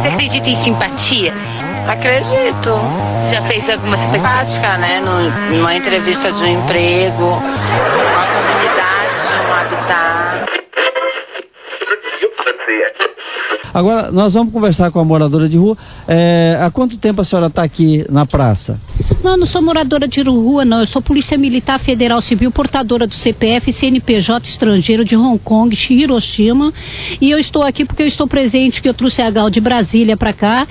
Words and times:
Você 0.00 0.08
acredita 0.08 0.48
em 0.48 0.56
simpatias? 0.56 1.38
Acredito. 1.86 2.80
Já 3.30 3.42
fez 3.42 3.68
alguma 3.68 3.98
simpatia? 3.98 4.28
Prática, 4.28 4.78
né? 4.78 5.02
Numa 5.50 5.74
entrevista 5.74 6.32
de 6.32 6.42
um 6.42 6.46
emprego, 6.46 7.24
uma 7.24 8.26
comunidade 8.26 9.14
de 9.28 9.34
um 9.46 9.54
habitat. 9.54 10.59
Agora, 13.72 14.10
nós 14.10 14.34
vamos 14.34 14.52
conversar 14.52 14.90
com 14.90 15.00
a 15.00 15.04
moradora 15.04 15.48
de 15.48 15.56
rua. 15.56 15.76
É, 16.06 16.58
há 16.60 16.70
quanto 16.70 16.98
tempo 16.98 17.20
a 17.20 17.24
senhora 17.24 17.48
está 17.48 17.62
aqui 17.62 18.04
na 18.10 18.26
praça? 18.26 18.80
Não, 19.22 19.36
não 19.36 19.46
sou 19.46 19.62
moradora 19.62 20.08
de 20.08 20.22
rua, 20.22 20.64
não. 20.64 20.80
Eu 20.80 20.86
sou 20.86 21.02
Polícia 21.02 21.36
Militar 21.36 21.78
Federal 21.80 22.20
Civil, 22.20 22.50
portadora 22.50 23.06
do 23.06 23.14
CPF, 23.14 23.72
CNPJ 23.72 24.48
estrangeiro 24.48 25.04
de 25.04 25.16
Hong 25.16 25.38
Kong, 25.38 25.76
Hiroshima. 25.90 26.72
E 27.20 27.30
eu 27.30 27.38
estou 27.38 27.62
aqui 27.62 27.84
porque 27.84 28.02
eu 28.02 28.08
estou 28.08 28.26
presente, 28.26 28.80
que 28.80 28.88
eu 28.88 28.94
trouxe 28.94 29.22
a 29.22 29.30
Gal 29.30 29.50
de 29.50 29.60
Brasília 29.60 30.16
para 30.16 30.32
cá. 30.32 30.66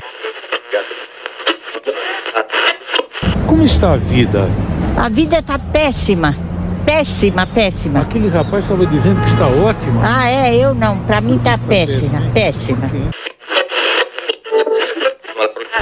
Como 3.48 3.64
está 3.64 3.94
a 3.94 3.98
vida? 3.98 4.50
A 4.98 5.10
vida 5.10 5.42
tá 5.42 5.58
péssima. 5.58 6.49
Péssima, 6.90 7.46
péssima. 7.46 8.02
Aquele 8.02 8.30
rapaz 8.30 8.64
estava 8.64 8.84
dizendo 8.84 9.22
que 9.22 9.30
está 9.30 9.46
ótima. 9.46 10.02
Ah, 10.04 10.28
é, 10.28 10.56
eu 10.56 10.74
não. 10.74 10.98
Pra 11.02 11.22
mim 11.22 11.38
tá 11.38 11.56
péssima, 11.56 12.20
péssima. 12.34 12.90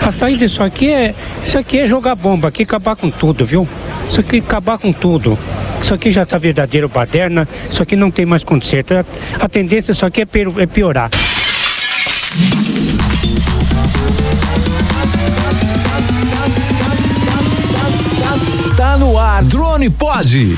A 0.02 0.12
saída 0.12 0.40
disso 0.40 0.62
aqui 0.62 0.92
é. 0.92 1.16
Isso 1.42 1.58
aqui 1.58 1.80
é 1.80 1.88
jogar 1.88 2.14
bomba, 2.14 2.50
aqui 2.50 2.64
acabar 2.64 2.98
com 2.98 3.10
tudo, 3.10 3.46
viu? 3.46 3.66
Isso 4.10 4.20
aqui 4.20 4.40
acabar 4.40 4.78
com 4.78 4.92
tudo. 4.92 5.40
Isso 5.82 5.94
aqui 5.94 6.12
já 6.12 6.26
tá 6.26 6.38
verdadeiro 6.38 6.90
baderna, 6.90 7.48
isso 7.70 7.82
aqui 7.82 7.96
não 7.96 8.12
tem 8.12 8.26
mais 8.26 8.44
conserto. 8.44 8.94
A, 8.94 9.06
a 9.40 9.48
tendência 9.48 9.94
disso 9.94 10.06
aqui 10.06 10.24
é, 10.24 10.28
é 10.62 10.66
piorar. 10.66 11.10
Está 18.70 18.98
no 18.98 19.18
ar 19.18 19.42
Drone 19.46 19.90
Pod. 19.90 20.58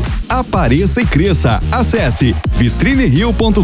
Apareça 0.29 1.01
e 1.01 1.05
cresça. 1.05 1.61
Acesse 1.71 2.35
vitrinerio.com.br 2.57 3.61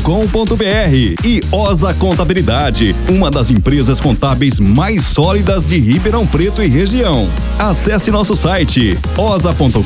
e 1.24 1.42
Osa 1.52 1.94
Contabilidade, 1.94 2.96
uma 3.10 3.30
das 3.30 3.50
empresas 3.50 4.00
contábeis 4.00 4.60
mais 4.60 5.04
sólidas 5.04 5.66
de 5.66 5.80
Ribeirão 5.80 6.26
Preto 6.26 6.62
e 6.62 6.68
região. 6.68 7.30
Acesse 7.58 8.12
nosso 8.12 8.36
site 8.36 8.98
osa.com.br. 9.18 9.84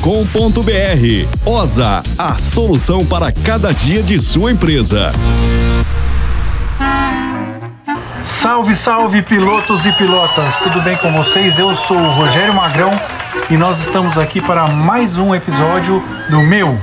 Osa, 1.44 2.02
a 2.18 2.38
solução 2.38 3.04
para 3.04 3.32
cada 3.32 3.72
dia 3.72 4.02
de 4.02 4.18
sua 4.18 4.52
empresa. 4.52 5.12
Salve, 8.24 8.74
salve 8.74 9.22
pilotos 9.22 9.84
e 9.84 9.92
pilotas, 9.92 10.56
tudo 10.58 10.80
bem 10.82 10.96
com 10.96 11.12
vocês? 11.12 11.58
Eu 11.58 11.74
sou 11.74 11.96
o 11.96 12.10
Rogério 12.10 12.54
Magrão 12.54 12.90
e 13.50 13.56
nós 13.56 13.80
estamos 13.80 14.16
aqui 14.16 14.40
para 14.40 14.68
mais 14.68 15.16
um 15.18 15.34
episódio 15.34 16.02
do 16.30 16.40
meu, 16.40 16.78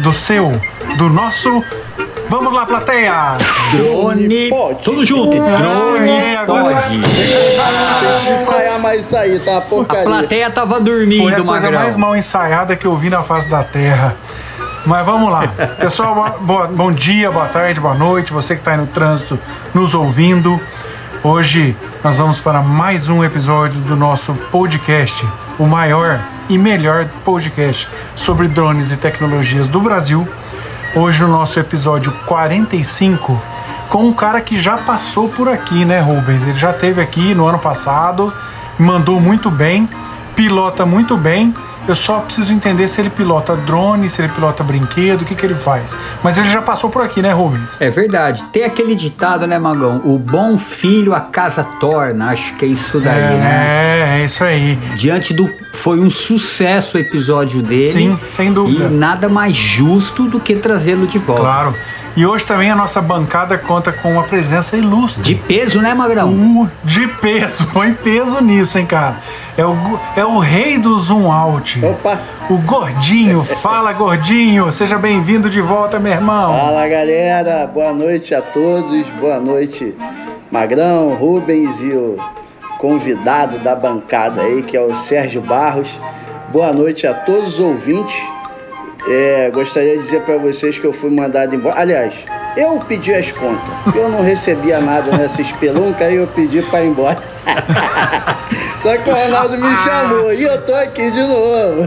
do 0.00 0.12
seu, 0.12 0.60
do 0.96 1.08
nosso. 1.10 1.62
Vamos 2.28 2.52
lá, 2.52 2.66
plateia! 2.66 3.12
Drone. 3.72 4.50
Tudo 4.82 5.04
junto. 5.04 5.30
Drone. 5.36 6.10
É, 6.10 6.36
agora 6.36 6.76
pode. 6.76 7.00
Tem 7.00 7.10
que 7.10 8.30
ensaiar 8.42 8.80
mais 8.80 9.04
isso 9.04 9.16
aí, 9.16 9.38
tá? 9.38 9.58
A 9.58 9.60
Porcaria. 9.60 10.04
plateia 10.04 10.50
tava 10.50 10.74
Foi 10.74 10.80
a 10.80 10.84
dormindo, 10.84 11.22
coisa 11.22 11.44
Magrão. 11.44 11.80
mais 11.80 11.96
mal 11.96 12.16
ensaiada 12.16 12.74
que 12.76 12.86
eu 12.86 12.96
vi 12.96 13.10
na 13.10 13.22
face 13.22 13.48
da 13.48 13.62
Terra. 13.62 14.14
Mas 14.84 15.04
vamos 15.04 15.30
lá. 15.30 15.48
Pessoal, 15.78 16.38
bom 16.40 16.92
dia, 16.92 17.30
boa 17.30 17.46
tarde, 17.46 17.80
boa 17.80 17.94
noite. 17.94 18.32
Você 18.32 18.54
que 18.54 18.60
está 18.60 18.72
aí 18.72 18.76
no 18.76 18.86
trânsito 18.86 19.38
nos 19.74 19.94
ouvindo. 19.94 20.60
Hoje 21.28 21.76
nós 22.04 22.18
vamos 22.18 22.38
para 22.38 22.62
mais 22.62 23.08
um 23.08 23.24
episódio 23.24 23.80
do 23.80 23.96
nosso 23.96 24.32
podcast, 24.52 25.26
o 25.58 25.66
maior 25.66 26.20
e 26.48 26.56
melhor 26.56 27.08
podcast 27.24 27.88
sobre 28.14 28.46
drones 28.46 28.92
e 28.92 28.96
tecnologias 28.96 29.66
do 29.66 29.80
Brasil. 29.80 30.24
Hoje 30.94 31.24
o 31.24 31.26
nosso 31.26 31.58
episódio 31.58 32.12
45 32.26 33.42
com 33.88 34.04
um 34.04 34.12
cara 34.12 34.40
que 34.40 34.56
já 34.56 34.78
passou 34.78 35.28
por 35.28 35.48
aqui, 35.48 35.84
né, 35.84 35.98
Rubens? 35.98 36.44
Ele 36.44 36.56
já 36.56 36.70
esteve 36.70 37.02
aqui 37.02 37.34
no 37.34 37.44
ano 37.48 37.58
passado, 37.58 38.32
mandou 38.78 39.20
muito 39.20 39.50
bem, 39.50 39.88
pilota 40.36 40.86
muito 40.86 41.16
bem. 41.16 41.52
Eu 41.88 41.94
só 41.94 42.20
preciso 42.20 42.52
entender 42.52 42.88
se 42.88 43.00
ele 43.00 43.10
pilota 43.10 43.56
drone, 43.56 44.10
se 44.10 44.20
ele 44.20 44.28
pilota 44.32 44.64
brinquedo, 44.64 45.22
o 45.22 45.24
que, 45.24 45.34
que 45.34 45.46
ele 45.46 45.54
faz. 45.54 45.96
Mas 46.22 46.36
ele 46.36 46.48
já 46.48 46.60
passou 46.60 46.90
por 46.90 47.02
aqui, 47.02 47.22
né, 47.22 47.32
Rubens? 47.32 47.76
É 47.80 47.90
verdade. 47.90 48.42
Tem 48.52 48.64
aquele 48.64 48.94
ditado, 48.94 49.46
né, 49.46 49.58
Magão? 49.58 50.02
O 50.04 50.18
bom 50.18 50.58
filho 50.58 51.14
a 51.14 51.20
casa 51.20 51.62
torna. 51.62 52.30
Acho 52.30 52.54
que 52.56 52.64
é 52.64 52.68
isso 52.68 52.98
daí, 52.98 53.38
né? 53.38 54.18
É, 54.18 54.20
é 54.20 54.24
isso 54.24 54.42
aí. 54.42 54.76
Diante 54.96 55.32
do. 55.32 55.48
Foi 55.72 56.00
um 56.00 56.10
sucesso 56.10 56.96
o 56.96 57.00
episódio 57.00 57.62
dele. 57.62 57.92
Sim, 57.92 58.18
sem 58.30 58.52
dúvida. 58.52 58.86
E 58.86 58.88
nada 58.88 59.28
mais 59.28 59.54
justo 59.54 60.24
do 60.24 60.40
que 60.40 60.56
trazê-lo 60.56 61.06
de 61.06 61.18
volta. 61.18 61.42
Claro. 61.42 61.74
E 62.16 62.24
hoje 62.24 62.44
também 62.46 62.70
a 62.70 62.74
nossa 62.74 63.02
bancada 63.02 63.58
conta 63.58 63.92
com 63.92 64.12
uma 64.12 64.22
presença 64.22 64.74
ilustre. 64.74 65.22
De 65.22 65.34
peso, 65.34 65.82
né, 65.82 65.92
Magrão? 65.92 66.30
Uh, 66.30 66.70
de 66.82 67.06
peso. 67.06 67.66
Põe 67.74 67.92
peso 67.92 68.40
nisso, 68.40 68.78
hein, 68.78 68.86
cara. 68.86 69.18
É 69.54 69.66
o, 69.66 70.00
é 70.16 70.24
o 70.24 70.38
rei 70.38 70.78
do 70.78 70.98
zoom 70.98 71.30
out. 71.30 71.84
Opa! 71.84 72.18
O 72.48 72.56
Gordinho. 72.56 73.44
Fala, 73.60 73.92
Gordinho. 73.92 74.72
Seja 74.72 74.96
bem-vindo 74.96 75.50
de 75.50 75.60
volta, 75.60 75.98
meu 75.98 76.10
irmão. 76.10 76.56
Fala 76.56 76.88
galera, 76.88 77.66
boa 77.66 77.92
noite 77.92 78.34
a 78.34 78.40
todos, 78.40 79.06
boa 79.20 79.38
noite 79.38 79.94
Magrão, 80.50 81.14
Rubens 81.16 81.78
e 81.82 81.92
o 81.92 82.16
convidado 82.78 83.58
da 83.58 83.74
bancada 83.74 84.40
aí, 84.40 84.62
que 84.62 84.74
é 84.74 84.80
o 84.80 84.96
Sérgio 84.96 85.42
Barros. 85.42 85.90
Boa 86.50 86.72
noite 86.72 87.06
a 87.06 87.12
todos 87.12 87.58
os 87.58 87.60
ouvintes. 87.60 88.16
É, 89.08 89.50
gostaria 89.50 89.96
de 89.96 90.02
dizer 90.02 90.22
para 90.22 90.36
vocês 90.36 90.78
que 90.78 90.84
eu 90.84 90.92
fui 90.92 91.10
mandado 91.10 91.54
embora. 91.54 91.80
Aliás, 91.80 92.12
eu 92.56 92.80
pedi 92.80 93.14
as 93.14 93.30
contas. 93.30 93.94
Eu 93.94 94.08
não 94.08 94.22
recebia 94.22 94.80
nada 94.80 95.16
nessa 95.16 95.40
espelunca 95.40 96.04
aí 96.04 96.16
eu 96.16 96.26
pedi 96.26 96.60
para 96.62 96.82
ir 96.82 96.88
embora. 96.88 97.22
Só 98.82 98.96
que 98.96 99.08
o 99.08 99.14
Ronaldo 99.14 99.58
me 99.58 99.76
chamou 99.76 100.32
e 100.32 100.42
eu 100.42 100.60
tô 100.64 100.74
aqui 100.74 101.10
de 101.10 101.20
novo. 101.20 101.86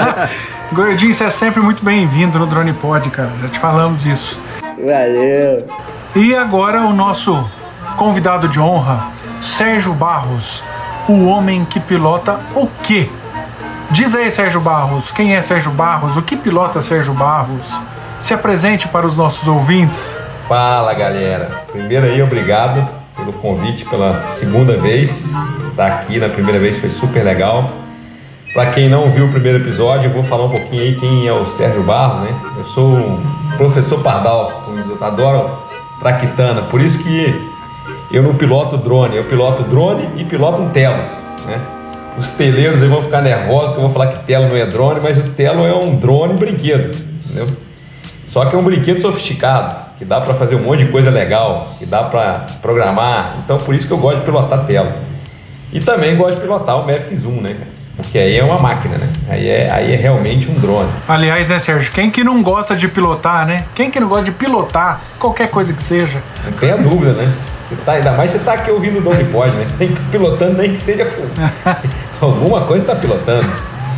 Gordinho, 0.72 1.12
você 1.12 1.24
é 1.24 1.30
sempre 1.30 1.60
muito 1.60 1.84
bem-vindo 1.84 2.38
no 2.38 2.46
Drone 2.46 2.72
Pod, 2.72 3.10
cara. 3.10 3.32
Já 3.42 3.48
te 3.48 3.58
falamos 3.58 4.06
isso. 4.06 4.38
Valeu. 4.78 5.66
E 6.14 6.34
agora 6.34 6.82
o 6.82 6.92
nosso 6.92 7.48
convidado 7.96 8.48
de 8.48 8.58
honra, 8.58 9.08
Sérgio 9.42 9.92
Barros, 9.92 10.62
o 11.08 11.26
homem 11.26 11.64
que 11.64 11.78
pilota 11.78 12.40
o 12.54 12.66
quê? 12.82 13.10
Diz 13.92 14.14
aí, 14.14 14.30
Sérgio 14.30 14.60
Barros, 14.60 15.10
quem 15.10 15.34
é 15.34 15.42
Sérgio 15.42 15.72
Barros? 15.72 16.16
O 16.16 16.22
que 16.22 16.36
pilota 16.36 16.80
Sérgio 16.80 17.12
Barros? 17.12 17.66
Se 18.20 18.32
apresente 18.32 18.86
para 18.86 19.04
os 19.04 19.16
nossos 19.16 19.48
ouvintes. 19.48 20.16
Fala 20.46 20.94
galera, 20.94 21.64
primeiro 21.72 22.06
aí 22.06 22.22
obrigado 22.22 22.88
pelo 23.16 23.32
convite 23.32 23.84
pela 23.84 24.22
segunda 24.28 24.76
vez. 24.76 25.24
Tá 25.74 25.86
aqui 25.86 26.20
na 26.20 26.28
primeira 26.28 26.60
vez 26.60 26.78
foi 26.78 26.88
super 26.88 27.24
legal. 27.24 27.68
Para 28.54 28.70
quem 28.70 28.88
não 28.88 29.10
viu 29.10 29.26
o 29.26 29.28
primeiro 29.28 29.58
episódio, 29.58 30.08
eu 30.08 30.12
vou 30.12 30.22
falar 30.22 30.44
um 30.44 30.50
pouquinho 30.50 30.82
aí 30.82 30.94
quem 30.94 31.26
é 31.26 31.32
o 31.32 31.48
Sérgio 31.56 31.82
Barros, 31.82 32.20
né? 32.20 32.40
Eu 32.58 32.64
sou 32.64 32.94
um 32.94 33.20
professor 33.56 34.00
pardal, 34.04 34.62
adoro 35.00 35.58
traquitana, 35.98 36.62
por 36.62 36.80
isso 36.80 36.98
que 37.00 37.50
eu 38.12 38.22
não 38.22 38.36
piloto 38.36 38.76
drone, 38.76 39.16
eu 39.16 39.24
piloto 39.24 39.64
drone 39.64 40.10
e 40.14 40.24
piloto 40.24 40.62
um 40.62 40.68
telo, 40.68 40.96
né? 41.46 41.79
Os 42.18 42.28
teleiros 42.30 42.80
vão 42.80 43.02
ficar 43.02 43.22
nervosos 43.22 43.70
que 43.72 43.76
eu 43.76 43.82
vou 43.82 43.90
falar 43.90 44.08
que 44.08 44.24
telo 44.24 44.48
não 44.48 44.56
é 44.56 44.66
drone, 44.66 45.00
mas 45.02 45.16
o 45.18 45.30
telo 45.30 45.64
é 45.64 45.74
um 45.74 45.96
drone 45.96 46.34
brinquedo, 46.34 46.96
entendeu? 47.24 47.48
Só 48.26 48.44
que 48.46 48.54
é 48.54 48.58
um 48.58 48.62
brinquedo 48.62 49.00
sofisticado, 49.00 49.96
que 49.98 50.04
dá 50.04 50.20
para 50.20 50.34
fazer 50.34 50.54
um 50.54 50.62
monte 50.62 50.84
de 50.84 50.90
coisa 50.90 51.10
legal, 51.10 51.64
que 51.78 51.86
dá 51.86 52.04
para 52.04 52.46
programar. 52.60 53.38
Então 53.44 53.58
por 53.58 53.74
isso 53.74 53.86
que 53.86 53.92
eu 53.92 53.98
gosto 53.98 54.18
de 54.18 54.24
pilotar 54.24 54.66
tela. 54.66 54.98
E 55.72 55.80
também 55.80 56.16
gosto 56.16 56.34
de 56.34 56.40
pilotar 56.40 56.80
o 56.80 56.86
Mavic 56.86 57.14
Zoom, 57.16 57.40
né? 57.40 57.54
cara? 57.54 57.80
Porque 57.96 58.18
aí 58.18 58.36
é 58.36 58.42
uma 58.42 58.58
máquina, 58.58 58.96
né? 58.96 59.08
Aí 59.28 59.48
é, 59.48 59.70
aí 59.70 59.92
é 59.92 59.96
realmente 59.96 60.50
um 60.50 60.54
drone. 60.54 60.88
Aliás, 61.06 61.46
né, 61.48 61.58
Sérgio? 61.58 61.92
Quem 61.92 62.10
que 62.10 62.24
não 62.24 62.42
gosta 62.42 62.74
de 62.74 62.88
pilotar, 62.88 63.46
né? 63.46 63.64
Quem 63.74 63.90
que 63.90 64.00
não 64.00 64.08
gosta 64.08 64.24
de 64.24 64.32
pilotar 64.32 65.00
qualquer 65.18 65.48
coisa 65.48 65.72
que 65.72 65.82
seja? 65.82 66.22
Não 66.44 66.52
tenha 66.52 66.76
dúvida, 66.76 67.12
né? 67.12 67.30
Você 67.70 67.76
tá, 67.84 67.92
ainda 67.92 68.10
mais 68.10 68.32
você 68.32 68.40
tá 68.40 68.54
aqui 68.54 68.68
ouvindo 68.68 68.98
o 68.98 69.00
Drone 69.00 69.22
Pod, 69.26 69.48
né? 69.52 69.64
Tem 69.78 69.94
que 69.94 70.02
pilotando, 70.06 70.58
nem 70.58 70.72
que 70.72 70.76
seja. 70.76 71.08
Alguma 72.20 72.62
coisa 72.62 72.84
tá 72.84 72.96
pilotando. 72.96 73.48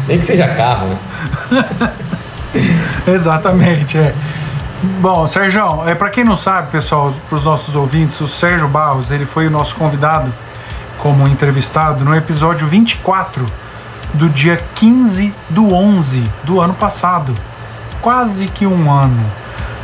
Nem 0.07 0.19
que 0.19 0.27
seja 0.27 0.47
carro, 0.49 0.89
né? 0.89 1.65
Exatamente, 3.09 3.97
é. 3.97 4.15
Bom, 5.01 5.27
Sérgio, 5.27 5.89
é, 5.89 5.95
para 5.95 6.11
quem 6.11 6.23
não 6.23 6.37
sabe, 6.37 6.71
pessoal, 6.71 7.15
para 7.31 7.37
os 7.37 7.45
nossos 7.45 7.75
ouvintes, 7.75 8.21
o 8.21 8.29
Sérgio 8.29 8.69
Barros, 8.69 9.11
ele 9.11 9.25
foi 9.25 9.47
o 9.47 9.51
nosso 9.51 9.75
convidado 9.75 10.31
como 10.99 11.27
entrevistado 11.27 12.05
no 12.05 12.15
episódio 12.15 12.67
24 12.67 13.47
do 14.13 14.29
dia 14.29 14.63
15 14.75 15.33
do 15.49 15.73
11 15.73 16.29
do 16.45 16.61
ano 16.61 16.75
passado. 16.75 17.35
Quase 18.03 18.49
que 18.49 18.67
um 18.67 18.91
ano. 18.91 19.25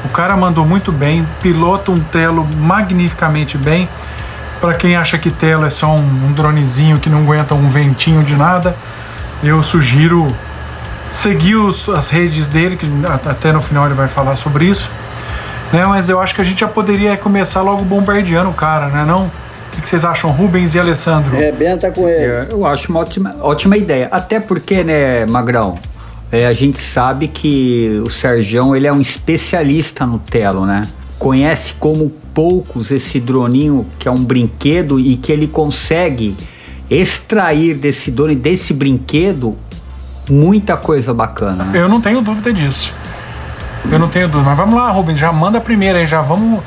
O 0.04 0.08
cara 0.08 0.36
mandou 0.36 0.64
muito 0.64 0.92
bem, 0.92 1.26
pilota 1.42 1.90
um 1.90 2.00
Telo 2.00 2.44
magnificamente 2.44 3.58
bem. 3.58 3.88
Para 4.60 4.74
quem 4.74 4.96
acha 4.96 5.18
que 5.18 5.30
Telo 5.30 5.64
é 5.64 5.70
só 5.70 5.88
um, 5.88 6.26
um 6.28 6.32
dronezinho 6.32 6.98
que 6.98 7.08
não 7.08 7.22
aguenta 7.22 7.54
um 7.54 7.68
ventinho 7.68 8.22
de 8.22 8.34
nada, 8.34 8.76
eu 9.42 9.62
sugiro 9.62 10.34
seguir 11.10 11.56
os, 11.56 11.88
as 11.88 12.10
redes 12.10 12.48
dele, 12.48 12.76
que 12.76 12.86
até 13.28 13.52
no 13.52 13.60
final 13.60 13.86
ele 13.86 13.94
vai 13.94 14.08
falar 14.08 14.36
sobre 14.36 14.66
isso. 14.66 14.90
Né? 15.72 15.84
Mas 15.86 16.08
eu 16.08 16.20
acho 16.20 16.34
que 16.34 16.40
a 16.40 16.44
gente 16.44 16.60
já 16.60 16.68
poderia 16.68 17.16
começar 17.16 17.60
logo 17.62 17.82
bombardeando 17.82 18.50
o 18.50 18.54
cara, 18.54 18.86
né? 18.86 19.04
Não? 19.04 19.30
O 19.76 19.80
que 19.80 19.88
vocês 19.88 20.04
acham, 20.04 20.30
Rubens 20.30 20.74
e 20.74 20.78
Alessandro? 20.78 21.36
Rebenta 21.36 21.90
com 21.90 22.08
ele. 22.08 22.24
É, 22.24 22.46
eu 22.50 22.66
acho 22.66 22.90
uma 22.90 23.00
ótima, 23.00 23.36
ótima 23.40 23.76
ideia. 23.76 24.08
Até 24.10 24.40
porque, 24.40 24.82
né, 24.82 25.24
Magrão? 25.26 25.78
É, 26.30 26.46
a 26.46 26.52
gente 26.52 26.78
sabe 26.78 27.28
que 27.28 28.00
o 28.04 28.10
Serjão 28.10 28.76
ele 28.76 28.86
é 28.86 28.92
um 28.92 29.00
especialista 29.00 30.04
no 30.04 30.18
telo, 30.18 30.66
né? 30.66 30.82
Conhece 31.18 31.72
como 31.74 32.10
poucos 32.34 32.90
esse 32.90 33.18
droninho 33.18 33.86
que 33.98 34.06
é 34.06 34.10
um 34.10 34.22
brinquedo 34.22 35.00
e 35.00 35.16
que 35.16 35.32
ele 35.32 35.46
consegue 35.46 36.36
extrair 36.90 37.74
desse 37.74 38.10
drone, 38.10 38.34
desse 38.34 38.72
brinquedo, 38.72 39.56
muita 40.28 40.76
coisa 40.76 41.12
bacana. 41.12 41.64
Né? 41.64 41.80
Eu 41.80 41.88
não 41.88 42.00
tenho 42.00 42.20
dúvida 42.20 42.52
disso. 42.52 42.94
Eu 43.90 43.98
não 43.98 44.08
tenho 44.08 44.28
dúvida. 44.28 44.50
Mas 44.50 44.56
vamos 44.56 44.74
lá, 44.74 44.90
Rubens, 44.90 45.18
já 45.18 45.32
manda 45.32 45.58
a 45.58 45.60
primeira 45.60 45.98
aí, 45.98 46.06
já 46.06 46.20
vamos 46.20 46.60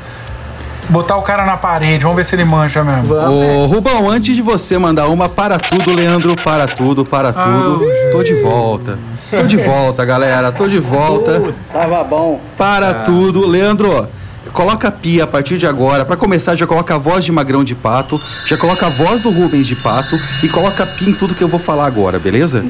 botar 0.88 1.16
o 1.16 1.22
cara 1.22 1.46
na 1.46 1.56
parede, 1.56 2.02
vamos 2.02 2.16
ver 2.16 2.24
se 2.24 2.34
ele 2.34 2.44
mancha 2.44 2.82
mesmo. 2.82 3.14
Ô, 3.14 3.66
Rubão, 3.66 4.10
antes 4.10 4.34
de 4.34 4.42
você 4.42 4.76
mandar 4.76 5.06
uma 5.08 5.28
para 5.28 5.58
tudo, 5.58 5.94
Leandro, 5.94 6.36
para 6.36 6.66
tudo, 6.66 7.04
para 7.04 7.32
tudo. 7.32 7.84
tô 8.10 8.22
de 8.22 8.34
volta. 8.42 8.98
Tô 9.40 9.42
de 9.46 9.56
volta, 9.56 10.04
galera. 10.04 10.52
Tô 10.52 10.66
de 10.68 10.78
volta. 10.78 11.42
Tava 11.72 12.04
bom. 12.04 12.40
Para 12.58 12.94
tudo. 13.04 13.46
Leandro, 13.46 14.06
coloca 14.52 14.88
a 14.88 14.92
pia 14.92 15.24
a 15.24 15.26
partir 15.26 15.56
de 15.58 15.66
agora. 15.66 16.04
Para 16.04 16.16
começar, 16.16 16.54
já 16.54 16.66
coloca 16.66 16.94
a 16.94 16.98
voz 16.98 17.24
de 17.24 17.32
Magrão 17.32 17.64
de 17.64 17.74
Pato, 17.74 18.20
já 18.46 18.56
coloca 18.58 18.86
a 18.86 18.90
voz 18.90 19.22
do 19.22 19.30
Rubens 19.30 19.66
de 19.66 19.74
Pato 19.76 20.18
e 20.42 20.48
coloca 20.48 20.82
a 20.82 20.86
pia 20.86 21.08
em 21.10 21.14
tudo 21.14 21.34
que 21.34 21.42
eu 21.42 21.48
vou 21.48 21.58
falar 21.60 21.86
agora, 21.86 22.18
beleza? 22.18 22.62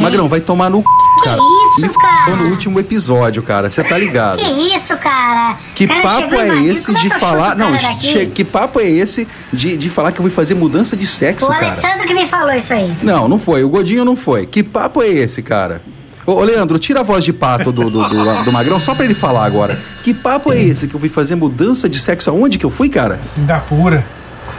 Magrão, 0.00 0.28
vai 0.28 0.40
tomar 0.40 0.70
no 0.70 0.78
c, 0.78 0.84
Que 1.18 1.24
cara. 1.28 1.38
isso, 1.38 1.80
Me 1.82 1.88
cara? 1.90 2.36
no 2.36 2.48
último 2.50 2.80
episódio, 2.80 3.42
cara. 3.42 3.70
Você 3.70 3.84
tá 3.84 3.98
ligado? 3.98 4.38
Que 4.38 4.46
isso, 4.74 4.96
cara? 4.96 5.56
Que 5.74 5.86
Cara, 5.86 6.02
papo 6.02 6.34
é 6.34 6.62
esse 6.64 6.90
é 6.90 6.94
de 6.94 7.10
que 7.10 7.18
falar. 7.20 7.54
o 7.54 7.58
Não, 7.58 7.78
che- 7.78 8.26
que 8.26 8.44
papo 8.44 8.80
é 8.80 8.88
esse 8.88 9.28
de, 9.52 9.76
de 9.76 9.90
falar 9.90 10.12
que 10.12 10.18
eu 10.18 10.22
vou 10.22 10.32
fazer 10.32 10.54
mudança 10.54 10.96
de 10.96 11.06
sexo, 11.06 11.46
O 11.46 11.48
cara? 11.48 11.66
Alessandro 11.72 12.06
que 12.06 12.14
me 12.14 12.26
falou 12.26 12.52
isso 12.52 12.72
aí. 12.72 12.94
Não, 13.02 13.28
não 13.28 13.38
foi. 13.38 13.62
O 13.64 13.68
Godinho 13.68 14.04
não 14.04 14.16
foi. 14.16 14.46
Que 14.46 14.62
papo 14.62 15.02
é 15.02 15.08
esse, 15.08 15.42
cara? 15.42 15.82
Ô, 16.26 16.42
Leandro, 16.42 16.78
tira 16.78 17.00
a 17.00 17.02
voz 17.04 17.24
de 17.24 17.32
pato 17.32 17.70
do, 17.70 17.88
do, 17.88 18.08
do, 18.08 18.44
do 18.44 18.52
Magrão 18.52 18.80
só 18.80 18.94
pra 18.94 19.04
ele 19.04 19.14
falar 19.14 19.44
agora. 19.44 19.78
Que 20.02 20.12
papo 20.12 20.52
é 20.52 20.60
esse 20.60 20.88
que 20.88 20.94
eu 20.94 21.00
fui 21.00 21.08
fazer 21.08 21.36
mudança 21.36 21.88
de 21.88 21.98
sexo? 22.00 22.30
Aonde 22.30 22.58
que 22.58 22.66
eu 22.66 22.70
fui, 22.70 22.88
cara? 22.88 23.20
Singapura. 23.34 24.04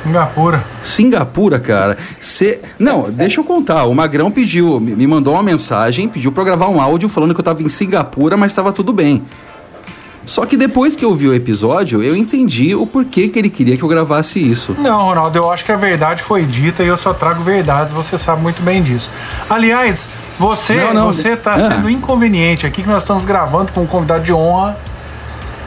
Singapura. 0.04 0.64
Singapura, 0.82 1.60
cara. 1.60 1.98
Cê... 2.22 2.62
Não, 2.80 3.10
deixa 3.12 3.40
eu 3.40 3.44
contar. 3.44 3.86
O 3.86 3.94
Magrão 3.94 4.32
pediu, 4.32 4.80
me 4.80 4.96
me 4.96 5.08
mandou 5.08 5.34
uma 5.34 5.44
mensagem, 5.44 6.08
pediu 6.08 6.32
pra 6.32 6.42
eu 6.42 6.46
gravar 6.46 6.70
um 6.70 6.82
áudio 6.82 7.10
falando 7.10 7.34
que 7.34 7.40
eu 7.40 7.46
tava 7.46 7.62
em 7.62 7.70
Singapura, 7.70 8.38
mas 8.38 8.54
tava 8.54 8.72
tudo 8.72 8.94
bem. 8.94 9.24
Só 10.26 10.46
que 10.46 10.58
depois 10.58 10.94
que 10.94 11.06
eu 11.06 11.16
vi 11.16 11.28
o 11.28 11.34
episódio, 11.34 12.04
eu 12.04 12.14
entendi 12.14 12.76
o 12.76 12.86
porquê 12.86 13.30
que 13.30 13.40
ele 13.40 13.50
queria 13.50 13.78
que 13.78 13.84
eu 13.84 13.88
gravasse 13.88 14.46
isso. 14.46 14.76
Não, 14.78 15.06
Ronaldo, 15.06 15.38
eu 15.38 15.50
acho 15.50 15.64
que 15.64 15.72
a 15.72 15.78
verdade 15.78 16.22
foi 16.22 16.44
dita 16.44 16.84
e 16.84 16.88
eu 16.88 16.98
só 16.98 17.14
trago 17.14 17.42
verdades, 17.44 17.94
você 17.94 18.18
sabe 18.18 18.42
muito 18.42 18.62
bem 18.62 18.84
disso. 18.84 19.10
Aliás, 19.50 20.10
você, 20.38 20.76
Não, 20.76 20.94
não, 20.94 21.08
você 21.08 21.36
tá 21.36 21.56
ah. 21.56 21.60
sendo 21.60 21.90
inconveniente 21.90 22.66
aqui 22.66 22.84
que 22.84 22.88
nós 22.88 23.04
estamos 23.04 23.24
gravando 23.24 23.72
com 23.72 23.82
um 23.82 23.88
convidado 23.88 24.24
de 24.24 24.34
honra. 24.34 24.78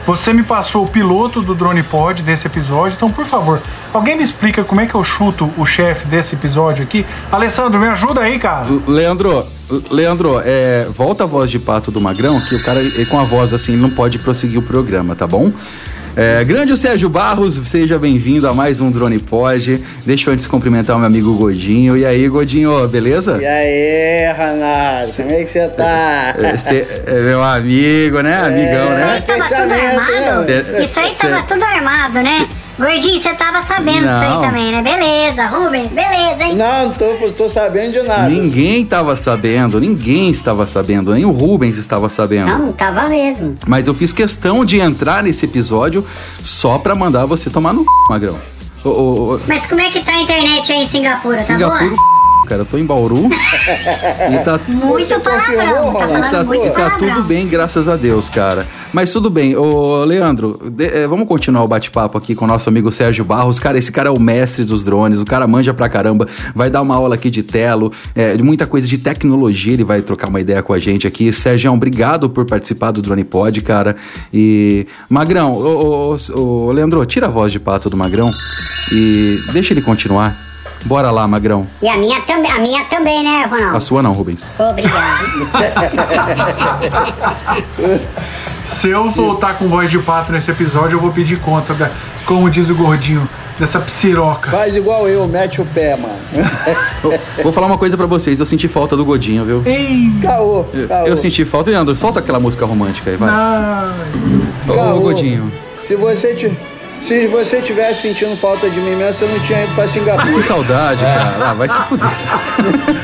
Você 0.05 0.33
me 0.33 0.41
passou 0.41 0.83
o 0.83 0.87
piloto 0.87 1.41
do 1.41 1.53
Drone 1.53 1.83
Pod 1.83 2.23
desse 2.23 2.47
episódio, 2.47 2.95
então 2.95 3.11
por 3.11 3.23
favor, 3.23 3.61
alguém 3.93 4.17
me 4.17 4.23
explica 4.23 4.63
como 4.63 4.81
é 4.81 4.87
que 4.87 4.95
eu 4.95 5.03
chuto 5.03 5.51
o 5.55 5.63
chefe 5.63 6.07
desse 6.07 6.33
episódio 6.33 6.83
aqui? 6.83 7.05
Alessandro, 7.31 7.79
me 7.79 7.87
ajuda 7.87 8.21
aí, 8.21 8.39
cara. 8.39 8.65
Leandro, 8.87 9.45
Leandro, 9.91 10.41
é, 10.43 10.87
volta 10.89 11.23
a 11.23 11.27
voz 11.27 11.51
de 11.51 11.59
pato 11.59 11.91
do 11.91 12.01
Magrão, 12.01 12.41
que 12.41 12.55
o 12.55 12.63
cara 12.63 12.81
com 13.09 13.19
a 13.19 13.23
voz 13.23 13.53
assim 13.53 13.73
ele 13.73 13.81
não 13.81 13.91
pode 13.91 14.17
prosseguir 14.17 14.57
o 14.57 14.63
programa, 14.63 15.15
tá 15.15 15.27
bom? 15.27 15.51
É, 16.15 16.43
grande 16.43 16.73
o 16.73 16.77
Sérgio 16.77 17.07
Barros, 17.07 17.61
seja 17.65 17.97
bem-vindo 17.97 18.45
a 18.45 18.53
mais 18.53 18.81
um 18.81 18.91
Drone 18.91 19.17
Pod. 19.17 19.81
Deixa 20.05 20.29
eu 20.29 20.33
antes 20.33 20.45
cumprimentar 20.45 20.97
o 20.97 20.99
meu 20.99 21.07
amigo 21.07 21.33
Godinho. 21.35 21.95
E 21.95 22.05
aí, 22.05 22.27
Godinho, 22.27 22.85
beleza? 22.89 23.37
E 23.41 23.45
aí, 23.45 24.33
Renato, 24.33 25.13
como 25.15 25.31
é 25.31 25.43
que 25.45 25.49
você 25.49 25.67
tá? 25.69 26.35
Você 26.57 26.85
é 27.07 27.13
meu 27.21 27.41
amigo, 27.41 28.19
né? 28.21 28.37
Amigão, 28.45 28.93
Isso 28.93 29.03
aí 29.03 29.09
né? 29.09 29.23
tava 29.25 29.43
tudo 29.45 29.73
armado? 29.73 30.45
Cê- 30.45 30.83
Isso 30.83 30.99
aí 30.99 31.15
tava 31.15 31.37
cê- 31.37 31.43
tudo 31.47 31.63
armado, 31.63 32.13
né? 32.21 32.47
Gordinho, 32.77 33.21
você 33.21 33.33
tava 33.33 33.61
sabendo 33.61 34.07
disso 34.07 34.21
aí 34.21 34.29
Não. 34.29 34.41
também, 34.41 34.71
né? 34.71 34.81
Beleza, 34.81 35.45
Rubens, 35.45 35.91
beleza, 35.91 36.43
hein? 36.43 36.55
Não, 36.55 36.87
não 36.87 36.93
tô, 36.93 37.31
tô 37.37 37.49
sabendo 37.49 37.93
de 37.93 38.01
nada. 38.07 38.29
Ninguém 38.29 38.81
estava 38.83 39.15
sabendo, 39.15 39.79
ninguém 39.79 40.29
estava 40.29 40.65
sabendo, 40.65 41.13
nem 41.13 41.25
o 41.25 41.31
Rubens 41.31 41.77
estava 41.77 42.09
sabendo. 42.09 42.47
Não, 42.47 42.59
não 42.67 42.73
tava 42.73 43.07
mesmo. 43.07 43.55
Mas 43.67 43.87
eu 43.87 43.93
fiz 43.93 44.11
questão 44.13 44.65
de 44.65 44.79
entrar 44.79 45.23
nesse 45.23 45.45
episódio 45.45 46.05
só 46.41 46.77
pra 46.77 46.95
mandar 46.95 47.25
você 47.25 47.49
tomar 47.49 47.73
no 47.73 47.81
c, 47.81 47.87
Magrão. 48.09 48.37
Ô, 48.83 48.89
ô, 48.89 49.35
ô, 49.35 49.39
Mas 49.47 49.65
como 49.65 49.79
é 49.79 49.91
que 49.91 49.99
tá 50.01 50.13
a 50.13 50.21
internet 50.21 50.71
aí 50.71 50.83
em 50.83 50.87
Singapura, 50.87 51.37
tá 51.37 51.43
Singapura, 51.43 51.89
boa? 51.89 52.20
Cara, 52.47 52.61
eu 52.61 52.65
tô 52.65 52.77
em 52.77 52.85
Bauru 52.85 53.29
e 53.29 54.37
tá 54.43 54.59
Muito 54.67 55.19
palavrão, 55.21 55.93
tá 55.93 56.05
E 56.05 56.09
falando 56.09 56.31
tá, 56.31 56.43
muito 56.43 56.65
e 56.65 56.69
tá 56.69 56.75
palavrão. 56.75 57.09
tudo 57.09 57.23
bem, 57.23 57.47
graças 57.47 57.87
a 57.87 57.95
Deus, 57.95 58.27
cara. 58.29 58.65
Mas 58.93 59.11
tudo 59.11 59.29
bem. 59.29 59.55
Ô, 59.55 60.03
Leandro, 60.03 60.59
de- 60.69 60.85
eh, 60.85 61.07
vamos 61.07 61.27
continuar 61.27 61.63
o 61.63 61.67
bate-papo 61.67 62.17
aqui 62.17 62.35
com 62.35 62.43
o 62.43 62.47
nosso 62.47 62.67
amigo 62.67 62.91
Sérgio 62.91 63.23
Barros. 63.23 63.57
Cara, 63.59 63.77
esse 63.77 63.89
cara 63.91 64.09
é 64.09 64.11
o 64.11 64.19
mestre 64.19 64.65
dos 64.65 64.83
drones, 64.83 65.21
o 65.21 65.25
cara 65.25 65.47
manja 65.47 65.73
pra 65.73 65.87
caramba. 65.87 66.27
Vai 66.53 66.69
dar 66.69 66.81
uma 66.81 66.95
aula 66.95 67.15
aqui 67.15 67.29
de 67.29 67.41
telo, 67.41 67.91
eh, 68.13 68.35
de 68.35 68.43
muita 68.43 68.67
coisa 68.67 68.85
de 68.87 68.97
tecnologia, 68.97 69.73
ele 69.73 69.83
vai 69.85 70.01
trocar 70.01 70.27
uma 70.27 70.41
ideia 70.41 70.61
com 70.61 70.73
a 70.73 70.79
gente 70.79 71.07
aqui. 71.07 71.31
Sérgio, 71.31 71.71
obrigado 71.71 72.29
por 72.29 72.45
participar 72.45 72.91
do 72.91 73.01
Drone 73.01 73.23
Pod, 73.23 73.61
cara. 73.61 73.95
E. 74.33 74.85
Magrão, 75.09 75.53
ô, 75.53 76.17
ô, 76.35 76.39
ô, 76.39 76.71
Leandro, 76.71 77.05
tira 77.05 77.27
a 77.27 77.29
voz 77.29 77.51
de 77.51 77.59
pato 77.59 77.89
do 77.89 77.95
Magrão 77.95 78.29
e 78.91 79.39
deixa 79.53 79.73
ele 79.73 79.81
continuar. 79.81 80.50
Bora 80.85 81.11
lá, 81.11 81.27
Magrão. 81.27 81.67
E 81.81 81.87
a 81.87 81.97
minha 81.97 82.19
também, 82.21 82.51
a 82.51 82.59
minha 82.59 82.83
também, 82.85 83.23
né, 83.23 83.45
Ronaldo? 83.45 83.77
A 83.77 83.79
sua 83.79 84.01
não, 84.01 84.13
Rubens. 84.13 84.45
Obrigado. 84.59 84.91
Se 88.65 88.89
eu 88.89 89.09
voltar 89.09 89.57
com 89.57 89.67
voz 89.67 89.89
de 89.89 89.99
pato 89.99 90.31
nesse 90.31 90.49
episódio, 90.51 90.95
eu 90.95 90.99
vou 90.99 91.11
pedir 91.11 91.39
conta, 91.39 91.73
da, 91.73 91.89
como 92.25 92.49
diz 92.49 92.69
o 92.69 92.75
gordinho, 92.75 93.27
dessa 93.59 93.79
psiroca. 93.79 94.51
Faz 94.51 94.75
igual 94.75 95.07
eu, 95.07 95.27
mete 95.27 95.61
o 95.61 95.65
pé, 95.65 95.95
mano. 95.95 96.15
Vou 97.43 97.51
falar 97.51 97.67
uma 97.67 97.77
coisa 97.77 97.95
pra 97.97 98.05
vocês, 98.05 98.39
eu 98.39 98.45
senti 98.45 98.67
falta 98.67 98.95
do 98.95 99.03
Godinho, 99.05 99.43
viu? 99.45 99.61
Ei! 99.65 100.11
Caô, 100.21 100.65
Eu, 100.73 100.87
caô. 100.87 101.07
eu 101.07 101.17
senti 101.17 101.43
falta, 101.45 101.69
Leandro. 101.69 101.95
Solta 101.95 102.19
aquela 102.19 102.39
música 102.39 102.65
romântica 102.65 103.09
aí, 103.11 103.17
vai. 103.17 103.29
Ô, 104.67 104.73
Caô. 104.73 104.97
ô, 104.97 105.01
Godinho. 105.01 105.51
Se 105.87 105.95
você, 105.95 106.33
ti- 106.35 106.57
se 107.03 107.27
você 107.27 107.61
tivesse 107.61 108.01
sentindo 108.03 108.35
falta 108.37 108.69
de 108.69 108.79
mim 108.79 108.95
mesmo, 108.95 109.13
você 109.13 109.25
não 109.25 109.39
tinha 109.39 109.63
ido 109.63 109.73
pra 109.75 109.87
Singapura. 109.87 110.33
Que 110.33 110.43
saudade, 110.43 111.03
cara. 111.03 111.49
Ah, 111.49 111.53
vai 111.53 111.67
se 111.69 111.77
fuder. 111.83 112.07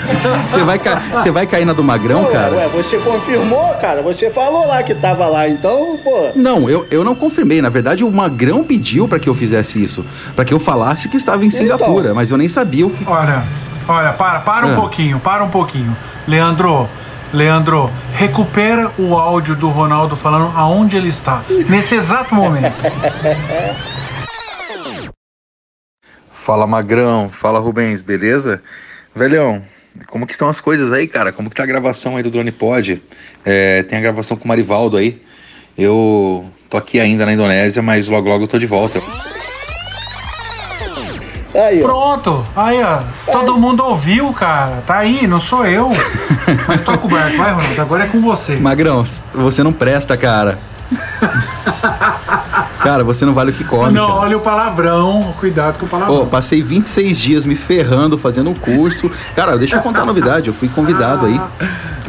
Você 0.51 0.63
vai, 0.63 0.79
ca- 0.79 1.01
você 1.15 1.31
vai 1.31 1.45
cair 1.47 1.65
na 1.65 1.73
do 1.73 1.83
Magrão, 1.83 2.23
Ué, 2.25 2.31
cara? 2.31 2.53
Ué, 2.55 2.67
você 2.67 2.97
confirmou, 2.97 3.73
cara. 3.75 4.01
Você 4.01 4.29
falou 4.29 4.67
lá 4.67 4.81
que 4.83 4.93
tava 4.95 5.25
lá, 5.27 5.47
então, 5.47 5.97
pô. 6.03 6.31
Não, 6.35 6.69
eu, 6.69 6.85
eu 6.91 7.03
não 7.03 7.15
confirmei. 7.15 7.61
Na 7.61 7.69
verdade, 7.69 8.03
o 8.03 8.11
Magrão 8.11 8.63
pediu 8.63 9.07
pra 9.07 9.19
que 9.19 9.27
eu 9.29 9.35
fizesse 9.35 9.81
isso. 9.83 10.05
Pra 10.35 10.43
que 10.45 10.53
eu 10.53 10.59
falasse 10.59 11.07
que 11.07 11.17
estava 11.17 11.43
em 11.43 11.47
Então. 11.47 11.59
Singapura, 11.59 12.13
mas 12.13 12.29
eu 12.31 12.37
nem 12.37 12.47
sabia 12.49 12.85
o 12.87 12.89
que. 12.89 13.03
Olha, 13.07 13.43
olha, 13.87 14.13
para, 14.13 14.39
para 14.39 14.65
um 14.67 14.73
Ah. 14.73 14.75
pouquinho, 14.75 15.19
para 15.19 15.43
um 15.43 15.49
pouquinho. 15.49 15.95
Leandro, 16.27 16.87
Leandro, 17.37 17.91
recupera 18.15 18.91
o 18.97 19.15
áudio 19.15 19.55
do 19.55 19.69
Ronaldo 19.69 20.15
falando 20.15 20.51
aonde 20.57 20.97
ele 20.97 21.09
está, 21.09 21.45
nesse 21.69 21.93
exato 21.93 22.33
momento. 22.33 22.81
Fala 26.33 26.65
Magrão, 26.65 27.29
fala 27.29 27.59
Rubens, 27.59 28.01
beleza? 28.01 28.63
Velhão, 29.13 29.61
como 30.07 30.25
que 30.25 30.31
estão 30.31 30.47
as 30.47 30.61
coisas 30.61 30.93
aí, 30.93 31.05
cara? 31.05 31.33
Como 31.33 31.49
que 31.49 31.55
tá 31.55 31.63
a 31.63 31.65
gravação 31.65 32.15
aí 32.15 32.23
do 32.23 32.31
Drone 32.31 32.53
Pod? 32.53 33.03
É, 33.43 33.83
tem 33.83 33.99
a 33.99 34.01
gravação 34.01 34.37
com 34.37 34.45
o 34.45 34.47
Marivaldo 34.47 34.95
aí. 34.95 35.21
Eu 35.77 36.49
tô 36.69 36.77
aqui 36.77 37.01
ainda 37.01 37.25
na 37.25 37.33
Indonésia, 37.33 37.81
mas 37.81 38.07
logo 38.07 38.29
logo 38.29 38.45
eu 38.45 38.47
tô 38.47 38.57
de 38.57 38.65
volta. 38.65 39.01
Aí. 41.57 41.81
Pronto. 41.81 42.45
Aí, 42.55 42.81
ó. 42.83 42.99
Todo 43.31 43.57
mundo 43.57 43.83
ouviu, 43.83 44.31
cara. 44.31 44.83
Tá 44.85 44.99
aí, 44.99 45.25
não 45.25 45.39
sou 45.39 45.65
eu. 45.65 45.89
Mas 46.67 46.81
tô 46.81 46.97
coberto. 46.97 47.37
Vai, 47.37 47.51
Ronaldo. 47.51 47.81
Agora 47.81 48.03
é 48.03 48.07
com 48.07 48.21
você. 48.21 48.55
Magrão, 48.55 49.03
você 49.33 49.63
não 49.63 49.73
presta, 49.73 50.15
cara. 50.15 50.57
Cara, 52.79 53.03
você 53.03 53.25
não 53.25 53.33
vale 53.33 53.51
o 53.51 53.53
que 53.53 53.63
come. 53.63 53.91
não, 53.91 54.07
cara. 54.07 54.19
olha 54.19 54.37
o 54.37 54.39
palavrão. 54.39 55.33
Cuidado 55.39 55.77
com 55.79 55.85
o 55.85 55.89
palavrão. 55.89 56.19
Pô, 56.19 56.25
passei 56.27 56.61
26 56.61 57.19
dias 57.19 57.45
me 57.45 57.55
ferrando, 57.55 58.17
fazendo 58.17 58.49
um 58.49 58.53
curso. 58.53 59.11
Cara, 59.35 59.57
deixa 59.57 59.75
eu 59.75 59.81
contar 59.81 60.01
a 60.01 60.05
novidade. 60.05 60.47
Eu 60.47 60.53
fui 60.53 60.69
convidado 60.69 61.25
aí 61.25 61.41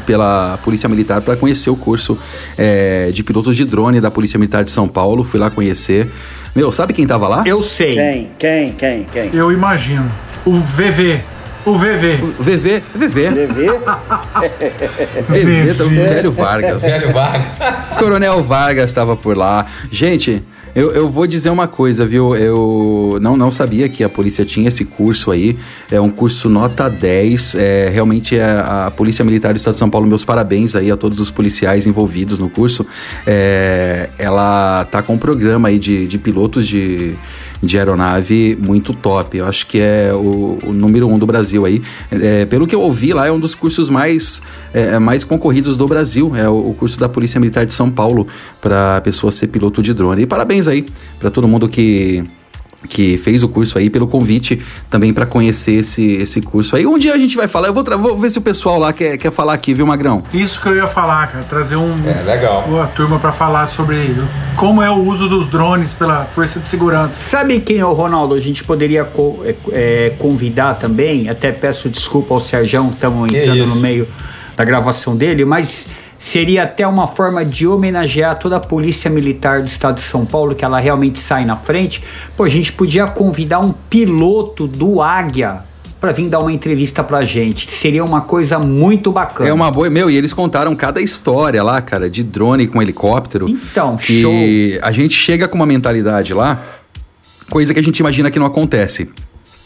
pela 0.08 0.58
Polícia 0.64 0.88
Militar 0.88 1.20
para 1.20 1.36
conhecer 1.36 1.68
o 1.68 1.76
curso 1.76 2.18
é, 2.56 3.10
de 3.12 3.22
pilotos 3.22 3.54
de 3.54 3.66
drone 3.66 4.00
da 4.00 4.10
Polícia 4.10 4.38
Militar 4.38 4.64
de 4.64 4.70
São 4.70 4.88
Paulo. 4.88 5.22
Fui 5.22 5.38
lá 5.38 5.50
conhecer. 5.50 6.10
Meu, 6.56 6.72
sabe 6.72 6.94
quem 6.94 7.06
tava 7.06 7.28
lá? 7.28 7.42
Eu 7.44 7.62
sei. 7.62 7.94
Quem? 7.94 8.30
Quem? 8.38 8.72
Quem? 8.72 9.04
Quem? 9.04 9.30
Eu 9.34 9.52
imagino. 9.52 10.10
O 10.46 10.54
VV. 10.54 11.20
O 11.66 11.74
VV. 11.74 12.16
VV, 12.38 12.82
VV. 12.94 13.30
VV? 13.30 13.68
VV, 15.28 15.74
do 15.74 15.90
Velho 15.90 16.32
Vargas. 16.32 16.82
Velho 16.82 17.12
Vargas. 17.12 17.98
Coronel 17.98 18.42
Vargas 18.42 18.86
estava 18.86 19.14
por 19.14 19.36
lá. 19.36 19.66
Gente, 19.92 20.42
eu, 20.78 20.92
eu 20.92 21.08
vou 21.08 21.26
dizer 21.26 21.50
uma 21.50 21.66
coisa, 21.66 22.06
viu? 22.06 22.36
Eu 22.36 23.18
não, 23.20 23.36
não 23.36 23.50
sabia 23.50 23.88
que 23.88 24.04
a 24.04 24.08
polícia 24.08 24.44
tinha 24.44 24.68
esse 24.68 24.84
curso 24.84 25.32
aí. 25.32 25.58
É 25.90 26.00
um 26.00 26.08
curso 26.08 26.48
nota 26.48 26.88
10. 26.88 27.56
É, 27.56 27.88
realmente 27.88 28.38
é 28.38 28.44
a 28.44 28.88
Polícia 28.96 29.24
Militar 29.24 29.52
do 29.52 29.56
Estado 29.56 29.74
de 29.74 29.80
São 29.80 29.90
Paulo, 29.90 30.06
meus 30.06 30.24
parabéns 30.24 30.76
aí 30.76 30.88
a 30.88 30.96
todos 30.96 31.18
os 31.18 31.32
policiais 31.32 31.84
envolvidos 31.84 32.38
no 32.38 32.48
curso. 32.48 32.86
É, 33.26 34.08
ela 34.16 34.84
tá 34.84 35.02
com 35.02 35.14
um 35.14 35.18
programa 35.18 35.66
aí 35.66 35.80
de, 35.80 36.06
de 36.06 36.16
pilotos 36.16 36.64
de, 36.68 37.16
de 37.60 37.76
aeronave 37.76 38.56
muito 38.60 38.94
top. 38.94 39.36
Eu 39.36 39.46
acho 39.46 39.66
que 39.66 39.80
é 39.80 40.12
o, 40.14 40.60
o 40.64 40.72
número 40.72 41.08
um 41.08 41.18
do 41.18 41.26
Brasil 41.26 41.66
aí. 41.66 41.82
É, 42.12 42.44
pelo 42.44 42.68
que 42.68 42.74
eu 42.76 42.82
ouvi 42.82 43.12
lá, 43.12 43.26
é 43.26 43.32
um 43.32 43.40
dos 43.40 43.56
cursos 43.56 43.90
mais, 43.90 44.40
é, 44.72 44.96
mais 45.00 45.24
concorridos 45.24 45.76
do 45.76 45.88
Brasil. 45.88 46.36
É 46.36 46.48
o, 46.48 46.70
o 46.70 46.74
curso 46.74 47.00
da 47.00 47.08
Polícia 47.08 47.40
Militar 47.40 47.66
de 47.66 47.74
São 47.74 47.90
Paulo 47.90 48.28
para 48.60 49.00
pessoa 49.00 49.32
ser 49.32 49.48
piloto 49.48 49.82
de 49.82 49.92
drone. 49.92 50.22
E 50.22 50.26
parabéns 50.26 50.67
aí 50.68 50.84
para 51.18 51.30
todo 51.30 51.46
mundo 51.48 51.68
que 51.68 52.24
que 52.88 53.18
fez 53.18 53.42
o 53.42 53.48
curso 53.48 53.76
aí 53.76 53.90
pelo 53.90 54.06
convite 54.06 54.62
também 54.88 55.12
para 55.12 55.26
conhecer 55.26 55.72
esse, 55.72 56.12
esse 56.12 56.40
curso 56.40 56.76
aí. 56.76 56.86
Um 56.86 56.96
dia 56.96 57.12
a 57.12 57.18
gente 57.18 57.36
vai 57.36 57.48
falar, 57.48 57.66
eu 57.68 57.74
vou, 57.74 57.82
vou 57.98 58.16
ver 58.20 58.30
se 58.30 58.38
o 58.38 58.40
pessoal 58.40 58.78
lá 58.78 58.92
quer, 58.92 59.18
quer 59.18 59.32
falar 59.32 59.52
aqui, 59.54 59.74
viu, 59.74 59.84
Magrão? 59.84 60.22
Isso 60.32 60.60
que 60.60 60.68
eu 60.68 60.76
ia 60.76 60.86
falar, 60.86 61.26
cara. 61.26 61.42
Trazer 61.42 61.74
um, 61.74 61.92
É, 62.08 62.22
legal. 62.22 62.64
uma 62.68 62.86
turma 62.86 63.18
pra 63.18 63.32
falar 63.32 63.66
sobre 63.66 64.14
como 64.54 64.80
é 64.80 64.88
o 64.88 64.94
uso 64.94 65.28
dos 65.28 65.48
drones 65.48 65.92
pela 65.92 66.24
Força 66.26 66.60
de 66.60 66.68
Segurança. 66.68 67.18
Sabe 67.20 67.58
quem, 67.58 67.82
ô 67.82 67.92
Ronaldo, 67.92 68.34
a 68.36 68.40
gente 68.40 68.62
poderia 68.62 69.02
co- 69.04 69.40
é, 69.44 69.54
é, 69.72 70.10
convidar 70.16 70.74
também? 70.74 71.28
Até 71.28 71.50
peço 71.50 71.88
desculpa 71.88 72.32
ao 72.32 72.38
Serjão, 72.38 72.90
estamos 72.90 73.28
entrando 73.28 73.66
no 73.66 73.74
meio 73.76 74.06
da 74.56 74.64
gravação 74.64 75.16
dele, 75.16 75.44
mas 75.44 75.88
seria 76.18 76.64
até 76.64 76.86
uma 76.86 77.06
forma 77.06 77.44
de 77.44 77.66
homenagear 77.66 78.38
toda 78.38 78.56
a 78.56 78.60
Polícia 78.60 79.08
Militar 79.08 79.62
do 79.62 79.68
Estado 79.68 79.94
de 79.94 80.02
São 80.02 80.26
Paulo, 80.26 80.54
que 80.54 80.64
ela 80.64 80.80
realmente 80.80 81.20
sai 81.20 81.44
na 81.44 81.56
frente. 81.56 82.02
Pô, 82.36 82.44
a 82.44 82.48
gente 82.48 82.72
podia 82.72 83.06
convidar 83.06 83.60
um 83.60 83.72
piloto 83.72 84.66
do 84.66 85.00
Águia 85.00 85.64
para 86.00 86.12
vir 86.12 86.28
dar 86.28 86.40
uma 86.40 86.52
entrevista 86.52 87.02
pra 87.02 87.24
gente. 87.24 87.70
Seria 87.70 88.04
uma 88.04 88.20
coisa 88.20 88.58
muito 88.58 89.10
bacana. 89.10 89.48
É 89.48 89.52
uma 89.52 89.70
boa. 89.70 89.88
Meu, 89.90 90.10
e 90.10 90.16
eles 90.16 90.32
contaram 90.32 90.74
cada 90.74 91.00
história 91.00 91.62
lá, 91.62 91.80
cara, 91.80 92.10
de 92.10 92.22
drone 92.22 92.66
com 92.66 92.82
helicóptero. 92.82 93.48
Então, 93.48 93.96
que 93.96 94.22
show. 94.22 94.32
a 94.82 94.92
gente 94.92 95.14
chega 95.14 95.48
com 95.48 95.56
uma 95.56 95.66
mentalidade 95.66 96.34
lá, 96.34 96.62
coisa 97.50 97.72
que 97.72 97.80
a 97.80 97.82
gente 97.82 97.98
imagina 97.98 98.30
que 98.30 98.38
não 98.38 98.46
acontece. 98.46 99.10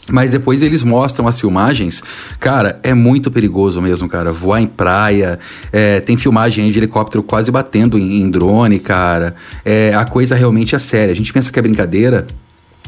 Mas 0.09 0.31
depois 0.31 0.61
eles 0.61 0.83
mostram 0.83 1.27
as 1.27 1.39
filmagens. 1.39 2.03
Cara, 2.39 2.79
é 2.83 2.93
muito 2.93 3.31
perigoso 3.31 3.81
mesmo, 3.81 4.09
cara. 4.09 4.31
Voar 4.31 4.61
em 4.61 4.67
praia. 4.67 5.39
é, 5.71 6.01
tem 6.01 6.17
filmagem 6.17 6.69
de 6.69 6.77
helicóptero 6.77 7.23
quase 7.23 7.49
batendo 7.49 7.97
em, 7.97 8.21
em 8.21 8.29
drone, 8.29 8.79
cara. 8.79 9.35
É, 9.63 9.93
a 9.95 10.05
coisa 10.05 10.35
realmente 10.35 10.75
é 10.75 10.79
séria. 10.79 11.11
A 11.11 11.15
gente 11.15 11.31
pensa 11.31 11.51
que 11.51 11.57
é 11.57 11.61
brincadeira. 11.61 12.27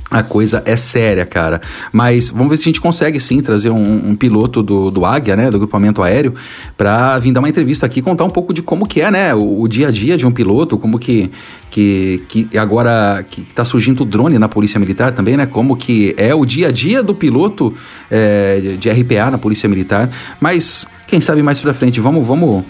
A 0.10 0.22
coisa 0.22 0.62
é 0.66 0.78
séria, 0.78 1.26
cara. 1.26 1.60
Mas 1.92 2.30
vamos 2.30 2.50
ver 2.50 2.58
se 2.58 2.64
a 2.64 2.66
gente 2.66 2.80
consegue 2.80 3.20
sim 3.20 3.42
trazer 3.42 3.72
um, 3.72 4.10
um 4.10 4.16
piloto 4.16 4.62
do, 4.62 4.92
do 4.92 5.04
Águia, 5.04 5.36
né? 5.36 5.50
Do 5.50 5.58
grupamento 5.58 6.04
aéreo, 6.04 6.36
pra 6.78 7.18
vir 7.18 7.32
dar 7.32 7.40
uma 7.40 7.50
entrevista 7.50 7.88
aqui 7.88 8.04
contar 8.04 8.24
um 8.24 8.30
pouco 8.30 8.54
de 8.54 8.62
como 8.62 8.86
que 8.86 9.02
é, 9.02 9.10
né? 9.10 9.34
O, 9.34 9.62
o 9.62 9.68
dia 9.68 9.88
a 9.88 9.92
dia 9.92 10.16
de 10.16 10.26
um 10.26 10.32
piloto, 10.32 10.78
como 10.78 11.00
que, 11.00 11.32
que, 11.72 12.24
que 12.28 12.58
agora 12.58 13.26
que 13.28 13.42
tá 13.42 13.66
surgindo 13.66 14.04
o 14.04 14.06
drone 14.06 14.38
na 14.38 14.48
Polícia 14.48 14.80
Militar 14.80 15.12
também, 15.12 15.36
né? 15.36 15.48
Como 15.48 15.76
que 15.76 16.14
é 16.18 16.36
o 16.36 16.46
dia 16.46 16.68
a 16.68 16.72
dia 16.72 17.02
do 17.02 17.16
piloto 17.16 17.74
é, 18.10 18.76
de 18.80 18.90
RPA 18.90 19.32
na 19.32 19.40
Polícia 19.40 19.68
Militar. 19.68 20.12
Mas 20.40 20.86
quem 21.08 21.20
sabe 21.20 21.42
mais 21.42 21.60
pra 21.60 21.74
frente, 21.74 22.00
vamos, 22.00 22.26
vamos, 22.28 22.64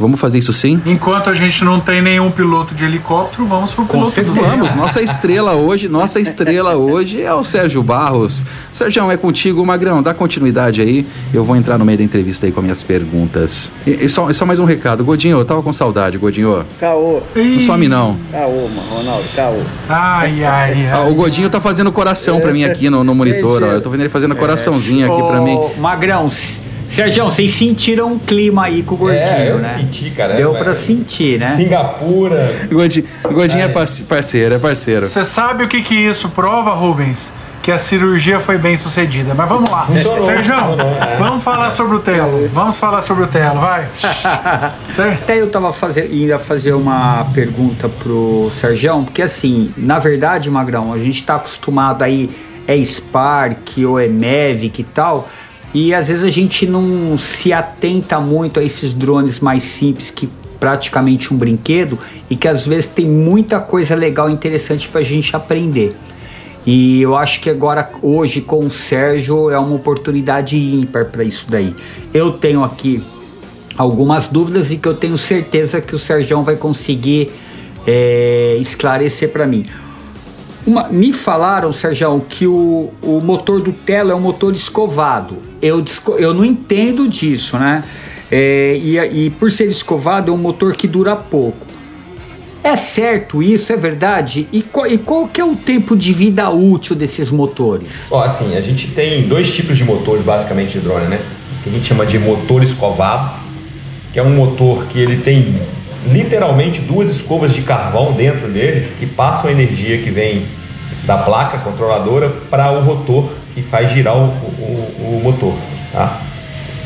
vamos 0.00 0.18
fazer 0.18 0.38
isso 0.38 0.52
sim? 0.52 0.80
Enquanto 0.86 1.30
a 1.30 1.34
gente 1.34 1.62
não 1.62 1.78
tem 1.78 2.00
nenhum 2.00 2.30
piloto 2.30 2.74
de 2.74 2.84
helicóptero, 2.84 3.46
vamos 3.46 3.70
pro 3.70 3.84
piloto 3.84 4.22
do 4.22 4.32
Vamos, 4.32 4.74
nossa 4.74 5.02
estrela 5.02 5.54
hoje, 5.54 5.88
nossa 5.88 6.18
estrela 6.18 6.76
hoje 6.76 7.22
é 7.22 7.32
o 7.32 7.44
Sérgio 7.44 7.82
Barros. 7.82 8.44
Sérgio, 8.72 9.10
é 9.10 9.16
contigo, 9.16 9.64
Magrão, 9.64 10.02
dá 10.02 10.14
continuidade 10.14 10.80
aí. 10.80 11.06
Eu 11.32 11.44
vou 11.44 11.54
entrar 11.56 11.76
no 11.76 11.84
meio 11.84 11.98
da 11.98 12.04
entrevista 12.04 12.46
aí 12.46 12.52
com 12.52 12.62
minhas 12.62 12.82
perguntas. 12.82 13.70
E, 13.86 14.04
e 14.04 14.08
só, 14.08 14.30
e 14.30 14.34
só 14.34 14.46
mais 14.46 14.58
um 14.58 14.64
recado, 14.64 15.04
Godinho, 15.04 15.38
eu 15.38 15.44
tava 15.44 15.62
com 15.62 15.72
saudade, 15.72 16.16
Godinho. 16.16 16.64
Caô. 16.78 17.22
Não 17.34 17.60
some 17.60 17.86
não. 17.86 18.16
Caô, 18.32 18.68
mano, 18.68 18.88
Ronaldo, 18.90 19.24
caô. 19.36 19.60
Ai, 19.88 20.42
ai, 20.44 20.88
Ah, 20.92 21.02
o 21.02 21.14
Godinho 21.14 21.50
tá 21.50 21.60
fazendo 21.60 21.92
coração 21.92 22.40
pra 22.40 22.52
mim 22.52 22.64
aqui 22.64 22.88
no, 22.88 23.04
no 23.04 23.14
monitor, 23.14 23.62
ó. 23.62 23.66
Eu 23.66 23.82
tô 23.82 23.90
vendo 23.90 24.00
ele 24.00 24.08
fazendo 24.08 24.34
coraçãozinho 24.34 25.12
aqui 25.12 25.22
pra 25.22 25.40
mim. 25.40 25.54
Ô, 25.54 25.70
Magrão, 25.78 26.28
S- 26.90 26.96
Sergião, 26.96 27.30
vocês 27.30 27.52
sentiram 27.52 28.12
um 28.14 28.18
clima 28.18 28.64
aí 28.64 28.82
com 28.82 28.94
o 28.94 28.98
gordinho, 28.98 29.22
É, 29.22 29.50
eu 29.50 29.58
né? 29.58 29.76
senti, 29.78 30.10
cara. 30.10 30.34
Deu 30.34 30.56
É, 30.56 30.58
pra 30.62 30.74
sentir, 30.74 31.38
né? 31.38 31.54
Singapura. 31.54 32.66
Godinho, 32.70 33.06
Godinho 33.32 33.62
é 33.62 33.68
parce- 33.68 34.02
parceiro, 34.02 34.54
é 34.54 34.58
parceiro. 34.58 35.06
Você 35.06 35.24
sabe 35.24 35.64
o 35.64 35.68
que 35.68 35.82
que 35.82 35.94
isso 35.94 36.28
prova, 36.30 36.72
Rubens? 36.74 37.32
Que 37.62 37.70
a 37.70 37.78
cirurgia 37.78 38.40
foi 38.40 38.56
bem 38.56 38.76
sucedida. 38.78 39.34
Mas 39.34 39.46
vamos 39.48 39.70
lá. 39.70 39.82
Funcionou, 39.82 40.22
Sérgio, 40.24 40.54
é. 40.54 41.16
vamos 41.18 41.42
falar 41.44 41.70
sobre 41.70 41.96
o 41.96 42.00
Telo. 42.00 42.48
Vamos 42.54 42.76
falar 42.76 43.02
sobre 43.02 43.24
o 43.24 43.26
Telo, 43.26 43.60
vai. 43.60 43.86
Até 45.22 45.40
eu 45.40 45.50
tava 45.50 45.72
fazer, 45.72 46.10
indo 46.12 46.38
fazer 46.38 46.72
uma 46.72 47.26
pergunta 47.34 47.88
pro 47.88 48.50
Sergião, 48.50 49.04
porque 49.04 49.22
assim, 49.22 49.72
na 49.76 49.98
verdade, 49.98 50.50
Magrão, 50.50 50.92
a 50.92 50.98
gente 50.98 51.22
tá 51.22 51.36
acostumado 51.36 52.02
aí, 52.02 52.30
é 52.66 52.82
Spark 52.82 53.76
ou 53.86 53.98
é 54.00 54.08
Mavic 54.08 54.80
e 54.80 54.84
tal, 54.84 55.28
e 55.72 55.94
às 55.94 56.08
vezes 56.08 56.24
a 56.24 56.30
gente 56.30 56.66
não 56.66 57.16
se 57.16 57.52
atenta 57.52 58.18
muito 58.18 58.58
a 58.58 58.64
esses 58.64 58.92
drones 58.92 59.38
mais 59.40 59.62
simples 59.62 60.10
que 60.10 60.28
praticamente 60.58 61.32
um 61.32 61.36
brinquedo 61.36 61.98
e 62.28 62.36
que 62.36 62.46
às 62.46 62.66
vezes 62.66 62.86
tem 62.86 63.06
muita 63.06 63.60
coisa 63.60 63.94
legal 63.94 64.28
e 64.28 64.32
interessante 64.32 64.88
pra 64.88 65.00
gente 65.02 65.34
aprender. 65.34 65.96
E 66.66 67.00
eu 67.00 67.16
acho 67.16 67.40
que 67.40 67.48
agora, 67.48 67.88
hoje, 68.02 68.42
com 68.42 68.58
o 68.58 68.70
Sérgio, 68.70 69.50
é 69.50 69.58
uma 69.58 69.74
oportunidade 69.74 70.56
ímpar 70.58 71.06
para 71.06 71.24
isso 71.24 71.46
daí. 71.48 71.74
Eu 72.12 72.32
tenho 72.32 72.62
aqui 72.62 73.02
algumas 73.76 74.26
dúvidas 74.26 74.70
e 74.70 74.76
que 74.76 74.86
eu 74.86 74.94
tenho 74.94 75.16
certeza 75.16 75.80
que 75.80 75.94
o 75.94 75.98
Sérgio 75.98 76.42
vai 76.42 76.56
conseguir 76.56 77.30
é, 77.86 78.58
esclarecer 78.60 79.30
para 79.30 79.46
mim. 79.46 79.64
Uma- 80.66 80.88
me 80.88 81.12
falaram, 81.12 81.72
Sérgio, 81.72 82.24
que 82.28 82.46
o, 82.46 82.90
o 83.02 83.20
motor 83.20 83.60
do 83.60 83.72
Telo 83.72 84.10
é 84.10 84.14
um 84.14 84.20
motor 84.20 84.54
escovado. 84.54 85.36
Eu, 85.60 85.84
eu 86.18 86.34
não 86.34 86.44
entendo 86.44 87.08
disso, 87.08 87.58
né? 87.58 87.84
É, 88.30 88.78
e, 88.80 88.98
e 89.26 89.30
por 89.30 89.50
ser 89.50 89.68
escovado, 89.68 90.30
é 90.30 90.34
um 90.34 90.38
motor 90.38 90.74
que 90.74 90.86
dura 90.86 91.16
pouco. 91.16 91.66
É 92.62 92.76
certo 92.76 93.42
isso? 93.42 93.72
É 93.72 93.76
verdade? 93.76 94.46
E 94.52 94.60
qual, 94.60 94.86
e 94.86 94.98
qual 94.98 95.26
que 95.26 95.40
é 95.40 95.44
o 95.44 95.56
tempo 95.56 95.96
de 95.96 96.12
vida 96.12 96.48
útil 96.50 96.94
desses 96.94 97.30
motores? 97.30 97.88
Ó, 98.10 98.22
assim, 98.22 98.54
a 98.54 98.60
gente 98.60 98.88
tem 98.88 99.26
dois 99.26 99.50
tipos 99.50 99.78
de 99.78 99.84
motores 99.84 100.22
basicamente 100.22 100.72
de 100.72 100.80
drone, 100.80 101.08
né? 101.08 101.20
O 101.58 101.62
que 101.62 101.70
a 101.70 101.72
gente 101.72 101.88
chama 101.88 102.04
de 102.04 102.18
motor 102.18 102.62
escovado, 102.62 103.34
que 104.12 104.18
é 104.18 104.22
um 104.22 104.34
motor 104.34 104.84
que 104.86 104.98
ele 104.98 105.16
tem 105.16 105.58
literalmente 106.06 106.80
duas 106.80 107.10
escovas 107.10 107.52
de 107.52 107.62
carvão 107.62 108.12
dentro 108.12 108.48
dele 108.48 108.88
que 108.98 109.06
passam 109.06 109.48
a 109.48 109.52
energia 109.52 109.98
que 109.98 110.10
vem 110.10 110.46
da 111.04 111.16
placa 111.18 111.58
controladora 111.58 112.28
para 112.50 112.70
o 112.72 112.82
rotor 112.82 113.30
que 113.54 113.62
faz 113.62 113.90
girar 113.92 114.16
o, 114.16 114.24
o- 114.28 115.18
o 115.18 115.20
motor, 115.22 115.54
tá? 115.92 116.20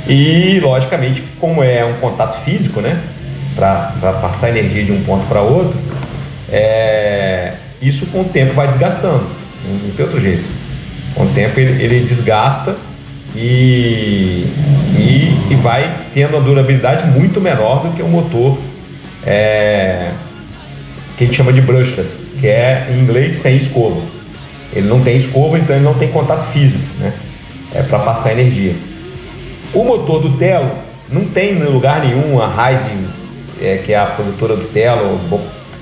E 0.09 0.59
logicamente, 0.61 1.23
como 1.41 1.63
é 1.63 1.85
um 1.85 1.95
contato 1.95 2.39
físico, 2.43 2.81
né, 2.81 3.01
para 3.55 3.93
passar 4.21 4.51
energia 4.51 4.85
de 4.85 4.93
um 4.93 5.03
ponto 5.03 5.27
para 5.27 5.41
outro, 5.41 5.79
é, 6.51 7.55
isso 7.81 8.07
com 8.07 8.21
o 8.23 8.25
tempo 8.25 8.53
vai 8.55 8.67
desgastando, 8.67 9.25
não 9.85 9.91
tem 9.97 10.05
outro 10.05 10.21
jeito. 10.21 10.45
Com 11.15 11.25
o 11.25 11.29
tempo 11.29 11.59
ele, 11.59 11.83
ele 11.83 12.01
desgasta 12.05 12.77
e, 13.35 14.47
e, 14.97 15.39
e 15.51 15.55
vai 15.57 16.03
tendo 16.13 16.37
a 16.37 16.41
durabilidade 16.41 17.07
muito 17.07 17.41
menor 17.41 17.83
do 17.83 17.93
que 17.95 18.03
o 18.03 18.09
motor 18.09 18.59
é, 19.27 20.11
que 21.17 21.25
a 21.25 21.27
gente 21.27 21.37
chama 21.37 21.53
de 21.53 21.61
brushless, 21.61 22.17
que 22.41 22.47
é 22.47 22.89
em 22.91 23.01
inglês 23.01 23.35
sem 23.41 23.57
escova. 23.57 24.01
Ele 24.73 24.89
não 24.89 25.03
tem 25.03 25.17
escova, 25.17 25.59
então 25.59 25.75
ele 25.77 25.85
não 25.85 25.95
tem 25.95 26.09
contato 26.09 26.43
físico, 26.43 26.83
né? 26.99 27.13
É 27.75 27.83
para 27.83 27.99
passar 28.01 28.33
energia. 28.33 28.75
O 29.73 29.85
motor 29.85 30.21
do 30.21 30.37
Telo 30.37 30.71
não 31.09 31.25
tem 31.27 31.53
em 31.53 31.65
lugar 31.65 32.01
nenhum 32.01 32.41
a 32.41 32.47
Rising, 32.47 33.07
é, 33.61 33.79
que 33.79 33.93
é 33.93 33.99
a 33.99 34.07
produtora 34.07 34.57
do 34.57 34.65
Telo, 34.65 35.21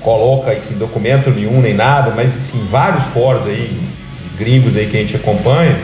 coloca 0.01 0.53
esse 0.53 0.73
documento 0.73 1.29
nenhum 1.31 1.61
nem 1.61 1.73
nada, 1.73 2.11
mas 2.11 2.33
assim, 2.33 2.67
vários 2.69 3.03
fóruns 3.05 3.47
aí, 3.47 3.79
gringos 4.37 4.75
aí 4.75 4.87
que 4.87 4.97
a 4.97 4.99
gente 4.99 5.15
acompanha, 5.15 5.77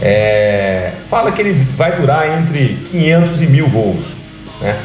é, 0.00 0.92
fala 1.08 1.32
que 1.32 1.40
ele 1.40 1.52
vai 1.76 1.96
durar 1.96 2.38
entre 2.38 2.78
500 2.90 3.40
e 3.40 3.46
1000 3.46 3.68
voos. 3.68 4.04
Né? 4.60 4.76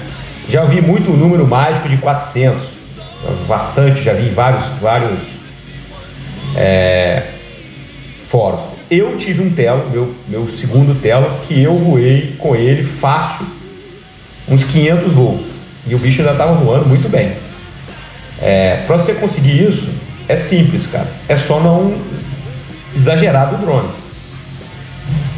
Já 0.50 0.65
vi 0.65 0.81
muito 0.81 1.12
o 1.12 1.17
número 1.17 1.48
mágico 1.48 1.88
de 1.88 1.98
400, 1.98 2.63
bastante, 3.48 4.01
já 4.01 4.13
vi 4.13 4.29
vários, 4.29 4.65
vários 4.79 5.19
é, 6.55 7.24
fóruns. 8.27 8.62
Eu 8.89 9.17
tive 9.17 9.41
um 9.41 9.50
Telo, 9.50 9.89
meu, 9.89 10.13
meu 10.27 10.50
segundo 10.50 11.00
Telo, 11.00 11.39
que 11.48 11.62
eu 11.62 11.77
voei 11.77 12.36
com 12.38 12.55
ele 12.55 12.83
fácil, 12.83 13.45
uns 14.48 14.63
500 14.63 15.13
voos. 15.13 15.41
E 15.88 15.95
o 15.95 15.98
bicho 15.98 16.21
ainda 16.21 16.33
estava 16.33 16.53
voando 16.53 16.86
muito 16.86 17.07
bem. 17.10 17.33
É, 18.41 18.83
Para 18.88 18.98
você 18.98 19.13
conseguir 19.13 19.63
isso, 19.63 19.89
é 20.27 20.36
simples, 20.36 20.86
cara. 20.88 21.07
É 21.27 21.38
só 21.38 21.60
não 21.60 21.95
exagerar 22.95 23.50
do 23.50 23.57
drone. 23.57 23.89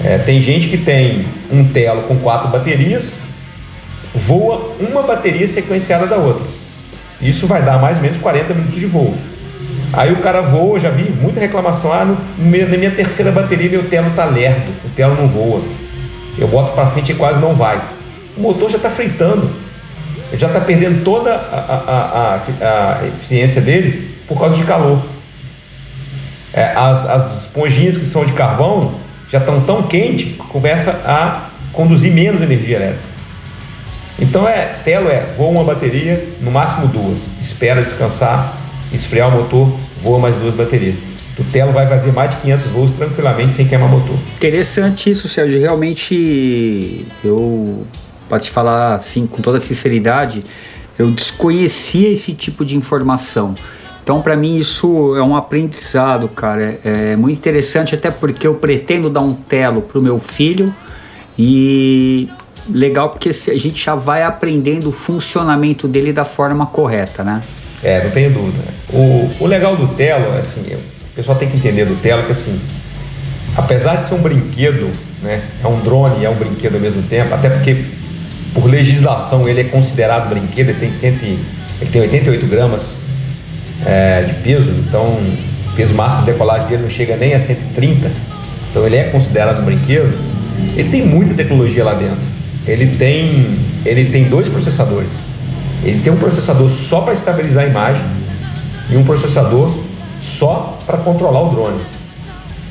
É, 0.03 0.17
tem 0.17 0.41
gente 0.41 0.67
que 0.67 0.77
tem 0.77 1.25
um 1.51 1.65
telo 1.65 2.03
com 2.03 2.17
quatro 2.17 2.50
baterias, 2.50 3.13
voa 4.13 4.75
uma 4.79 5.01
bateria 5.03 5.48
sequenciada 5.48 6.05
da 6.05 6.15
outra. 6.17 6.46
Isso 7.22 7.48
vai 7.48 7.62
dar 7.62 7.79
mais 7.79 7.98
ou 7.98 8.03
menos 8.03 8.17
40 8.17 8.53
minutos 8.53 8.79
de 8.79 8.86
voo. 8.86 9.15
Aí 9.93 10.12
o 10.12 10.17
cara 10.17 10.41
voa, 10.41 10.79
já 10.79 10.89
vi 10.89 11.10
muita 11.12 11.39
reclamação, 11.39 11.93
ah, 11.93 12.03
no, 12.03 12.17
na 12.38 12.77
minha 12.77 12.91
terceira 12.91 13.32
bateria 13.32 13.70
meu 13.70 13.84
telo 13.88 14.12
tá 14.15 14.25
lerdo, 14.25 14.72
o 14.86 14.89
telo 14.89 15.15
não 15.15 15.27
voa. 15.27 15.62
Eu 16.38 16.48
boto 16.48 16.74
para 16.74 16.88
frente 16.88 17.12
e 17.12 17.15
quase 17.15 17.39
não 17.39 17.53
vai. 17.53 17.79
O 18.36 18.41
motor 18.41 18.70
já 18.70 18.77
está 18.77 18.89
fritando, 18.89 19.50
ele 20.32 20.39
já 20.39 20.48
está 20.48 20.60
perdendo 20.60 21.03
toda 21.03 21.32
a, 21.32 21.36
a- 21.36 22.39
a- 22.65 23.00
a 23.01 23.08
eficiência 23.08 23.62
dele 23.62 24.15
por 24.27 24.39
causa 24.39 24.55
de 24.55 24.63
calor. 24.63 25.00
É, 26.51 26.72
as, 26.75 27.05
as 27.05 27.41
esponjinhas 27.43 27.98
que 27.98 28.05
são 28.05 28.25
de 28.25 28.34
carvão 28.34 28.96
já 29.32 29.38
estão 29.39 29.62
tão 29.62 29.84
quentes 29.84 30.25
que 30.34 30.38
começa 30.38 30.91
a 31.05 31.50
conduzir 31.72 32.12
menos 32.12 32.41
energia 32.41 32.77
elétrica. 32.77 33.12
Então 34.20 34.48
é, 34.48 34.79
telo 34.84 35.10
é, 35.10 35.34
voa 35.38 35.50
uma 35.50 35.63
bateria, 35.63 36.27
no 36.41 36.51
máximo 36.51 36.88
duas, 36.88 37.22
espera 37.41 37.82
descansar, 37.82 38.58
esfriar 38.91 39.29
o 39.29 39.41
motor, 39.41 39.74
voa 40.01 40.20
mais 40.20 40.36
duas 40.36 40.53
baterias. 40.53 41.00
O 41.38 41.43
telo 41.46 41.72
vai 41.72 41.88
fazer 41.88 42.12
mais 42.12 42.29
de 42.29 42.38
500 42.38 42.67
voos 42.67 42.91
tranquilamente 42.91 43.53
sem 43.53 43.67
queimar 43.67 43.89
motor. 43.89 44.15
Interessante 44.36 45.10
isso, 45.10 45.27
Sérgio. 45.27 45.60
Realmente, 45.60 47.08
eu, 47.24 47.88
para 48.29 48.39
te 48.39 48.51
falar 48.51 48.96
assim, 48.96 49.25
com 49.25 49.41
toda 49.41 49.60
sinceridade, 49.60 50.46
eu 50.98 51.10
desconhecia 51.10 52.10
esse 52.10 52.34
tipo 52.34 52.63
de 52.63 52.77
informação. 52.77 53.55
Então, 54.03 54.22
para 54.22 54.36
mim, 54.36 54.60
isso 54.60 55.15
é 55.15 55.24
um 55.24 55.36
aprendizado, 55.36 56.27
cara. 56.27 56.79
É 56.84 57.15
muito 57.15 57.38
interessante, 57.38 57.96
até 57.96 58.12
porque 58.12 58.46
eu 58.46 58.53
pretendo 58.53 59.10
dar 59.10 59.22
um 59.22 59.34
telo 59.34 59.82
pro 59.82 60.01
meu 60.01 60.20
filho 60.20 60.72
e 61.39 62.29
legal 62.70 63.10
porque 63.10 63.29
a 63.29 63.58
gente 63.58 63.84
já 63.84 63.96
vai 63.96 64.24
aprendendo 64.24 64.89
o 64.89 64.91
funcionamento 64.91 65.88
dele 65.88 66.13
da 66.13 66.25
forma 66.25 66.65
correta, 66.65 67.24
né? 67.24 67.41
É, 67.84 68.03
não 68.03 68.12
tenho 68.12 68.32
dúvida. 68.32 68.63
O, 68.91 69.29
o 69.41 69.46
legal 69.46 69.75
do 69.75 69.89
Telo, 69.89 70.36
é 70.36 70.39
assim, 70.39 70.62
o 70.62 71.15
pessoal 71.15 71.38
tem 71.38 71.50
que 71.50 71.58
entender 71.58 71.86
do 71.86 71.96
Telo 71.96 72.24
que 72.24 72.32
assim, 72.32 72.60
apesar 73.58 73.98
de 73.98 74.05
ser 74.05 74.15
um 74.15 74.22
brinquedo, 74.22 74.89
né, 75.21 75.41
é 75.63 75.67
um 75.67 75.80
drone 75.82 76.21
e 76.21 76.26
é 76.26 76.30
um 76.30 76.36
brinquedo 76.36 76.76
ao 76.76 76.82
mesmo 76.82 77.02
tempo, 77.04 77.34
até 77.34 77.49
porque 77.49 77.86
por 78.54 78.65
legislação 78.65 79.47
ele 79.49 79.62
é 79.62 79.63
considerado 79.65 80.30
brinquedo, 80.30 80.69
ele 80.69 80.80
tem, 80.80 80.91
100, 80.91 81.10
e- 81.10 81.39
ele 81.82 81.89
tem 81.91 82.02
88 82.02 82.45
gramas 82.47 82.95
é, 83.86 84.21
de 84.23 84.34
peso, 84.36 84.71
então 84.71 85.04
o 85.04 85.76
peso 85.76 85.93
máximo 85.93 86.21
de 86.21 86.32
decolagem 86.32 86.67
dele 86.67 86.84
não 86.84 86.89
chega 86.89 87.17
nem 87.17 87.34
a 87.34 87.41
130, 87.41 88.12
então 88.69 88.86
ele 88.86 88.95
é 88.95 89.04
considerado 89.06 89.62
um 89.62 89.65
brinquedo. 89.65 90.17
Ele 90.76 90.89
tem 90.89 91.06
muita 91.06 91.34
tecnologia 91.34 91.84
lá 91.84 91.93
dentro. 91.93 92.33
Ele 92.67 92.95
tem, 92.95 93.58
ele 93.86 94.10
tem 94.10 94.26
dois 94.26 94.47
processadores. 94.47 95.10
Ele 95.84 96.02
tem 96.02 96.13
um 96.13 96.17
processador 96.17 96.69
só 96.69 97.02
para 97.02 97.13
estabilizar 97.13 97.65
a 97.65 97.67
imagem 97.67 98.06
e 98.89 98.95
um 98.95 99.04
processador 99.04 99.73
só 100.21 100.78
para 100.86 100.97
controlar 100.97 101.41
o 101.41 101.49
drone, 101.49 101.82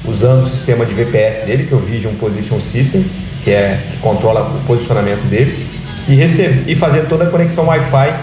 usando 0.05 0.45
o 0.45 0.47
sistema 0.47 0.87
de 0.87 0.95
VPS 0.95 1.45
dele, 1.45 1.67
que 1.67 1.75
é 1.75 1.77
o 1.77 1.81
Vision 1.81 2.15
Position 2.15 2.59
System, 2.59 3.05
que 3.45 3.51
é 3.51 3.79
que 3.91 3.99
controla 3.99 4.43
o 4.43 4.67
posicionamento 4.67 5.23
dele 5.29 5.67
e 6.09 6.15
recebe 6.15 6.71
e 6.71 6.75
fazendo 6.75 7.09
toda 7.09 7.25
a 7.25 7.27
conexão 7.31 7.67
Wi-Fi 7.67 8.21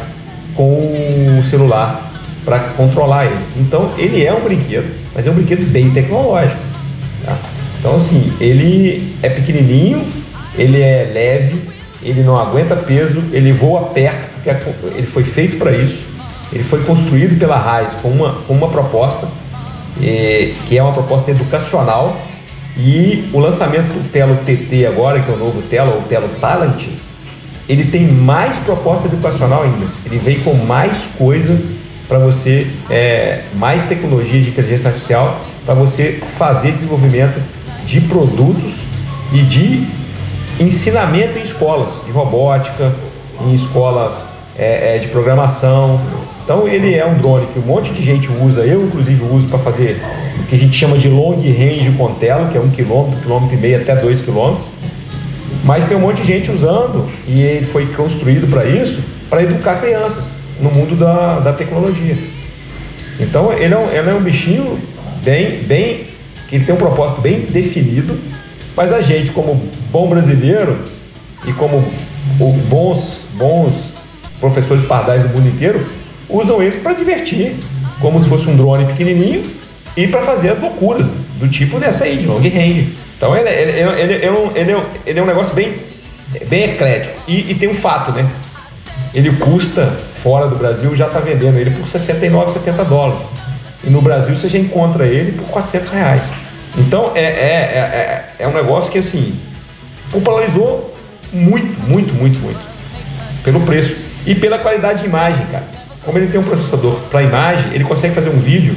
com 0.55 1.39
o 1.39 1.45
celular 1.45 2.11
para 2.43 2.59
controlar 2.59 3.25
ele. 3.25 3.39
Então 3.57 3.91
ele 3.97 4.25
é 4.25 4.33
um 4.33 4.41
brinquedo, 4.41 4.95
mas 5.13 5.27
é 5.27 5.31
um 5.31 5.35
brinquedo 5.35 5.65
bem 5.71 5.91
tecnológico. 5.91 6.59
tá? 7.25 7.37
Então 7.79 7.95
assim, 7.95 8.33
ele 8.39 9.15
é 9.21 9.29
pequenininho, 9.29 10.05
ele 10.59 10.81
é 10.81 11.09
leve, 11.13 11.61
ele 12.03 12.21
não 12.23 12.35
aguenta 12.37 12.75
peso, 12.75 13.23
ele 13.31 13.51
voa 13.51 13.87
perto, 13.87 14.29
porque 14.35 14.49
a- 14.49 14.59
ele 14.95 15.07
foi 15.07 15.23
feito 15.23 15.57
para 15.57 15.71
isso. 15.71 16.03
Ele 16.51 16.63
foi 16.63 16.83
construído 16.83 17.37
pela 17.39 17.57
Raiz 17.57 17.93
com 18.01 18.09
uma, 18.09 18.33
com 18.47 18.53
uma 18.53 18.67
proposta, 18.69 19.27
eh, 20.01 20.51
que 20.67 20.77
é 20.77 20.83
uma 20.83 20.93
proposta 20.93 21.31
educacional, 21.31 22.19
e 22.77 23.29
o 23.33 23.39
lançamento 23.39 23.87
do 23.87 24.09
Telo 24.11 24.37
TT 24.45 24.85
agora, 24.85 25.19
que 25.19 25.29
é 25.29 25.33
o 25.33 25.37
novo 25.37 25.61
Telo, 25.63 25.99
o 25.99 26.01
Telo 26.03 26.29
Talent, 26.39 26.87
ele 27.67 27.85
tem 27.85 28.07
mais 28.07 28.57
proposta 28.57 29.07
educacional 29.07 29.63
ainda. 29.63 29.85
Ele 30.05 30.17
vem 30.17 30.39
com 30.39 30.53
mais 30.53 31.03
coisa 31.17 31.59
para 32.07 32.17
você, 32.17 32.65
é, 32.89 33.41
mais 33.55 33.83
tecnologia 33.83 34.41
de 34.41 34.49
inteligência 34.49 34.87
artificial 34.87 35.39
para 35.65 35.75
você 35.75 36.19
fazer 36.37 36.71
desenvolvimento 36.71 37.39
de 37.85 38.01
produtos 38.01 38.73
e 39.31 39.41
de 39.43 39.85
ensinamento 40.59 41.37
em 41.37 41.43
escolas 41.43 41.89
de 42.05 42.11
robótica, 42.11 42.93
em 43.41 43.53
escolas 43.53 44.23
é, 44.57 44.95
é, 44.95 44.97
de 44.97 45.07
programação. 45.07 45.99
Então 46.43 46.67
ele 46.67 46.93
é 46.95 47.05
um 47.05 47.17
drone 47.17 47.47
que 47.47 47.59
um 47.59 47.63
monte 47.63 47.91
de 47.91 48.01
gente 48.01 48.29
usa, 48.29 48.61
eu 48.61 48.83
inclusive 48.83 49.23
uso 49.23 49.47
para 49.47 49.59
fazer 49.59 50.01
o 50.39 50.43
que 50.43 50.55
a 50.55 50.57
gente 50.57 50.75
chama 50.75 50.97
de 50.97 51.07
long 51.07 51.35
range 51.35 51.91
com 51.97 52.13
telo, 52.15 52.49
que 52.49 52.57
é 52.57 52.61
um 52.61 52.69
quilômetro, 52.69 53.21
quilômetro 53.21 53.55
e 53.55 53.59
meio 53.59 53.81
até 53.81 53.95
dois 53.95 54.19
quilômetros. 54.19 54.65
Mas 55.63 55.85
tem 55.85 55.95
um 55.95 56.01
monte 56.01 56.21
de 56.21 56.27
gente 56.27 56.51
usando 56.51 57.07
e 57.27 57.41
ele 57.41 57.65
foi 57.65 57.85
construído 57.87 58.49
para 58.49 58.65
isso, 58.65 59.01
para 59.29 59.43
educar 59.43 59.75
crianças 59.75 60.31
no 60.59 60.71
mundo 60.71 60.95
da, 60.95 61.39
da 61.39 61.53
tecnologia. 61.53 62.17
Então 63.19 63.53
ele 63.53 63.73
é 63.73 63.77
um, 63.77 63.89
ele 63.91 64.09
é 64.09 64.13
um 64.13 64.21
bichinho 64.21 64.79
bem, 65.23 65.63
bem, 65.63 66.07
que 66.47 66.55
ele 66.55 66.65
tem 66.65 66.73
um 66.73 66.77
propósito 66.77 67.21
bem 67.21 67.41
definido, 67.41 68.17
mas 68.75 68.91
a 68.91 69.01
gente 69.01 69.31
como 69.31 69.61
bom 69.91 70.07
brasileiro 70.07 70.79
e 71.45 71.53
como 71.53 71.83
bons, 72.69 73.21
bons 73.33 73.73
professores 74.39 74.85
pardais 74.85 75.23
do 75.23 75.29
mundo 75.29 75.49
inteiro 75.49 75.85
usam 76.29 76.61
ele 76.61 76.77
para 76.77 76.93
divertir, 76.93 77.55
como 77.99 78.21
se 78.21 78.29
fosse 78.29 78.47
um 78.47 78.55
drone 78.55 78.85
pequenininho 78.85 79.43
e 79.97 80.07
para 80.07 80.21
fazer 80.21 80.49
as 80.51 80.59
loucuras 80.59 81.05
do 81.39 81.47
tipo 81.47 81.79
dessa 81.79 82.05
aí, 82.05 82.17
de 82.17 82.27
long 82.27 82.39
range. 82.39 82.95
Então 83.17 83.35
ele, 83.35 83.49
ele, 83.49 83.71
ele, 83.71 84.13
ele 84.13 84.25
é, 84.25 84.31
um, 84.31 84.51
ele, 84.55 84.71
é, 84.71 84.83
ele 85.05 85.19
é 85.19 85.23
um 85.23 85.25
negócio 85.25 85.53
bem, 85.53 85.75
bem 86.47 86.71
eclético. 86.71 87.19
E, 87.27 87.51
e 87.51 87.55
tem 87.55 87.67
um 87.67 87.73
fato, 87.73 88.11
né? 88.11 88.29
Ele 89.13 89.31
custa, 89.31 89.97
fora 90.21 90.47
do 90.47 90.55
Brasil, 90.55 90.95
já 90.95 91.07
está 91.07 91.19
vendendo 91.19 91.57
ele 91.57 91.71
por 91.71 91.87
69, 91.87 92.51
70 92.51 92.85
dólares. 92.85 93.21
E 93.83 93.89
no 93.89 94.01
Brasil 94.01 94.35
você 94.35 94.47
já 94.47 94.59
encontra 94.59 95.05
ele 95.05 95.31
por 95.33 95.47
400 95.47 95.89
reais. 95.89 96.29
Então 96.77 97.11
é, 97.15 97.23
é, 97.23 97.25
é, 97.25 98.33
é, 98.39 98.43
é 98.43 98.47
um 98.47 98.53
negócio 98.53 98.91
que 98.91 98.97
assim 98.97 99.39
popularizou 100.11 100.93
muito, 101.31 101.79
muito, 101.87 102.13
muito, 102.13 102.39
muito. 102.39 102.59
Pelo 103.43 103.61
preço. 103.61 103.95
E 104.25 104.35
pela 104.35 104.57
qualidade 104.57 105.01
de 105.01 105.07
imagem, 105.07 105.45
cara. 105.47 105.65
Como 106.03 106.17
ele 106.17 106.27
tem 106.27 106.39
um 106.39 106.43
processador 106.43 106.95
para 107.11 107.23
imagem, 107.23 107.73
ele 107.73 107.83
consegue 107.83 108.15
fazer 108.15 108.29
um 108.29 108.39
vídeo 108.39 108.75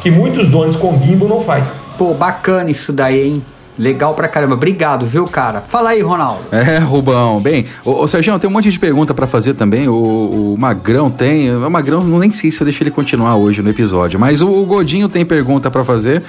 que 0.00 0.10
muitos 0.10 0.48
drones 0.48 0.76
com 0.76 1.00
gimbal 1.02 1.28
não 1.28 1.40
faz. 1.40 1.68
Pô, 1.96 2.12
bacana 2.14 2.70
isso 2.70 2.92
daí, 2.92 3.28
hein? 3.28 3.42
Legal 3.78 4.14
pra 4.14 4.28
caramba. 4.28 4.54
Obrigado, 4.54 5.04
viu, 5.04 5.24
cara? 5.24 5.60
Fala 5.60 5.90
aí, 5.90 6.00
Ronaldo. 6.00 6.42
É, 6.52 6.78
Rubão. 6.78 7.40
Bem, 7.40 7.66
ô, 7.84 8.02
ô 8.02 8.08
Sérgio, 8.08 8.38
tem 8.38 8.48
um 8.48 8.52
monte 8.52 8.70
de 8.70 8.78
pergunta 8.78 9.12
pra 9.12 9.26
fazer 9.26 9.54
também. 9.54 9.88
O, 9.88 10.54
o 10.54 10.56
Magrão 10.58 11.10
tem. 11.10 11.54
O 11.54 11.68
Magrão, 11.70 12.00
não 12.00 12.18
nem 12.20 12.32
sei 12.32 12.52
se 12.52 12.60
eu 12.60 12.64
deixo 12.64 12.82
ele 12.82 12.90
continuar 12.92 13.34
hoje 13.36 13.62
no 13.62 13.70
episódio, 13.70 14.18
mas 14.20 14.40
o, 14.40 14.48
o 14.48 14.64
Godinho 14.64 15.08
tem 15.08 15.24
pergunta 15.24 15.70
pra 15.70 15.84
fazer. 15.84 16.22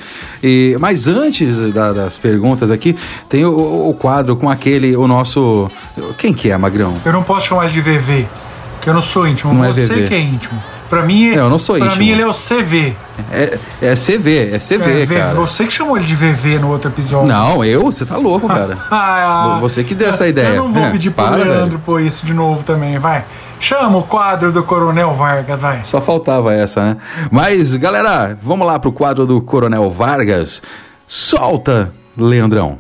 E, 0.44 0.76
mas 0.80 1.08
antes 1.08 1.58
da- 1.72 1.94
das 1.94 2.18
perguntas 2.18 2.72
aqui, 2.72 2.96
tem 3.30 3.46
o, 3.46 3.90
o 3.90 3.94
quadro 3.94 4.36
com 4.36 4.50
aquele, 4.50 4.96
o 4.98 5.08
nosso. 5.08 5.70
Quem 6.18 6.34
que 6.34 6.50
é, 6.50 6.58
Magrão? 6.58 6.96
Eu 7.06 7.14
não 7.14 7.22
posso 7.24 7.48
chamar 7.48 7.66
ele 7.66 7.74
de 7.74 7.82
VV, 7.82 8.28
porque 8.76 8.90
eu 8.90 8.94
não 8.94 9.02
sou 9.04 9.28
íntimo. 9.28 9.54
Não 9.54 9.64
é 9.66 9.72
Você 9.72 9.86
VV. 9.86 10.08
que 10.08 10.14
é 10.16 10.20
íntimo. 10.20 10.62
Pra 10.96 11.04
mim, 11.04 11.32
Não, 11.32 11.44
eu 11.44 11.50
não 11.50 11.60
sou 11.60 11.78
pra 11.78 11.94
mim 11.98 12.08
ele 12.08 12.22
é 12.22 12.26
o 12.28 12.34
CV. 12.34 12.96
É, 13.30 13.60
é 13.82 13.96
CV, 13.96 14.54
é 14.54 14.60
CV, 14.60 15.02
É, 15.02 15.06
V- 15.06 15.16
cara. 15.18 15.34
Você 15.34 15.66
que 15.66 15.74
chamou 15.74 15.98
ele 15.98 16.06
de 16.06 16.16
VV 16.16 16.58
no 16.60 16.70
outro 16.70 16.90
episódio. 16.90 17.28
Não, 17.28 17.66
eu? 17.66 17.82
Você 17.84 18.06
tá 18.06 18.16
louco, 18.16 18.48
cara. 18.48 18.78
Ah, 18.90 19.58
Você 19.60 19.84
que 19.84 19.94
deu 19.94 20.10
essa 20.10 20.26
ideia. 20.26 20.56
Eu 20.56 20.64
não 20.64 20.72
vou 20.72 20.84
É, 20.86 20.92
pedir 20.92 21.12
pro 21.12 21.26
para, 21.26 21.36
Leandro 21.36 21.68
velho. 21.72 21.80
pôr 21.80 22.02
isso 22.02 22.26
de 22.26 22.34
novo 22.34 22.64
também, 22.64 22.98
vai. 22.98 23.26
Chama 23.60 23.98
o 23.98 24.04
quadro 24.04 24.54
do 24.54 24.64
Coronel 24.64 25.14
Vargas, 25.14 25.60
vai. 25.60 25.82
Só 25.84 26.00
faltava 26.00 26.54
essa, 26.54 26.82
né? 26.82 26.98
Mas, 27.30 27.74
galera, 27.76 28.38
vamos 28.42 28.66
lá 28.66 28.80
pro 28.80 28.94
quadro 28.94 29.26
do 29.26 29.42
Coronel 29.42 29.92
Vargas. 29.92 30.62
Solta, 31.06 31.92
Leandrão. 32.18 32.78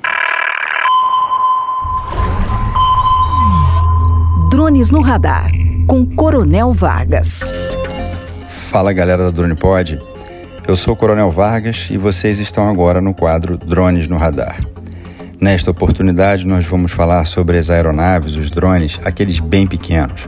Drones 4.50 4.90
no 4.90 5.02
radar, 5.02 5.52
com 5.86 6.06
Coronel 6.06 6.72
Vargas. 6.72 7.44
Fala 8.70 8.92
galera 8.94 9.24
da 9.24 9.30
Drone 9.32 9.56
Pod, 9.56 10.00
eu 10.68 10.76
sou 10.76 10.94
o 10.94 10.98
Coronel 10.98 11.30
Vargas 11.32 11.88
e 11.90 11.98
vocês 11.98 12.40
estão 12.40 12.70
agora 12.70 13.00
no 13.00 13.14
quadro 13.14 13.58
Drones 13.58 14.08
no 14.08 14.18
Radar. 14.18 14.60
Nesta 15.40 15.72
oportunidade, 15.72 16.46
nós 16.46 16.66
vamos 16.66 16.92
falar 16.92 17.26
sobre 17.26 17.58
as 17.58 17.70
aeronaves, 17.70 18.36
os 18.36 18.50
drones, 18.52 19.00
aqueles 19.04 19.40
bem 19.40 19.66
pequenos, 19.68 20.28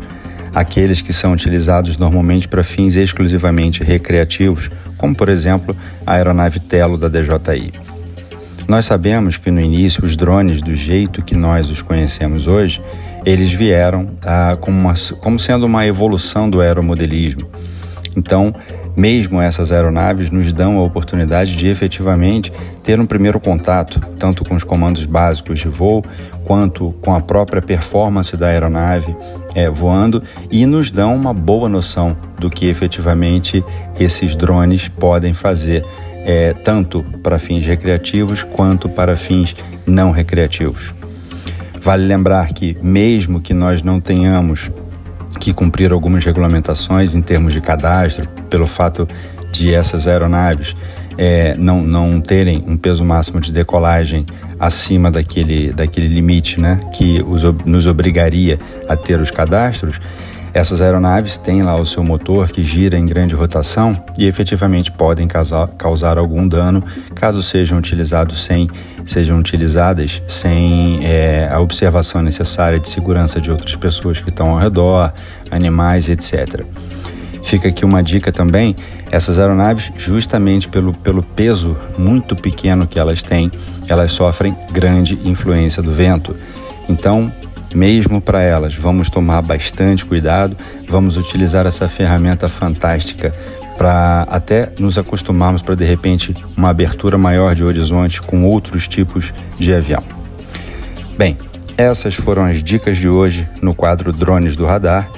aqueles 0.54 1.02
que 1.02 1.12
são 1.14 1.34
utilizados 1.34 1.98
normalmente 1.98 2.48
para 2.48 2.64
fins 2.64 2.96
exclusivamente 2.96 3.84
recreativos, 3.84 4.70
como 4.98 5.16
por 5.16 5.30
exemplo 5.30 5.76
a 6.06 6.14
aeronave 6.14 6.60
Telo 6.60 6.98
da 6.98 7.08
DJI. 7.08 7.74
Nós 8.68 8.86
sabemos 8.86 9.38
que 9.38 9.50
no 9.50 9.62
início 9.62 10.04
os 10.06 10.16
drones, 10.16 10.62
do 10.62 10.76
jeito 10.76 11.24
que 11.24 11.36
nós 11.36 11.70
os 11.70 11.82
conhecemos 11.82 12.48
hoje, 12.48 12.82
eles 13.26 13.52
vieram 13.52 14.12
ah, 14.24 14.58
como, 14.60 14.78
uma- 14.78 14.94
como 15.22 15.40
sendo 15.40 15.66
uma 15.66 15.86
evolução 15.86 16.50
do 16.50 16.60
aeromodelismo. 16.62 17.48
Então, 18.18 18.54
mesmo 18.96 19.40
essas 19.40 19.72
aeronaves 19.72 20.32
nos 20.32 20.52
dão 20.52 20.80
a 20.80 20.84
oportunidade 20.84 21.56
de 21.56 21.68
efetivamente 21.68 22.52
ter 22.84 23.00
um 23.00 23.06
primeiro 23.06 23.40
contato, 23.40 24.00
tanto 24.18 24.44
com 24.44 24.56
os 24.56 24.64
comandos 24.64 25.06
básicos 25.06 25.60
de 25.60 25.70
voo, 25.70 26.04
quanto 26.44 26.96
com 27.04 27.14
a 27.14 27.22
própria 27.22 27.62
performance 27.62 28.36
da 28.36 28.48
aeronave 28.48 29.16
eh, 29.54 29.70
voando, 29.70 30.24
e 30.50 30.66
nos 30.66 30.90
dão 30.90 31.16
uma 31.16 31.32
boa 31.32 31.70
noção 31.70 32.18
do 32.40 32.50
que 32.50 32.66
efetivamente 32.66 33.64
esses 34.00 34.36
drones 34.36 34.88
podem 34.88 35.36
fazer, 35.36 35.86
eh, 36.26 36.56
tanto 36.64 37.06
para 37.22 37.38
fins 37.38 37.64
recreativos 37.68 38.42
quanto 38.42 38.90
para 38.90 39.16
fins 39.16 39.56
não 39.86 40.10
recreativos. 40.10 40.92
Vale 41.80 42.04
lembrar 42.06 42.48
que, 42.50 42.76
mesmo 42.82 43.40
que 43.40 43.54
nós 43.54 43.84
não 43.84 44.02
tenhamos 44.02 44.72
que 45.38 45.54
cumprir 45.54 45.92
algumas 45.92 46.24
regulamentações 46.24 47.16
em 47.16 47.22
termos 47.22 47.54
de 47.54 47.62
cadastro, 47.62 48.28
pelo 48.50 48.68
fato 48.68 49.08
de 49.52 49.74
essas 49.74 50.08
aeronaves 50.08 50.76
eh, 51.18 51.56
não, 51.58 51.82
não 51.82 52.22
terem 52.22 52.64
um 52.68 52.78
peso 52.78 53.04
máximo 53.04 53.42
de 53.42 53.52
decolagem 53.52 54.26
acima 54.60 55.10
daquele, 55.10 55.74
daquele 55.74 56.08
limite 56.08 56.60
né, 56.60 56.80
que 56.94 57.24
os, 57.28 57.44
nos 57.66 57.88
obrigaria 57.88 58.60
a 58.88 58.96
ter 58.96 59.20
os 59.20 59.32
cadastros, 59.32 60.00
essas 60.58 60.82
aeronaves 60.82 61.38
têm 61.38 61.62
lá 61.62 61.76
o 61.76 61.86
seu 61.86 62.04
motor 62.04 62.50
que 62.50 62.64
gira 62.64 62.98
em 62.98 63.06
grande 63.06 63.36
rotação 63.36 63.96
e 64.18 64.26
efetivamente 64.26 64.92
podem 64.92 65.28
causar, 65.28 65.68
causar 65.78 66.18
algum 66.18 66.48
dano 66.48 66.84
caso 67.14 67.44
sejam 67.44 67.78
utilizados 67.78 68.44
sem 68.44 68.68
sejam 69.06 69.38
utilizadas 69.38 70.20
sem 70.28 71.06
eh, 71.06 71.48
a 71.52 71.60
observação 71.60 72.24
necessária 72.24 72.80
de 72.80 72.90
segurança 72.90 73.40
de 73.40 73.52
outras 73.52 73.76
pessoas 73.76 74.20
que 74.20 74.30
estão 74.30 74.50
ao 74.50 74.58
redor, 74.58 75.14
animais, 75.52 76.10
etc. 76.10 76.66
Fica 77.44 77.68
aqui 77.68 77.86
uma 77.86 78.02
dica 78.02 78.32
também: 78.32 78.76
essas 79.12 79.38
aeronaves, 79.38 79.92
justamente 79.96 80.68
pelo, 80.68 80.92
pelo 80.92 81.22
peso 81.22 81.78
muito 82.00 82.36
pequeno 82.36 82.88
que 82.88 82.98
elas 82.98 83.22
têm, 83.22 83.52
elas 83.88 84.12
sofrem 84.12 84.58
grande 84.72 85.20
influência 85.24 85.84
do 85.84 85.94
vento. 85.94 86.36
Então, 86.90 87.32
mesmo 87.74 88.22
para 88.22 88.42
elas, 88.42 88.76
vamos 88.76 89.10
tomar 89.10 89.42
bastante 89.42 90.06
cuidado, 90.06 90.56
vamos 90.88 91.18
utilizar 91.18 91.66
essa 91.66 91.88
ferramenta 91.88 92.48
fantástica 92.48 93.34
para 93.78 94.24
até 94.30 94.72
nos 94.80 94.98
acostumarmos 94.98 95.62
para 95.62 95.76
de 95.76 95.86
repente 95.86 96.34
uma 96.56 96.70
abertura 96.70 97.18
maior 97.18 97.54
de 97.54 97.64
horizonte 97.64 98.22
com 98.22 98.44
outros 98.44 98.88
tipos 98.88 99.34
de 99.60 99.74
avião. 99.74 100.04
Bem, 101.18 101.38
essas 101.78 102.16
foram 102.16 102.44
as 102.44 102.64
dicas 102.64 102.98
de 102.98 103.08
hoje 103.08 103.48
no 103.62 103.76
quadro 103.76 104.12
Drones 104.12 104.56
do 104.56 104.66
Radar. 104.66 105.10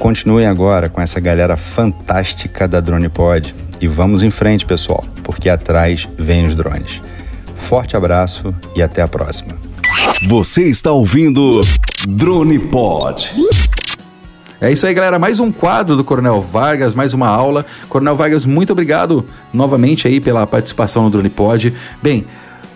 Continuem 0.00 0.46
agora 0.46 0.88
com 0.88 1.00
essa 1.00 1.20
galera 1.20 1.56
fantástica 1.56 2.66
da 2.66 2.80
Drone 2.80 3.08
Pod 3.08 3.54
e 3.80 3.86
vamos 3.86 4.22
em 4.22 4.30
frente, 4.30 4.66
pessoal, 4.66 5.04
porque 5.22 5.48
atrás 5.48 6.08
vem 6.18 6.46
os 6.46 6.56
drones. 6.56 7.00
Forte 7.54 7.96
abraço 7.96 8.54
e 8.74 8.82
até 8.82 9.00
a 9.02 9.08
próxima. 9.08 9.54
Você 10.26 10.64
está 10.64 10.90
ouvindo 10.90 11.60
Drone 12.08 12.58
Pod. 12.58 13.32
É 14.60 14.72
isso 14.72 14.86
aí, 14.86 14.92
galera. 14.92 15.18
Mais 15.18 15.38
um 15.38 15.52
quadro 15.52 15.96
do 15.96 16.02
Coronel 16.02 16.40
Vargas, 16.40 16.94
mais 16.94 17.14
uma 17.14 17.28
aula. 17.28 17.64
Coronel 17.88 18.16
Vargas, 18.16 18.44
muito 18.44 18.72
obrigado 18.72 19.24
novamente 19.52 20.08
aí 20.08 20.20
pela 20.20 20.46
participação 20.46 21.04
no 21.04 21.10
Drone 21.10 21.28
Pod. 21.28 21.72
Bem, 22.02 22.26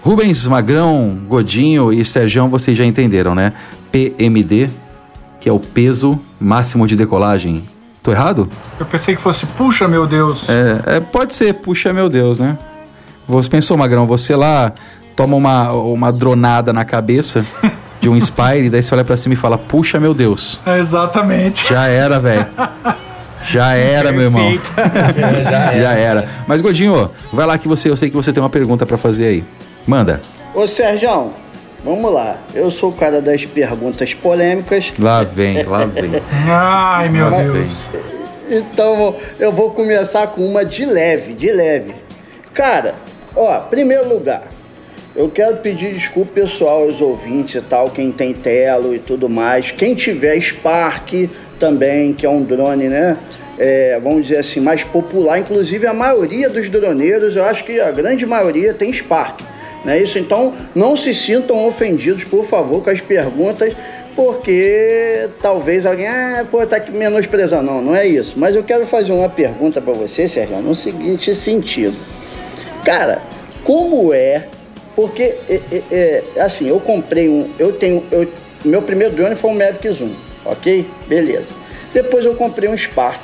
Rubens, 0.02 0.46
Magrão, 0.46 1.18
Godinho 1.28 1.92
e 1.92 2.04
Sergião, 2.04 2.48
vocês 2.48 2.78
já 2.78 2.84
entenderam, 2.84 3.34
né? 3.34 3.52
PMD, 3.90 4.70
que 5.40 5.48
é 5.48 5.52
o 5.52 5.58
peso 5.58 6.20
máximo 6.40 6.86
de 6.86 6.96
decolagem. 6.96 7.64
Tô 8.02 8.12
errado? 8.12 8.48
Eu 8.78 8.86
pensei 8.86 9.16
que 9.16 9.20
fosse, 9.20 9.46
puxa 9.46 9.88
meu 9.88 10.06
Deus. 10.06 10.48
É, 10.48 10.96
é, 10.96 11.00
pode 11.00 11.34
ser, 11.34 11.54
puxa 11.54 11.92
meu 11.92 12.08
Deus, 12.08 12.38
né? 12.38 12.56
Você 13.28 13.48
pensou, 13.48 13.76
Magrão, 13.76 14.06
você 14.06 14.34
lá 14.34 14.72
toma 15.16 15.36
uma, 15.36 15.72
uma 15.72 16.12
dronada 16.12 16.72
na 16.72 16.84
cabeça 16.84 17.44
de 18.00 18.08
um 18.08 18.20
Spire, 18.20 18.68
daí 18.70 18.82
você 18.82 18.94
olha 18.94 19.04
pra 19.04 19.16
cima 19.16 19.34
e 19.34 19.36
fala, 19.36 19.56
puxa 19.56 20.00
meu 20.00 20.12
Deus. 20.14 20.60
É, 20.66 20.78
exatamente. 20.78 21.68
Já 21.72 21.86
era, 21.86 22.18
velho. 22.18 22.46
Já 23.44 23.74
era, 23.74 24.12
meu 24.12 24.22
irmão. 24.22 24.52
Já 25.80 25.92
era. 25.92 26.28
Mas, 26.46 26.60
Godinho, 26.60 27.10
vai 27.32 27.46
lá 27.46 27.58
que 27.58 27.68
você, 27.68 27.88
eu 27.90 27.96
sei 27.96 28.10
que 28.10 28.16
você 28.16 28.32
tem 28.32 28.42
uma 28.42 28.50
pergunta 28.50 28.84
pra 28.86 28.96
fazer 28.98 29.26
aí. 29.26 29.44
Manda. 29.86 30.20
Ô 30.54 30.66
Sérgio, 30.66 31.30
vamos 31.84 32.12
lá. 32.12 32.36
Eu 32.54 32.70
sou 32.70 32.90
o 32.90 32.92
cara 32.92 33.20
das 33.20 33.44
perguntas 33.44 34.14
polêmicas. 34.14 34.92
Lá 34.98 35.22
vem, 35.24 35.62
lá 35.64 35.84
vem. 35.84 36.12
Ai, 36.48 37.08
meu 37.08 37.30
Mas- 37.30 37.52
Deus. 37.52 37.90
Então 38.50 39.16
eu 39.40 39.50
vou 39.52 39.70
começar 39.70 40.26
com 40.28 40.46
uma 40.46 40.64
de 40.64 40.84
leve, 40.84 41.32
de 41.32 41.50
leve. 41.50 41.94
Cara, 42.52 42.94
ó, 43.34 43.60
primeiro 43.60 44.08
lugar, 44.08 44.42
eu 45.14 45.28
quero 45.28 45.58
pedir 45.58 45.92
desculpa 45.92 46.32
pessoal 46.32 46.84
aos 46.84 47.00
ouvintes 47.00 47.56
e 47.56 47.60
tal, 47.60 47.90
quem 47.90 48.10
tem 48.10 48.32
telo 48.32 48.94
e 48.94 48.98
tudo 48.98 49.28
mais. 49.28 49.70
Quem 49.70 49.94
tiver 49.94 50.40
Spark 50.40 51.28
também, 51.58 52.14
que 52.14 52.24
é 52.24 52.30
um 52.30 52.42
drone, 52.42 52.88
né? 52.88 53.16
É, 53.58 54.00
vamos 54.02 54.22
dizer 54.22 54.38
assim, 54.38 54.60
mais 54.60 54.82
popular. 54.82 55.38
Inclusive 55.38 55.86
a 55.86 55.92
maioria 55.92 56.48
dos 56.48 56.68
droneiros, 56.70 57.36
eu 57.36 57.44
acho 57.44 57.64
que 57.64 57.78
a 57.78 57.90
grande 57.90 58.24
maioria 58.24 58.72
tem 58.72 58.90
Spark. 58.90 59.40
Não 59.84 59.92
é 59.92 60.00
isso? 60.00 60.18
Então 60.18 60.54
não 60.74 60.96
se 60.96 61.12
sintam 61.14 61.66
ofendidos, 61.66 62.24
por 62.24 62.46
favor, 62.46 62.82
com 62.82 62.88
as 62.88 63.00
perguntas, 63.00 63.74
porque 64.16 65.28
talvez 65.42 65.84
alguém, 65.84 66.06
ah, 66.06 66.46
pô, 66.50 66.66
tá 66.66 66.76
aqui 66.76 66.90
menosprezando. 66.90 67.64
Não, 67.64 67.82
não 67.82 67.94
é 67.94 68.06
isso. 68.06 68.34
Mas 68.36 68.56
eu 68.56 68.64
quero 68.64 68.86
fazer 68.86 69.12
uma 69.12 69.28
pergunta 69.28 69.80
para 69.80 69.92
você, 69.92 70.26
Sérgio, 70.26 70.56
no 70.62 70.74
seguinte 70.74 71.34
sentido. 71.34 71.96
Cara, 72.82 73.20
como 73.62 74.14
é? 74.14 74.46
Porque, 74.94 75.34
é, 75.48 75.60
é, 75.70 75.82
é, 76.36 76.40
assim, 76.40 76.68
eu 76.68 76.78
comprei 76.80 77.28
um. 77.28 77.50
Eu 77.58 77.72
tenho. 77.72 78.04
Eu, 78.10 78.28
meu 78.64 78.82
primeiro 78.82 79.14
drone 79.14 79.34
foi 79.34 79.50
um 79.50 79.58
Mavic 79.58 79.90
Zoom, 79.90 80.12
ok? 80.44 80.86
Beleza. 81.06 81.46
Depois 81.92 82.24
eu 82.24 82.34
comprei 82.34 82.68
um 82.68 82.76
Spark. 82.76 83.20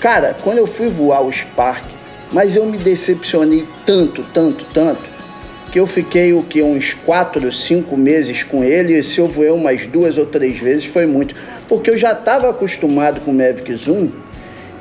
Cara, 0.00 0.36
quando 0.42 0.58
eu 0.58 0.66
fui 0.66 0.88
voar 0.88 1.22
o 1.22 1.32
Spark, 1.32 1.84
mas 2.32 2.56
eu 2.56 2.66
me 2.66 2.76
decepcionei 2.76 3.64
tanto, 3.84 4.24
tanto, 4.34 4.64
tanto, 4.72 5.02
que 5.70 5.78
eu 5.78 5.86
fiquei 5.86 6.32
o 6.32 6.42
que 6.42 6.62
uns 6.62 6.94
4, 6.94 7.50
5 7.52 7.96
meses 7.96 8.42
com 8.42 8.64
ele, 8.64 8.98
e 8.98 9.02
se 9.02 9.18
eu 9.18 9.28
voei 9.28 9.50
umas 9.50 9.86
duas 9.86 10.18
ou 10.18 10.26
três 10.26 10.58
vezes 10.58 10.86
foi 10.86 11.06
muito, 11.06 11.34
porque 11.68 11.90
eu 11.90 11.98
já 11.98 12.12
estava 12.12 12.50
acostumado 12.50 13.20
com 13.20 13.30
o 13.30 13.34
Mavic 13.34 13.74
Zoom, 13.74 14.10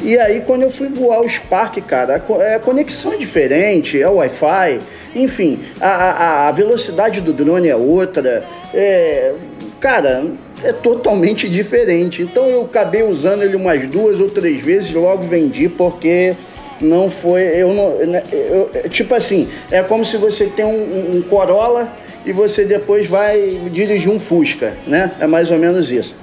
e 0.01 0.17
aí 0.17 0.41
quando 0.41 0.63
eu 0.63 0.71
fui 0.71 0.89
voar 0.89 1.21
o 1.21 1.29
Spark, 1.29 1.79
cara, 1.81 2.21
é, 2.39 2.59
conexão 2.59 3.13
é 3.13 3.17
diferente, 3.17 4.01
é 4.01 4.07
Wi-Fi, 4.07 4.79
enfim, 5.15 5.59
a, 5.79 5.87
a, 5.89 6.47
a 6.49 6.51
velocidade 6.51 7.21
do 7.21 7.31
drone 7.33 7.67
é 7.69 7.75
outra, 7.75 8.43
é, 8.73 9.31
cara, 9.79 10.25
é 10.63 10.73
totalmente 10.73 11.47
diferente. 11.49 12.21
Então 12.21 12.45
eu 12.47 12.63
acabei 12.65 13.01
usando 13.03 13.41
ele 13.43 13.55
umas 13.55 13.87
duas 13.89 14.19
ou 14.19 14.29
três 14.29 14.61
vezes, 14.61 14.91
logo 14.93 15.23
vendi 15.23 15.69
porque 15.69 16.33
não 16.81 17.09
foi, 17.09 17.41
eu 17.43 17.73
não, 17.73 17.97
né, 18.05 18.21
eu- 18.31 18.69
é 18.73 18.89
tipo 18.89 19.15
assim, 19.15 19.47
é 19.71 19.81
como 19.81 20.03
se 20.05 20.17
você 20.17 20.45
tem 20.47 20.65
um- 20.65 21.15
um 21.17 21.21
Corolla 21.21 21.87
e 22.25 22.31
você 22.33 22.65
depois 22.65 23.07
vai 23.07 23.51
dirigir 23.71 24.09
um 24.11 24.19
Fusca, 24.19 24.73
né? 24.85 25.11
É 25.21 25.25
mais 25.27 25.49
ou 25.49 25.57
menos 25.57 25.89
isso. 25.91 26.13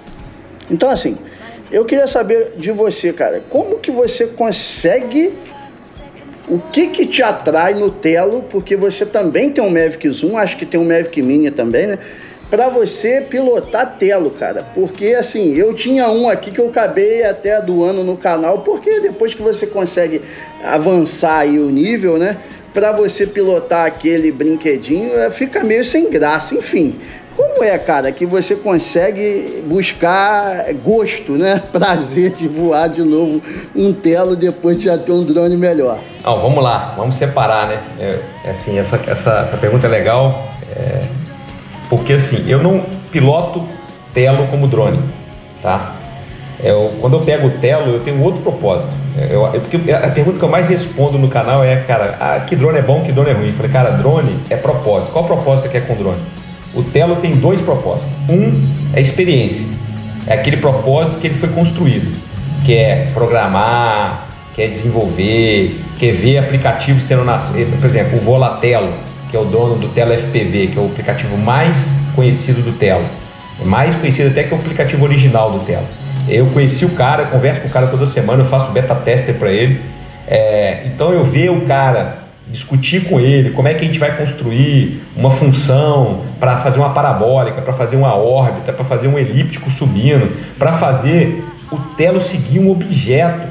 Então 0.70 0.90
assim, 0.90 1.16
Eu 1.74 1.86
queria 1.86 2.06
saber 2.06 2.52
de 2.58 2.70
você, 2.70 3.14
cara, 3.14 3.40
como 3.48 3.78
que 3.78 3.90
você 3.90 4.26
consegue 4.26 5.32
o 6.48 6.58
que 6.58 6.88
que 6.88 7.06
te 7.06 7.22
atrai 7.22 7.74
no 7.74 7.90
Telo, 7.90 8.44
porque 8.50 8.76
você 8.76 9.06
também 9.06 9.50
tem 9.50 9.62
um 9.62 9.70
Mavic 9.70 10.08
Zoom, 10.08 10.36
acho 10.36 10.56
que 10.56 10.66
tem 10.66 10.78
um 10.78 10.86
Mavic 10.86 11.22
Mini 11.22 11.50
também, 11.50 11.86
né? 11.86 11.98
Pra 12.50 12.68
você 12.68 13.22
pilotar 13.22 13.96
Telo, 13.96 14.30
cara. 14.30 14.62
Porque 14.74 15.14
assim, 15.14 15.54
eu 15.54 15.72
tinha 15.72 16.10
um 16.10 16.28
aqui 16.28 16.50
que 16.50 16.60
eu 16.60 16.68
acabei 16.68 17.24
até 17.24 17.60
doando 17.62 18.04
no 18.04 18.16
canal, 18.16 18.58
porque 18.58 19.00
depois 19.00 19.32
que 19.32 19.40
você 19.40 19.66
consegue 19.66 20.20
avançar 20.62 21.38
aí 21.38 21.58
o 21.58 21.70
nível, 21.70 22.18
né? 22.18 22.36
Pra 22.74 22.92
você 22.92 23.26
pilotar 23.26 23.86
aquele 23.86 24.30
brinquedinho, 24.30 25.16
é, 25.18 25.30
fica 25.30 25.64
meio 25.64 25.84
sem 25.84 26.10
graça, 26.10 26.54
enfim. 26.54 26.94
Como 27.36 27.64
é, 27.64 27.78
cara, 27.78 28.12
que 28.12 28.26
você 28.26 28.54
consegue 28.54 29.62
buscar 29.66 30.66
gosto, 30.84 31.32
né? 31.32 31.62
Prazer 31.72 32.30
de 32.32 32.46
voar 32.48 32.88
de 32.88 33.02
novo 33.02 33.40
um 33.74 33.92
telo 33.92 34.36
depois 34.36 34.78
de 34.78 34.84
já 34.84 34.98
ter 34.98 35.12
um 35.12 35.24
drone 35.24 35.56
melhor? 35.56 35.98
Não, 36.24 36.40
vamos 36.40 36.62
lá, 36.62 36.94
vamos 36.96 37.16
separar, 37.16 37.68
né? 37.68 37.80
É, 37.98 38.18
é 38.44 38.50
assim, 38.50 38.78
essa, 38.78 39.00
essa, 39.06 39.30
essa 39.40 39.56
pergunta 39.56 39.86
é 39.86 39.90
legal, 39.90 40.46
é, 40.76 41.00
porque 41.88 42.14
assim, 42.14 42.44
eu 42.48 42.62
não 42.62 42.84
piloto 43.10 43.64
telo 44.12 44.46
como 44.48 44.66
drone, 44.66 45.00
tá? 45.62 45.96
Eu, 46.62 46.92
quando 47.00 47.14
eu 47.16 47.20
pego 47.22 47.48
o 47.48 47.50
telo, 47.50 47.92
eu 47.94 48.00
tenho 48.00 48.22
outro 48.22 48.40
propósito. 48.42 48.92
É, 49.18 49.24
Eu, 49.34 49.42
eu- 49.86 49.96
a 49.96 50.08
pergunta 50.10 50.38
que 50.38 50.44
eu 50.44 50.48
mais 50.48 50.68
respondo 50.68 51.18
no 51.18 51.28
canal 51.28 51.64
é, 51.64 51.76
cara, 51.76 52.16
ah, 52.20 52.40
que 52.40 52.54
drone 52.54 52.78
é 52.78 52.82
bom, 52.82 53.02
que 53.02 53.10
drone 53.10 53.30
é 53.30 53.32
ruim? 53.32 53.46
Eu 53.48 53.52
falei, 53.52 53.72
cara, 53.72 53.90
drone 53.92 54.38
é 54.50 54.56
propósito. 54.56 55.12
Qual 55.12 55.24
propósito 55.24 55.62
você 55.66 55.68
quer 55.70 55.86
com 55.86 55.94
drone? 55.96 56.20
O 56.74 56.82
Telo 56.82 57.16
tem 57.16 57.36
dois 57.36 57.60
propósitos. 57.60 58.10
Um 58.28 58.66
é 58.94 59.00
experiência. 59.00 59.66
É 60.26 60.34
aquele 60.34 60.56
propósito 60.56 61.18
que 61.18 61.26
ele 61.26 61.34
foi 61.34 61.48
construído, 61.48 62.10
que 62.64 62.74
é 62.74 63.08
programar, 63.12 64.26
quer 64.54 64.68
desenvolver, 64.68 65.80
quer 65.98 66.12
ver 66.12 66.38
aplicativos 66.38 67.02
sendo 67.02 67.24
nascido. 67.24 67.78
Por 67.78 67.86
exemplo, 67.86 68.18
o 68.18 68.20
Volatelo, 68.20 68.92
que 69.30 69.36
é 69.36 69.40
o 69.40 69.44
dono 69.44 69.76
do 69.76 69.88
Telo 69.88 70.12
FPV, 70.12 70.68
que 70.68 70.78
é 70.78 70.80
o 70.80 70.86
aplicativo 70.86 71.36
mais 71.36 71.88
conhecido 72.14 72.62
do 72.62 72.72
Telo. 72.72 73.04
É 73.60 73.64
mais 73.64 73.94
conhecido 73.94 74.30
até 74.30 74.44
que 74.44 74.54
o 74.54 74.56
aplicativo 74.56 75.04
original 75.04 75.50
do 75.50 75.64
Telo. 75.64 75.86
Eu 76.28 76.46
conheci 76.46 76.84
o 76.84 76.90
cara, 76.90 77.24
converso 77.24 77.62
com 77.62 77.68
o 77.68 77.70
cara 77.70 77.88
toda 77.88 78.06
semana, 78.06 78.42
eu 78.42 78.46
faço 78.46 78.70
beta 78.70 78.94
tester 78.94 79.34
para 79.34 79.50
ele. 79.50 79.80
É, 80.26 80.84
então 80.86 81.12
eu 81.12 81.24
ver 81.24 81.50
o 81.50 81.62
cara, 81.62 82.21
discutir 82.52 83.04
com 83.08 83.18
ele 83.18 83.50
como 83.50 83.66
é 83.66 83.74
que 83.74 83.82
a 83.82 83.86
gente 83.86 83.98
vai 83.98 84.16
construir 84.16 85.02
uma 85.16 85.30
função 85.30 86.20
para 86.38 86.58
fazer 86.58 86.78
uma 86.78 86.90
parabólica, 86.90 87.62
para 87.62 87.72
fazer 87.72 87.96
uma 87.96 88.14
órbita, 88.14 88.72
para 88.72 88.84
fazer 88.84 89.08
um 89.08 89.18
elíptico 89.18 89.70
subindo, 89.70 90.36
para 90.58 90.72
fazer 90.74 91.42
o 91.70 91.78
Telo 91.96 92.20
seguir 92.20 92.60
um 92.60 92.70
objeto. 92.70 93.48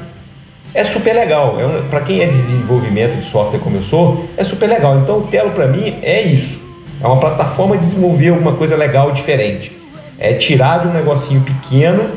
É 0.74 0.84
super 0.84 1.12
legal. 1.14 1.60
É 1.60 1.66
um, 1.66 1.82
para 1.90 2.00
quem 2.00 2.20
é 2.20 2.26
de 2.26 2.36
desenvolvimento 2.36 3.16
de 3.16 3.24
software 3.24 3.58
como 3.58 3.76
eu 3.76 3.82
sou, 3.82 4.28
é 4.36 4.44
super 4.44 4.68
legal. 4.68 4.96
Então 4.98 5.18
o 5.18 5.22
Telo 5.22 5.50
para 5.50 5.66
mim 5.66 5.96
é 6.02 6.22
isso. 6.22 6.62
É 7.02 7.06
uma 7.06 7.18
plataforma 7.18 7.76
de 7.76 7.86
desenvolver 7.86 8.28
alguma 8.28 8.52
coisa 8.52 8.76
legal, 8.76 9.10
diferente. 9.12 9.76
É 10.18 10.34
tirar 10.34 10.78
de 10.80 10.86
um 10.86 10.92
negocinho 10.92 11.40
pequeno 11.42 12.08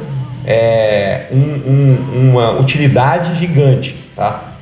é, 0.47 1.25
um- 1.31 1.71
um- 1.71 2.29
uma 2.29 2.51
utilidade 2.59 3.33
gigante, 3.35 3.95
tá? 4.15 4.54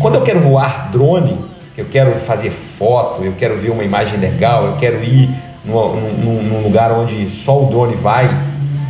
Quando 0.00 0.16
eu 0.16 0.22
quero 0.22 0.40
voar 0.40 0.90
drone, 0.92 1.38
eu 1.76 1.86
quero 1.86 2.14
fazer 2.18 2.50
foto, 2.50 3.22
eu 3.22 3.32
quero 3.32 3.56
ver 3.56 3.70
uma 3.70 3.84
imagem 3.84 4.18
legal, 4.18 4.66
eu 4.66 4.76
quero 4.76 5.02
ir 5.02 5.30
numa- 5.64 5.88
num, 5.94 6.42
num 6.42 6.62
lugar 6.62 6.92
onde 6.92 7.28
só 7.30 7.62
o 7.62 7.66
drone 7.66 7.94
vai, 7.96 8.28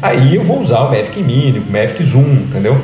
aí 0.03 0.35
eu 0.37 0.43
vou 0.43 0.61
usar 0.61 0.81
o 0.81 0.91
Mavic 0.91 1.21
Mini, 1.23 1.59
o 1.59 1.71
Mavic 1.71 2.03
Zoom, 2.05 2.33
entendeu? 2.49 2.81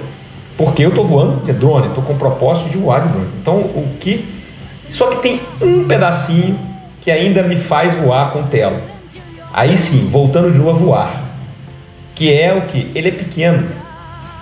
Porque 0.57 0.85
eu 0.85 0.91
estou 0.91 1.05
voando 1.05 1.45
de 1.45 1.53
drone, 1.53 1.89
estou 1.89 2.03
com 2.05 2.13
o 2.13 2.17
propósito 2.17 2.69
de 2.71 2.79
voar 2.79 3.03
de 3.07 3.13
drone. 3.13 3.29
Então, 3.41 3.57
o 3.57 3.89
que. 3.99 4.25
Só 4.89 5.07
que 5.09 5.17
tem 5.23 5.41
um 5.61 5.85
pedacinho 5.85 6.59
que 7.01 7.11
ainda 7.11 7.43
me 7.43 7.57
faz 7.57 7.95
voar 7.95 8.33
com 8.33 8.45
tela. 8.45 8.81
Aí 9.53 9.77
sim, 9.77 10.09
voltando 10.11 10.51
de 10.53 10.59
novo 10.59 10.71
a 10.71 10.73
voar. 10.75 11.21
Que 12.15 12.33
é 12.33 12.53
o 12.55 12.63
que? 12.63 12.91
Ele 12.95 13.09
é 13.09 13.13
pequeno. 13.13 13.67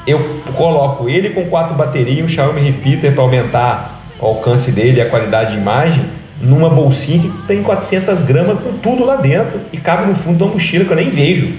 Eu 0.06 0.40
coloco 0.56 1.08
ele 1.08 1.30
com 1.30 1.44
quatro 1.46 1.74
baterias 1.76 2.24
um 2.24 2.28
Xiaomi 2.28 2.60
Repeater 2.60 3.12
para 3.12 3.22
aumentar 3.22 4.00
o 4.18 4.26
alcance 4.26 4.70
dele 4.70 4.98
e 4.98 5.00
a 5.00 5.08
qualidade 5.08 5.52
de 5.52 5.58
imagem 5.58 6.04
numa 6.40 6.70
bolsinha 6.70 7.20
que 7.20 7.28
tem 7.46 7.62
400 7.62 8.20
gramas 8.22 8.58
com 8.60 8.72
tudo 8.78 9.04
lá 9.04 9.16
dentro 9.16 9.60
e 9.72 9.76
cabe 9.76 10.06
no 10.06 10.14
fundo 10.14 10.38
da 10.44 10.50
mochila 10.50 10.84
que 10.86 10.90
eu 10.90 10.96
nem 10.96 11.10
vejo 11.10 11.52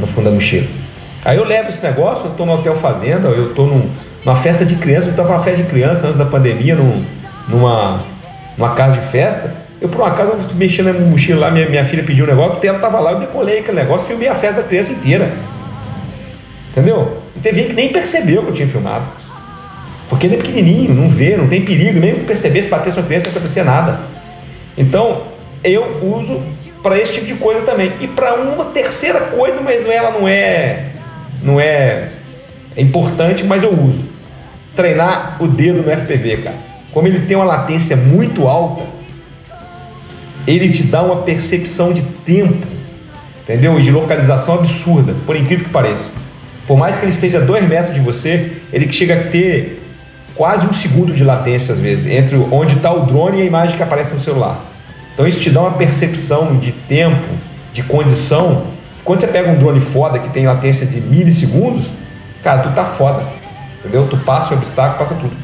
no 0.00 0.06
fundo 0.06 0.24
da 0.24 0.30
mochila. 0.32 0.66
Aí 1.24 1.36
eu 1.36 1.44
levo 1.44 1.68
esse 1.68 1.82
negócio, 1.82 2.26
eu 2.26 2.30
tô 2.32 2.44
no 2.44 2.54
hotel 2.54 2.74
fazenda, 2.74 3.28
eu 3.28 3.54
tô 3.54 3.66
num- 3.66 3.88
numa 4.24 4.34
festa 4.36 4.64
de 4.64 4.74
criança, 4.76 5.06
eu 5.08 5.14
tava 5.14 5.28
numa 5.28 5.38
festa 5.42 5.62
de 5.62 5.68
criança 5.68 6.06
antes 6.06 6.18
da 6.18 6.24
pandemia, 6.24 6.74
num- 6.74 7.04
numa, 7.48 8.00
numa 8.58 8.70
casa 8.74 8.98
de 8.98 9.06
festa. 9.06 9.54
Eu 9.80 9.88
por 9.88 10.00
um 10.00 10.04
acaso 10.04 10.32
mexendo 10.56 10.86
na 10.86 10.92
minha 10.94 11.06
mochila 11.08 11.40
lá, 11.46 11.50
minha, 11.50 11.68
minha 11.68 11.84
filha 11.84 12.02
pediu 12.02 12.24
um 12.24 12.28
negócio, 12.28 12.58
o 12.60 12.66
ela 12.66 12.78
tava 12.78 12.98
lá, 12.98 13.12
eu 13.12 13.20
decolei 13.20 13.60
aquele 13.60 13.78
negócio, 13.78 14.06
filmei 14.08 14.28
a 14.28 14.34
festa 14.34 14.60
da 14.62 14.66
criança 14.66 14.92
inteira. 14.92 15.30
Entendeu? 16.70 17.19
E 17.36 17.40
teve 17.40 17.60
gente 17.60 17.70
que 17.70 17.76
nem 17.76 17.92
percebeu 17.92 18.42
que 18.42 18.48
eu 18.48 18.54
tinha 18.54 18.68
filmado. 18.68 19.06
Porque 20.08 20.26
ele 20.26 20.34
é 20.34 20.38
pequenininho, 20.38 20.94
não 20.94 21.08
vê, 21.08 21.36
não 21.36 21.46
tem 21.46 21.64
perigo, 21.64 22.00
nem 22.00 22.14
perceber 22.16 22.62
se 22.62 22.68
batesse 22.68 22.98
uma 22.98 23.06
criança 23.06 23.26
não 23.26 23.36
acontecer 23.36 23.62
nada. 23.62 24.00
Então, 24.76 25.22
eu 25.62 26.00
uso 26.02 26.40
para 26.82 26.98
esse 26.98 27.12
tipo 27.12 27.26
de 27.26 27.34
coisa 27.34 27.62
também. 27.62 27.92
E 28.00 28.08
para 28.08 28.34
uma 28.34 28.66
terceira 28.66 29.20
coisa, 29.20 29.60
mas 29.60 29.86
ela 29.86 30.10
não 30.10 30.26
é 30.26 30.86
não 31.42 31.60
é, 31.60 32.08
é 32.76 32.82
importante, 32.82 33.44
mas 33.44 33.62
eu 33.62 33.70
uso. 33.70 34.10
Treinar 34.74 35.36
o 35.40 35.46
dedo 35.46 35.82
no 35.82 35.90
FPV, 35.90 36.38
cara. 36.38 36.56
Como 36.92 37.06
ele 37.06 37.20
tem 37.20 37.36
uma 37.36 37.46
latência 37.46 37.96
muito 37.96 38.46
alta, 38.46 38.84
ele 40.46 40.70
te 40.70 40.82
dá 40.84 41.02
uma 41.02 41.22
percepção 41.22 41.92
de 41.92 42.02
tempo, 42.02 42.66
entendeu? 43.42 43.78
E 43.78 43.82
de 43.82 43.90
localização 43.90 44.54
absurda, 44.54 45.14
por 45.26 45.36
incrível 45.36 45.66
que 45.66 45.70
pareça. 45.70 46.10
Por 46.70 46.78
mais 46.78 46.98
que 47.00 47.04
ele 47.04 47.10
esteja 47.10 47.38
a 47.38 47.40
dois 47.40 47.68
metros 47.68 47.92
de 47.92 47.98
você, 47.98 48.52
ele 48.72 48.92
chega 48.92 49.14
a 49.14 49.24
ter 49.24 49.82
quase 50.36 50.64
um 50.64 50.72
segundo 50.72 51.12
de 51.12 51.24
latência 51.24 51.74
às 51.74 51.80
vezes, 51.80 52.06
entre 52.06 52.36
onde 52.36 52.76
está 52.76 52.92
o 52.92 53.06
drone 53.06 53.38
e 53.38 53.42
a 53.42 53.44
imagem 53.44 53.76
que 53.76 53.82
aparece 53.82 54.14
no 54.14 54.20
celular. 54.20 54.64
Então 55.12 55.26
isso 55.26 55.40
te 55.40 55.50
dá 55.50 55.62
uma 55.62 55.72
percepção 55.72 56.58
de 56.58 56.70
tempo, 56.70 57.26
de 57.72 57.82
condição. 57.82 58.66
Quando 59.02 59.18
você 59.18 59.26
pega 59.26 59.50
um 59.50 59.58
drone 59.58 59.80
foda 59.80 60.20
que 60.20 60.28
tem 60.28 60.46
latência 60.46 60.86
de 60.86 61.00
milissegundos, 61.00 61.90
cara, 62.40 62.60
tu 62.60 62.70
tá 62.70 62.84
foda. 62.84 63.24
Entendeu? 63.80 64.06
Tu 64.08 64.16
passa 64.18 64.54
o 64.54 64.56
obstáculo, 64.56 64.96
passa 64.96 65.16
tudo. 65.16 65.36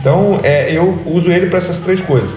Então 0.00 0.40
é, 0.42 0.72
eu 0.72 1.00
uso 1.06 1.30
ele 1.30 1.46
para 1.46 1.58
essas 1.58 1.78
três 1.78 2.00
coisas. 2.00 2.36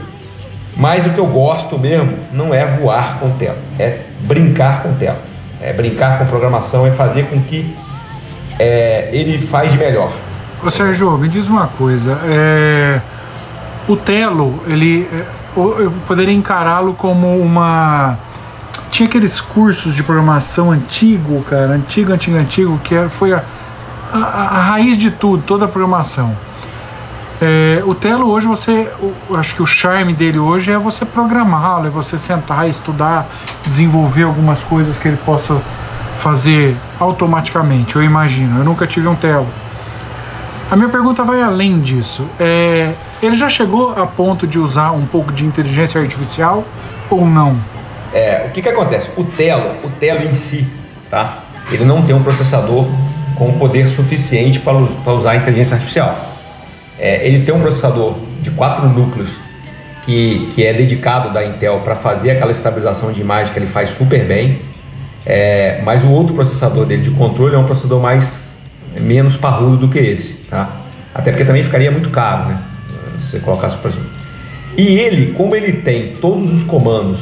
Mas 0.76 1.08
o 1.08 1.10
que 1.10 1.20
eu 1.20 1.26
gosto 1.26 1.80
mesmo 1.80 2.20
não 2.32 2.54
é 2.54 2.68
voar 2.68 3.18
com 3.20 3.32
tela, 3.32 3.58
é 3.80 4.02
brincar 4.20 4.84
com 4.84 4.94
tela. 4.94 5.18
É 5.60 5.74
brincar 5.74 6.20
com 6.20 6.28
programação, 6.28 6.86
é 6.86 6.92
fazer 6.92 7.26
com 7.26 7.42
que 7.42 7.76
é, 8.60 9.10
ele 9.12 9.42
faz 9.46 9.72
de 9.72 9.78
melhor. 9.78 10.12
Ô 10.64 10.72
Sérgio, 10.72 11.18
me 11.18 11.28
diz 11.28 11.48
uma 11.48 11.68
coisa. 11.68 12.20
é, 12.26 13.00
O 13.88 13.96
Telo, 13.96 14.62
ele. 14.68 15.08
é, 15.12 15.24
Eu 15.56 15.92
poderia 16.08 16.34
encará-lo 16.34 16.94
como 16.94 17.40
uma. 17.40 18.18
Tinha 18.92 19.08
aqueles 19.08 19.40
cursos 19.42 19.94
de 19.96 20.04
programação 20.04 20.72
antigo, 20.72 21.42
cara, 21.44 21.74
antigo, 21.74 22.12
antigo, 22.14 22.38
antigo, 22.38 22.80
que 22.84 22.94
era- 22.96 23.10
foi 23.10 23.34
a, 23.34 23.42
a, 24.14 24.18
a 24.18 24.60
raiz 24.62 24.98
de 24.98 25.10
tudo, 25.12 25.42
toda 25.44 25.66
a 25.66 25.68
programação. 25.68 26.36
É, 27.42 27.82
o 27.86 27.94
Telo 27.94 28.28
hoje 28.30 28.48
você, 28.48 28.88
o- 29.00 29.36
acho 29.36 29.54
que 29.56 29.62
o 29.62 29.66
charme 29.68 30.14
dele 30.14 30.40
hoje 30.40 30.72
é 30.72 30.78
você 30.78 31.06
programá-lo, 31.06 31.88
é 31.88 31.90
você 31.90 32.18
sentar, 32.18 32.68
estudar, 32.70 33.28
desenvolver 33.66 34.24
algumas 34.24 34.62
coisas 34.64 34.98
que 34.98 35.08
ele 35.08 35.18
possa 35.26 35.60
fazer 36.18 36.76
automaticamente. 37.00 37.96
Eu 37.96 38.04
imagino. 38.04 38.60
Eu 38.60 38.66
nunca 38.66 38.86
tive 38.86 39.08
um 39.08 39.16
Telo. 39.16 39.48
A 40.70 40.76
minha 40.76 40.90
pergunta 40.90 41.24
vai 41.24 41.42
além 41.42 41.80
disso. 41.80 42.28
É, 42.40 42.92
ele 43.24 43.38
já 43.38 43.48
chegou 43.48 43.94
a 43.98 44.06
ponto 44.06 44.46
de 44.46 44.60
usar 44.60 44.92
um 44.92 45.06
pouco 45.06 45.32
de 45.32 45.46
inteligência 45.46 46.02
artificial 46.02 46.64
ou 47.10 47.26
não? 47.26 47.56
É, 48.14 48.46
o 48.48 48.52
que 48.52 48.62
que 48.62 48.70
acontece? 48.70 49.10
O 49.16 49.24
Telo, 49.24 49.76
o 49.84 49.90
Telo 49.92 50.24
em 50.30 50.34
si, 50.36 50.68
tá? 51.10 51.44
Ele 51.72 51.86
não 51.86 52.02
tem 52.02 52.16
um 52.16 52.22
processador 52.24 52.86
com 53.36 53.54
poder 53.58 53.88
suficiente 53.90 54.60
para 54.60 54.74
us- 54.78 54.92
para 55.04 55.14
usar 55.14 55.32
a 55.32 55.36
inteligência 55.38 55.76
artificial. 55.76 56.18
É, 57.00 57.26
ele 57.26 57.46
tem 57.46 57.54
um 57.54 57.60
processador 57.62 58.16
de 58.42 58.50
quatro 58.52 58.88
núcleos 58.90 59.30
que, 60.04 60.50
que 60.54 60.66
é 60.66 60.74
dedicado 60.74 61.32
da 61.32 61.46
Intel 61.46 61.82
para 61.82 61.96
fazer 61.96 62.32
aquela 62.32 62.52
estabilização 62.52 63.12
de 63.12 63.22
imagem 63.22 63.54
que 63.54 63.60
ele 63.60 63.68
faz 63.68 63.90
super 63.92 64.26
bem. 64.26 64.62
É, 65.30 65.82
mas 65.84 66.06
o 66.06 66.10
outro 66.10 66.34
processador 66.34 66.86
dele 66.86 67.02
de 67.02 67.12
controle 67.12 67.54
é 67.54 67.58
um 67.58 67.66
processador 67.66 68.02
mais 68.02 68.56
menos 69.02 69.36
parrudo 69.36 69.76
do 69.76 69.90
que 69.90 70.00
esse, 70.00 70.36
tá? 70.50 70.78
Até 71.14 71.32
porque 71.32 71.44
também 71.44 71.62
ficaria 71.62 71.92
muito 71.92 72.10
caro, 72.10 72.48
né? 72.48 72.62
Se 73.20 73.32
você 73.32 73.40
colocasse 73.40 73.76
o 73.76 73.80
processador. 73.80 74.10
E 74.78 74.98
ele, 74.98 75.34
como 75.34 75.54
ele 75.54 75.74
tem 75.74 76.14
todos 76.14 76.54
os 76.54 76.64
comandos 76.64 77.20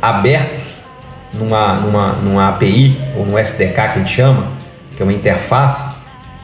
abertos 0.00 0.78
numa, 1.36 1.74
numa, 1.74 2.12
numa 2.12 2.48
API 2.48 2.98
ou 3.14 3.26
no 3.26 3.38
SDK 3.38 3.74
que 3.74 3.80
a 3.80 3.94
gente 3.94 4.12
chama, 4.12 4.52
que 4.96 5.02
é 5.02 5.04
uma 5.04 5.12
interface 5.12 5.84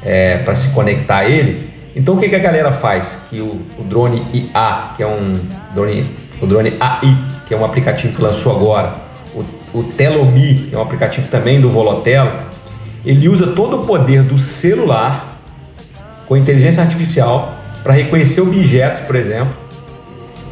é, 0.02 0.36
para 0.38 0.54
se 0.54 0.68
conectar 0.68 1.18
a 1.18 1.24
ele. 1.24 1.70
Então 1.94 2.16
o 2.16 2.18
que, 2.18 2.28
que 2.28 2.36
a 2.36 2.40
galera 2.40 2.70
faz? 2.70 3.16
Que 3.30 3.40
o, 3.40 3.62
o 3.78 3.82
drone 3.82 4.22
IA, 4.30 4.90
que 4.94 5.02
é 5.02 5.06
um 5.06 5.32
drone, 5.74 6.04
o 6.38 6.46
drone 6.46 6.70
AI, 6.78 7.16
que 7.48 7.54
é 7.54 7.56
um 7.56 7.64
aplicativo 7.64 8.14
que 8.14 8.20
lançou 8.20 8.54
agora, 8.54 9.06
o, 9.76 9.84
Telomi, 9.84 10.70
é 10.72 10.76
um 10.76 10.80
aplicativo 10.80 11.28
também 11.28 11.60
do 11.60 11.70
Volotelo, 11.70 12.32
ele 13.04 13.28
usa 13.28 13.48
todo 13.48 13.80
o 13.80 13.86
poder 13.86 14.22
do 14.22 14.38
celular 14.38 15.38
com 16.26 16.36
inteligência 16.36 16.82
artificial 16.82 17.54
para 17.82 17.92
reconhecer 17.92 18.40
objetos, 18.40 19.02
por 19.02 19.14
exemplo, 19.14 19.54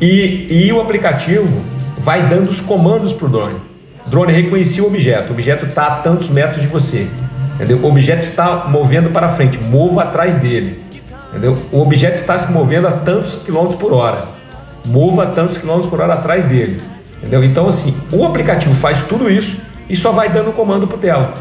e, 0.00 0.46
e 0.50 0.72
o 0.72 0.80
aplicativo 0.80 1.62
vai 1.98 2.28
dando 2.28 2.50
os 2.50 2.60
comandos 2.60 3.12
para 3.12 3.26
o 3.26 3.28
drone. 3.30 3.60
Drone 4.06 4.32
reconhecia 4.32 4.84
o 4.84 4.86
objeto, 4.86 5.30
o 5.30 5.32
objeto 5.32 5.64
está 5.64 5.86
a 5.86 5.90
tantos 5.96 6.28
metros 6.28 6.60
de 6.60 6.68
você. 6.68 7.08
Entendeu? 7.54 7.78
O 7.78 7.86
objeto 7.86 8.22
está 8.22 8.66
movendo 8.68 9.10
para 9.10 9.30
frente, 9.30 9.58
mova 9.58 10.02
atrás 10.02 10.36
dele. 10.36 10.82
Entendeu? 11.30 11.56
O 11.72 11.80
objeto 11.80 12.16
está 12.16 12.38
se 12.38 12.52
movendo 12.52 12.86
a 12.86 12.92
tantos 12.92 13.36
quilômetros 13.36 13.80
por 13.80 13.92
hora, 13.92 14.24
mova 14.86 15.22
a 15.22 15.26
tantos 15.26 15.56
quilômetros 15.56 15.88
por 15.88 16.00
hora 16.00 16.14
atrás 16.14 16.44
dele. 16.44 16.76
Entendeu? 17.24 17.42
Então, 17.42 17.66
assim, 17.66 17.96
o 18.12 18.26
aplicativo 18.26 18.74
faz 18.74 19.02
tudo 19.02 19.30
isso 19.30 19.56
e 19.88 19.96
só 19.96 20.12
vai 20.12 20.28
dando 20.28 20.52
comando 20.52 20.86
para 20.86 20.96
o 20.96 20.98
tela. 20.98 21.32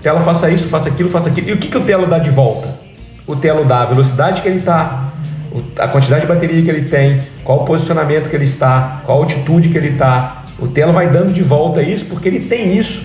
Tela 0.00 0.20
faça 0.20 0.48
isso, 0.48 0.68
faça 0.68 0.88
aquilo, 0.88 1.08
faça 1.08 1.28
aquilo. 1.28 1.48
E 1.48 1.52
o 1.52 1.58
que, 1.58 1.66
que 1.66 1.76
o 1.76 1.80
telo 1.80 2.06
dá 2.06 2.20
de 2.20 2.30
volta? 2.30 2.68
O 3.26 3.34
telo 3.34 3.64
dá 3.64 3.82
a 3.82 3.86
velocidade 3.86 4.40
que 4.40 4.46
ele 4.46 4.58
está, 4.58 5.12
a 5.76 5.88
quantidade 5.88 6.20
de 6.20 6.28
bateria 6.28 6.62
que 6.62 6.70
ele 6.70 6.88
tem, 6.88 7.18
qual 7.42 7.62
o 7.62 7.64
posicionamento 7.64 8.30
que 8.30 8.36
ele 8.36 8.44
está, 8.44 9.02
qual 9.04 9.18
a 9.18 9.20
altitude 9.22 9.68
que 9.68 9.76
ele 9.76 9.88
está. 9.88 10.44
O 10.60 10.68
telo 10.68 10.92
vai 10.92 11.10
dando 11.10 11.32
de 11.32 11.42
volta 11.42 11.82
isso 11.82 12.04
porque 12.04 12.28
ele 12.28 12.40
tem 12.40 12.78
isso 12.78 13.04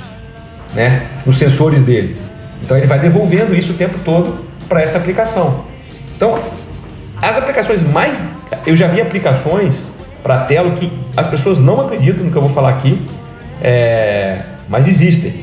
né, 0.75 1.07
nos 1.25 1.39
sensores 1.39 1.81
dele. 1.81 2.15
Então 2.63 2.77
ele 2.77 2.85
vai 2.85 2.99
devolvendo 2.99 3.55
isso 3.55 3.73
o 3.73 3.75
tempo 3.75 3.97
todo 4.05 4.45
para 4.69 4.79
essa 4.83 4.99
aplicação. 4.99 5.65
Então, 6.15 6.37
as 7.19 7.35
aplicações 7.35 7.81
mais. 7.81 8.23
Eu 8.63 8.75
já 8.75 8.87
vi 8.87 9.01
aplicações 9.01 9.90
para 10.23 10.39
telo 10.45 10.71
que 10.71 10.91
as 11.15 11.27
pessoas 11.27 11.57
não 11.57 11.81
acreditam 11.81 12.25
no 12.25 12.31
que 12.31 12.37
eu 12.37 12.41
vou 12.41 12.51
falar 12.51 12.69
aqui, 12.69 13.05
é, 13.61 14.41
mas 14.67 14.87
existem. 14.87 15.33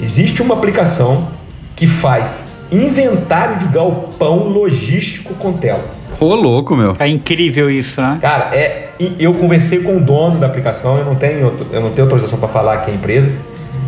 Existe 0.00 0.42
uma 0.42 0.54
aplicação 0.54 1.28
que 1.74 1.86
faz 1.86 2.34
inventário 2.70 3.58
de 3.58 3.66
galpão 3.66 4.48
logístico 4.48 5.34
com 5.34 5.52
tela. 5.52 5.84
Ô, 6.20 6.34
louco, 6.34 6.74
meu. 6.76 6.96
É 6.98 7.06
incrível 7.06 7.70
isso, 7.70 8.00
né? 8.00 8.18
Cara, 8.20 8.50
é, 8.52 8.88
eu 9.18 9.34
conversei 9.34 9.80
com 9.80 9.96
o 9.96 10.00
dono 10.00 10.38
da 10.38 10.46
aplicação, 10.46 10.96
eu 10.96 11.04
não 11.04 11.14
tenho, 11.14 11.56
eu 11.70 11.80
não 11.80 11.90
tenho 11.90 12.06
autorização 12.06 12.38
para 12.38 12.48
falar 12.48 12.74
aqui 12.74 12.90
a 12.90 12.94
empresa. 12.94 13.30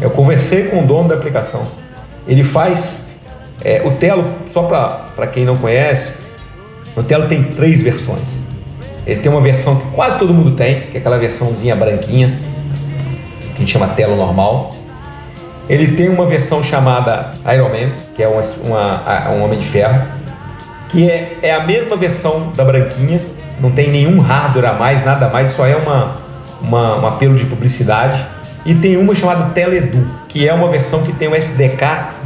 Eu 0.01 0.11
conversei 0.11 0.65
com 0.65 0.83
o 0.83 0.87
dono 0.87 1.09
da 1.09 1.17
aplicação. 1.17 1.63
Ele 2.27 2.45
faz 2.45 3.05
é, 3.65 3.83
o 3.85 3.93
Telo, 3.93 4.25
só 4.51 4.63
para 4.63 5.27
quem 5.27 5.45
não 5.45 5.57
conhece, 5.57 6.13
o 6.97 7.03
Telo 7.03 7.27
tem 7.29 7.45
três 7.45 7.83
versões. 7.83 8.40
Ele 9.07 9.21
tem 9.21 9.31
uma 9.31 9.41
versão 9.41 9.77
que 9.77 9.87
quase 9.89 10.19
todo 10.19 10.33
mundo 10.33 10.53
tem, 10.53 10.81
que 10.81 10.97
é 10.97 11.01
aquela 11.01 11.19
versãozinha 11.19 11.75
branquinha, 11.75 12.39
que 13.41 13.57
a 13.57 13.59
gente 13.61 13.73
chama 13.73 13.89
Telo 13.89 14.17
normal. 14.17 14.75
Ele 15.69 15.97
tem 15.97 16.09
uma 16.09 16.27
versão 16.27 16.63
chamada 16.63 17.31
Iron 17.55 17.69
Man, 17.69 17.93
que 18.15 18.23
é 18.23 18.29
uma, 18.29 18.43
uma, 18.65 19.33
um 19.33 19.45
Homem 19.45 19.59
de 19.59 19.67
Ferro, 19.67 20.01
que 20.89 21.09
é, 21.09 21.39
é 21.43 21.55
a 21.55 21.65
mesma 21.65 21.97
versão 21.97 22.53
da 22.57 22.65
branquinha, 22.65 23.21
não 23.61 23.71
tem 23.71 23.89
nenhum 23.89 24.21
hardware 24.21 24.67
a 24.67 24.73
mais, 24.73 25.05
nada 25.05 25.27
a 25.27 25.31
mais, 25.31 25.53
só 25.53 25.67
é 25.67 25.77
uma, 25.77 26.17
uma, 26.61 26.99
um 26.99 27.07
apelo 27.07 27.37
de 27.37 27.47
publicidade. 27.47 28.25
E 28.65 28.75
tem 28.75 28.97
uma 28.97 29.15
chamada 29.15 29.51
Teledu, 29.51 30.05
que 30.29 30.47
é 30.47 30.53
uma 30.53 30.69
versão 30.69 31.03
que 31.03 31.13
tem 31.13 31.29
um 31.29 31.35
SDK 31.35 31.83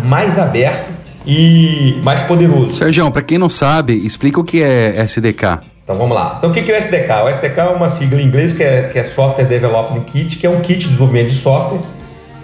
mais 0.08 0.38
aberto 0.38 0.92
e 1.26 2.00
mais 2.02 2.22
poderoso. 2.22 2.76
Sérgio, 2.76 3.10
para 3.10 3.22
quem 3.22 3.38
não 3.38 3.48
sabe, 3.48 3.94
explica 4.04 4.40
o 4.40 4.44
que 4.44 4.62
é 4.62 5.00
SDK. 5.04 5.60
Então 5.84 5.96
vamos 5.96 6.16
lá. 6.16 6.36
Então 6.38 6.50
o 6.50 6.52
que 6.52 6.72
é 6.72 6.74
o 6.74 6.78
SDK? 6.78 7.10
O 7.24 7.28
SDK 7.28 7.58
é 7.60 7.64
uma 7.64 7.90
sigla 7.90 8.20
em 8.20 8.24
inglês 8.24 8.52
que 8.52 8.62
é, 8.62 8.84
que 8.84 8.98
é 8.98 9.04
Software 9.04 9.44
Development 9.44 10.00
Kit, 10.04 10.36
que 10.36 10.46
é 10.46 10.50
um 10.50 10.60
kit 10.60 10.78
de 10.78 10.84
desenvolvimento 10.86 11.28
de 11.28 11.34
software 11.34 11.80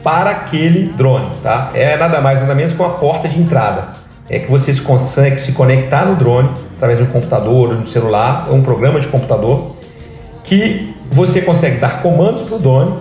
para 0.03 0.31
aquele 0.31 0.89
drone, 0.89 1.31
tá? 1.43 1.71
É 1.73 1.97
nada 1.97 2.21
mais 2.21 2.39
nada 2.41 2.55
menos 2.55 2.73
que 2.73 2.79
uma 2.79 2.91
porta 2.91 3.29
de 3.29 3.41
entrada. 3.41 3.89
É 4.29 4.39
que 4.39 4.51
você 4.51 4.73
consegue 4.83 5.41
se 5.41 5.53
conectar 5.53 6.05
no 6.05 6.17
drone 6.17 6.51
através 6.77 6.99
de 6.99 7.05
um 7.05 7.09
computador, 7.09 7.75
de 7.75 7.83
um 7.83 7.87
celular, 7.87 8.49
ou 8.51 8.57
um 8.57 8.63
programa 8.63 9.01
de 9.01 9.09
computador, 9.09 9.75
que 10.45 10.95
você 11.11 11.41
consegue 11.41 11.79
dar 11.79 12.01
comandos 12.03 12.43
para 12.43 12.57
o 12.57 12.59
drone, 12.59 12.95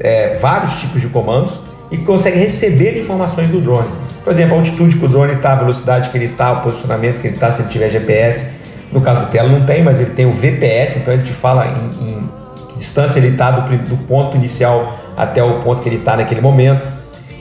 é, 0.00 0.36
vários 0.38 0.80
tipos 0.80 1.00
de 1.00 1.08
comandos, 1.08 1.52
e 1.90 1.98
consegue 1.98 2.38
receber 2.38 2.98
informações 2.98 3.48
do 3.48 3.60
drone. 3.60 3.88
Por 4.24 4.32
exemplo, 4.32 4.56
a 4.56 4.58
altitude 4.58 4.96
que 4.96 5.04
o 5.04 5.08
drone 5.08 5.34
está, 5.34 5.52
a 5.52 5.56
velocidade 5.56 6.08
que 6.08 6.18
ele 6.18 6.26
está, 6.26 6.52
o 6.52 6.62
posicionamento 6.62 7.20
que 7.20 7.28
ele 7.28 7.34
está, 7.34 7.52
se 7.52 7.60
ele 7.62 7.68
tiver 7.68 7.90
GPS. 7.90 8.44
No 8.94 9.00
caso 9.00 9.22
do 9.22 9.26
Telo 9.26 9.48
não 9.50 9.66
tem, 9.66 9.82
mas 9.82 10.00
ele 10.00 10.10
tem 10.10 10.24
o 10.24 10.32
VPS, 10.32 10.98
então 10.98 11.12
ele 11.12 11.24
te 11.24 11.32
fala 11.32 11.66
em, 11.66 12.08
em 12.08 12.28
que 12.72 12.78
distância 12.78 13.18
ele 13.18 13.30
está 13.30 13.50
do, 13.50 13.76
do 13.78 13.96
ponto 14.06 14.36
inicial 14.36 14.96
até 15.16 15.42
o 15.42 15.62
ponto 15.62 15.82
que 15.82 15.88
ele 15.88 15.96
está 15.96 16.16
naquele 16.16 16.40
momento. 16.40 16.84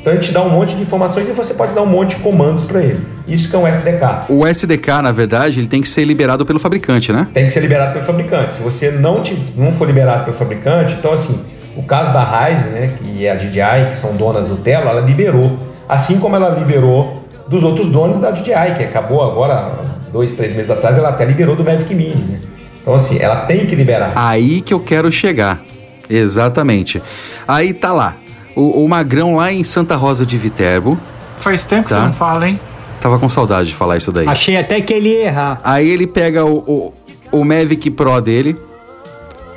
Então 0.01 0.11
ele 0.11 0.21
te 0.21 0.31
dá 0.31 0.41
um 0.41 0.49
monte 0.49 0.75
de 0.75 0.81
informações 0.81 1.29
e 1.29 1.31
você 1.31 1.53
pode 1.53 1.73
dar 1.73 1.83
um 1.83 1.85
monte 1.85 2.17
de 2.17 2.23
comandos 2.23 2.65
para 2.65 2.81
ele. 2.81 2.99
Isso 3.27 3.47
que 3.47 3.55
é 3.55 3.59
um 3.59 3.67
SDK. 3.67 4.25
O 4.29 4.45
SDK, 4.45 5.01
na 5.01 5.11
verdade, 5.11 5.59
ele 5.59 5.67
tem 5.67 5.79
que 5.79 5.87
ser 5.87 6.03
liberado 6.03 6.43
pelo 6.43 6.59
fabricante, 6.59 7.13
né? 7.13 7.27
Tem 7.33 7.45
que 7.45 7.51
ser 7.51 7.59
liberado 7.59 7.93
pelo 7.93 8.03
fabricante. 8.03 8.55
Se 8.55 8.61
você 8.61 8.89
não, 8.89 9.21
te, 9.21 9.37
não 9.55 9.71
for 9.71 9.85
liberado 9.85 10.25
pelo 10.25 10.35
fabricante, 10.35 10.95
então 10.95 11.13
assim, 11.13 11.39
o 11.77 11.83
caso 11.83 12.11
da 12.11 12.23
Ryzen, 12.23 12.71
né, 12.71 12.89
que 12.97 13.25
é 13.25 13.31
a 13.31 13.35
DJI, 13.35 13.91
que 13.91 13.97
são 13.97 14.13
donas 14.15 14.47
do 14.47 14.57
Telo, 14.57 14.89
ela 14.89 15.01
liberou. 15.01 15.57
Assim 15.87 16.19
como 16.19 16.35
ela 16.35 16.49
liberou 16.49 17.23
dos 17.47 17.63
outros 17.63 17.87
donos 17.87 18.19
da 18.19 18.31
DJI, 18.31 18.75
que 18.75 18.83
acabou 18.83 19.23
agora, 19.23 19.71
dois, 20.13 20.31
três 20.33 20.55
meses 20.55 20.69
atrás, 20.69 20.97
ela 20.97 21.09
até 21.09 21.25
liberou 21.25 21.55
do 21.55 21.63
Mavic 21.63 21.93
Mini. 21.93 22.15
Né? 22.15 22.39
Então 22.81 22.93
assim, 22.93 23.17
ela 23.19 23.37
tem 23.47 23.65
que 23.65 23.75
liberar. 23.75 24.13
Aí 24.15 24.61
que 24.61 24.73
eu 24.73 24.79
quero 24.79 25.11
chegar. 25.11 25.61
Exatamente. 26.09 27.01
Aí 27.47 27.73
tá 27.73 27.91
lá. 27.91 28.15
O, 28.55 28.83
o 28.85 28.87
Magrão 28.87 29.35
lá 29.35 29.51
em 29.51 29.63
Santa 29.63 29.95
Rosa 29.95 30.25
de 30.25 30.37
Viterbo. 30.37 30.97
Faz 31.37 31.65
tempo 31.65 31.89
Tá. 31.89 31.95
que 31.95 32.01
você 32.01 32.05
não 32.07 32.13
fala, 32.13 32.47
hein? 32.47 32.59
Tava 33.01 33.17
com 33.19 33.27
saudade 33.27 33.69
de 33.69 33.75
falar 33.75 33.97
isso 33.97 34.11
daí. 34.11 34.27
Achei 34.27 34.55
até 34.55 34.79
que 34.79 34.93
ele 34.93 35.09
ia 35.09 35.25
errar. 35.25 35.59
Aí 35.63 35.89
ele 35.89 36.05
pega 36.07 36.45
o, 36.45 36.57
o, 36.59 37.39
o 37.39 37.43
Mavic 37.43 37.89
Pro 37.91 38.21
dele, 38.21 38.55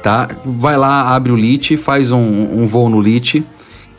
tá? 0.02 0.28
Vai 0.44 0.76
lá, 0.76 1.14
abre 1.14 1.30
o 1.30 1.36
Lite, 1.36 1.76
faz 1.76 2.10
um, 2.10 2.18
um 2.18 2.66
voo 2.66 2.88
no 2.88 3.00
Lite, 3.00 3.44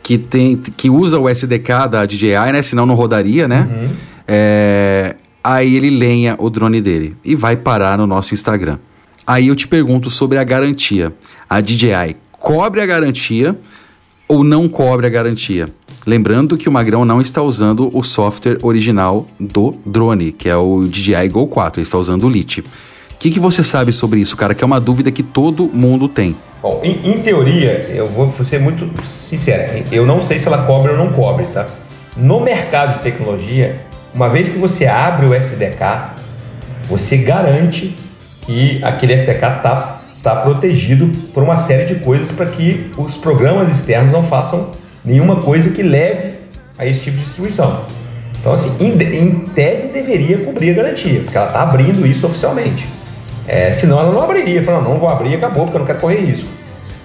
que, 0.02 0.18
tem, 0.18 0.56
que 0.56 0.90
usa 0.90 1.18
o 1.18 1.28
SDK 1.28 1.88
da 1.90 2.04
DJI, 2.04 2.52
né? 2.52 2.62
Senão 2.62 2.84
não 2.84 2.94
rodaria, 2.94 3.46
né? 3.48 3.88
É, 4.26 5.14
aí 5.48 5.76
ele 5.76 5.88
lenha 5.88 6.36
o 6.38 6.50
drone 6.50 6.78
dele 6.82 7.16
e 7.24 7.34
vai 7.34 7.56
parar 7.56 7.96
no 7.96 8.06
nosso 8.06 8.34
Instagram. 8.34 8.78
Aí 9.26 9.48
eu 9.48 9.56
te 9.56 9.66
pergunto 9.66 10.10
sobre 10.10 10.36
a 10.36 10.44
garantia. 10.44 11.10
A 11.48 11.62
DJI 11.62 12.16
cobre 12.32 12.82
a 12.82 12.86
garantia 12.86 13.58
ou 14.28 14.44
não 14.44 14.68
cobre 14.68 15.06
a 15.06 15.10
garantia? 15.10 15.66
Lembrando 16.06 16.58
que 16.58 16.68
o 16.68 16.72
Magrão 16.72 17.02
não 17.02 17.18
está 17.18 17.40
usando 17.40 17.90
o 17.96 18.02
software 18.02 18.58
original 18.62 19.26
do 19.40 19.74
drone, 19.86 20.32
que 20.32 20.50
é 20.50 20.56
o 20.56 20.84
DJI 20.84 21.30
Go 21.30 21.46
4, 21.46 21.80
ele 21.80 21.86
está 21.86 21.96
usando 21.96 22.24
o 22.24 22.28
Lite. 22.28 22.60
O 22.60 22.64
que, 23.18 23.30
que 23.30 23.40
você 23.40 23.64
sabe 23.64 23.90
sobre 23.90 24.20
isso, 24.20 24.36
cara? 24.36 24.54
Que 24.54 24.62
é 24.62 24.66
uma 24.66 24.78
dúvida 24.78 25.10
que 25.10 25.22
todo 25.22 25.64
mundo 25.64 26.08
tem. 26.08 26.36
Bom, 26.60 26.82
em, 26.84 27.10
em 27.10 27.22
teoria, 27.22 27.90
eu 27.94 28.06
vou 28.06 28.32
ser 28.44 28.60
muito 28.60 28.86
sincero, 29.06 29.82
eu 29.90 30.04
não 30.04 30.20
sei 30.20 30.38
se 30.38 30.46
ela 30.46 30.64
cobre 30.66 30.92
ou 30.92 30.98
não 30.98 31.10
cobre, 31.10 31.46
tá? 31.46 31.64
No 32.16 32.40
mercado 32.40 32.98
de 32.98 33.02
tecnologia, 33.02 33.87
uma 34.18 34.28
vez 34.28 34.48
que 34.48 34.58
você 34.58 34.84
abre 34.84 35.26
o 35.26 35.32
SDK, 35.32 36.16
você 36.88 37.18
garante 37.18 37.94
que 38.44 38.82
aquele 38.82 39.12
SDK 39.12 39.30
está 39.30 40.00
tá 40.20 40.36
protegido 40.42 41.06
por 41.32 41.44
uma 41.44 41.56
série 41.56 41.84
de 41.84 42.00
coisas 42.00 42.32
para 42.32 42.46
que 42.46 42.90
os 42.96 43.14
programas 43.14 43.68
externos 43.68 44.10
não 44.10 44.24
façam 44.24 44.72
nenhuma 45.04 45.36
coisa 45.36 45.70
que 45.70 45.84
leve 45.84 46.32
a 46.76 46.84
esse 46.84 47.02
tipo 47.02 47.18
de 47.18 47.22
distribuição. 47.22 47.82
Então, 48.40 48.52
assim, 48.52 48.74
em, 48.80 49.00
em 49.00 49.34
tese 49.54 49.92
deveria 49.92 50.38
cobrir 50.38 50.70
a 50.70 50.74
garantia, 50.74 51.20
porque 51.20 51.36
ela 51.36 51.46
está 51.46 51.62
abrindo 51.62 52.04
isso 52.04 52.26
oficialmente. 52.26 52.88
É, 53.46 53.70
senão 53.70 54.00
ela 54.00 54.12
não 54.12 54.24
abriria, 54.24 54.64
falando, 54.64 54.82
não, 54.82 54.94
não 54.94 54.98
vou 54.98 55.08
abrir, 55.08 55.36
acabou, 55.36 55.62
porque 55.62 55.76
eu 55.76 55.80
não 55.80 55.86
quero 55.86 56.00
correr 56.00 56.22
risco. 56.22 56.48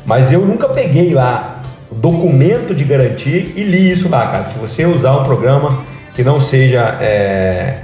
Mas 0.03 0.31
eu 0.31 0.41
nunca 0.43 0.67
peguei 0.67 1.13
lá 1.13 1.61
o 1.91 1.95
documento 1.95 2.73
de 2.73 2.83
garantia 2.83 3.37
e 3.55 3.63
li 3.63 3.91
isso 3.91 4.09
lá, 4.09 4.25
cara. 4.31 4.45
Se 4.45 4.57
você 4.57 4.83
usar 4.83 5.15
um 5.15 5.23
programa 5.23 5.92
que 6.13 6.23
não 6.23 6.39
seja 6.39 6.97
é, 7.01 7.83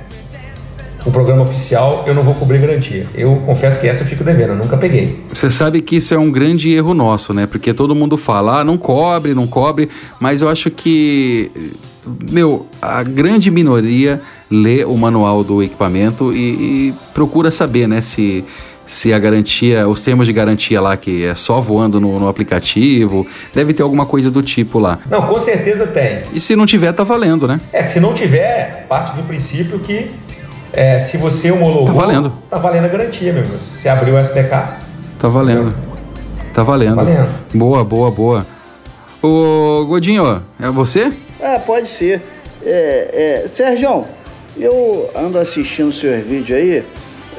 um 1.05 1.11
programa 1.11 1.41
oficial, 1.41 2.03
eu 2.05 2.13
não 2.13 2.23
vou 2.23 2.34
cobrir 2.36 2.59
garantia. 2.59 3.05
Eu 3.15 3.38
confesso 3.45 3.80
que 3.80 3.88
essa 3.88 4.01
eu 4.01 4.05
fico 4.07 4.23
devendo, 4.23 4.49
eu 4.49 4.55
nunca 4.55 4.77
peguei. 4.77 5.23
Você 5.34 5.49
sabe 5.49 5.82
que 5.82 5.95
isso 5.95 6.13
é 6.13 6.17
um 6.17 6.32
grande 6.32 6.71
erro 6.71 6.93
nosso, 6.93 7.34
né? 7.34 7.47
Porque 7.47 7.73
todo 7.73 7.95
mundo 7.95 8.17
fala, 8.17 8.59
ah, 8.59 8.63
não 8.63 8.77
cobre, 8.77 9.34
não 9.34 9.47
cobre, 9.47 9.89
mas 10.19 10.41
eu 10.41 10.49
acho 10.49 10.69
que, 10.69 11.51
meu, 12.30 12.67
a 12.82 13.01
grande 13.03 13.49
minoria 13.49 14.21
lê 14.49 14.84
o 14.84 14.95
manual 14.95 15.43
do 15.43 15.61
equipamento 15.63 16.34
e, 16.34 16.89
e 16.89 16.93
procura 17.13 17.51
saber, 17.51 17.88
né, 17.88 18.01
se, 18.01 18.43
se 18.89 19.13
a 19.13 19.19
garantia, 19.19 19.87
os 19.87 20.01
termos 20.01 20.25
de 20.25 20.33
garantia 20.33 20.81
lá 20.81 20.97
que 20.97 21.23
é 21.23 21.35
só 21.35 21.61
voando 21.61 22.01
no, 22.01 22.19
no 22.19 22.27
aplicativo, 22.27 23.25
deve 23.53 23.71
ter 23.71 23.83
alguma 23.83 24.05
coisa 24.05 24.31
do 24.31 24.41
tipo 24.41 24.79
lá. 24.79 24.97
Não, 25.07 25.27
com 25.27 25.39
certeza 25.39 25.85
tem. 25.85 26.23
E 26.33 26.41
se 26.41 26.55
não 26.55 26.65
tiver, 26.65 26.91
tá 26.91 27.03
valendo, 27.03 27.47
né? 27.47 27.61
É, 27.71 27.85
se 27.85 27.99
não 27.99 28.15
tiver, 28.15 28.87
parte 28.89 29.15
do 29.15 29.21
princípio 29.23 29.77
que 29.79 30.09
é, 30.73 30.99
se 30.99 31.17
você 31.17 31.51
homologou. 31.51 31.85
Tá 31.85 31.93
valendo. 31.93 32.33
Tá 32.49 32.57
valendo 32.57 32.85
a 32.85 32.87
garantia, 32.87 33.31
meu 33.31 33.43
irmão. 33.43 33.59
Se 33.59 33.79
você 33.79 33.89
abriu 33.89 34.15
o 34.15 34.19
SDK. 34.19 34.49
Tá 35.19 35.27
valendo. 35.27 35.73
Tá 36.55 36.63
valendo. 36.63 36.95
Tá 36.95 37.03
valendo. 37.03 37.29
Boa, 37.53 37.83
boa, 37.83 38.09
boa. 38.09 38.47
Ô, 39.21 39.85
Godinho, 39.85 40.41
é 40.59 40.69
você? 40.69 41.13
Ah, 41.41 41.59
pode 41.63 41.89
ser. 41.89 42.23
É, 42.65 43.43
é, 43.43 43.47
Sérgio, 43.47 44.03
eu 44.57 45.11
ando 45.15 45.37
assistindo 45.37 45.93
seus 45.93 46.25
vídeos 46.25 46.57
aí. 46.57 46.83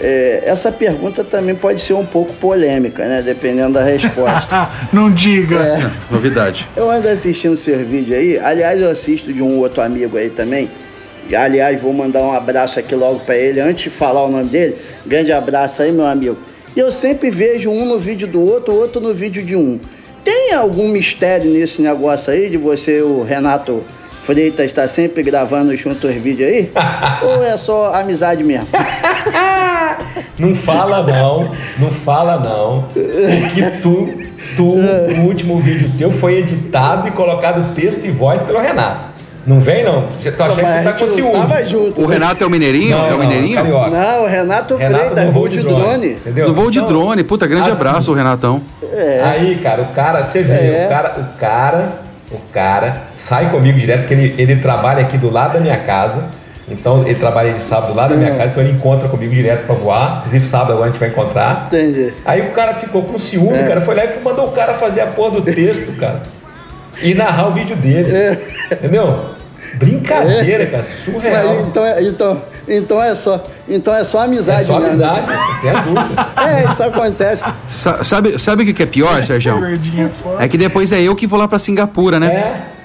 É, 0.01 0.43
essa 0.47 0.73
pergunta 0.73 1.23
também 1.23 1.55
pode 1.55 1.83
ser 1.83 1.93
um 1.93 2.07
pouco 2.07 2.33
polêmica, 2.35 3.05
né? 3.05 3.21
Dependendo 3.23 3.75
da 3.75 3.85
resposta. 3.85 4.69
Não 4.93 5.11
diga. 5.13 5.57
É. 5.57 5.91
Novidade. 6.11 6.67
Eu 6.75 6.91
ando 6.91 7.07
assistindo 7.09 7.57
seus 7.57 7.87
vídeos 7.87 8.19
aí. 8.19 8.39
Aliás, 8.39 8.81
eu 8.81 8.89
assisto 8.89 9.33
de 9.33 9.43
um 9.43 9.59
outro 9.59 9.83
amigo 9.83 10.17
aí 10.17 10.31
também. 10.31 10.71
E, 11.29 11.37
aliás, 11.37 11.81
vou 11.81 11.93
mandar 11.93 12.23
um 12.23 12.33
abraço 12.33 12.81
aqui 12.81 12.95
logo 12.95 13.21
pra 13.21 13.37
ele. 13.37 13.61
Antes 13.61 13.85
de 13.85 13.91
falar 13.91 14.25
o 14.25 14.31
nome 14.31 14.49
dele, 14.49 14.77
grande 15.07 15.31
abraço 15.33 15.83
aí, 15.83 15.93
meu 15.93 16.07
amigo. 16.07 16.37
E 16.75 16.81
eu 16.81 16.91
sempre 16.91 17.31
vejo 17.31 17.69
um 17.69 17.85
no 17.85 17.99
vídeo 17.99 18.27
do 18.27 18.41
outro, 18.41 18.73
outro 18.73 19.01
no 19.01 19.13
vídeo 19.13 19.45
de 19.45 19.55
um. 19.55 19.79
Tem 20.25 20.53
algum 20.53 20.89
mistério 20.89 21.51
nesse 21.51 21.83
negócio 21.83 22.33
aí 22.33 22.49
de 22.49 22.57
você, 22.57 23.03
o 23.03 23.23
Renato 23.23 23.83
Freitas, 24.25 24.67
estar 24.67 24.89
sempre 24.89 25.23
gravando 25.23 25.77
junto 25.77 26.07
os 26.07 26.15
vídeos 26.15 26.49
aí? 26.49 26.71
Ou 27.25 27.45
é 27.45 27.57
só 27.57 27.93
amizade 27.95 28.45
mesmo? 28.45 28.69
Não 30.39 30.55
fala 30.55 31.03
não, 31.03 31.51
não 31.79 31.91
fala 31.91 32.39
não. 32.39 32.83
Que 32.93 33.63
tu, 33.83 34.09
tu, 34.57 34.65
o 34.65 35.21
último 35.27 35.59
vídeo 35.61 35.91
teu 35.99 36.11
foi 36.11 36.39
editado 36.39 37.09
e 37.09 37.11
colocado 37.11 37.75
texto 37.75 38.05
e 38.07 38.11
voz 38.11 38.43
pelo 38.43 38.61
Renato. 38.61 39.11
Não 39.47 39.59
vem 39.59 39.83
não? 39.83 40.05
Você 40.11 40.31
tá 40.31 40.47
achando 40.47 40.67
que 40.67 40.73
você 40.73 40.83
tá 40.83 40.93
com 40.93 41.07
ciúme. 41.07 41.33
Tava 41.33 41.67
junto. 41.67 42.03
O 42.03 42.07
Renato 42.07 42.45
é 42.45 42.47
o 42.47 42.51
Mineirinho? 42.51 42.97
Não, 42.97 43.05
é 43.07 43.09
o 43.09 43.11
não, 43.13 43.19
Mineirinho? 43.19 43.55
carioca. 43.57 43.91
Não, 43.91 44.25
o 44.25 44.29
Renato, 44.29 44.77
Renato 44.77 45.05
Freitas, 45.11 45.33
voo 45.33 45.49
de 45.49 45.61
drone. 45.63 46.07
Entendeu? 46.13 46.47
Do 46.47 46.55
voo 46.55 46.71
de 46.71 46.79
Então, 46.79 46.89
drone. 46.89 47.25
Puta, 47.25 47.47
grande 47.47 47.71
assim, 47.71 47.81
abraço, 47.81 48.13
Renatão. 48.13 48.61
É. 48.93 49.23
Aí, 49.25 49.57
cara, 49.63 49.83
o 49.83 49.87
cara, 49.87 50.23
você 50.23 50.43
vê, 50.43 50.53
É. 50.53 50.87
o 50.87 50.89
cara, 50.91 51.15
o 51.19 51.39
cara, 51.39 51.93
o 52.31 52.39
cara 52.53 53.03
sai 53.19 53.51
comigo 53.51 53.79
direto, 53.79 54.01
porque 54.01 54.15
ele, 54.15 54.35
ele 54.37 54.57
trabalha 54.57 55.01
aqui 55.01 55.17
do 55.17 55.31
lado 55.31 55.55
da 55.55 55.61
minha 55.61 55.79
casa. 55.79 56.25
Então 56.71 57.03
ele 57.05 57.17
trabalha 57.17 57.53
de 57.53 57.61
sábado 57.61 57.93
do 57.93 57.97
lado 57.97 58.11
da 58.11 58.17
minha 58.17 58.31
É. 58.31 58.37
casa, 58.37 58.51
então 58.51 58.63
ele 58.63 58.73
encontra 58.73 59.09
comigo 59.09 59.35
direto 59.35 59.67
pra 59.67 59.75
voar. 59.75 60.19
Inclusive 60.19 60.47
sábado 60.47 60.73
agora 60.73 60.89
a 60.89 60.91
gente 60.91 61.01
vai 61.01 61.09
encontrar. 61.09 61.67
Entendi. 61.67 62.13
Aí 62.25 62.41
o 62.43 62.53
cara 62.53 62.75
ficou 62.75 63.03
com 63.03 63.19
ciúme, 63.19 63.59
É. 63.59 63.65
cara. 63.67 63.81
Foi 63.81 63.95
lá 63.95 64.05
e 64.05 64.21
mandou 64.23 64.47
o 64.47 64.53
cara 64.53 64.75
fazer 64.75 65.01
a 65.01 65.07
porra 65.09 65.33
do 65.33 65.43
texto, 65.43 65.93
cara. 65.99 66.23
E 67.03 67.15
narrar 67.15 67.49
o 67.49 67.53
vídeo 67.53 67.75
dele. 67.77 68.15
É. 68.15 68.39
Entendeu? 68.73 69.25
Brincadeira, 69.75 70.67
cara. 70.67 70.85
Surreal. 70.85 71.47
Mas, 71.47 71.67
então, 71.69 71.85
é- 71.87 72.03
então, 72.03 72.43
então 72.69 73.03
é 73.03 73.15
só, 73.15 73.43
então 73.69 73.95
é 73.95 74.05
só 74.05 74.21
É 74.21 74.25
amizade. 74.25 74.65
só 74.65 74.79
mesmo. 74.81 75.05
amizade, 75.05 75.27
tem 75.63 75.73
dúvida. 75.95 76.27
É, 76.37 76.73
isso 76.73 76.83
acontece. 76.83 77.43
Sa- 77.69 78.03
sabe, 78.05 78.39
sabe 78.39 78.63
o 78.63 78.67
que 78.67 78.75
que 78.75 78.83
é 78.83 78.87
pior, 78.87 79.25
Sérgio? 79.25 79.55
Foda. 80.23 80.45
É 80.45 80.49
que 80.49 80.59
depois 80.59 80.91
é 80.93 81.01
eu 81.01 81.15
que 81.15 81.27
vou 81.27 81.39
lá 81.39 81.47
pra 81.49 81.59
Singapura, 81.59 82.19
né? 82.19 82.27
É. 82.27 82.80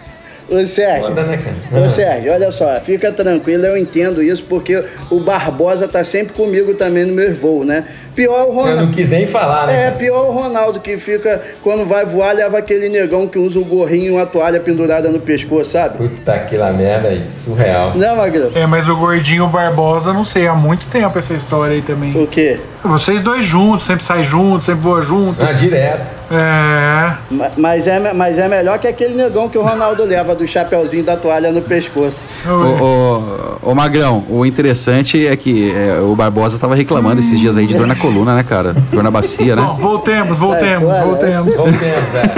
Ô 0.47 0.63
Sérgio, 0.65 1.07
Foda, 1.07 1.23
né, 1.23 1.37
cara? 1.37 1.81
ô 1.83 1.89
Sérgio, 1.89 2.31
olha 2.31 2.51
só, 2.51 2.79
fica 2.79 3.11
tranquilo, 3.11 3.65
eu 3.65 3.75
entendo 3.75 4.21
isso, 4.21 4.43
porque 4.47 4.83
o 5.09 5.19
Barbosa 5.19 5.87
tá 5.87 6.03
sempre 6.03 6.33
comigo 6.33 6.75
também 6.75 7.03
no 7.05 7.13
meu 7.15 7.33
voo, 7.35 7.63
né? 7.65 7.83
Pior 8.13 8.37
é 8.39 8.43
o 8.43 8.47
Eu 8.47 8.53
não 8.53 8.63
Ronaldo. 8.63 8.93
quis 8.93 9.09
nem 9.09 9.25
falar, 9.27 9.67
né? 9.67 9.87
É, 9.87 9.91
pior 9.91 10.29
o 10.29 10.31
Ronaldo 10.31 10.79
que 10.79 10.97
fica, 10.97 11.41
quando 11.61 11.83
vai 11.85 12.05
voar, 12.05 12.33
leva 12.33 12.59
aquele 12.59 12.87
negão 12.89 13.27
que 13.27 13.37
usa 13.37 13.59
o 13.59 13.65
gorrinho 13.65 14.05
e 14.05 14.11
uma 14.11 14.25
toalha 14.25 14.59
pendurada 14.59 15.09
no 15.11 15.19
pescoço, 15.19 15.71
sabe? 15.71 15.97
Puta 15.97 16.37
que 16.39 16.55
lá 16.55 16.71
merda 16.71 17.09
aí, 17.09 17.21
surreal. 17.27 17.93
Não, 17.95 18.15
Magrão? 18.15 18.51
É, 18.55 18.65
mas 18.65 18.87
o 18.87 18.95
gordinho 18.95 19.47
Barbosa, 19.47 20.13
não 20.13 20.23
sei, 20.23 20.47
há 20.47 20.53
muito 20.53 20.87
tempo 20.87 21.17
essa 21.19 21.33
história 21.33 21.75
aí 21.75 21.81
também. 21.81 22.15
O 22.15 22.25
quê? 22.27 22.57
Vocês 22.87 23.21
dois 23.21 23.43
juntos, 23.45 23.85
sempre 23.85 24.03
saem 24.03 24.23
juntos, 24.23 24.63
sempre 24.65 24.81
voam 24.81 25.01
junto. 25.01 25.43
Ah, 25.43 25.51
direto. 25.51 26.09
É. 26.31 27.13
Ma- 27.31 27.51
Mas 27.57 27.87
é, 27.87 28.13
mas 28.13 28.37
é 28.37 28.47
melhor 28.47 28.77
que 28.79 28.87
aquele 28.87 29.15
negão 29.15 29.47
que 29.49 29.57
o 29.57 29.61
Ronaldo 29.61 30.03
leva 30.05 30.33
do 30.35 30.47
chapeuzinho 30.47 31.03
da 31.03 31.15
toalha 31.17 31.51
no 31.51 31.61
pescoço. 31.61 32.17
Ô, 32.47 32.51
ô, 33.63 33.71
ô, 33.71 33.75
Magrão, 33.75 34.23
o 34.29 34.45
interessante 34.45 35.25
é 35.27 35.35
que 35.35 35.71
é, 35.75 35.99
o 35.99 36.15
Barbosa 36.15 36.57
tava 36.59 36.75
reclamando 36.75 37.21
esses 37.21 37.39
dias 37.39 37.57
aí 37.57 37.65
de 37.65 37.75
dor 37.75 37.87
na 37.87 37.95
coluna, 37.95 38.35
né, 38.35 38.43
cara? 38.43 38.73
Dor 38.91 39.03
na 39.03 39.09
bacia, 39.11 39.55
Bom, 39.55 39.61
né? 39.73 39.75
voltemos, 39.79 40.37
voltemos, 40.37 40.87
Vai, 40.87 40.97
vai. 40.99 41.07
voltemos. 41.07 41.55
Voltemos, 41.57 42.15
é. 42.15 42.35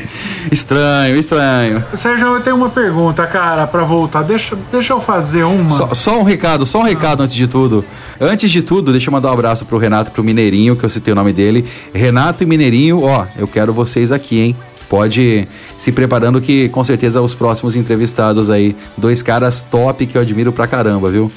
Estranho, 0.50 1.16
estranho. 1.16 1.84
Sérgio, 1.96 2.28
eu 2.28 2.40
tenho 2.40 2.56
uma 2.56 2.68
pergunta, 2.68 3.26
cara, 3.26 3.66
pra 3.66 3.84
voltar. 3.84 4.22
Deixa, 4.22 4.56
deixa 4.70 4.92
eu 4.92 5.00
fazer 5.00 5.44
uma. 5.44 5.70
Só, 5.70 5.94
só 5.94 6.20
um 6.20 6.22
recado, 6.22 6.64
só 6.66 6.80
um 6.80 6.84
recado 6.84 7.22
antes 7.22 7.34
de 7.34 7.46
tudo. 7.46 7.84
Antes 8.20 8.50
de 8.50 8.62
tudo, 8.62 8.92
deixa 8.92 9.08
eu 9.08 9.12
mandar 9.12 9.30
um 9.30 9.34
abraço 9.34 9.64
pro 9.64 9.78
Renato, 9.78 10.10
pro 10.10 10.22
Mineirinho, 10.22 10.76
que 10.76 10.84
eu 10.84 10.90
citei 10.90 11.12
o 11.12 11.14
nome 11.14 11.32
dele. 11.32 11.68
Renato 11.94 12.42
e 12.42 12.46
Mineirinho, 12.46 13.02
ó, 13.02 13.26
eu 13.36 13.48
quero 13.48 13.72
vocês 13.72 14.12
aqui, 14.12 14.40
hein? 14.40 14.56
Pode 14.88 15.20
ir 15.20 15.48
se 15.78 15.92
preparando 15.92 16.40
que 16.40 16.68
com 16.68 16.82
certeza 16.84 17.22
os 17.22 17.32
próximos 17.32 17.76
entrevistados 17.76 18.50
aí, 18.50 18.76
dois 18.96 19.22
caras 19.22 19.62
top 19.62 20.04
que 20.04 20.18
eu 20.18 20.22
admiro 20.22 20.52
pra 20.52 20.66
caramba, 20.66 21.08
viu? 21.08 21.30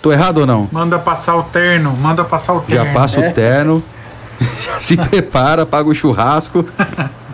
Tô 0.00 0.12
errado 0.12 0.38
ou 0.38 0.46
não? 0.46 0.68
Manda 0.70 0.98
passar 0.98 1.36
o 1.36 1.42
terno, 1.42 1.96
manda 1.98 2.22
passar 2.22 2.52
o 2.52 2.60
terno. 2.60 2.84
Já 2.84 2.92
passa 2.92 3.18
o 3.18 3.32
terno, 3.32 3.82
se 4.78 4.96
prepara, 4.96 5.66
paga 5.66 5.88
o 5.88 5.94
churrasco. 5.94 6.64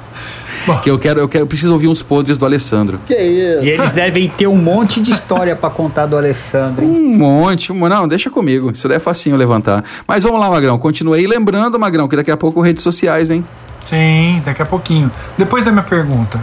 que 0.82 0.90
eu 0.90 0.98
quero, 0.98 1.20
eu 1.20 1.28
quero, 1.28 1.42
eu 1.44 1.46
preciso 1.46 1.72
ouvir 1.72 1.88
uns 1.88 2.00
podres 2.02 2.36
do 2.38 2.44
Alessandro. 2.44 2.98
Que 3.06 3.14
isso? 3.14 3.64
E 3.64 3.68
eles 3.70 3.92
devem 3.92 4.28
ter 4.28 4.46
um 4.46 4.56
monte 4.56 5.00
de 5.00 5.12
história 5.12 5.54
pra 5.54 5.70
contar 5.70 6.06
do 6.06 6.16
Alessandro, 6.16 6.84
hein? 6.84 6.90
Um 6.90 7.16
monte, 7.16 7.72
um- 7.72 7.88
não, 7.88 8.06
deixa 8.08 8.30
comigo. 8.30 8.70
Isso 8.72 8.88
daí 8.88 8.96
é 8.96 9.00
facinho 9.00 9.36
levantar. 9.36 9.84
Mas 10.06 10.22
vamos 10.22 10.40
lá, 10.40 10.48
Magrão, 10.50 10.78
continue 10.78 11.18
aí. 11.18 11.26
Lembrando, 11.26 11.78
Magrão, 11.78 12.08
que 12.08 12.16
daqui 12.16 12.30
a 12.30 12.36
pouco 12.36 12.60
redes 12.60 12.82
sociais, 12.82 13.30
hein? 13.30 13.44
Sim, 13.84 14.40
daqui 14.44 14.62
a 14.62 14.66
pouquinho. 14.66 15.10
Depois 15.36 15.62
da 15.64 15.70
minha 15.70 15.84
pergunta. 15.84 16.42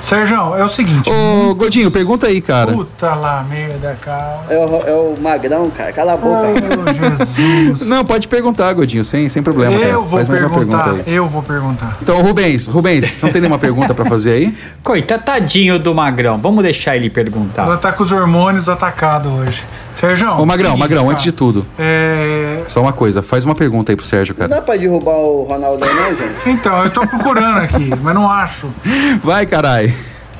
Sérgio, 0.00 0.56
é 0.56 0.64
o 0.64 0.68
seguinte. 0.68 1.10
Ô, 1.10 1.54
Godinho, 1.54 1.90
pergunta 1.90 2.26
aí, 2.26 2.40
cara. 2.40 2.72
Puta 2.72 3.14
lá, 3.14 3.44
merda, 3.48 3.96
cara. 4.00 4.40
É 4.48 4.56
o, 4.58 4.76
é 4.88 4.92
o 4.94 5.14
Magrão, 5.20 5.70
cara. 5.70 5.92
Cala 5.92 6.14
a 6.14 6.16
boca. 6.16 6.48
Oh, 6.48 6.92
Jesus. 6.92 7.82
Não, 7.86 8.04
pode 8.04 8.26
perguntar, 8.26 8.72
Godinho, 8.72 9.04
sem, 9.04 9.28
sem 9.28 9.42
problema. 9.42 9.72
cara. 9.78 9.84
eu 9.92 10.00
vou 10.04 10.18
Faz 10.24 10.28
perguntar, 10.28 10.84
pergunta 10.84 11.10
aí. 11.10 11.14
eu 11.14 11.28
vou 11.28 11.42
perguntar. 11.42 11.98
Então, 12.02 12.20
Rubens, 12.22 12.66
Rubens, 12.66 13.06
você 13.06 13.26
não 13.26 13.32
tem 13.32 13.40
nenhuma 13.42 13.58
pergunta 13.58 13.94
pra 13.94 14.04
fazer 14.06 14.32
aí? 14.32 14.58
Coitado, 14.82 15.22
tadinho 15.22 15.78
do 15.78 15.94
Magrão. 15.94 16.38
Vamos 16.38 16.62
deixar 16.62 16.96
ele 16.96 17.10
perguntar. 17.10 17.64
Ela 17.64 17.76
tá 17.76 17.92
com 17.92 18.02
os 18.02 18.10
hormônios 18.10 18.68
atacados 18.68 19.30
hoje. 19.30 19.62
Sérgio. 19.94 20.30
Ô, 20.30 20.46
Magrão, 20.46 20.70
seguinte, 20.70 20.78
Magrão, 20.80 21.02
cara, 21.02 21.12
antes 21.12 21.24
de 21.24 21.32
tudo, 21.32 21.66
É... 21.78 22.62
só 22.68 22.80
uma 22.80 22.92
coisa, 22.92 23.20
faz 23.20 23.44
uma 23.44 23.54
pergunta 23.54 23.92
aí 23.92 23.96
pro 23.96 24.04
Sérgio, 24.04 24.34
Não 24.38 24.48
cara. 24.48 24.60
dá 24.60 24.64
pra 24.64 24.76
derrubar 24.76 25.14
o 25.16 25.42
Ronaldo 25.42 25.84
aí, 25.84 25.94
não, 25.94 26.08
gente? 26.16 26.48
Então, 26.48 26.84
eu 26.84 26.90
tô 26.90 27.06
procurando 27.06 27.58
aqui, 27.58 27.90
mas 28.02 28.14
não 28.14 28.30
acho. 28.30 28.70
Vai, 29.22 29.44
carai. 29.44 29.89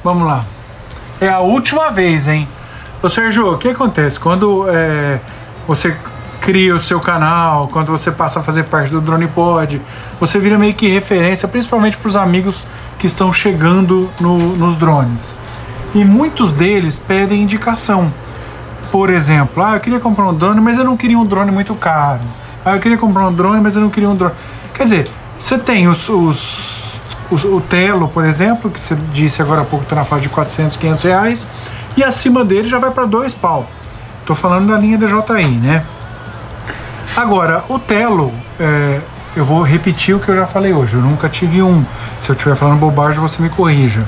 Vamos 0.03 0.27
lá. 0.27 0.45
É 1.21 1.29
a 1.29 1.41
última 1.41 1.91
vez, 1.91 2.27
hein? 2.29 2.49
Ô 3.03 3.09
Sérgio, 3.09 3.53
o 3.53 3.59
que 3.59 3.69
acontece? 3.69 4.19
Quando 4.19 4.67
é, 4.69 5.21
você 5.67 5.97
cria 6.41 6.75
o 6.75 6.81
seu 6.81 7.01
canal, 7.01 7.69
quando 7.69 7.93
você 7.93 8.11
passa 8.11 8.41
a 8.41 8.43
fazer 8.43 8.65
parte 8.65 8.91
do 8.91 9.01
Drone 9.01 9.29
Pod, 9.29 9.81
você 10.19 10.39
vira 10.39 10.59
meio 10.59 10.73
que 10.75 10.89
referência, 10.89 11.47
principalmente 11.47 11.97
para 11.99 12.09
os 12.09 12.17
amigos 12.17 12.65
que 12.99 13.07
estão 13.07 13.33
chegando 13.33 14.11
no- 14.19 14.39
nos 14.57 14.77
drones. 14.77 15.35
E 15.95 16.05
muitos 16.05 16.53
deles 16.53 16.97
pedem 16.99 17.43
indicação. 17.43 18.13
Por 18.91 19.11
exemplo, 19.11 19.63
ah, 19.63 19.75
eu 19.75 19.81
queria 19.81 20.01
comprar 20.01 20.27
um 20.27 20.35
drone, 20.35 20.61
mas 20.61 20.79
eu 20.79 20.85
não 20.85 20.97
queria 20.97 21.19
um 21.19 21.25
drone 21.27 21.51
muito 21.51 21.75
caro. 21.75 22.21
Ah, 22.65 22.75
eu 22.75 22.81
queria 22.81 22.99
comprar 22.99 23.27
um 23.29 23.33
drone, 23.33 23.61
mas 23.61 23.77
eu 23.77 23.83
não 23.83 23.91
queria 23.91 24.09
um 24.09 24.15
drone. 24.15 24.35
Quer 24.75 24.85
dizer, 24.85 25.09
você 25.39 25.59
tem 25.59 25.89
os, 25.89 26.09
os- 26.09 26.80
os- 27.31 27.45
o 27.45 27.61
Telo, 27.61 28.09
por 28.09 28.25
exemplo, 28.25 28.71
que 28.71 28.81
você 28.81 28.95
disse 29.13 29.41
agora 29.43 29.63
há 29.63 29.65
pouco 29.65 29.85
está 29.85 29.97
na 29.97 30.05
faixa 30.05 30.23
de 30.23 30.29
400, 30.29 30.77
500 30.77 31.05
reais, 31.05 31.47
e 31.97 32.03
acima 32.05 32.45
dele 32.45 32.69
já 32.69 32.79
vai 32.79 32.91
para 32.91 33.05
dois 33.07 33.35
pau. 33.35 33.67
Tô 34.27 34.35
falando 34.35 34.69
da 34.71 34.77
linha 34.79 34.97
DJI, 34.99 35.47
né? 35.47 35.85
Agora, 37.17 37.65
o 37.69 37.79
Telo, 37.79 38.33
é, 38.59 39.01
eu 39.37 39.45
vou 39.45 39.63
repetir 39.63 40.15
o 40.15 40.21
que 40.21 40.29
eu 40.29 40.37
já 40.37 40.47
falei 40.47 40.73
hoje. 40.73 40.95
Eu 40.95 41.01
nunca 41.01 41.29
tive 41.29 41.63
um. 41.63 41.85
Se 42.21 42.31
eu 42.31 42.35
estiver 42.35 42.55
falando 42.55 42.79
bobagem, 42.79 43.21
você 43.21 43.43
me 43.43 43.49
corrija. 43.49 44.03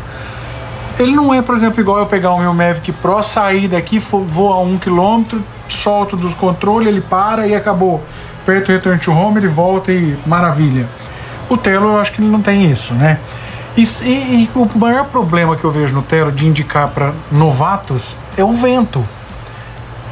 Ele 0.99 1.13
não 1.13 1.33
é, 1.35 1.43
por 1.43 1.55
exemplo, 1.57 1.81
igual 1.81 1.99
eu 1.99 2.07
pegar 2.07 2.33
o 2.33 2.39
meu 2.39 2.53
Mavic 2.55 2.93
Pro, 2.93 3.23
sair 3.23 3.67
daqui, 3.67 3.99
fo- 3.99 4.25
voa 4.25 4.59
um 4.61 4.79
quilômetro, 4.79 5.43
solto 5.69 6.17
do 6.17 6.29
controle, 6.37 6.87
ele 6.87 7.01
para 7.01 7.47
e 7.47 7.55
acabou. 7.55 8.03
Aperto 8.43 8.71
o 8.71 8.75
return 8.75 8.99
to 8.99 9.11
home, 9.11 9.39
ele 9.39 9.49
volta 9.49 9.91
e 9.91 10.17
maravilha. 10.27 10.87
O 11.53 11.57
Telo, 11.59 11.89
eu 11.89 12.01
acho 12.01 12.13
que 12.13 12.21
ele 12.23 12.31
não 12.31 12.41
tem 12.41 12.71
isso, 12.71 12.95
né? 12.95 13.19
E, 13.77 13.83
e- 14.03 14.45
e 14.45 14.51
o 14.55 14.69
maior 14.79 15.05
problema 15.07 15.57
que 15.57 15.65
eu 15.65 15.71
vejo 15.71 15.95
no 15.95 16.03
Telo 16.03 16.33
de 16.33 16.47
indicar 16.47 16.89
para 16.89 17.13
novatos 17.31 18.17
é 18.37 18.43
o 18.45 18.53
vento. 18.53 19.05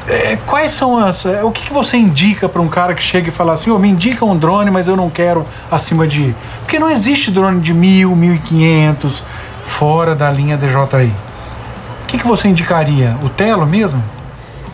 é, 0.08 0.36
quais 0.46 0.72
são 0.72 0.98
as. 0.98 1.24
é, 1.26 1.42
o 1.44 1.50
que, 1.50 1.66
que 1.66 1.72
você 1.72 1.96
indica 1.96 2.48
para 2.48 2.60
um 2.60 2.68
cara 2.68 2.94
que 2.94 3.02
chega 3.02 3.28
e 3.28 3.30
fala 3.30 3.52
assim: 3.52 3.70
"Ô, 3.70 3.78
me 3.78 3.88
indica 3.88 4.24
um 4.24 4.36
drone, 4.36 4.70
mas 4.70 4.88
eu 4.88 4.96
não 4.96 5.08
quero 5.10 5.44
acima 5.70 6.06
de. 6.06 6.34
Porque 6.60 6.78
não 6.78 6.90
existe 6.90 7.30
drone 7.30 7.60
de 7.60 7.72
mil, 7.72 8.16
mil 8.16 8.34
e 8.34 8.38
quinhentos 8.38 9.22
fora 9.64 10.14
da 10.14 10.30
linha 10.30 10.56
DJI. 10.56 11.12
O 12.02 12.06
que, 12.06 12.18
que 12.18 12.26
você 12.26 12.48
indicaria? 12.48 13.14
O 13.22 13.28
Telo 13.28 13.66
mesmo? 13.66 14.02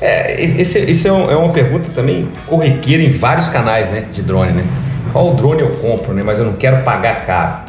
É, 0.01 0.41
isso 0.43 1.07
é, 1.09 1.13
um- 1.13 1.31
é 1.31 1.37
uma 1.37 1.53
pergunta 1.53 1.91
também 1.95 2.29
corriqueira 2.47 3.03
em 3.03 3.11
vários 3.11 3.49
canais 3.49 3.89
né, 3.91 4.05
de 4.13 4.23
drone, 4.23 4.53
né? 4.53 4.65
Qual 5.17 5.33
drone 5.33 5.63
eu 5.63 5.71
compro, 5.71 6.13
né? 6.13 6.21
Mas 6.23 6.39
eu 6.39 6.45
não 6.45 6.53
quero 6.53 6.85
pagar 6.85 7.25
caro. 7.25 7.63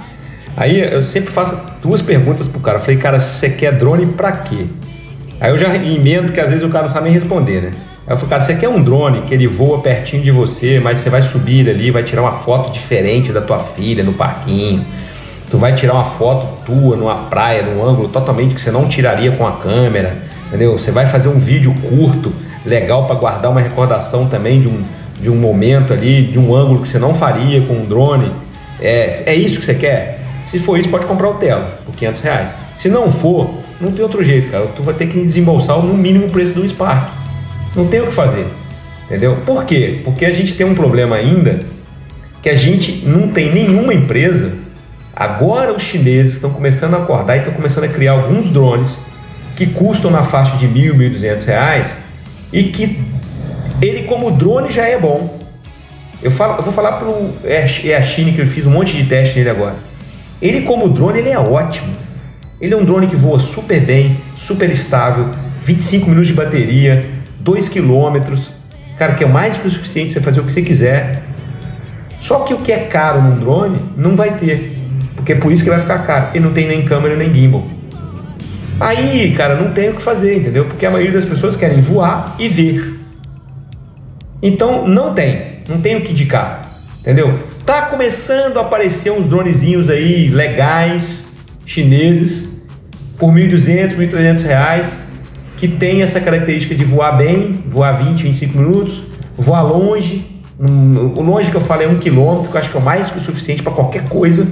Aí 0.58 0.82
eu 0.82 1.02
sempre 1.06 1.32
faço 1.32 1.58
duas 1.82 2.02
perguntas 2.02 2.46
pro 2.46 2.60
cara. 2.60 2.78
Eu 2.78 2.82
falei, 2.82 2.98
cara, 2.98 3.22
você 3.22 3.50
quer 3.50 3.72
drone 3.72 4.06
pra 4.06 4.34
quê? 4.34 4.66
Aí 5.40 5.50
eu 5.50 5.58
já 5.58 5.74
emendo 5.74 6.34
que 6.34 6.42
às 6.42 6.50
vezes 6.50 6.62
o 6.62 6.68
cara 6.68 6.88
não 6.88 6.92
sabe 6.92 7.06
nem 7.06 7.14
responder, 7.14 7.62
né? 7.62 7.72
Aí 8.06 8.14
eu 8.14 8.18
falei, 8.18 8.32
cara, 8.32 8.42
você 8.42 8.56
quer 8.56 8.68
um 8.68 8.84
drone 8.84 9.22
que 9.22 9.34
ele 9.34 9.48
voa 9.48 9.80
pertinho 9.80 10.22
de 10.22 10.30
você, 10.30 10.82
mas 10.82 11.00
você 11.00 11.10
vai 11.10 11.22
subir 11.22 11.70
ali, 11.70 11.90
vai 11.90 12.04
tirar 12.04 12.24
uma 12.24 12.34
foto 12.34 12.70
diferente 12.70 13.32
da 13.32 13.40
tua 13.40 13.60
filha 13.60 14.04
no 14.04 14.12
parquinho. 14.12 14.86
Tu 15.50 15.58
vai 15.58 15.74
tirar 15.74 15.94
uma 15.94 16.04
foto 16.04 16.50
tua 16.66 16.98
numa 16.98 17.16
praia, 17.30 17.62
num 17.62 17.82
ângulo 17.82 18.10
totalmente 18.10 18.56
que 18.56 18.60
você 18.60 18.72
não 18.72 18.90
tiraria 18.90 19.32
com 19.32 19.48
a 19.48 19.54
câmera, 19.54 20.18
entendeu? 20.48 20.78
Você 20.78 20.92
vai 20.92 21.06
fazer 21.06 21.30
um 21.30 21.40
vídeo 21.40 21.74
curto, 21.76 22.34
legal 22.66 23.06
para 23.06 23.16
guardar 23.16 23.50
uma 23.50 23.62
recordação 23.62 24.28
também 24.28 24.60
de 24.60 24.68
um, 24.68 24.84
de 25.22 25.30
um 25.30 25.36
momento 25.36 25.94
ali, 25.94 26.24
de 26.24 26.38
um 26.38 26.56
ângulo 26.56 26.82
que 26.82 26.88
você 26.88 27.00
não 27.00 27.14
faria 27.14 27.62
com 27.62 27.74
um 27.74 27.86
drone. 27.86 28.32
É, 28.80 29.24
é 29.26 29.36
isso 29.36 29.60
que 29.60 29.66
você 29.66 29.74
quer? 29.74 30.20
Se 30.46 30.60
for 30.60 30.78
isso, 30.78 30.90
pode 30.90 31.06
comprar 31.06 31.30
o 31.30 31.34
Telo 31.36 31.66
por 31.86 31.96
500 31.96 32.22
reais. 32.22 32.50
Se 32.76 32.90
não 32.90 33.12
for, 33.12 33.50
não 33.82 33.92
tem 33.92 34.04
outro 34.04 34.24
jeito, 34.24 34.50
cara. 34.50 34.68
Tu 34.68 34.82
vai 34.84 34.94
ter 34.94 35.08
que 35.08 35.20
desembolsar 35.20 35.82
no 35.82 35.94
mínimo 35.94 36.28
o 36.28 36.30
preço 36.30 36.54
do 36.54 36.68
Spark. 36.68 37.10
Não 37.76 37.88
tem 37.88 38.02
o 38.02 38.08
que 38.08 38.14
fazer. 38.14 38.48
Entendeu? 39.06 39.38
Por 39.46 39.66
quê? 39.66 40.02
Porque 40.04 40.26
a 40.26 40.34
gente 40.34 40.54
tem 40.54 40.66
um 40.66 40.76
problema 40.76 41.16
ainda 41.16 41.60
que 42.42 42.50
a 42.50 42.56
gente 42.56 43.04
não 43.06 43.30
tem 43.30 43.54
nenhuma 43.54 43.94
empresa. 43.94 44.52
Agora 45.16 45.74
os 45.74 45.84
chineses 45.84 46.34
estão 46.34 46.50
começando 46.52 46.94
a 46.94 46.98
acordar 46.98 47.36
e 47.36 47.40
estão 47.40 47.54
começando 47.54 47.86
a 47.86 47.88
criar 47.88 48.14
alguns 48.14 48.50
drones 48.50 48.92
que 49.56 49.66
custam 49.66 50.12
na 50.12 50.24
faixa 50.24 50.56
de 50.58 50.68
mil, 50.68 50.96
mil 50.96 51.10
duzentos 51.10 51.46
reais 51.46 51.88
e 52.54 52.66
que 52.66 53.00
ele 53.82 54.04
como 54.04 54.32
drone 54.32 54.72
já 54.72 54.86
é 54.88 54.98
bom. 55.00 55.38
Eu, 56.22 56.32
falo, 56.32 56.56
eu 56.58 56.64
vou 56.64 56.74
falar 56.74 56.94
pro 56.94 57.30
é, 57.44 57.58
a- 57.64 57.88
é 57.92 58.04
China 58.04 58.32
que 58.32 58.40
eu 58.42 58.48
fiz 58.48 58.66
um 58.66 58.72
monte 58.72 58.96
de 58.98 59.04
teste 59.06 59.38
nele 59.38 59.50
agora. 59.50 59.76
Ele 60.42 60.62
como 60.62 60.90
drone 60.90 61.20
ele 61.20 61.30
é 61.30 61.38
ótimo. 61.38 61.94
Ele 62.60 62.74
é 62.74 62.78
um 62.78 62.84
drone 62.86 63.08
que 63.08 63.16
voa 63.16 63.40
super 63.40 63.80
bem, 63.80 64.18
super 64.38 64.70
estável, 64.70 65.30
25 65.64 66.10
minutos 66.10 66.28
de 66.30 66.34
bateria, 66.34 67.06
2 67.40 67.70
quilômetros. 67.70 68.50
Cara, 68.98 69.14
que 69.14 69.24
é 69.24 69.28
mais 69.28 69.58
que 69.60 69.68
o 69.68 69.72
suficiente 69.72 70.12
você 70.14 70.22
fazer 70.22 70.40
o 70.40 70.44
que 70.44 70.52
você 70.52 70.64
quiser. 70.64 71.24
Só 72.20 72.40
que 72.40 72.54
o 72.54 72.58
que 72.58 72.72
é 72.72 72.80
caro 72.80 73.22
num 73.22 73.38
drone 73.38 73.78
não 73.96 74.16
vai 74.16 74.36
ter. 74.38 74.76
Porque 75.16 75.34
é 75.34 75.36
por 75.36 75.52
isso 75.52 75.64
que 75.64 75.70
vai 75.70 75.80
ficar 75.80 76.00
caro. 76.00 76.28
Ele 76.34 76.44
não 76.46 76.52
tem 76.54 76.68
nem 76.68 76.84
câmera 76.84 77.16
nem 77.16 77.32
gimbal. 77.32 77.64
Aí, 78.80 79.34
cara, 79.36 79.56
não 79.56 79.72
tem 79.72 79.90
o 79.90 79.94
que 79.96 80.02
fazer, 80.02 80.38
entendeu? 80.38 80.66
Porque 80.66 80.86
a 80.86 80.90
maioria 80.92 81.14
das 81.14 81.26
pessoas 81.26 81.56
querem 81.56 81.80
voar 81.80 82.36
e 82.40 82.48
ver. 82.48 82.97
Então, 84.48 84.88
não 84.88 85.14
tem. 85.14 85.60
Não 85.68 85.82
tem 85.82 85.98
o 85.98 86.02
que 86.02 86.12
indicar. 86.12 86.62
Entendeu? 87.02 87.38
Tá 87.66 87.84
começando 87.84 88.58
a 88.58 88.62
aparecer 88.62 89.12
uns 89.12 89.26
dronezinhos 89.26 89.90
aí 89.90 90.30
legais, 90.30 91.04
chineses, 91.66 92.50
por 93.18 93.34
1.200, 93.34 93.98
1.300 93.98 94.44
reais, 94.44 94.98
que 95.58 95.68
tem 95.68 96.02
essa 96.02 96.22
característica 96.22 96.74
de 96.74 96.86
voar 96.86 97.18
bem, 97.18 97.62
voar 97.66 97.92
20, 98.02 98.24
25 98.24 98.58
minutos, 98.58 99.02
voar 99.38 99.64
longe. 99.64 100.26
O 101.18 101.22
longe 101.22 101.52
que 101.52 101.58
eu 101.58 101.62
falo 101.62 101.84
é 101.84 101.88
um 101.88 101.98
quilômetro, 101.98 102.50
que 102.50 102.56
eu 102.56 102.62
acho 102.62 102.72
que 102.72 102.78
é 102.78 102.82
mais 102.82 103.10
que 103.10 103.18
o 103.18 103.22
suficiente 103.22 103.62
para 103.62 103.74
qualquer 103.74 104.08
coisa 104.08 104.48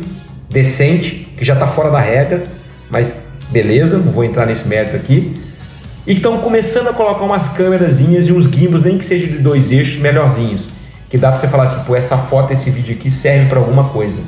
decente, 0.49 1.27
que 1.37 1.45
já 1.45 1.53
está 1.53 1.67
fora 1.67 1.89
da 1.89 1.99
regra, 1.99 2.43
mas 2.89 3.15
beleza, 3.49 3.97
não 3.97 4.11
vou 4.11 4.25
entrar 4.25 4.45
nesse 4.45 4.67
mérito 4.67 4.95
aqui. 4.95 5.33
E 6.07 6.13
estão 6.13 6.37
começando 6.37 6.87
a 6.89 6.93
colocar 6.93 7.23
umas 7.23 7.49
câmerazinhas 7.49 8.27
e 8.27 8.31
uns 8.33 8.45
gimbals, 8.45 8.83
nem 8.83 8.97
que 8.97 9.05
seja 9.05 9.25
de 9.27 9.39
dois 9.39 9.71
eixos, 9.71 9.99
melhorzinhos. 9.99 10.67
Que 11.09 11.17
dá 11.17 11.31
pra 11.31 11.39
você 11.39 11.47
falar 11.47 11.63
assim, 11.63 11.83
pô, 11.85 11.95
essa 11.95 12.17
foto, 12.17 12.53
esse 12.53 12.69
vídeo 12.69 12.95
aqui 12.95 13.09
serve 13.09 13.45
para 13.49 13.59
alguma 13.59 13.85
coisa. 13.85 14.19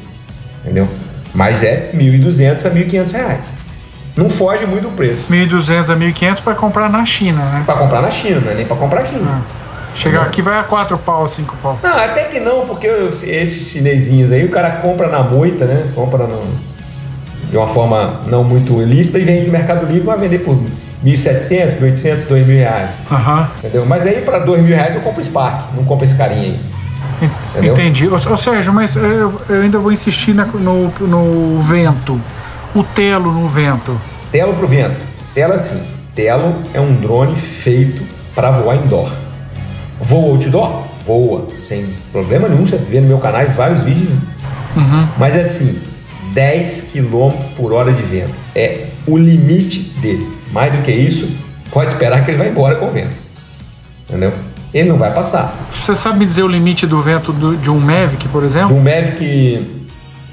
Entendeu? 0.64 0.88
Mas 1.36 1.64
é 1.64 1.92
1.200 1.94 2.66
a 2.66 2.70
1.500 2.70 3.12
reais. 3.12 3.44
Não 4.16 4.30
foge 4.30 4.66
muito 4.66 4.84
do 4.90 4.96
preço. 4.96 5.20
1.200 5.30 5.90
a 5.94 5.96
1.500 5.96 6.42
para 6.42 6.56
comprar 6.56 6.90
na 6.90 7.06
China, 7.06 7.44
né? 7.46 7.62
Pra 7.66 7.76
comprar 7.76 8.02
na 8.02 8.10
China, 8.10 8.40
não 8.40 8.52
é 8.52 8.56
nem 8.56 8.66
pra 8.66 8.76
comprar 8.76 9.02
aqui. 9.02 9.14
Chegar 9.94 10.22
Não. 10.22 10.28
aqui 10.28 10.42
vai 10.42 10.58
a 10.60 10.64
4 10.64 10.98
pau, 10.98 11.28
5 11.28 11.56
pau. 11.62 11.80
Não, 11.84 11.92
até 11.92 12.24
que 12.26 12.40
não, 12.40 12.66
porque 12.66 12.88
esses 13.24 13.68
chinesinhos 13.70 14.32
aí, 14.32 14.46
o 14.46 14.50
cara 14.50 14.72
compra 14.72 15.08
na 15.10 15.22
moita, 15.22 15.66
né? 15.66 15.84
Compra 15.94 16.26
no- 16.26 16.56
de 17.50 17.56
uma 17.58 17.68
forma 17.68 18.22
não 18.28 18.44
muito 18.44 18.82
ilícita 18.82 19.20
e 19.20 19.24
vende 19.24 19.46
no 19.46 19.52
Mercado 19.52 19.86
Livre, 19.86 20.02
vai 20.06 20.18
vender 20.18 20.40
por 20.40 20.60
1.700, 21.06 21.80
1.800, 21.80 22.28
2.000 22.28 22.46
reais. 22.46 22.92
Aham. 23.12 23.50
Entendeu? 23.60 23.86
Mas 23.86 24.06
aí 24.06 24.22
para 24.22 24.46
2.000 24.46 24.66
reais 24.66 24.96
eu 24.96 25.02
compro 25.02 25.24
Spark, 25.24 25.74
não 25.76 25.84
compro 25.84 26.06
esse 26.06 26.16
carinha 26.16 26.44
aí. 26.44 26.60
Entendeu? 27.52 27.74
Entendi. 27.74 28.08
Ô, 28.08 28.16
ô, 28.16 28.38
Sérgio, 28.38 28.74
mas 28.74 28.96
eu, 28.96 29.40
eu 29.50 29.62
ainda 29.62 29.80
vou 29.80 29.92
insistir 29.92 30.34
na- 30.34 30.46
no, 30.46 30.90
no 31.00 31.62
vento. 31.62 32.20
O 32.76 32.84
telo 32.84 33.32
no 33.32 33.48
vento. 33.48 34.00
Telo 34.32 34.54
pro 34.54 34.68
vento. 34.68 34.96
Telo 35.34 35.54
assim. 35.54 35.82
Telo 36.14 36.62
é 36.74 36.80
um 36.82 36.94
drone 36.96 37.36
feito 37.36 38.04
para 38.36 38.52
voar 38.52 38.76
indoor. 38.76 39.12
Voa 40.00 40.32
outdoor? 40.34 40.84
Voa. 41.06 41.48
Sem 41.68 41.86
problema 42.12 42.48
nenhum. 42.48 42.68
Você 42.68 42.78
vê 42.78 43.00
no 43.00 43.08
meu 43.08 43.18
canal 43.20 43.44
vários 43.56 43.82
vídeos. 43.82 44.10
Uhum. 44.76 45.08
Mas 45.18 45.36
é 45.36 45.42
assim, 45.42 45.80
10 46.34 46.82
km 46.94 47.32
por 47.56 47.74
hora 47.74 47.92
de 47.92 48.02
vento. 48.04 48.32
É 48.56 48.86
o 49.08 49.18
limite 49.18 49.80
dele. 50.02 50.28
Mais 50.52 50.72
do 50.72 50.82
que 50.84 50.92
isso, 50.92 51.30
pode 51.72 51.92
esperar 51.94 52.24
que 52.24 52.32
ele 52.32 52.38
vai 52.38 52.50
embora 52.50 52.76
com 52.76 52.88
o 52.88 52.92
vento. 52.92 53.16
Entendeu? 54.10 54.34
Ele 54.74 54.90
não 54.90 54.98
vai 54.98 55.14
passar. 55.14 55.54
Você 55.74 55.96
sabe 55.96 56.20
me 56.20 56.26
dizer 56.26 56.44
o 56.44 56.48
limite 56.48 56.86
do 56.86 57.00
vento 57.02 57.32
do- 57.34 57.56
de 57.58 57.70
um 57.70 57.80
Mavic, 57.80 58.28
por 58.30 58.44
exemplo? 58.44 58.76
Um 58.76 58.82
Mavic. 58.82 59.76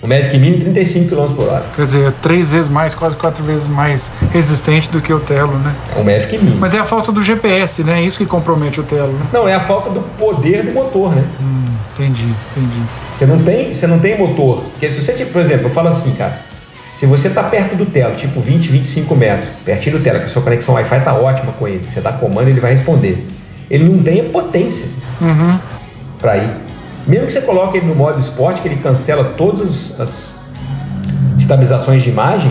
O 0.02 0.06
Mavic 0.06 0.36
Mini 0.38 0.58
35 0.58 1.08
km 1.08 1.34
por 1.34 1.48
hora. 1.48 1.64
Quer 1.74 1.86
dizer, 1.86 2.08
é 2.08 2.12
três 2.20 2.52
vezes 2.52 2.68
mais, 2.70 2.94
quase 2.94 3.16
quatro 3.16 3.42
vezes 3.42 3.66
mais 3.66 4.10
resistente 4.32 4.90
do 4.90 5.00
que 5.00 5.10
o 5.12 5.18
Telo, 5.18 5.58
né? 5.58 5.74
É 5.96 5.98
o 6.00 6.04
Mavic 6.04 6.36
Mini. 6.36 6.56
Mas 6.60 6.74
é 6.74 6.78
a 6.78 6.84
falta 6.84 7.10
do 7.10 7.22
GPS, 7.22 7.82
né? 7.82 8.02
Isso 8.02 8.18
que 8.18 8.26
compromete 8.26 8.78
o 8.80 8.82
Telo, 8.82 9.12
né? 9.12 9.24
Não, 9.32 9.48
é 9.48 9.54
a 9.54 9.60
falta 9.60 9.88
do 9.88 10.00
poder 10.18 10.62
do 10.64 10.72
motor, 10.72 11.14
né? 11.14 11.24
Hum, 11.40 11.64
entendi, 11.94 12.28
entendi. 12.54 12.82
Você 13.18 13.24
não 13.24 13.38
tem, 13.38 13.72
você 13.72 13.86
não 13.86 13.98
tem 13.98 14.18
motor. 14.18 14.60
Porque 14.72 14.90
se 14.90 15.02
você, 15.02 15.14
tipo, 15.14 15.32
por 15.32 15.40
exemplo, 15.40 15.66
eu 15.66 15.70
falo 15.70 15.88
assim, 15.88 16.10
cara, 16.12 16.38
se 16.94 17.06
você 17.06 17.28
tá 17.28 17.42
perto 17.42 17.74
do 17.76 17.86
telo, 17.86 18.14
tipo 18.14 18.40
20, 18.40 18.68
25 18.70 19.14
metros, 19.16 19.48
pertinho 19.64 19.98
do 19.98 20.02
telo, 20.04 20.20
que 20.20 20.26
a 20.26 20.28
sua 20.28 20.42
conexão 20.42 20.74
Wi-Fi 20.74 21.00
tá 21.00 21.12
ótima 21.14 21.52
com 21.52 21.66
ele, 21.66 21.84
você 21.90 22.00
dá 22.00 22.12
comando 22.12 22.48
ele 22.48 22.60
vai 22.60 22.72
responder. 22.72 23.26
Ele 23.70 23.84
não 23.84 24.02
tem 24.02 24.20
a 24.20 24.24
potência 24.24 24.86
Uhum. 25.20 25.58
para 26.18 26.36
ir. 26.36 26.50
Mesmo 27.06 27.26
que 27.26 27.32
você 27.32 27.40
coloque 27.42 27.76
ele 27.78 27.86
no 27.86 27.94
modo 27.94 28.18
esporte, 28.20 28.60
que 28.62 28.68
ele 28.68 28.76
cancela 28.76 29.24
todas 29.36 29.98
as 30.00 30.26
estabilizações 31.38 32.02
de 32.02 32.10
imagem 32.10 32.50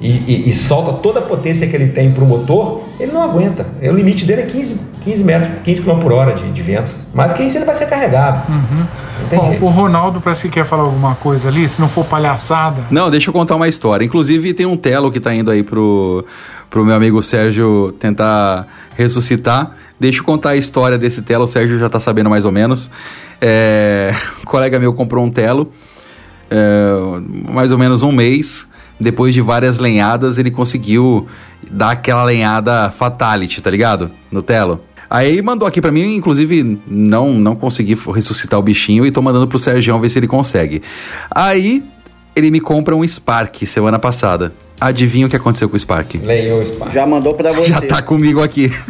e, 0.00 0.08
e- 0.10 0.48
e 0.50 0.54
solta 0.54 0.92
toda 0.94 1.18
a 1.18 1.22
potência 1.22 1.66
que 1.66 1.74
ele 1.74 1.88
tem 1.88 2.10
para 2.12 2.22
o 2.22 2.26
motor, 2.26 2.82
ele 3.00 3.10
não 3.12 3.22
aguenta. 3.22 3.66
O 3.82 3.92
limite 3.92 4.24
dele 4.24 4.42
é 4.42 4.46
15, 4.46 4.80
15 5.02 5.24
metros, 5.24 5.52
15 5.64 5.82
km 5.82 5.98
por 5.98 6.12
hora 6.12 6.34
de, 6.34 6.50
de 6.52 6.62
vento. 6.62 6.90
Mais 7.12 7.30
do 7.30 7.34
que 7.34 7.42
isso, 7.42 7.58
ele 7.58 7.64
vai 7.64 7.74
ser 7.74 7.86
carregado. 7.86 8.50
Uhum. 8.52 8.86
Bom, 9.34 9.48
jeito. 9.50 9.64
o 9.64 9.68
Ronaldo 9.68 10.20
parece 10.20 10.42
que 10.42 10.48
quer 10.50 10.64
falar 10.64 10.84
alguma 10.84 11.14
coisa 11.16 11.48
ali, 11.48 11.68
se 11.68 11.80
não 11.80 11.88
for 11.88 12.04
palhaçada. 12.04 12.82
Não, 12.90 13.10
deixa 13.10 13.28
eu 13.30 13.32
contar 13.34 13.56
uma 13.56 13.66
história. 13.68 14.04
Inclusive, 14.04 14.54
tem 14.54 14.66
um 14.66 14.76
telo 14.76 15.10
que 15.10 15.18
tá 15.18 15.34
indo 15.34 15.50
aí 15.50 15.62
pro, 15.64 16.24
pro 16.70 16.84
meu 16.84 16.94
amigo 16.94 17.22
Sérgio 17.22 17.92
tentar 17.98 18.66
ressuscitar. 18.96 19.72
Deixa 19.98 20.20
eu 20.20 20.24
contar 20.24 20.50
a 20.50 20.56
história 20.56 20.96
desse 20.96 21.22
telo, 21.22 21.42
o 21.44 21.46
Sérgio 21.48 21.78
já 21.78 21.88
tá 21.88 21.98
sabendo 21.98 22.30
mais 22.30 22.44
ou 22.44 22.52
menos. 22.52 22.88
É, 23.40 24.14
um 24.42 24.44
colega 24.44 24.78
meu 24.78 24.92
comprou 24.92 25.24
um 25.24 25.30
telo, 25.30 25.72
é, 26.50 26.90
mais 27.52 27.72
ou 27.72 27.78
menos 27.78 28.02
um 28.02 28.12
mês. 28.12 28.68
Depois 29.00 29.32
de 29.32 29.40
várias 29.40 29.78
lenhadas, 29.78 30.38
ele 30.38 30.50
conseguiu 30.50 31.26
dar 31.70 31.90
aquela 31.90 32.24
lenhada 32.24 32.90
fatality, 32.90 33.60
tá 33.60 33.70
ligado? 33.70 34.10
No 34.30 34.42
telo. 34.42 34.80
Aí 35.10 35.40
mandou 35.40 35.66
aqui 35.66 35.80
pra 35.80 35.90
mim, 35.90 36.16
inclusive 36.16 36.78
não 36.86 37.32
não 37.34 37.56
consegui 37.56 37.96
ressuscitar 38.14 38.58
o 38.58 38.62
bichinho 38.62 39.06
e 39.06 39.10
tô 39.10 39.22
mandando 39.22 39.48
pro 39.48 39.58
Sérgio 39.58 39.98
ver 39.98 40.10
se 40.10 40.18
ele 40.18 40.26
consegue. 40.26 40.82
Aí 41.30 41.82
ele 42.36 42.50
me 42.50 42.60
compra 42.60 42.94
um 42.94 43.06
Spark 43.06 43.66
semana 43.66 43.98
passada. 43.98 44.52
Adivinha 44.80 45.26
o 45.26 45.28
que 45.28 45.36
aconteceu 45.36 45.68
com 45.68 45.76
o 45.76 45.78
Spark? 45.78 46.14
Lenhou 46.22 46.62
o 46.62 46.66
Spark. 46.66 46.92
Já 46.92 47.06
mandou 47.06 47.34
pra 47.34 47.52
você. 47.52 47.70
Já 47.70 47.80
tá 47.80 48.00
comigo 48.00 48.42
aqui. 48.42 48.72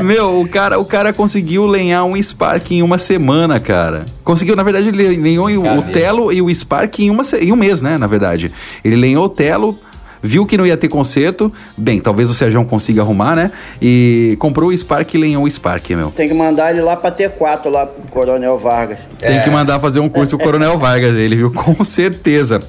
Meu, 0.00 0.40
o 0.40 0.48
cara, 0.48 0.78
o 0.78 0.84
cara 0.84 1.12
conseguiu 1.12 1.66
lenhar 1.66 2.04
um 2.04 2.20
Spark 2.22 2.70
em 2.70 2.82
uma 2.82 2.98
semana, 2.98 3.58
cara. 3.58 4.06
Conseguiu, 4.22 4.54
na 4.54 4.62
verdade, 4.62 4.88
ele 4.88 5.16
lenhou 5.16 5.48
o? 5.48 5.82
Telo 5.82 6.32
e 6.32 6.40
o 6.40 6.54
Spark 6.54 7.00
em, 7.00 7.10
uma, 7.10 7.22
em 7.40 7.52
um 7.52 7.56
mês, 7.56 7.80
né? 7.80 7.98
Na 7.98 8.06
verdade. 8.06 8.52
Ele 8.84 8.96
lenhou 8.96 9.24
o 9.24 9.28
Telo, 9.28 9.78
viu 10.22 10.46
que 10.46 10.56
não 10.56 10.66
ia 10.66 10.76
ter 10.76 10.88
conserto, 10.88 11.52
bem, 11.76 12.00
talvez 12.00 12.30
o 12.30 12.34
Sérgio 12.34 12.64
consiga 12.64 13.02
arrumar, 13.02 13.34
né? 13.34 13.50
E 13.80 14.36
comprou 14.38 14.70
o 14.70 14.76
Spark 14.76 15.12
e 15.14 15.18
lenhou 15.18 15.44
o 15.44 15.50
Spark, 15.50 15.90
meu. 15.90 16.10
Tem 16.10 16.28
que 16.28 16.34
mandar 16.34 16.70
ele 16.70 16.80
lá 16.80 16.96
pra 16.96 17.10
T4, 17.10 17.68
lá 17.68 17.86
pro 17.86 18.02
Coronel 18.10 18.58
Vargas. 18.58 18.98
Tem 19.18 19.40
que 19.42 19.50
mandar 19.50 19.80
fazer 19.80 20.00
um 20.00 20.08
curso 20.08 20.36
com 20.36 20.42
o 20.42 20.46
Coronel 20.46 20.78
Vargas, 20.78 21.16
ele 21.16 21.36
viu, 21.36 21.52
com 21.52 21.82
certeza. 21.84 22.62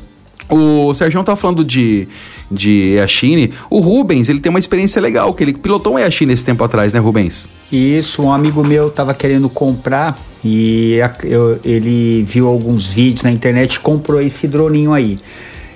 O 0.50 0.94
Sérgio 0.94 1.24
tá 1.24 1.36
falando 1.36 1.64
de, 1.64 2.08
de 2.52 2.96
Yashine. 2.98 3.52
O 3.70 3.80
Rubens, 3.80 4.30
ele 4.30 4.40
tem 4.40 4.50
uma 4.50 4.60
experiência 4.60 5.02
legal, 5.02 5.34
que 5.34 5.44
ele 5.44 5.54
pilotou 5.54 5.96
um 5.96 6.00
Yashine 6.00 6.34
esse 6.34 6.44
tempo 6.44 6.64
atrás, 6.64 6.94
né, 6.94 7.00
Rubens? 7.00 7.50
Isso, 7.72 8.22
um 8.22 8.32
amigo 8.32 8.64
meu 8.64 8.90
tava 8.92 9.14
querendo 9.14 9.50
comprar 9.50 10.18
e 10.44 11.00
eu- 11.24 11.60
ele 11.66 12.24
viu 12.24 12.48
alguns 12.48 12.88
vídeos 12.88 13.24
na 13.24 13.32
internet 13.32 13.76
e 13.76 13.80
comprou 13.80 14.22
esse 14.22 14.48
droninho 14.48 14.94
aí. 14.94 15.20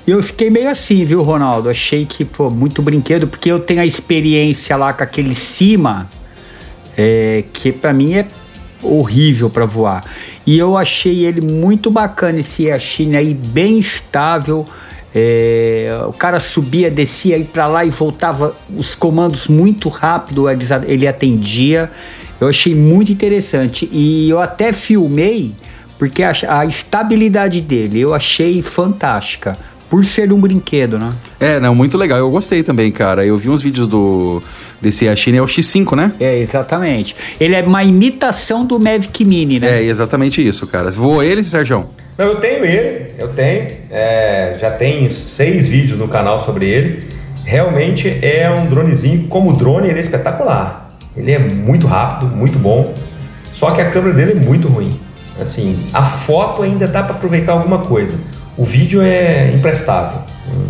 E 0.05 0.11
eu 0.11 0.22
fiquei 0.24 0.49
meio 0.49 0.70
assim, 0.70 1.03
viu, 1.03 1.22
Ronaldo? 1.24 1.70
Achei 1.70 2.05
que, 2.05 2.24
pô, 2.26 2.49
muito 2.49 2.82
brinquedo, 2.82 3.28
porque 3.28 3.51
eu 3.51 3.59
tenho 3.59 3.82
a 3.82 3.86
experiência 3.86 4.76
lá 4.76 4.93
com 4.93 5.03
aquele 5.03 5.34
cima, 5.36 6.09
é, 6.97 7.43
que 7.53 7.72
pra 7.72 7.93
mim 7.93 8.13
é 8.15 8.26
horrível 8.82 9.50
pra 9.50 9.66
voar. 9.66 10.04
E 10.46 10.58
eu 10.58 10.78
achei 10.78 11.26
ele 11.26 11.42
muito 11.42 11.92
bacana, 11.92 12.40
esse 12.40 12.64
Yashine 12.64 13.18
aí, 13.18 13.34
bem 13.34 13.78
estável. 13.78 14.66
É, 15.14 16.00
o 16.08 16.14
cara 16.14 16.40
subia, 16.40 16.90
descia 16.92 17.36
aí 17.36 17.44
pra 17.44 17.66
lá 17.68 17.84
e 17.84 17.90
voltava 17.90 18.56
os 18.76 18.94
comandos 18.94 19.48
muito 19.48 19.90
rápido, 19.90 20.46
ele 20.88 21.08
atendia. 21.08 21.90
Eu 22.40 22.48
achei 22.48 22.74
muito 22.74 23.12
interessante 23.12 23.90
e 23.92 24.30
eu 24.30 24.40
até 24.40 24.72
filmei 24.72 25.54
porque 25.98 26.24
a, 26.24 26.32
a 26.48 26.66
estabilidade 26.66 27.60
dele 27.60 28.00
eu 28.00 28.14
achei 28.14 28.62
fantástica 28.62 29.58
por 29.90 30.06
ser 30.06 30.32
um 30.32 30.40
brinquedo, 30.40 30.98
né? 30.98 31.12
É, 31.40 31.60
não, 31.60 31.76
muito 31.76 31.98
legal. 31.98 32.20
Eu 32.20 32.30
gostei 32.30 32.64
também, 32.64 32.92
cara. 32.92 33.26
Eu 33.26 33.38
vi 33.38 33.50
uns 33.50 33.62
vídeos 33.62 33.88
do 33.88 34.42
desse 34.82 35.06
Yashine, 35.06 35.38
é 35.38 35.42
o 35.42 35.46
X5, 35.46 35.96
né? 35.96 36.12
É, 36.20 36.38
exatamente. 36.38 37.16
Ele 37.40 37.56
é 37.56 37.62
uma 37.62 37.84
imitação 37.84 38.66
do 38.66 38.80
Mavic 38.80 39.24
Mini, 39.26 39.60
né? 39.60 39.80
É, 39.80 39.84
exatamente 39.84 40.46
isso, 40.46 40.68
cara. 40.68 40.92
Voou 40.92 41.24
ele, 41.24 41.44
Sérgio? 41.44 41.90
Não, 42.18 42.26
eu 42.26 42.36
tenho 42.36 42.66
ele, 42.66 43.14
eu 43.18 43.30
tenho. 43.30 43.68
É, 43.90 44.58
já 44.60 44.72
tenho 44.72 45.12
seis 45.14 45.68
vídeos 45.68 45.98
no 45.98 46.08
canal 46.08 46.40
sobre 46.40 46.68
ele. 46.68 47.08
Realmente 47.46 48.20
é 48.22 48.50
um 48.50 48.68
dronezinho, 48.68 49.28
como 49.28 49.54
drone, 49.54 49.88
ele 49.88 49.98
é 49.98 50.02
espetacular. 50.02 50.98
Ele 51.16 51.32
é 51.32 51.40
muito 51.40 51.88
rápido, 51.88 52.30
muito 52.36 52.60
bom. 52.60 52.94
Só 53.54 53.72
que 53.72 53.82
a 53.82 53.90
câmera 53.90 54.14
dele 54.14 54.32
é 54.34 54.36
muito 54.46 54.68
ruim. 54.68 55.00
Assim, 55.40 55.80
a 55.94 56.04
foto 56.04 56.64
ainda 56.64 56.88
dá 56.88 57.04
para 57.04 57.16
aproveitar 57.16 57.54
alguma 57.54 57.80
coisa. 57.80 58.18
O 58.58 58.66
vídeo 58.66 59.02
é 59.02 59.52
imprestável. 59.56 60.22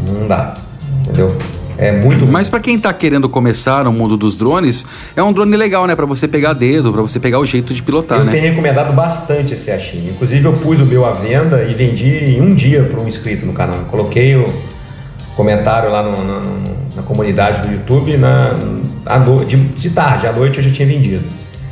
Não 0.08 0.28
dá. 0.28 0.54
Entendeu? 1.02 1.36
É 1.80 1.92
muito 1.94 2.28
Mas 2.28 2.50
pra 2.50 2.60
quem 2.60 2.78
tá 2.78 2.92
querendo 2.92 3.30
começar 3.30 3.86
no 3.86 3.92
mundo 3.94 4.18
dos 4.18 4.36
drones, 4.36 4.86
é 5.16 5.24
um 5.24 5.32
drone 5.32 5.56
legal, 5.56 5.88
né? 5.88 5.96
Pra 5.96 6.06
você 6.06 6.28
pegar 6.28 6.52
dedo, 6.54 6.92
pra 6.92 7.02
você 7.02 7.20
pegar 7.20 7.40
o 7.40 7.46
jeito 7.46 7.74
de 7.74 7.82
pilotar, 7.82 8.20
eu 8.20 8.26
né? 8.26 8.32
tenho 8.34 8.44
recomendado 8.44 8.92
bastante 8.94 9.54
esse 9.54 9.70
Yashin. 9.70 10.06
Inclusive 10.10 10.44
eu 10.46 10.52
pus 10.54 10.80
o 10.82 10.86
meu 10.86 11.06
à 11.06 11.12
venda 11.12 11.64
e 11.64 11.74
vendi 11.74 12.10
em 12.36 12.42
um 12.42 12.54
dia 12.54 12.84
para 12.84 13.00
um 13.00 13.08
inscrito 13.08 13.46
no 13.46 13.54
canal. 13.54 13.80
Coloquei 13.90 14.36
o 14.36 14.52
comentário 15.36 15.90
lá 15.90 16.04
no- 16.04 16.18
no- 16.24 16.40
no- 16.42 16.78
na 16.96 17.02
comunidade 17.04 17.66
do 17.66 17.74
YouTube 17.74 18.18
na, 18.18 18.52
no- 18.54 19.46
de, 19.46 19.56
de 19.56 19.90
tarde, 19.92 20.28
à 20.28 20.34
noite 20.34 20.58
eu 20.58 20.64
já 20.64 20.72
tinha 20.72 20.88
vendido. 20.88 21.24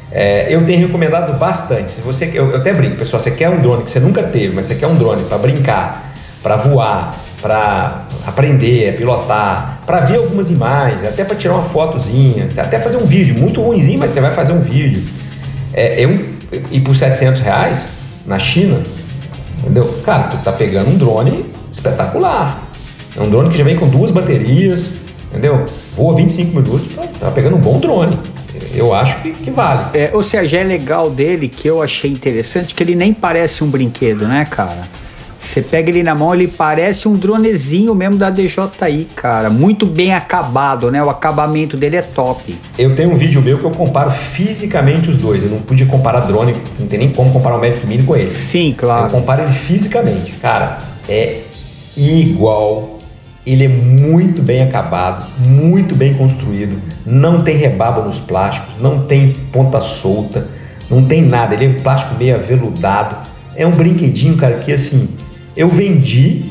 É, 0.09 0.47
eu 0.49 0.65
tenho 0.65 0.79
recomendado 0.79 1.37
bastante. 1.37 1.91
Se 1.91 2.01
você 2.01 2.31
eu, 2.33 2.51
eu 2.51 2.55
até 2.57 2.73
brinco, 2.73 2.95
pessoal, 2.95 3.21
você 3.21 3.29
quer 3.31 3.49
um 3.49 3.61
drone 3.61 3.83
que 3.83 3.91
você 3.91 3.99
nunca 3.99 4.23
teve, 4.23 4.55
mas 4.55 4.65
você 4.67 4.75
quer 4.75 4.87
um 4.87 4.95
drone 4.95 5.23
para 5.23 5.37
brincar, 5.37 6.13
para 6.41 6.55
voar, 6.55 7.13
para 7.41 8.06
aprender 8.27 8.89
a 8.89 8.93
pilotar, 8.93 9.79
para 9.85 10.01
ver 10.01 10.17
algumas 10.17 10.51
imagens, 10.51 11.01
até 11.05 11.23
para 11.23 11.33
tirar 11.33 11.53
uma 11.53 11.63
fotozinha, 11.63 12.49
até 12.57 12.77
fazer 12.77 12.97
um 12.97 13.05
vídeo 13.05 13.33
muito 13.39 13.61
ruimzinho, 13.61 13.97
mas 13.97 14.11
você 14.11 14.19
vai 14.19 14.33
fazer 14.33 14.51
um 14.51 14.59
vídeo. 14.59 15.01
É, 15.73 16.03
eu, 16.03 16.35
e 16.69 16.81
por 16.81 16.93
700 16.93 17.39
reais 17.39 17.81
na 18.25 18.37
China, 18.37 18.83
entendeu? 19.59 20.01
Cara, 20.03 20.23
tu 20.23 20.37
tá 20.43 20.51
pegando 20.51 20.89
um 20.89 20.97
drone 20.97 21.45
espetacular. 21.71 22.67
É 23.15 23.21
um 23.21 23.29
drone 23.29 23.49
que 23.49 23.57
já 23.57 23.63
vem 23.63 23.77
com 23.77 23.87
duas 23.87 24.11
baterias, 24.11 24.87
entendeu? 25.31 25.65
Voa 25.95 26.13
25 26.17 26.53
minutos, 26.53 26.95
tá 27.19 27.31
pegando 27.31 27.55
um 27.55 27.61
bom 27.61 27.79
drone. 27.79 28.19
Eu 28.73 28.93
acho 28.93 29.21
que, 29.21 29.31
que 29.31 29.51
vale. 29.51 29.85
É, 29.93 30.11
ou 30.13 30.21
seja, 30.21 30.57
é 30.57 30.63
legal 30.63 31.09
dele 31.09 31.47
que 31.47 31.65
eu 31.65 31.81
achei 31.81 32.11
interessante 32.11 32.75
que 32.75 32.83
ele 32.83 32.95
nem 32.95 33.13
parece 33.13 33.63
um 33.63 33.69
brinquedo, 33.69 34.27
né, 34.27 34.45
cara? 34.49 34.87
Você 35.47 35.61
pega 35.61 35.89
ele 35.89 36.03
na 36.03 36.13
mão, 36.13 36.35
ele 36.35 36.45
parece 36.45 37.07
um 37.07 37.13
dronezinho 37.13 37.95
mesmo 37.95 38.17
da 38.17 38.29
DJI, 38.29 39.07
cara. 39.15 39.49
Muito 39.49 39.85
bem 39.85 40.13
acabado, 40.13 40.91
né? 40.91 41.01
O 41.01 41.09
acabamento 41.09 41.77
dele 41.77 41.95
é 41.95 42.01
top. 42.01 42.53
Eu 42.77 42.93
tenho 42.97 43.13
um 43.13 43.15
vídeo 43.15 43.41
meu 43.41 43.57
que 43.57 43.63
eu 43.63 43.71
comparo 43.71 44.11
fisicamente 44.11 45.09
os 45.09 45.15
dois. 45.15 45.41
Eu 45.41 45.49
não 45.49 45.59
pude 45.59 45.85
comparar 45.85 46.19
drone, 46.21 46.53
não 46.77 46.85
tem 46.85 46.99
nem 46.99 47.11
como 47.13 47.31
comparar 47.31 47.55
o 47.55 47.61
Mavic 47.61 47.87
Mini 47.87 48.03
com 48.03 48.13
ele. 48.13 48.35
Sim, 48.35 48.75
claro. 48.77 49.05
Eu 49.05 49.09
comparo 49.09 49.43
ele 49.43 49.53
fisicamente. 49.53 50.33
Cara, 50.33 50.79
é 51.07 51.39
igual. 51.95 52.99
Ele 53.45 53.63
é 53.63 53.69
muito 53.69 54.41
bem 54.41 54.61
acabado, 54.61 55.25
muito 55.39 55.95
bem 55.95 56.13
construído. 56.15 56.81
Não 57.05 57.41
tem 57.41 57.55
rebaba 57.55 58.03
nos 58.03 58.19
plásticos, 58.19 58.73
não 58.81 59.03
tem 59.03 59.31
ponta 59.53 59.79
solta, 59.79 60.45
não 60.89 61.05
tem 61.05 61.21
nada. 61.21 61.53
Ele 61.55 61.65
é 61.65 61.69
um 61.69 61.81
plástico 61.81 62.15
meio 62.15 62.35
aveludado. 62.35 63.25
É 63.55 63.65
um 63.65 63.71
brinquedinho, 63.71 64.35
cara, 64.35 64.55
que 64.55 64.71
assim, 64.71 65.07
eu 65.57 65.67
vendi 65.67 66.43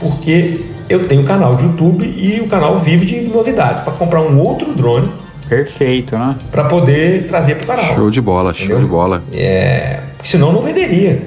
porque 0.00 0.60
eu 0.88 1.06
tenho 1.06 1.22
canal 1.24 1.54
de 1.54 1.64
YouTube 1.64 2.04
e 2.16 2.40
o 2.40 2.46
canal 2.46 2.78
vive 2.78 3.04
de 3.04 3.28
novidades 3.28 3.82
para 3.82 3.92
comprar 3.92 4.22
um 4.22 4.38
outro 4.40 4.72
drone. 4.72 5.10
Perfeito, 5.48 6.16
né? 6.16 6.36
Para 6.50 6.64
poder 6.64 7.26
trazer 7.28 7.56
pro 7.56 7.66
canal. 7.66 7.94
Show 7.94 8.10
de 8.10 8.20
bola, 8.20 8.54
show 8.54 8.64
Entendeu? 8.64 8.84
de 8.84 8.90
bola. 8.90 9.22
É, 9.32 10.00
senão 10.24 10.48
eu 10.48 10.54
não 10.54 10.62
venderia. 10.62 11.22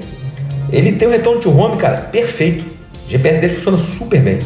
Ele 0.72 0.92
tem 0.92 1.06
um 1.06 1.10
retorno 1.12 1.40
to 1.40 1.50
home, 1.50 1.76
cara, 1.76 1.98
perfeito. 1.98 2.64
O 3.06 3.10
GPS 3.10 3.40
dele 3.40 3.52
funciona 3.52 3.78
super 3.78 4.20
bem. 4.20 4.38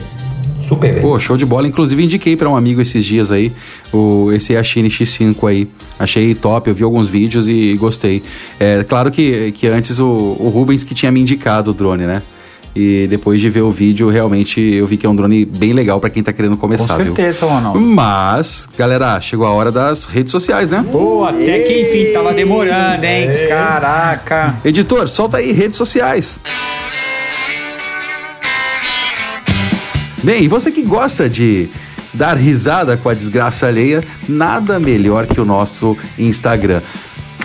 Super 0.66 0.93
bem. 0.95 1.03
Pô, 1.03 1.18
show 1.20 1.37
de 1.37 1.47
bola. 1.47 1.68
Inclusive, 1.68 2.03
indiquei 2.03 2.37
pra 2.37 2.49
um 2.49 2.57
amigo 2.57 2.81
esses 2.81 3.05
dias 3.05 3.31
aí, 3.31 3.53
o, 3.93 4.33
esse 4.33 4.53
Yashine 4.55 4.89
X5 4.89 5.49
aí. 5.49 5.68
Achei 5.99 6.35
top, 6.35 6.68
eu 6.68 6.74
vi 6.74 6.83
alguns 6.83 7.09
vídeos 7.09 7.47
e 7.47 7.74
gostei. 7.77 8.22
É 8.59 8.83
claro 8.83 9.11
que, 9.11 9.53
que 9.53 9.68
antes 9.68 9.99
o, 9.99 10.07
o 10.41 10.51
Rubens 10.53 10.83
que 10.83 10.95
tinha 10.95 11.12
me 11.12 11.20
indicado 11.20 11.70
o 11.70 11.74
drone, 11.74 12.05
né? 12.05 12.22
E 12.79 13.07
depois 13.09 13.41
de 13.41 13.49
ver 13.49 13.62
o 13.62 13.70
vídeo, 13.70 14.07
realmente 14.11 14.61
eu 14.61 14.85
vi 14.87 14.99
que 14.99 15.07
é 15.07 15.09
um 15.09 15.16
drone 15.16 15.47
bem 15.47 15.72
legal 15.72 15.99
pra 15.99 16.11
quem 16.11 16.22
tá 16.22 16.31
querendo 16.31 16.59
começar, 16.59 16.99
Com 16.99 17.05
viu? 17.05 17.16
certeza, 17.16 17.47
Ronaldo. 17.47 17.81
Mas, 17.81 18.68
galera, 18.77 19.18
chegou 19.18 19.47
a 19.47 19.51
hora 19.51 19.72
das 19.72 20.05
redes 20.05 20.31
sociais, 20.31 20.70
né? 20.70 20.85
Pô, 20.93 21.24
até 21.24 21.61
que 21.61 21.81
enfim, 21.81 22.12
tava 22.12 22.35
demorando, 22.35 23.03
hein? 23.03 23.31
Caraca. 23.49 24.57
Editor, 24.62 25.09
solta 25.09 25.39
aí 25.39 25.53
redes 25.53 25.79
sociais. 25.79 26.43
Bem, 30.22 30.43
e 30.43 30.49
você 30.49 30.70
que 30.70 30.83
gosta 30.83 31.31
de 31.31 31.70
dar 32.12 32.37
risada 32.37 32.95
com 32.97 33.09
a 33.09 33.14
desgraça 33.14 33.66
alheia, 33.66 34.05
nada 34.29 34.79
melhor 34.79 35.27
que 35.27 35.41
o 35.41 35.47
nosso 35.47 35.97
Instagram. 36.18 36.83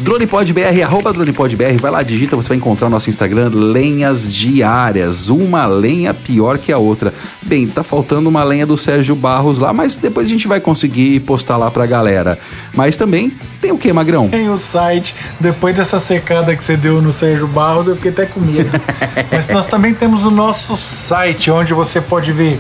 DronePodBR, 0.02 0.82
arroba 0.82 1.14
DronePodBR, 1.14 1.78
vai 1.80 1.92
lá, 1.92 2.02
digita, 2.02 2.36
você 2.36 2.50
vai 2.50 2.58
encontrar 2.58 2.88
o 2.88 2.90
nosso 2.90 3.10
Instagram, 3.10 3.52
lenhas 3.54 4.28
diárias, 4.28 5.30
uma 5.30 5.68
lenha 5.68 6.12
pior 6.12 6.58
que 6.58 6.72
a 6.72 6.78
outra. 6.78 7.14
Bem, 7.42 7.68
tá 7.68 7.84
faltando 7.84 8.28
uma 8.28 8.44
lenha 8.44 8.66
do 8.66 8.76
Sérgio 8.76 9.16
Barros 9.16 9.60
lá, 9.60 9.72
mas 9.72 9.98
depois 9.98 10.26
a 10.26 10.30
gente 10.30 10.48
vai 10.48 10.60
conseguir 10.60 11.20
postar 11.22 11.56
lá 11.56 11.70
pra 11.70 11.86
galera. 11.86 12.40
Mas 12.74 12.98
também 12.98 13.32
tem 13.62 13.72
o 13.72 13.78
que, 13.78 13.94
Magrão? 13.94 14.28
Tem 14.28 14.50
o 14.50 14.58
site. 14.58 15.16
Depois 15.40 15.76
dessa 15.76 16.00
secada 16.00 16.56
que 16.56 16.64
você 16.64 16.76
deu 16.76 17.00
no 17.00 17.14
Sérgio 17.14 17.48
Barros, 17.48 17.86
eu 17.86 17.96
fiquei 17.96 18.10
até 18.10 18.26
com 18.26 18.40
medo. 18.40 18.72
Mas 19.32 19.48
nós 19.50 19.68
também 19.68 19.94
temos 19.94 20.26
o 20.26 20.32
nosso 20.32 20.76
site, 20.76 21.52
onde 21.52 21.76
você 21.76 22.02
pode 22.02 22.32
ver 22.32 22.60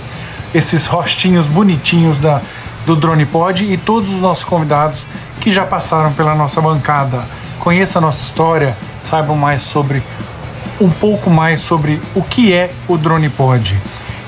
esses 0.53 0.85
rostinhos 0.85 1.47
bonitinhos 1.47 2.19
da, 2.19 2.41
do 2.85 2.95
Drone 2.95 3.25
Pod 3.25 3.63
e 3.63 3.77
todos 3.77 4.13
os 4.13 4.19
nossos 4.19 4.43
convidados 4.43 5.05
que 5.39 5.51
já 5.51 5.65
passaram 5.65 6.11
pela 6.13 6.35
nossa 6.35 6.61
bancada. 6.61 7.25
Conheça 7.59 7.99
a 7.99 8.01
nossa 8.01 8.21
história, 8.21 8.77
saibam 8.99 9.35
mais 9.35 9.61
sobre 9.61 10.01
um 10.79 10.89
pouco 10.89 11.29
mais 11.29 11.61
sobre 11.61 12.01
o 12.15 12.23
que 12.23 12.53
é 12.53 12.71
o 12.87 12.97
Drone 12.97 13.29
Pod. 13.29 13.79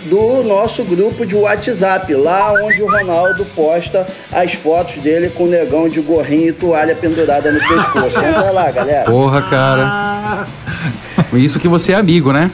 do 0.09 0.43
nosso 0.43 0.85
grupo 0.85 1.27
de 1.27 1.35
WhatsApp, 1.35 2.13
lá 2.15 2.53
onde 2.53 2.83
o 2.83 2.91
Ronaldo 2.91 3.45
posta 3.55 4.07
as 4.33 4.55
fotos 4.55 4.97
dele 5.03 5.31
com 5.31 5.45
o 5.45 5.49
negão 5.49 5.89
de 5.89 6.01
gorrinho 6.01 6.49
e 6.49 6.53
toalha 6.53 6.95
pendurada 6.95 7.53
no 7.53 7.59
pescoço. 7.59 8.19
Entra 8.19 8.51
lá, 8.51 8.71
galera. 8.71 9.05
Porra, 9.05 9.43
cara. 9.43 10.47
Isso 11.33 11.59
que 11.59 11.69
você 11.69 11.93
é 11.93 11.97
amigo, 11.97 12.33
né? 12.33 12.51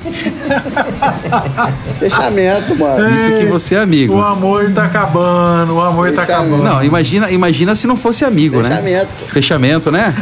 Fechamento, 1.99 2.77
mano. 2.77 3.17
Isso 3.17 3.39
que 3.39 3.45
você 3.47 3.75
é 3.75 3.79
amigo. 3.79 4.15
O 4.15 4.23
amor 4.23 4.71
tá 4.73 4.85
acabando, 4.85 5.75
o 5.75 5.81
amor 5.81 6.13
tá 6.13 6.23
acabando. 6.23 6.63
Não, 6.63 6.83
imagina, 6.83 7.31
imagina 7.31 7.75
se 7.75 7.87
não 7.87 7.97
fosse 7.97 8.25
amigo, 8.25 8.61
né? 8.61 8.71
Fechamento. 8.71 9.09
Fechamento, 9.29 9.93
né? 9.93 10.15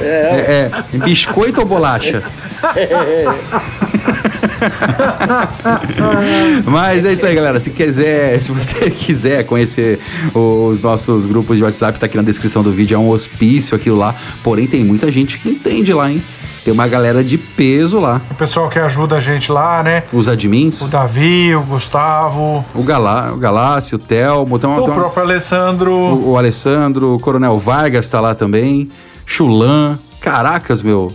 É. 0.00 0.04
É, 0.04 0.70
é. 0.94 0.98
Biscoito 0.98 1.60
ou 1.60 1.66
bolacha? 1.66 2.22
Mas 6.66 7.04
é 7.04 7.12
isso 7.12 7.26
aí, 7.26 7.34
galera. 7.34 7.60
Se 7.60 7.70
quiser, 7.70 8.40
se 8.40 8.52
você 8.52 8.88
quiser 8.90 9.44
conhecer 9.44 9.98
os 10.34 10.80
nossos 10.80 11.26
grupos 11.26 11.56
de 11.56 11.64
WhatsApp, 11.64 11.98
tá 11.98 12.06
aqui 12.06 12.16
na 12.16 12.22
descrição 12.22 12.62
do 12.62 12.72
vídeo. 12.72 12.94
É 12.94 12.98
um 12.98 13.08
hospício 13.10 13.76
aquilo 13.76 13.96
lá. 13.96 14.14
Porém, 14.42 14.66
tem 14.66 14.84
muita 14.84 15.10
gente 15.10 15.38
que 15.38 15.48
entende 15.48 15.92
lá, 15.92 16.10
hein? 16.10 16.22
Tem 16.64 16.74
uma 16.74 16.86
galera 16.86 17.24
de 17.24 17.38
peso 17.38 17.98
lá. 17.98 18.20
O 18.30 18.34
pessoal 18.34 18.68
que 18.68 18.78
ajuda 18.78 19.16
a 19.16 19.20
gente 19.20 19.50
lá, 19.50 19.82
né? 19.82 20.02
Os 20.12 20.28
admins. 20.28 20.82
O 20.82 20.88
Davi, 20.88 21.54
o 21.54 21.62
Gustavo. 21.62 22.64
O, 22.74 22.82
Galá, 22.82 23.30
o 23.32 23.36
Galácio, 23.38 23.96
o 23.96 23.98
Telmo. 23.98 24.58
Tem 24.58 24.68
uma, 24.68 24.78
O 24.78 24.82
tem 24.82 24.90
uma- 24.90 25.00
próprio 25.00 25.22
Alessandro. 25.22 25.90
o, 25.92 26.30
o 26.32 26.36
Alessandro, 26.36 27.14
o 27.14 27.18
Coronel 27.18 27.58
Vargas 27.58 28.08
tá 28.10 28.20
lá 28.20 28.34
também. 28.34 28.90
Chulan. 29.24 29.98
Caracas, 30.20 30.82
meu. 30.82 31.10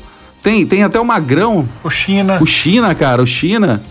Tem, 0.46 0.64
tem 0.64 0.84
até 0.84 1.00
o 1.00 1.04
Magrão. 1.04 1.68
O 1.84 1.90
China. 1.90 2.38
O 2.40 2.46
China, 2.46 2.94
cara, 2.94 3.20
o 3.20 3.26
China. 3.26 3.82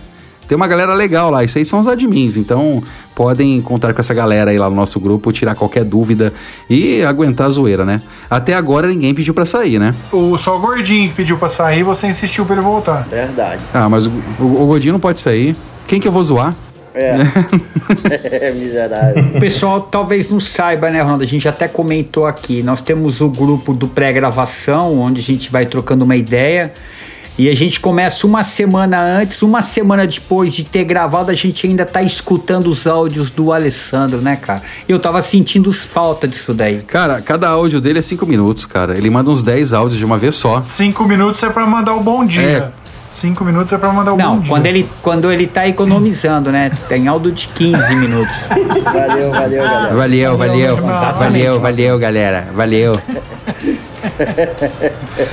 Tem 0.47 0.55
uma 0.55 0.69
galera 0.69 0.95
legal 0.95 1.29
lá. 1.29 1.43
Isso 1.43 1.59
aí 1.59 1.67
são 1.67 1.81
os 1.81 1.89
admins. 1.89 2.37
Então, 2.37 2.81
podem 3.13 3.61
contar 3.61 3.93
com 3.93 4.01
essa 4.01 4.15
galera 4.15 4.53
aí 4.53 4.59
lá 4.59 4.71
no 4.71 4.77
nosso 4.77 5.01
grupo, 5.01 5.33
tirar 5.33 5.57
qualquer 5.57 5.83
dúvida 5.83 6.33
e 6.71 7.03
aguentar 7.03 7.49
a 7.49 7.51
zoeira, 7.51 7.85
né? 7.85 8.01
Até 8.31 8.55
agora 8.55 8.87
ninguém 8.87 9.13
pediu 9.13 9.35
pra 9.35 9.45
sair, 9.45 9.81
né? 9.81 9.97
O, 10.13 10.39
só 10.39 10.57
o 10.57 10.61
gordinho 10.61 11.09
que 11.09 11.17
pediu 11.17 11.37
pra 11.37 11.49
sair, 11.49 11.83
você 11.83 12.07
insistiu 12.07 12.47
pra 12.47 12.55
ele 12.55 12.63
voltar. 12.65 13.05
Verdade. 13.11 13.61
Ah, 13.75 13.89
mas 13.89 14.07
o, 14.07 14.13
o, 14.39 14.63
o 14.63 14.67
Godinho 14.67 14.93
não 14.93 15.01
pode 15.01 15.19
sair. 15.19 15.57
Quem 15.89 15.99
que 15.99 16.07
eu 16.07 16.13
vou 16.13 16.23
zoar? 16.23 16.55
É. 18.41 18.53
Miserável. 18.53 19.25
O 19.35 19.41
pessoal 19.41 19.81
talvez 19.81 20.31
não 20.31 20.39
saiba, 20.39 20.89
né, 20.91 21.01
Ronaldo? 21.03 21.25
A 21.25 21.27
gente 21.27 21.49
até 21.49 21.67
comentou 21.67 22.25
aqui. 22.25 22.63
Nós 22.63 22.81
temos 22.81 23.21
o 23.21 23.29
grupo 23.29 23.75
do 23.75 23.89
pré-gravação, 23.89 24.99
onde 25.01 25.21
a 25.21 25.25
gente 25.25 25.51
vai 25.51 25.67
trocando 25.67 26.05
uma 26.05 26.15
ideia. 26.15 26.73
E 27.37 27.49
a 27.49 27.55
gente 27.55 27.81
começa 27.81 28.25
uma 28.29 28.45
semana 28.45 29.03
antes, 29.03 29.43
uma 29.43 29.61
semana 29.61 30.07
depois 30.07 30.55
de 30.55 30.63
ter 30.63 30.85
gravado, 30.85 31.33
a 31.33 31.35
gente 31.35 31.67
ainda 31.67 31.85
tá 31.85 32.01
escutando 32.01 32.69
os 32.69 32.87
áudios 32.87 33.29
do 33.29 33.53
Alessandro, 33.53 34.21
né, 34.21 34.37
cara? 34.37 34.63
Eu 34.89 35.01
tava 35.01 35.21
sentindo 35.21 35.73
falta 35.73 36.29
disso 36.29 36.55
daí. 36.55 36.79
Cara, 36.83 37.21
cada 37.21 37.49
áudio 37.49 37.81
dele 37.81 37.99
é 37.99 38.03
5 38.03 38.25
minutos, 38.25 38.67
cara. 38.67 38.97
Ele 38.97 39.11
manda 39.11 39.31
uns 39.31 39.43
10 39.43 39.73
áudios 39.73 39.99
de 39.99 40.05
uma 40.05 40.17
vez 40.17 40.37
só. 40.37 40.63
Cinco 40.63 41.03
minutos 41.05 41.43
é 41.43 41.51
pra 41.51 41.67
mandar 41.67 41.97
o 41.97 42.01
bom 42.01 42.25
dia. 42.25 42.73
Cinco 43.15 43.45
minutos 43.45 43.73
é 43.73 43.79
pra 43.79 43.93
mandar 43.93 44.13
o 44.13 44.17
Não, 44.17 44.41
dia. 44.41 44.49
quando 44.49 44.67
ele, 44.67 44.89
quando 45.01 45.31
ele 45.31 45.47
tá 45.47 45.69
economizando, 45.69 46.51
né? 46.51 46.73
Tem 46.89 47.07
áudio 47.07 47.31
de 47.31 47.47
15 47.47 47.95
minutos. 47.95 48.35
Valeu, 48.49 49.31
valeu, 49.31 49.63
galera. 49.63 49.95
Valeu, 49.95 50.37
valeu, 50.37 50.75
Exatamente. 50.75 51.15
valeu, 51.47 51.61
valeu, 51.61 51.99
galera. 51.99 52.49
Valeu. 52.53 52.93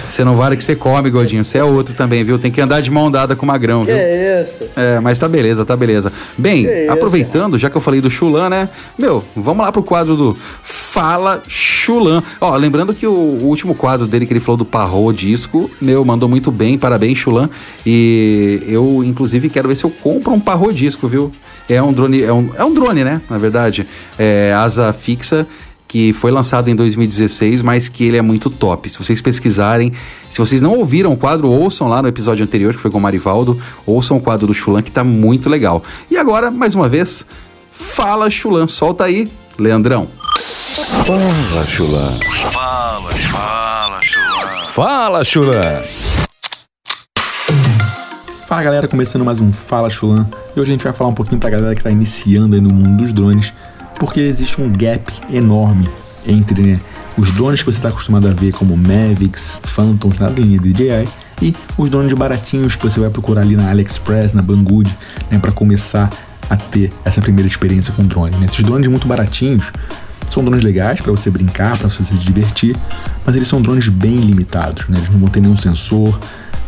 Você 0.07 0.23
não 0.23 0.35
vale 0.35 0.57
que 0.57 0.63
você 0.63 0.75
come, 0.75 1.09
Godinho. 1.09 1.43
Você 1.45 1.57
é 1.57 1.63
outro 1.63 1.93
também, 1.93 2.23
viu? 2.23 2.37
Tem 2.39 2.51
que 2.51 2.61
andar 2.61 2.81
de 2.81 2.91
mão 2.91 3.09
dada 3.09 3.35
com 3.35 3.43
o 3.43 3.47
magrão, 3.47 3.85
Que 3.85 3.91
viu? 3.91 4.43
isso? 4.43 4.69
É, 4.75 4.99
mas 4.99 5.17
tá 5.17 5.27
beleza, 5.27 5.65
tá 5.65 5.75
beleza. 5.75 6.11
Bem, 6.37 6.65
Que 6.65 6.83
isso? 6.83 6.91
aproveitando, 6.91 7.57
já 7.57 7.69
que 7.69 7.77
eu 7.77 7.81
falei 7.81 8.01
do 8.01 8.09
Chulan, 8.09 8.49
né? 8.49 8.69
Meu, 8.97 9.23
vamos 9.35 9.65
lá 9.65 9.71
pro 9.71 9.83
quadro 9.83 10.15
do 10.15 10.37
Fala 10.63 11.41
Chulan. 11.47 12.21
Ó, 12.39 12.55
lembrando 12.55 12.93
que 12.93 13.07
o, 13.07 13.11
o 13.11 13.43
último 13.45 13.73
quadro 13.75 14.07
dele 14.07 14.25
que 14.25 14.33
ele 14.33 14.39
falou 14.39 14.57
do 14.57 14.65
Parro 14.65 15.11
Disco, 15.13 15.69
meu, 15.81 16.03
mandou 16.03 16.27
muito 16.27 16.51
bem, 16.51 16.77
parabéns, 16.77 17.17
Chulan. 17.17 17.49
E 17.85 18.61
eu, 18.67 19.03
inclusive, 19.03 19.49
quero 19.49 19.67
ver 19.67 19.75
se 19.75 19.83
eu 19.83 19.89
compro 19.89 20.31
um 20.33 20.39
Parro 20.39 20.71
Disco, 20.73 21.07
viu? 21.07 21.31
É 21.69 21.81
um 21.81 21.93
drone, 21.93 22.21
é 22.23 22.33
um, 22.33 22.49
é 22.57 22.65
um 22.65 22.73
drone, 22.73 23.03
né? 23.03 23.21
Na 23.29 23.37
verdade, 23.37 23.87
é 24.19 24.53
asa 24.53 24.91
fixa 24.93 25.47
que 25.91 26.13
foi 26.13 26.31
lançado 26.31 26.69
em 26.69 26.75
2016, 26.75 27.61
mas 27.61 27.89
que 27.89 28.05
ele 28.05 28.15
é 28.15 28.21
muito 28.21 28.49
top. 28.49 28.89
Se 28.89 28.97
vocês 28.97 29.19
pesquisarem, 29.19 29.91
se 30.31 30.37
vocês 30.37 30.61
não 30.61 30.77
ouviram 30.77 31.11
o 31.11 31.17
quadro, 31.17 31.49
ouçam 31.49 31.89
lá 31.89 32.01
no 32.01 32.07
episódio 32.07 32.45
anterior, 32.45 32.73
que 32.73 32.79
foi 32.79 32.89
com 32.89 32.97
o 32.97 33.01
Marivaldo, 33.01 33.61
ouçam 33.85 34.15
o 34.15 34.21
quadro 34.21 34.47
do 34.47 34.53
Chulan, 34.53 34.81
que 34.81 34.89
tá 34.89 35.03
muito 35.03 35.49
legal. 35.49 35.83
E 36.09 36.15
agora, 36.15 36.49
mais 36.49 36.75
uma 36.75 36.87
vez, 36.87 37.25
fala 37.73 38.29
Chulan, 38.29 38.67
solta 38.67 39.03
aí, 39.03 39.29
Leandrão. 39.59 40.07
Fala, 41.05 41.65
Chulan. 41.67 42.11
Fala, 42.53 43.11
fala, 43.11 44.01
Chulan. 44.01 44.65
Fala, 44.67 45.23
Chulan. 45.25 45.83
Fala 48.47 48.63
galera, 48.63 48.87
começando 48.87 49.25
mais 49.25 49.41
um 49.41 49.51
Fala 49.51 49.89
Chulan. 49.89 50.25
E 50.55 50.59
hoje 50.59 50.71
a 50.71 50.73
gente 50.73 50.83
vai 50.85 50.93
falar 50.93 51.09
um 51.09 51.13
pouquinho 51.13 51.39
pra 51.39 51.49
galera 51.49 51.75
que 51.75 51.83
tá 51.83 51.91
iniciando 51.91 52.55
aí 52.55 52.61
no 52.61 52.73
mundo 52.73 53.03
dos 53.03 53.11
drones, 53.11 53.51
porque 54.01 54.19
existe 54.19 54.59
um 54.59 54.67
gap 54.67 55.13
enorme 55.31 55.87
entre 56.25 56.59
né, 56.59 56.79
os 57.15 57.29
drones 57.33 57.59
que 57.59 57.71
você 57.71 57.77
está 57.77 57.89
acostumado 57.89 58.27
a 58.27 58.33
ver, 58.33 58.51
como 58.51 58.75
Mavics, 58.75 59.59
Phantoms 59.61 60.17
na 60.17 60.27
linha 60.27 60.57
DJI, 60.59 61.07
e 61.39 61.55
os 61.77 61.87
drones 61.87 62.11
baratinhos 62.13 62.75
que 62.75 62.81
você 62.81 62.99
vai 62.99 63.11
procurar 63.11 63.41
ali 63.41 63.55
na 63.55 63.69
AliExpress, 63.69 64.33
na 64.33 64.41
Banggood, 64.41 64.89
né, 65.29 65.37
para 65.37 65.51
começar 65.51 66.09
a 66.49 66.57
ter 66.57 66.91
essa 67.05 67.21
primeira 67.21 67.47
experiência 67.47 67.93
com 67.93 68.03
drone. 68.03 68.35
né? 68.37 68.47
Esses 68.51 68.65
drones 68.65 68.87
muito 68.87 69.07
baratinhos 69.07 69.71
são 70.31 70.43
drones 70.43 70.63
legais 70.63 70.99
para 70.99 71.11
você 71.11 71.29
brincar, 71.29 71.77
para 71.77 71.87
você 71.87 72.03
se 72.03 72.15
divertir, 72.15 72.75
mas 73.23 73.35
eles 73.35 73.47
são 73.47 73.61
drones 73.61 73.87
bem 73.87 74.15
limitados, 74.15 74.89
né? 74.89 74.97
Eles 74.97 75.11
não 75.11 75.19
vão 75.19 75.29
ter 75.29 75.41
nenhum 75.41 75.57
sensor, 75.57 76.19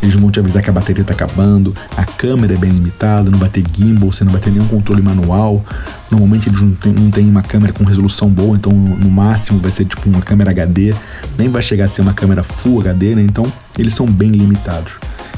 eles 0.04 0.14
vão 0.16 0.30
te 0.30 0.38
avisar 0.38 0.62
que 0.62 0.70
a 0.70 0.72
bateria 0.72 1.02
está 1.02 1.14
acabando, 1.14 1.74
a 1.96 2.04
câmera 2.04 2.54
é 2.54 2.56
bem 2.56 2.70
limitada, 2.70 3.30
não 3.30 3.38
vai 3.38 3.48
ter 3.48 3.64
gimbal, 3.72 4.12
você 4.12 4.24
não 4.24 4.32
vai 4.32 4.40
ter 4.40 4.50
nenhum 4.50 4.66
controle 4.66 5.02
manual. 5.02 5.64
Normalmente 6.10 6.48
eles 6.48 6.60
não 6.60 6.72
têm, 6.72 6.92
não 6.92 7.10
têm 7.10 7.28
uma 7.28 7.42
câmera 7.42 7.72
com 7.72 7.84
resolução 7.84 8.28
boa, 8.28 8.56
então 8.56 8.72
no 8.72 9.10
máximo 9.10 9.58
vai 9.58 9.70
ser 9.70 9.84
tipo 9.86 10.08
uma 10.08 10.20
câmera 10.20 10.50
HD, 10.50 10.94
nem 11.38 11.48
vai 11.48 11.62
chegar 11.62 11.86
a 11.86 11.88
ser 11.88 12.02
uma 12.02 12.12
câmera 12.12 12.42
Full 12.42 12.80
HD, 12.80 13.14
né? 13.14 13.22
Então 13.22 13.50
eles 13.78 13.94
são 13.94 14.06
bem 14.06 14.30
limitados. 14.30 14.92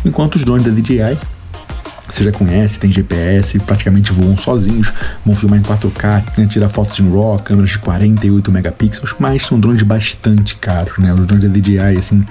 Enquanto 0.05 0.37
os 0.37 0.45
drones 0.45 0.65
da 0.65 0.73
DJI 0.73 1.17
você 2.09 2.25
já 2.25 2.33
conhece, 2.33 2.79
tem 2.79 2.93
GPS, 2.93 3.59
praticamente 3.61 4.13
voam 4.13 4.37
sozinhos, 4.37 4.93
vão 5.25 5.35
filmar 5.35 5.59
em 5.59 5.63
4K, 5.63 6.39
né, 6.39 6.47
tirar 6.47 6.69
fotos 6.69 6.99
em 7.01 7.11
RAW, 7.11 7.39
câmeras 7.39 7.71
de 7.71 7.79
48 7.79 8.53
megapixels, 8.53 9.15
mas 9.19 9.43
são 9.45 9.59
drones 9.59 9.83
bastante 9.83 10.57
caros, 10.57 10.99
né? 10.99 11.13
Os 11.13 11.27
drones 11.27 11.49
da 11.49 11.53
DJI, 11.53 11.99
assim, 11.99 12.25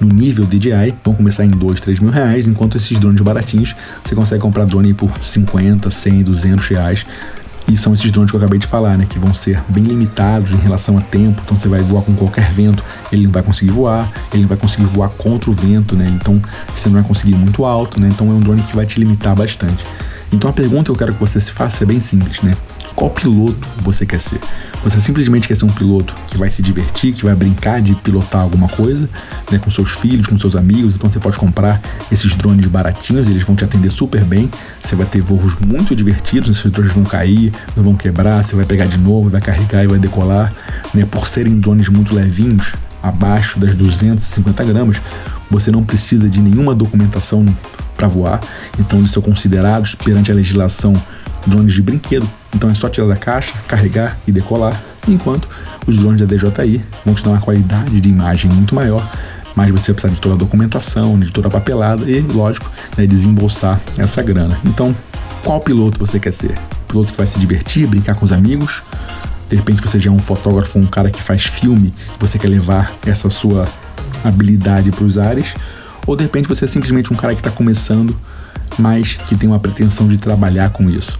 no 0.00 0.08
nível 0.08 0.44
DJI, 0.44 0.94
vão 1.04 1.14
começar 1.14 1.44
em 1.44 1.50
2, 1.50 1.80
3 1.80 2.00
mil 2.00 2.10
reais, 2.10 2.46
enquanto 2.46 2.76
esses 2.76 2.98
drones 2.98 3.20
baratinhos, 3.20 3.74
você 4.04 4.14
consegue 4.14 4.40
comprar 4.40 4.64
drone 4.64 4.94
por 4.94 5.10
50, 5.22 5.90
100, 5.90 6.22
200 6.22 6.68
reais. 6.68 7.04
E 7.68 7.76
são 7.76 7.92
esses 7.92 8.10
drones 8.10 8.30
que 8.30 8.36
eu 8.36 8.40
acabei 8.40 8.58
de 8.58 8.66
falar, 8.66 8.96
né? 8.96 9.06
Que 9.08 9.18
vão 9.18 9.34
ser 9.34 9.62
bem 9.68 9.82
limitados 9.82 10.52
em 10.52 10.56
relação 10.56 10.96
a 10.96 11.00
tempo. 11.00 11.42
Então 11.44 11.58
você 11.58 11.68
vai 11.68 11.82
voar 11.82 12.02
com 12.02 12.14
qualquer 12.14 12.52
vento, 12.52 12.82
ele 13.10 13.24
não 13.24 13.32
vai 13.32 13.42
conseguir 13.42 13.72
voar, 13.72 14.08
ele 14.32 14.42
não 14.42 14.48
vai 14.48 14.56
conseguir 14.56 14.84
voar 14.84 15.08
contra 15.10 15.50
o 15.50 15.52
vento, 15.52 15.96
né? 15.96 16.08
Então 16.08 16.40
você 16.74 16.88
não 16.88 16.94
vai 16.94 17.04
conseguir 17.04 17.32
ir 17.32 17.36
muito 17.36 17.64
alto, 17.64 18.00
né? 18.00 18.08
Então 18.10 18.30
é 18.30 18.34
um 18.34 18.40
drone 18.40 18.62
que 18.62 18.76
vai 18.76 18.86
te 18.86 19.00
limitar 19.00 19.34
bastante. 19.34 19.84
Então 20.32 20.48
a 20.50 20.52
pergunta 20.52 20.84
que 20.84 20.90
eu 20.90 20.96
quero 20.96 21.14
que 21.14 21.20
você 21.20 21.40
se 21.40 21.50
faça 21.50 21.84
é 21.84 21.86
bem 21.86 22.00
simples, 22.00 22.40
né? 22.42 22.54
Qual 22.96 23.10
piloto 23.10 23.60
você 23.82 24.06
quer 24.06 24.18
ser? 24.18 24.40
Você 24.82 25.02
simplesmente 25.02 25.46
quer 25.46 25.54
ser 25.54 25.66
um 25.66 25.70
piloto 25.70 26.14
que 26.28 26.38
vai 26.38 26.48
se 26.48 26.62
divertir, 26.62 27.12
que 27.12 27.24
vai 27.24 27.34
brincar 27.34 27.82
de 27.82 27.94
pilotar 27.94 28.40
alguma 28.40 28.68
coisa, 28.68 29.06
né, 29.50 29.58
com 29.58 29.70
seus 29.70 29.90
filhos, 29.90 30.26
com 30.26 30.38
seus 30.38 30.56
amigos. 30.56 30.94
Então 30.94 31.10
você 31.10 31.18
pode 31.18 31.36
comprar 31.36 31.78
esses 32.10 32.34
drones 32.34 32.66
baratinhos, 32.66 33.28
eles 33.28 33.42
vão 33.42 33.54
te 33.54 33.64
atender 33.64 33.90
super 33.90 34.24
bem. 34.24 34.50
Você 34.82 34.96
vai 34.96 35.04
ter 35.04 35.20
voos 35.20 35.54
muito 35.60 35.94
divertidos, 35.94 36.58
esses 36.58 36.72
drones 36.72 36.92
vão 36.92 37.04
cair, 37.04 37.52
não 37.76 37.84
vão 37.84 37.94
quebrar, 37.94 38.42
você 38.42 38.56
vai 38.56 38.64
pegar 38.64 38.86
de 38.86 38.96
novo, 38.96 39.28
vai 39.28 39.42
carregar 39.42 39.84
e 39.84 39.86
vai 39.86 39.98
decolar. 39.98 40.50
Né, 40.94 41.04
por 41.04 41.28
serem 41.28 41.60
drones 41.60 41.90
muito 41.90 42.14
levinhos, 42.14 42.72
abaixo 43.02 43.60
das 43.60 43.74
250 43.74 44.64
gramas, 44.64 44.96
você 45.50 45.70
não 45.70 45.84
precisa 45.84 46.30
de 46.30 46.40
nenhuma 46.40 46.74
documentação 46.74 47.44
para 47.94 48.08
voar. 48.08 48.40
Então 48.78 48.98
eles 48.98 49.10
são 49.10 49.22
considerados 49.22 49.94
perante 49.94 50.32
a 50.32 50.34
legislação 50.34 50.94
drones 51.46 51.74
de 51.74 51.82
brinquedo. 51.82 52.28
Então 52.54 52.70
é 52.70 52.74
só 52.74 52.88
tirar 52.88 53.06
da 53.06 53.16
caixa, 53.16 53.52
carregar 53.66 54.18
e 54.26 54.32
decolar. 54.32 54.80
Enquanto 55.08 55.48
os 55.86 55.96
drones 55.96 56.20
da 56.20 56.26
DJI 56.26 56.84
vão 57.04 57.14
te 57.14 57.22
dar 57.22 57.30
uma 57.30 57.40
qualidade 57.40 58.00
de 58.00 58.08
imagem 58.08 58.50
muito 58.50 58.74
maior, 58.74 59.08
mas 59.54 59.70
você 59.70 59.92
vai 59.92 59.94
precisar 59.94 60.14
de 60.14 60.20
toda 60.20 60.34
a 60.34 60.38
documentação, 60.38 61.18
de 61.18 61.30
toda 61.30 61.48
a 61.48 61.50
papelada 61.50 62.10
e, 62.10 62.20
lógico, 62.20 62.70
né, 62.96 63.06
desembolsar 63.06 63.80
essa 63.96 64.22
grana. 64.22 64.58
Então, 64.64 64.94
qual 65.42 65.60
piloto 65.60 65.98
você 65.98 66.18
quer 66.18 66.32
ser? 66.32 66.54
Piloto 66.88 67.12
que 67.12 67.18
vai 67.18 67.26
se 67.26 67.38
divertir, 67.38 67.86
brincar 67.86 68.16
com 68.16 68.24
os 68.24 68.32
amigos? 68.32 68.82
De 69.48 69.56
repente 69.56 69.80
você 69.80 70.00
já 70.00 70.10
é 70.10 70.12
um 70.12 70.18
fotógrafo, 70.18 70.78
um 70.78 70.86
cara 70.86 71.10
que 71.10 71.22
faz 71.22 71.44
filme, 71.44 71.94
você 72.18 72.38
quer 72.38 72.48
levar 72.48 72.92
essa 73.06 73.30
sua 73.30 73.68
habilidade 74.24 74.90
para 74.90 75.04
os 75.04 75.16
ares? 75.16 75.54
Ou 76.06 76.16
de 76.16 76.24
repente 76.24 76.48
você 76.48 76.64
é 76.64 76.68
simplesmente 76.68 77.12
um 77.12 77.16
cara 77.16 77.34
que 77.34 77.40
está 77.40 77.50
começando, 77.50 78.14
mas 78.78 79.16
que 79.16 79.36
tem 79.36 79.48
uma 79.48 79.58
pretensão 79.58 80.08
de 80.08 80.16
trabalhar 80.16 80.70
com 80.70 80.88
isso? 80.90 81.18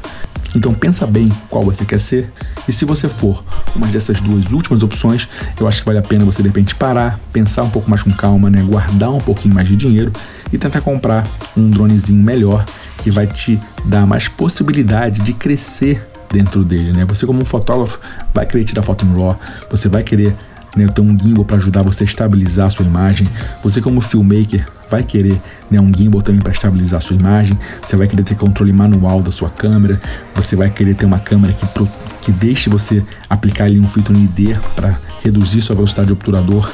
Então 0.55 0.73
pensa 0.73 1.07
bem 1.07 1.31
qual 1.51 1.63
você 1.63 1.85
quer 1.85 2.01
ser 2.01 2.33
e 2.67 2.73
se 2.73 2.85
você 2.85 3.09
for 3.09 3.45
uma 3.75 3.87
dessas 3.89 4.21
duas 4.21 4.51
últimas 4.51 4.83
opções, 4.83 5.29
eu 5.61 5.69
acho 5.69 5.81
que 5.81 5.87
vale 5.87 5.99
a 5.99 6.03
pena 6.03 6.25
você 6.25 6.43
de 6.43 6.49
repente 6.49 6.75
parar, 6.75 7.21
pensar 7.33 7.63
um 7.63 7.71
pouco 7.71 7.91
mais 7.91 8.03
com 8.03 8.11
calma, 8.11 8.49
né? 8.49 8.63
guardar 8.63 9.11
um 9.11 9.21
pouquinho 9.21 9.55
mais 9.55 9.69
de 9.69 9.77
dinheiro 9.77 10.13
e 10.53 10.57
tentar 10.57 10.81
comprar 10.81 11.27
um 11.57 11.69
dronezinho 11.69 12.23
melhor 12.23 12.65
que 12.99 13.11
vai 13.11 13.27
te 13.27 13.61
dar 13.85 14.07
mais 14.07 14.29
possibilidade 14.29 15.21
de 15.21 15.33
crescer 15.33 16.07
dentro 16.33 16.65
dele, 16.65 16.93
né? 16.93 17.05
Você 17.05 17.27
como 17.27 17.43
um 17.43 17.45
fotógrafo 17.45 18.01
vai 18.35 18.47
querer 18.47 18.65
tirar 18.65 18.83
foto 18.83 19.05
em 19.05 19.13
RAW, 19.13 19.39
você 19.71 19.89
vai 19.89 20.03
querer 20.03 20.35
né, 20.77 20.87
ter 20.89 21.01
um 21.01 21.19
gimbal 21.19 21.45
para 21.45 21.57
ajudar 21.57 21.83
você 21.83 22.05
a 22.05 22.07
estabilizar 22.07 22.67
a 22.67 22.71
sua 22.71 22.85
imagem. 22.85 23.27
Você 23.63 23.81
como 23.81 24.01
filmmaker 24.01 24.67
vai 24.91 25.03
querer 25.03 25.41
né, 25.71 25.81
um 25.81 25.93
gimbal 25.95 26.23
também 26.23 26.41
para 26.41 26.53
estabilizar 26.53 27.01
sua 27.01 27.17
imagem. 27.17 27.59
Você 27.87 27.97
vai 27.97 28.07
querer 28.07 28.23
ter 28.23 28.35
controle 28.35 28.73
manual 28.73 29.23
da 29.23 29.33
sua 29.33 29.51
câmera. 29.51 30.01
Você 30.35 30.57
vai 30.57 30.71
querer 30.71 30.95
ter 30.95 31.07
uma 31.07 31.19
câmera 31.19 31.53
que, 31.53 31.67
pro, 31.67 31.89
que 32.23 32.33
deixe 32.33 32.71
você 32.71 33.05
aplicar 33.29 33.65
ali 33.65 33.79
um 33.79 33.89
filtro 33.89 34.15
ND 34.15 34.57
para 34.75 34.99
reduzir 35.23 35.61
sua 35.63 35.75
velocidade 35.77 36.07
de 36.09 36.13
obturador. 36.13 36.73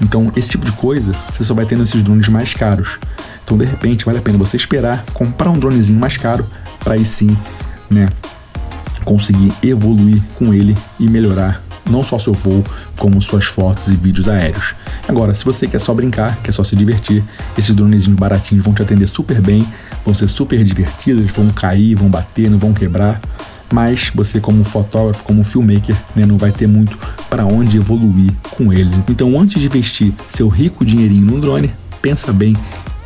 Então, 0.00 0.32
esse 0.36 0.50
tipo 0.50 0.64
de 0.64 0.72
coisa 0.72 1.12
você 1.32 1.44
só 1.44 1.54
vai 1.54 1.66
ter 1.66 1.76
nesses 1.76 2.02
drones 2.02 2.28
mais 2.28 2.54
caros. 2.54 2.98
Então, 3.44 3.56
de 3.56 3.64
repente, 3.64 4.04
vale 4.04 4.18
a 4.18 4.22
pena 4.22 4.38
você 4.38 4.56
esperar 4.56 5.04
comprar 5.12 5.50
um 5.50 5.58
dronezinho 5.58 5.98
mais 5.98 6.16
caro 6.16 6.46
para 6.80 6.94
aí 6.94 7.04
sim, 7.04 7.36
né, 7.90 8.06
conseguir 9.04 9.52
evoluir 9.62 10.22
com 10.34 10.54
ele 10.54 10.76
e 10.98 11.08
melhorar 11.08 11.62
não 11.88 12.02
só 12.02 12.18
seu 12.18 12.32
voo, 12.32 12.64
como 12.96 13.20
suas 13.22 13.46
fotos 13.46 13.92
e 13.92 13.96
vídeos 13.96 14.28
aéreos. 14.28 14.74
Agora, 15.06 15.34
se 15.34 15.44
você 15.44 15.66
quer 15.66 15.80
só 15.80 15.94
brincar, 15.94 16.36
quer 16.42 16.52
só 16.52 16.62
se 16.62 16.76
divertir, 16.76 17.24
esses 17.56 17.74
dronezinhos 17.74 18.18
baratinhos 18.18 18.64
vão 18.64 18.74
te 18.74 18.82
atender 18.82 19.06
super 19.06 19.40
bem, 19.40 19.66
vão 20.04 20.14
ser 20.14 20.28
super 20.28 20.62
divertidos, 20.62 21.30
vão 21.30 21.48
cair, 21.50 21.94
vão 21.94 22.08
bater, 22.08 22.50
não 22.50 22.58
vão 22.58 22.72
quebrar. 22.72 23.20
Mas 23.72 24.10
você, 24.14 24.40
como 24.40 24.64
fotógrafo, 24.64 25.22
como 25.24 25.44
filmmaker, 25.44 25.94
né, 26.16 26.24
não 26.24 26.38
vai 26.38 26.50
ter 26.50 26.66
muito 26.66 26.98
para 27.28 27.44
onde 27.44 27.76
evoluir 27.76 28.32
com 28.50 28.72
eles. 28.72 28.92
Então, 29.08 29.38
antes 29.38 29.60
de 29.60 29.66
investir 29.66 30.12
seu 30.30 30.48
rico 30.48 30.84
dinheirinho 30.84 31.26
num 31.26 31.38
drone, 31.38 31.70
pensa 32.00 32.32
bem 32.32 32.56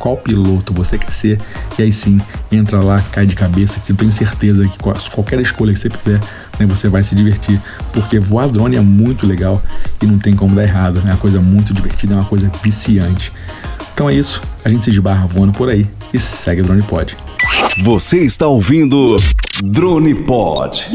qual 0.03 0.17
piloto 0.17 0.73
você 0.73 0.97
quer 0.97 1.13
ser 1.13 1.39
e 1.79 1.81
aí 1.81 1.93
sim 1.93 2.19
entra 2.51 2.81
lá, 2.81 3.01
cai 3.13 3.25
de 3.25 3.35
cabeça, 3.35 3.79
que 3.79 3.93
eu 3.93 3.95
tenho 3.95 4.11
certeza 4.11 4.67
que 4.67 4.77
qualquer 4.77 5.39
escolha 5.39 5.71
que 5.71 5.79
você 5.79 5.89
fizer, 5.89 6.19
né, 6.59 6.65
você 6.65 6.89
vai 6.89 7.01
se 7.03 7.15
divertir, 7.15 7.57
porque 7.93 8.19
voar 8.19 8.49
drone 8.49 8.75
é 8.75 8.81
muito 8.81 9.25
legal 9.25 9.61
e 10.01 10.05
não 10.05 10.19
tem 10.19 10.35
como 10.35 10.53
dar 10.53 10.63
errado, 10.63 11.01
é 11.05 11.07
uma 11.07 11.15
coisa 11.15 11.39
muito 11.39 11.73
divertida, 11.73 12.15
é 12.15 12.17
uma 12.17 12.25
coisa 12.25 12.51
viciante. 12.61 13.31
Então 13.93 14.09
é 14.09 14.13
isso, 14.13 14.41
a 14.65 14.69
gente 14.69 14.83
se 14.83 14.89
esbarra 14.89 15.25
voando 15.25 15.53
por 15.53 15.69
aí 15.69 15.87
e 16.13 16.19
segue 16.19 16.59
o 16.59 16.65
Drone 16.65 16.81
Pod. 16.81 17.15
Você 17.81 18.17
está 18.17 18.45
ouvindo 18.45 19.15
Drone 19.63 20.15
Pod. 20.15 20.85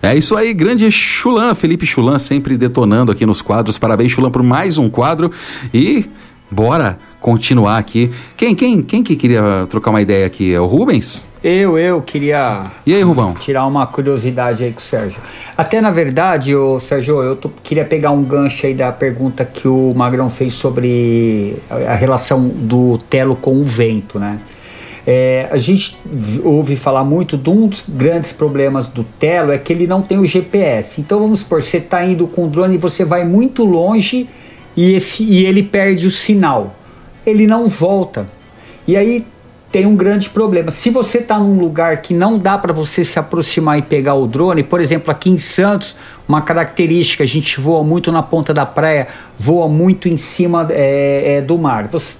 É 0.00 0.16
isso 0.16 0.34
aí, 0.36 0.54
grande 0.54 0.90
Chulan, 0.90 1.54
Felipe 1.54 1.84
Chulan 1.84 2.18
sempre 2.18 2.56
detonando 2.56 3.12
aqui 3.12 3.26
nos 3.26 3.42
quadros. 3.42 3.76
Parabéns, 3.76 4.12
Chulan, 4.12 4.30
por 4.30 4.42
mais 4.42 4.78
um 4.78 4.88
quadro. 4.88 5.30
E 5.72 6.06
bora 6.50 6.98
continuar 7.20 7.78
aqui. 7.78 8.10
Quem, 8.36 8.54
quem, 8.54 8.82
quem 8.82 9.02
que 9.02 9.16
queria 9.16 9.66
trocar 9.68 9.90
uma 9.90 10.02
ideia 10.02 10.26
aqui? 10.26 10.52
É 10.52 10.60
o 10.60 10.66
Rubens? 10.66 11.26
Eu, 11.42 11.76
eu 11.78 12.00
queria. 12.00 12.70
E 12.86 12.94
aí, 12.94 13.02
Rubão? 13.02 13.34
Tirar 13.34 13.66
uma 13.66 13.86
curiosidade 13.86 14.64
aí 14.64 14.72
com 14.72 14.78
o 14.78 14.82
Sérgio. 14.82 15.20
Até 15.56 15.78
na 15.80 15.90
verdade, 15.90 16.56
o 16.56 16.80
Sérgio, 16.80 17.22
eu 17.22 17.36
tô, 17.36 17.50
queria 17.62 17.84
pegar 17.84 18.12
um 18.12 18.22
gancho 18.22 18.66
aí 18.66 18.72
da 18.72 18.90
pergunta 18.90 19.44
que 19.44 19.68
o 19.68 19.92
Magrão 19.94 20.30
fez 20.30 20.54
sobre 20.54 21.56
a 21.86 21.94
relação 21.94 22.48
do 22.48 22.96
telo 23.10 23.36
com 23.36 23.60
o 23.60 23.62
vento, 23.62 24.18
né? 24.18 24.38
É, 25.06 25.48
a 25.50 25.58
gente 25.58 25.98
ouve 26.42 26.76
falar 26.76 27.04
muito 27.04 27.36
de 27.36 27.50
um 27.50 27.66
dos 27.66 27.84
grandes 27.86 28.32
problemas 28.32 28.88
do 28.88 29.04
Telo 29.04 29.52
é 29.52 29.58
que 29.58 29.70
ele 29.70 29.86
não 29.86 30.00
tem 30.00 30.18
o 30.18 30.24
GPS. 30.24 30.98
Então 30.98 31.20
vamos 31.20 31.40
supor, 31.40 31.62
você 31.62 31.76
está 31.76 32.02
indo 32.02 32.26
com 32.26 32.46
o 32.46 32.48
drone 32.48 32.76
e 32.76 32.78
você 32.78 33.04
vai 33.04 33.22
muito 33.22 33.64
longe 33.64 34.26
e, 34.76 34.94
esse, 34.94 35.22
e 35.22 35.44
ele 35.44 35.62
perde 35.62 36.06
o 36.06 36.10
sinal. 36.10 36.74
Ele 37.24 37.46
não 37.46 37.68
volta. 37.68 38.26
E 38.86 38.96
aí 38.96 39.26
tem 39.74 39.86
um 39.86 39.96
grande 39.96 40.30
problema. 40.30 40.70
Se 40.70 40.88
você 40.88 41.18
está 41.18 41.36
num 41.36 41.58
lugar 41.58 41.96
que 41.98 42.14
não 42.14 42.38
dá 42.38 42.56
para 42.56 42.72
você 42.72 43.04
se 43.04 43.18
aproximar 43.18 43.76
e 43.76 43.82
pegar 43.82 44.14
o 44.14 44.24
drone, 44.24 44.62
por 44.62 44.80
exemplo, 44.80 45.10
aqui 45.10 45.28
em 45.28 45.36
Santos, 45.36 45.96
uma 46.28 46.40
característica, 46.40 47.24
a 47.24 47.26
gente 47.26 47.60
voa 47.60 47.82
muito 47.82 48.12
na 48.12 48.22
ponta 48.22 48.54
da 48.54 48.64
praia, 48.64 49.08
voa 49.36 49.68
muito 49.68 50.08
em 50.08 50.16
cima 50.16 50.68
é, 50.70 51.38
é, 51.38 51.40
do 51.40 51.58
mar. 51.58 51.88
Você, 51.88 52.18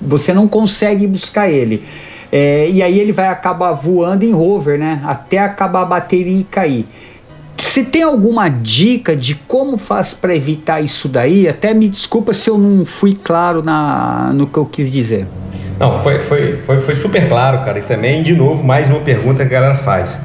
você 0.00 0.32
não 0.32 0.48
consegue 0.48 1.06
buscar 1.06 1.50
ele. 1.50 1.84
É, 2.32 2.70
e 2.70 2.82
aí 2.82 2.98
ele 2.98 3.12
vai 3.12 3.28
acabar 3.28 3.72
voando 3.72 4.24
em 4.24 4.32
rover, 4.32 4.78
né? 4.78 5.02
Até 5.04 5.38
acabar 5.38 5.82
a 5.82 5.84
bateria 5.84 6.40
e 6.40 6.44
cair. 6.44 6.86
Você 7.60 7.82
tem 7.82 8.02
alguma 8.02 8.48
dica 8.48 9.16
de 9.16 9.34
como 9.34 9.76
faz 9.76 10.14
para 10.14 10.34
evitar 10.34 10.80
isso 10.80 11.08
daí? 11.08 11.48
Até 11.48 11.74
me 11.74 11.88
desculpa 11.88 12.32
se 12.32 12.48
eu 12.48 12.56
não 12.56 12.84
fui 12.84 13.18
claro 13.22 13.62
na, 13.62 14.30
no 14.32 14.46
que 14.46 14.56
eu 14.56 14.64
quis 14.64 14.90
dizer. 14.90 15.26
Não, 15.78 16.02
foi, 16.02 16.18
foi, 16.20 16.56
foi, 16.56 16.80
foi 16.80 16.94
super 16.94 17.28
claro, 17.28 17.58
cara. 17.64 17.78
E 17.78 17.82
também, 17.82 18.22
de 18.22 18.32
novo, 18.32 18.64
mais 18.64 18.88
uma 18.88 19.00
pergunta 19.00 19.44
que 19.44 19.54
a 19.54 19.60
galera 19.60 19.74
faz. 19.74 20.18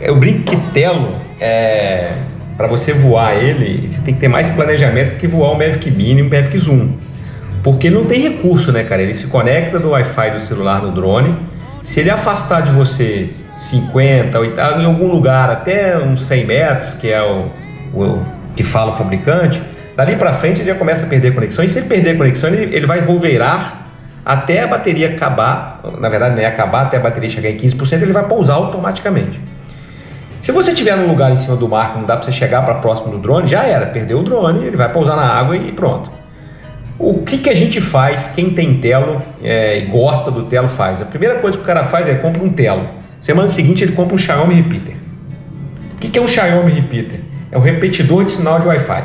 Eu 0.00 0.16
brinco 0.16 0.44
que 0.44 0.56
Telo, 0.72 1.14
é, 1.40 2.12
para 2.56 2.66
você 2.66 2.92
voar 2.92 3.34
ele, 3.34 3.88
você 3.88 4.00
tem 4.02 4.14
que 4.14 4.20
ter 4.20 4.28
mais 4.28 4.50
planejamento 4.50 5.16
que 5.16 5.26
voar 5.26 5.52
um 5.52 5.58
Mavic 5.58 5.90
Mini 5.90 6.20
e 6.20 6.22
um 6.22 6.28
Mavic 6.28 6.58
Zoom. 6.58 6.92
Porque 7.62 7.86
ele 7.86 7.96
não 7.96 8.04
tem 8.04 8.20
recurso, 8.20 8.70
né, 8.70 8.84
cara? 8.84 9.02
Ele 9.02 9.14
se 9.14 9.26
conecta 9.26 9.78
do 9.78 9.90
Wi-Fi 9.90 10.30
do 10.32 10.40
celular 10.40 10.82
no 10.82 10.92
drone. 10.92 11.34
Se 11.82 12.00
ele 12.00 12.10
afastar 12.10 12.62
de 12.62 12.70
você 12.72 13.30
50, 13.70 14.38
80, 14.38 14.62
em 14.82 14.84
algum 14.84 15.08
lugar 15.08 15.50
até 15.50 15.96
uns 15.96 16.26
100 16.26 16.44
metros, 16.44 16.94
que 16.94 17.10
é 17.10 17.22
o, 17.22 17.50
o 17.94 18.22
que 18.54 18.62
fala 18.62 18.92
o 18.92 18.94
fabricante, 18.94 19.60
dali 19.96 20.16
para 20.16 20.32
frente 20.34 20.60
ele 20.60 20.70
já 20.70 20.74
começa 20.76 21.06
a 21.06 21.08
perder 21.08 21.34
conexão. 21.34 21.64
E 21.64 21.68
se 21.68 21.78
ele 21.78 21.88
perder 21.88 22.16
conexão, 22.16 22.50
ele, 22.50 22.74
ele 22.74 22.86
vai 22.86 23.00
roveirar 23.00 23.86
até 24.24 24.62
a 24.62 24.66
bateria 24.66 25.14
acabar. 25.14 25.80
Na 25.98 26.10
verdade, 26.10 26.34
não 26.34 26.42
é 26.42 26.46
acabar, 26.46 26.82
até 26.82 26.98
a 26.98 27.00
bateria 27.00 27.30
chegar 27.30 27.48
em 27.50 27.56
15%, 27.56 28.02
ele 28.02 28.12
vai 28.12 28.26
pousar 28.26 28.56
automaticamente. 28.56 29.40
Se 30.42 30.52
você 30.52 30.72
estiver 30.72 30.94
num 30.96 31.06
lugar 31.06 31.32
em 31.32 31.36
cima 31.38 31.56
do 31.56 31.66
mar 31.66 31.92
que 31.92 31.98
não 31.98 32.06
dá 32.06 32.16
para 32.16 32.26
você 32.26 32.32
chegar 32.32 32.66
para 32.66 32.74
próximo 32.74 33.10
do 33.12 33.18
drone, 33.18 33.48
já 33.48 33.64
era, 33.64 33.86
perdeu 33.86 34.18
o 34.18 34.22
drone, 34.22 34.66
ele 34.66 34.76
vai 34.76 34.92
pousar 34.92 35.16
na 35.16 35.26
água 35.26 35.56
e 35.56 35.72
pronto. 35.72 36.10
O 36.98 37.22
que, 37.22 37.38
que 37.38 37.48
a 37.48 37.56
gente 37.56 37.80
faz, 37.80 38.26
quem 38.34 38.50
tem 38.50 38.78
telo 38.78 39.22
é, 39.42 39.78
e 39.78 39.86
gosta 39.86 40.30
do 40.30 40.42
telo 40.42 40.68
faz? 40.68 41.00
A 41.00 41.06
primeira 41.06 41.38
coisa 41.38 41.56
que 41.56 41.62
o 41.62 41.66
cara 41.66 41.82
faz 41.82 42.10
é 42.10 42.14
compra 42.16 42.42
um 42.42 42.50
telo. 42.50 43.03
Semana 43.24 43.48
seguinte 43.48 43.82
ele 43.82 43.92
compra 43.92 44.14
um 44.14 44.18
Xiaomi 44.18 44.54
Repeater. 44.54 44.96
O 45.94 45.96
que, 45.96 46.18
é 46.18 46.20
um 46.20 46.28
Xiaomi 46.28 46.70
Repeater? 46.72 47.20
É 47.50 47.56
um 47.56 47.60
repetidor 47.62 48.22
de 48.22 48.32
sinal 48.32 48.60
de 48.60 48.66
Wi-Fi. 48.66 49.02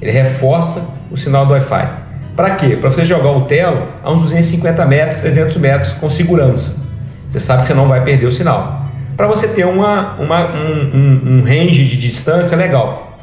Ele 0.00 0.12
reforça 0.12 0.84
o 1.10 1.16
sinal 1.16 1.44
do 1.46 1.52
Wi-Fi. 1.54 1.90
Para 2.36 2.50
quê? 2.54 2.78
Para 2.80 2.88
você 2.92 3.04
jogar 3.04 3.32
o 3.32 3.40
telo 3.46 3.88
a 4.04 4.12
uns 4.12 4.22
250 4.22 4.86
metros, 4.86 5.20
300 5.20 5.56
metros 5.56 5.92
com 5.94 6.08
segurança. 6.08 6.76
Você 7.28 7.40
sabe 7.40 7.62
que 7.62 7.66
você 7.66 7.74
não 7.74 7.88
vai 7.88 8.04
perder 8.04 8.26
o 8.26 8.32
sinal. 8.32 8.86
Para 9.16 9.26
você 9.26 9.48
ter 9.48 9.66
uma, 9.66 10.14
uma 10.20 10.54
um, 10.54 10.90
um, 10.94 11.22
um 11.24 11.42
range 11.42 11.86
de 11.86 11.96
distância 11.96 12.56
legal. 12.56 13.18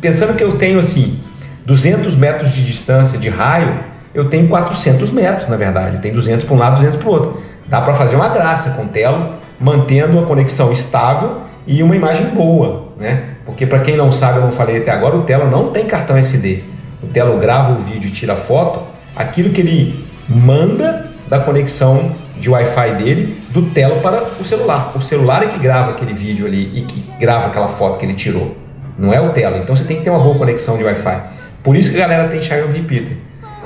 Pensando 0.00 0.36
que 0.36 0.44
eu 0.44 0.52
tenho 0.52 0.78
assim 0.78 1.18
200 1.66 2.14
metros 2.14 2.52
de 2.52 2.64
distância 2.64 3.18
de 3.18 3.28
raio, 3.28 3.80
eu 4.14 4.26
tenho 4.26 4.46
400 4.46 5.10
metros, 5.10 5.48
na 5.48 5.56
verdade. 5.56 5.98
Tem 5.98 6.12
200 6.12 6.44
para 6.44 6.54
um 6.54 6.58
lado, 6.58 6.76
200 6.76 6.94
para 6.94 7.08
o 7.08 7.12
outro. 7.12 7.42
Dá 7.66 7.80
para 7.80 7.92
fazer 7.92 8.14
uma 8.14 8.28
graça 8.28 8.70
com 8.70 8.84
o 8.84 8.88
telo, 8.88 9.42
mantendo 9.60 10.18
a 10.18 10.26
conexão 10.26 10.72
estável 10.72 11.40
e 11.66 11.82
uma 11.82 11.96
imagem 11.96 12.26
boa, 12.26 12.88
né? 12.98 13.24
Porque 13.46 13.66
para 13.66 13.80
quem 13.80 13.96
não 13.96 14.10
sabe, 14.10 14.38
eu 14.38 14.42
não 14.42 14.52
falei 14.52 14.78
até 14.78 14.90
agora, 14.90 15.16
o 15.16 15.22
telo 15.22 15.50
não 15.50 15.70
tem 15.70 15.86
cartão 15.86 16.16
SD. 16.16 16.64
O 17.02 17.06
telo 17.06 17.38
grava 17.38 17.72
o 17.72 17.76
vídeo 17.76 18.08
e 18.08 18.10
tira 18.10 18.32
a 18.32 18.36
foto, 18.36 18.82
aquilo 19.14 19.50
que 19.50 19.60
ele 19.60 20.06
manda 20.28 21.10
da 21.28 21.38
conexão 21.38 22.12
de 22.38 22.50
Wi-Fi 22.50 22.94
dele 22.94 23.42
do 23.50 23.62
telo 23.70 24.00
para 24.00 24.22
o 24.22 24.44
celular. 24.44 24.92
O 24.94 25.00
celular 25.00 25.42
é 25.42 25.46
que 25.46 25.58
grava 25.58 25.92
aquele 25.92 26.12
vídeo 26.12 26.46
ali 26.46 26.62
e 26.74 26.82
que 26.82 27.04
grava 27.18 27.48
aquela 27.48 27.68
foto 27.68 27.98
que 27.98 28.04
ele 28.04 28.14
tirou. 28.14 28.56
Não 28.98 29.12
é 29.12 29.20
o 29.20 29.30
telo. 29.30 29.56
Então 29.56 29.74
você 29.76 29.84
tem 29.84 29.96
que 29.96 30.04
ter 30.04 30.10
uma 30.10 30.18
boa 30.18 30.36
conexão 30.36 30.76
de 30.76 30.84
Wi-Fi. 30.84 31.22
Por 31.62 31.76
isso 31.76 31.90
que 31.90 31.96
a 31.96 32.00
galera 32.00 32.28
tem 32.28 32.40
Xiaomi 32.40 32.78
Repeater. 32.78 33.16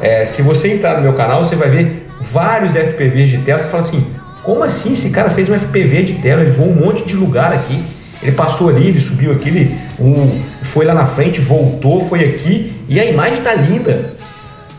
É, 0.01 0.25
se 0.25 0.43
você 0.43 0.75
entrar 0.75 0.97
no 0.97 1.03
meu 1.03 1.15
canal, 1.15 1.45
você 1.45 1.57
vai 1.57 1.69
ver 1.69 2.07
vários 2.21 2.75
FPVs 2.75 3.31
de 3.31 3.39
tela. 3.39 3.59
Você 3.59 3.67
fala 3.67 3.81
assim: 3.81 4.07
como 4.49 4.65
assim 4.65 4.95
esse 4.95 5.11
cara 5.11 5.29
fez 5.29 5.47
um 5.51 5.59
FPV 5.59 6.05
de 6.05 6.15
tela? 6.23 6.41
Ele 6.41 6.51
voou 6.51 6.71
um 6.71 6.75
monte 6.75 7.05
de 7.05 7.15
lugar 7.15 7.53
aqui. 7.53 7.85
Ele 8.23 8.33
passou 8.33 8.71
ali, 8.71 8.89
ele 8.89 8.99
subiu 8.99 9.31
aqui, 9.31 9.51
ele 9.51 9.79
um, 10.01 10.41
foi 10.63 10.87
lá 10.87 10.95
na 10.95 11.05
frente, 11.05 11.39
voltou, 11.39 12.09
foi 12.09 12.25
aqui 12.25 12.73
e 12.89 12.99
a 12.99 13.05
imagem 13.05 13.43
tá 13.43 13.53
linda. 13.53 14.15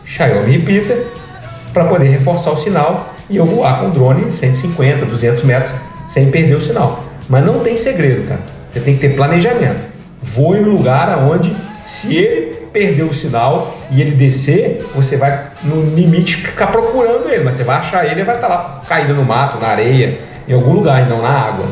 Xiaomi 0.04 0.56
Repeater 0.56 1.06
para 1.72 1.84
poder 1.84 2.08
reforçar 2.08 2.50
o 2.50 2.56
sinal 2.56 3.14
e 3.30 3.36
eu 3.36 3.46
voar 3.46 3.78
com 3.78 3.86
o 3.86 3.90
drone 3.92 4.32
150, 4.32 5.06
200 5.06 5.44
metros 5.44 5.72
sem 6.08 6.32
perder 6.32 6.56
o 6.56 6.60
sinal. 6.60 7.04
Mas 7.28 7.46
não 7.46 7.60
tem 7.60 7.76
segredo, 7.76 8.26
cara. 8.26 8.40
Você 8.72 8.80
tem 8.80 8.94
que 8.96 9.00
ter 9.00 9.14
planejamento. 9.14 9.84
Voe 10.20 10.58
no 10.58 10.70
lugar 10.70 11.08
aonde 11.10 11.54
se 11.84 12.16
ele 12.16 12.56
perder 12.72 13.04
o 13.04 13.14
sinal 13.14 13.78
e 13.92 14.00
ele 14.00 14.16
descer, 14.16 14.84
você 14.96 15.16
vai 15.16 15.49
no 15.62 15.94
limite 15.94 16.36
ficar 16.36 16.68
procurando 16.68 17.28
ele, 17.28 17.44
mas 17.44 17.56
você 17.56 17.64
vai 17.64 17.76
achar 17.76 18.06
ele 18.06 18.20
e 18.20 18.24
vai 18.24 18.34
estar 18.34 18.48
lá 18.48 18.82
caído 18.88 19.14
no 19.14 19.24
mato, 19.24 19.58
na 19.58 19.68
areia, 19.68 20.18
em 20.48 20.52
algum 20.52 20.72
lugar 20.72 21.06
e 21.06 21.08
não 21.08 21.22
na 21.22 21.28
água. 21.28 21.66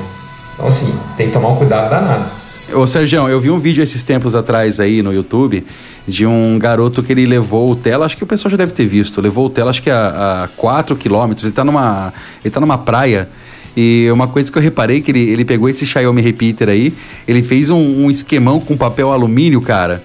Então 0.55 0.68
assim, 0.68 0.95
tem 1.16 1.28
que 1.28 1.32
tomar 1.32 1.49
um 1.49 1.57
cuidado 1.57 1.89
danado. 1.89 2.39
Ô 2.72 2.86
Sérgio, 2.86 3.26
eu 3.28 3.41
vi 3.41 3.51
um 3.51 3.59
vídeo 3.59 3.82
esses 3.82 4.03
tempos 4.03 4.34
atrás 4.34 4.78
aí 4.78 5.03
no 5.03 5.12
YouTube 5.12 5.64
de 6.07 6.26
um 6.26 6.59
garoto 6.59 7.03
que 7.03 7.12
ele 7.12 7.26
levou 7.26 7.70
o 7.70 7.76
tela, 7.76 8.05
acho 8.05 8.16
que 8.16 8.24
o 8.24 8.26
pessoal 8.26 8.51
já 8.51 8.57
deve 8.57 8.72
ter 8.72 8.86
visto, 8.86 9.20
levou 9.20 9.47
o 9.47 9.51
tela 9.51 9.70
acho 9.70 9.82
que 9.82 9.91
a, 9.91 10.45
a 10.45 10.49
4 10.49 10.95
quilômetros, 10.97 11.45
ele 11.45 11.55
tá 11.55 11.64
numa. 11.64 12.12
Ele 12.45 12.51
tá 12.51 12.61
numa 12.61 12.78
praia. 12.78 13.28
E 13.76 14.09
uma 14.11 14.26
coisa 14.26 14.51
que 14.51 14.59
eu 14.59 14.62
reparei 14.62 15.01
que 15.01 15.11
ele, 15.11 15.30
ele 15.30 15.45
pegou 15.45 15.68
esse 15.68 15.86
Xiaomi 15.86 16.20
Repeater 16.20 16.68
aí, 16.68 16.93
ele 17.26 17.43
fez 17.43 17.70
um, 17.70 18.05
um 18.05 18.11
esquemão 18.11 18.59
com 18.59 18.76
papel 18.76 19.12
alumínio, 19.12 19.61
cara. 19.61 20.03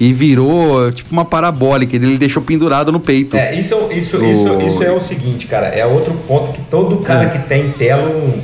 E 0.00 0.12
virou 0.12 0.90
tipo 0.90 1.10
uma 1.12 1.24
parabólica, 1.24 1.94
ele 1.94 2.18
deixou 2.18 2.42
pendurado 2.42 2.90
no 2.90 2.98
peito. 2.98 3.36
É, 3.36 3.54
isso, 3.54 3.88
isso, 3.92 4.18
O- 4.18 4.24
isso, 4.24 4.60
isso 4.60 4.82
é 4.82 4.90
o 4.90 4.98
seguinte, 4.98 5.46
cara. 5.46 5.68
É 5.68 5.86
outro 5.86 6.12
ponto 6.26 6.50
que 6.52 6.60
todo 6.62 6.96
cara 6.98 7.28
que 7.28 7.38
tem 7.48 7.70
telo 7.70 8.34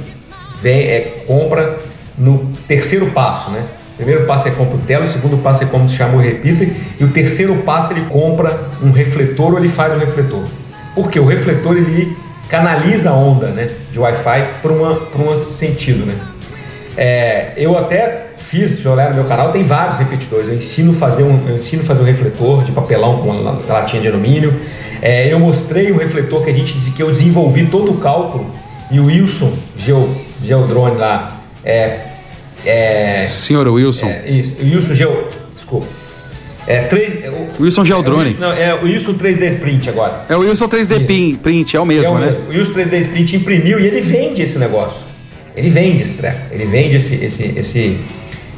vem, 0.62 0.78
é, 0.82 1.24
compra 1.26 1.78
no 2.16 2.50
terceiro 2.68 3.06
passo, 3.10 3.50
né? 3.50 3.64
O 3.94 3.96
primeiro 3.96 4.26
passo 4.26 4.46
é 4.48 4.50
compra 4.52 4.76
o 4.76 4.80
telo, 4.80 5.04
o 5.04 5.08
segundo 5.08 5.36
passo 5.42 5.62
é 5.64 5.66
compra 5.66 5.86
o 5.86 5.90
Xiaomi 5.90 6.22
Repeater 6.24 6.70
e 7.00 7.04
o 7.04 7.08
terceiro 7.08 7.54
passo 7.56 7.92
ele 7.92 8.06
compra 8.08 8.58
um 8.82 8.90
refletor 8.92 9.52
ou 9.52 9.58
ele 9.58 9.68
faz 9.68 9.92
um 9.92 9.98
refletor. 9.98 10.44
Porque 10.94 11.18
o 11.20 11.26
refletor 11.26 11.76
ele 11.76 12.16
canaliza 12.48 13.10
a 13.10 13.14
onda, 13.14 13.48
né, 13.48 13.68
de 13.92 13.98
Wi-Fi 13.98 14.44
para 14.62 14.72
um 14.72 15.42
sentido, 15.42 16.06
né? 16.06 16.14
É, 16.96 17.52
eu 17.56 17.76
até 17.78 18.29
fiz, 18.50 18.72
se 18.72 18.88
olhar 18.88 19.10
no 19.10 19.16
meu 19.16 19.24
canal, 19.24 19.52
tem 19.52 19.62
vários 19.64 19.98
repetidores. 19.98 20.48
Eu 20.48 20.54
ensino 20.56 20.90
a 20.92 20.94
fazer 20.94 21.22
um, 21.22 21.48
eu 21.48 21.56
ensino 21.56 21.82
fazer 21.84 22.00
um 22.02 22.04
refletor 22.04 22.64
de 22.64 22.72
papelão 22.72 23.18
com 23.18 23.32
la- 23.42 23.60
latinha 23.68 24.02
de 24.02 24.08
alumínio. 24.08 24.52
É, 25.00 25.32
eu 25.32 25.38
mostrei 25.38 25.90
o 25.92 25.96
refletor 25.98 26.42
que 26.44 26.50
a 26.50 26.52
gente 26.52 26.74
que 26.90 27.02
eu 27.02 27.10
desenvolvi 27.10 27.66
todo 27.66 27.92
o 27.92 27.96
cálculo 27.98 28.52
e 28.90 28.98
o 29.00 29.06
Wilson 29.06 29.52
Geo, 29.78 30.08
Geodrone 30.44 30.96
lá 30.98 31.40
é, 31.64 32.00
é 32.66 33.26
Senhor 33.26 33.66
Wilson. 33.68 34.06
é, 34.08 34.28
isso, 34.28 34.54
Wilson 34.62 34.94
Geo, 34.94 35.26
desculpa. 35.54 35.86
É, 36.66 36.74
é, 36.76 37.30
o, 37.58 37.62
Wilson 37.62 37.84
Geodrone. 37.84 38.36
não, 38.38 38.52
é 38.52 38.74
o 38.74 38.84
Wilson 38.84 39.14
3D 39.14 39.54
Sprint 39.54 39.88
agora. 39.88 40.24
É 40.28 40.36
o 40.36 40.40
Wilson 40.40 40.68
3D 40.68 41.06
Pin- 41.06 41.36
Print, 41.42 41.76
é 41.76 41.80
o 41.80 41.86
mesmo, 41.86 42.06
É 42.06 42.10
o 42.10 42.18
né? 42.18 42.26
mesmo. 42.26 42.44
O 42.46 42.50
Wilson 42.50 42.72
3D 42.74 43.00
Sprint 43.00 43.36
imprimiu 43.36 43.80
e 43.80 43.86
ele 43.86 44.00
vende 44.02 44.42
esse 44.42 44.58
negócio. 44.58 45.00
Ele 45.56 45.70
vende 45.70 46.02
esse 46.02 46.12
treco. 46.12 46.38
Ele 46.52 46.66
vende 46.66 46.96
esse, 46.96 47.14
esse, 47.14 47.42
esse, 47.56 47.98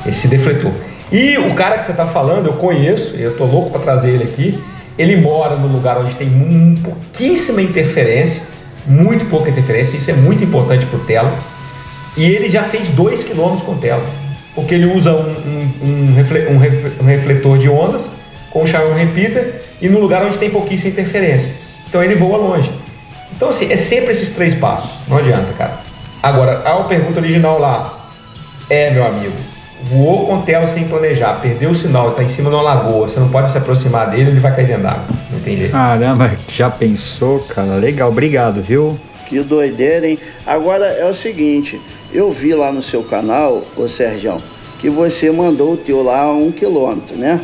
esse 0.07 0.29
defletor. 0.29 0.73
E 1.11 1.37
o 1.39 1.55
cara 1.55 1.77
que 1.79 1.85
você 1.85 1.91
está 1.91 2.07
falando, 2.07 2.47
eu 2.47 2.55
conheço, 2.55 3.15
eu 3.17 3.37
tô 3.37 3.45
louco 3.45 3.71
para 3.71 3.81
trazer 3.81 4.11
ele 4.11 4.25
aqui. 4.25 4.63
Ele 4.99 5.17
mora 5.17 5.57
num 5.57 5.69
lugar 5.73 5.99
onde 5.99 6.15
tem 6.15 6.29
mu- 6.29 6.77
pouquíssima 6.81 7.61
interferência, 7.63 8.43
muito 8.87 9.25
pouca 9.27 9.49
interferência, 9.51 9.97
isso 9.97 10.11
é 10.11 10.15
muito 10.15 10.43
importante 10.45 10.85
para 10.87 10.99
o 10.99 11.05
telo. 11.05 11.31
E 12.17 12.25
ele 12.25 12.51
já 12.51 12.63
fez 12.63 12.89
2 12.91 13.25
km 13.25 13.57
com 13.65 13.77
telo, 13.79 14.03
porque 14.55 14.75
ele 14.75 14.87
usa 14.87 15.13
um, 15.13 15.31
um, 15.31 15.71
um 15.83 16.15
um 16.17 17.03
um 17.03 17.07
refletor 17.07 17.59
de 17.59 17.69
ondas 17.71 18.11
com 18.51 18.63
o 18.63 18.67
Xiaomi 18.67 19.01
Repeater 19.05 19.63
e 19.81 19.89
no 19.89 19.99
lugar 19.99 20.25
onde 20.27 20.37
tem 20.37 20.51
pouquíssima 20.51 20.91
interferência. 20.91 21.51
Então 21.89 22.03
ele 22.05 22.15
voa 22.15 22.37
longe. 22.37 22.71
Então, 23.35 23.49
assim, 23.49 23.73
é 23.73 23.77
sempre 23.79 24.13
esses 24.13 24.29
três 24.29 24.55
passos. 24.55 24.91
Não 25.09 25.17
adianta, 25.17 25.53
cara. 25.55 25.81
Agora, 26.23 26.63
a 26.67 26.75
pergunta 26.85 27.19
original 27.19 27.59
lá. 27.59 28.11
É, 28.69 28.91
meu 28.91 29.07
amigo. 29.07 29.33
Voou 29.83 30.27
com 30.27 30.43
tela 30.43 30.67
sem 30.67 30.87
planejar, 30.87 31.41
perdeu 31.41 31.71
o 31.71 31.75
sinal, 31.75 32.11
está 32.11 32.23
em 32.23 32.29
cima 32.29 32.49
de 32.49 32.57
uma 32.57 32.63
lagoa, 32.63 33.09
você 33.09 33.19
não 33.19 33.29
pode 33.29 33.51
se 33.51 33.59
aproximar 33.59 34.11
dele, 34.11 34.31
ele 34.31 34.41
vai 34.41 34.55
cair 34.55 34.67
dentro 34.67 34.85
d'água. 34.85 35.05
Não 35.31 35.41
tem 35.41 35.57
jeito. 35.57 35.73
Caramba, 35.73 36.31
já 36.49 36.71
pensou, 36.71 37.41
cara? 37.41 37.75
Legal, 37.77 38.09
obrigado, 38.09 38.63
viu? 38.63 38.99
Que 39.29 39.41
doideira, 39.41 40.07
hein? 40.07 40.19
Agora 40.47 40.87
é 40.87 41.09
o 41.09 41.15
seguinte, 41.15 41.81
eu 42.13 42.31
vi 42.33 42.55
lá 42.55 42.71
no 42.71 42.83
seu 42.83 43.03
canal, 43.03 43.63
ô 43.77 43.89
Sergião, 43.89 44.37
que 44.79 44.89
você 44.89 45.31
mandou 45.31 45.73
o 45.73 45.77
teu 45.77 46.03
lá 46.03 46.23
a 46.23 46.33
um 46.33 46.53
quilômetro, 46.53 47.17
né? 47.17 47.41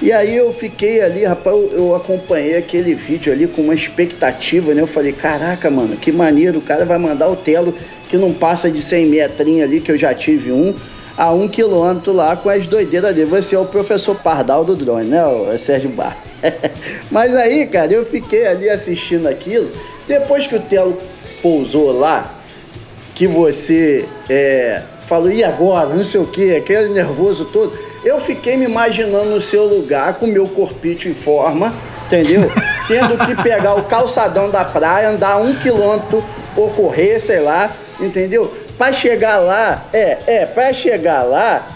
E 0.00 0.12
aí 0.12 0.36
eu 0.36 0.52
fiquei 0.52 1.02
ali, 1.02 1.24
rapaz, 1.24 1.56
eu, 1.56 1.70
eu 1.72 1.94
acompanhei 1.96 2.56
aquele 2.56 2.94
vídeo 2.94 3.32
ali 3.32 3.48
com 3.48 3.62
uma 3.62 3.74
expectativa, 3.74 4.72
né? 4.72 4.80
Eu 4.80 4.86
falei, 4.86 5.12
caraca, 5.12 5.68
mano, 5.70 5.96
que 5.96 6.12
maneiro, 6.12 6.60
o 6.60 6.62
cara 6.62 6.84
vai 6.84 6.98
mandar 6.98 7.28
o 7.28 7.34
telo 7.34 7.74
que 8.08 8.16
não 8.16 8.32
passa 8.32 8.70
de 8.70 8.80
100 8.80 9.06
metrinhos 9.06 9.68
ali, 9.68 9.80
que 9.80 9.90
eu 9.90 9.98
já 9.98 10.14
tive 10.14 10.52
um, 10.52 10.72
a 11.18 11.32
um 11.32 11.48
quilômetro 11.48 12.12
lá 12.12 12.36
com 12.36 12.48
as 12.48 12.64
doideiras 12.68 13.12
dele. 13.12 13.26
Você 13.26 13.56
é 13.56 13.58
o 13.58 13.64
professor 13.64 14.14
Pardal 14.14 14.64
do 14.64 14.76
drone, 14.76 15.06
né, 15.06 15.26
ô 15.26 15.58
Sérgio 15.58 15.90
Bar? 15.90 16.16
Mas 17.10 17.34
aí, 17.34 17.66
cara, 17.66 17.92
eu 17.92 18.06
fiquei 18.06 18.46
ali 18.46 18.70
assistindo 18.70 19.26
aquilo. 19.26 19.68
Depois 20.06 20.46
que 20.46 20.54
o 20.54 20.60
Telo 20.60 20.96
pousou 21.42 21.98
lá, 21.98 22.32
que 23.16 23.26
você 23.26 24.06
é, 24.30 24.80
falou, 25.08 25.28
e 25.28 25.42
agora? 25.42 25.88
Não 25.88 26.04
sei 26.04 26.20
o 26.20 26.26
que, 26.26 26.54
aquele 26.54 26.90
nervoso 26.90 27.44
todo. 27.46 27.76
Eu 28.04 28.20
fiquei 28.20 28.56
me 28.56 28.66
imaginando 28.66 29.30
no 29.30 29.40
seu 29.40 29.64
lugar, 29.64 30.14
com 30.14 30.26
meu 30.28 30.46
corpite 30.46 31.08
em 31.08 31.14
forma, 31.14 31.74
entendeu? 32.06 32.48
Tendo 32.86 33.18
que 33.26 33.42
pegar 33.42 33.74
o 33.74 33.82
calçadão 33.82 34.50
da 34.50 34.64
praia, 34.64 35.10
andar 35.10 35.38
um 35.38 35.52
quilômetro 35.56 36.24
ou 36.56 36.70
correr, 36.70 37.18
sei 37.18 37.40
lá, 37.40 37.70
entendeu? 38.00 38.67
Pra 38.78 38.92
chegar 38.92 39.38
lá, 39.38 39.84
é, 39.92 40.18
é, 40.26 40.46
pra 40.46 40.72
chegar 40.72 41.24
lá 41.24 41.66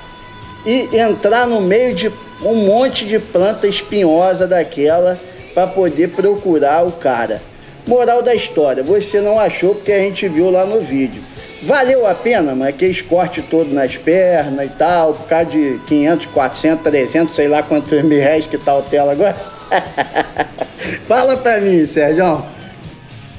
e 0.65 0.89
entrar 0.97 1.47
no 1.47 1.61
meio 1.61 1.95
de 1.95 2.11
um 2.41 2.55
monte 2.55 3.05
de 3.05 3.19
planta 3.19 3.67
espinhosa 3.67 4.47
daquela 4.47 5.19
para 5.53 5.67
poder 5.67 6.11
procurar 6.11 6.87
o 6.87 6.93
cara. 6.93 7.43
Moral 7.87 8.23
da 8.23 8.33
história, 8.33 8.83
você 8.83 9.21
não 9.21 9.41
achou 9.41 9.75
porque 9.75 9.91
a 9.91 9.99
gente 9.99 10.29
viu 10.29 10.49
lá 10.51 10.65
no 10.65 10.81
vídeo. 10.81 11.21
Valeu 11.65 12.07
a 12.07 12.15
pena, 12.15 12.55
mas 12.55 12.69
aquele 12.69 13.03
corte 13.03 13.43
todo 13.43 13.75
nas 13.75 13.97
pernas 13.97 14.67
e 14.67 14.69
tal, 14.71 15.15
por 15.15 15.27
causa 15.27 15.47
de 15.47 15.81
500, 15.89 16.27
400, 16.27 16.83
300, 16.85 17.35
sei 17.35 17.49
lá 17.49 17.63
quantos 17.63 18.03
mil 18.03 18.19
reais 18.19 18.47
que 18.47 18.57
tá 18.57 18.77
o 18.77 18.83
tela 18.83 19.13
agora. 19.13 19.35
Fala 21.09 21.37
pra 21.37 21.61
mim, 21.61 21.85
Sérgio. 21.87 22.45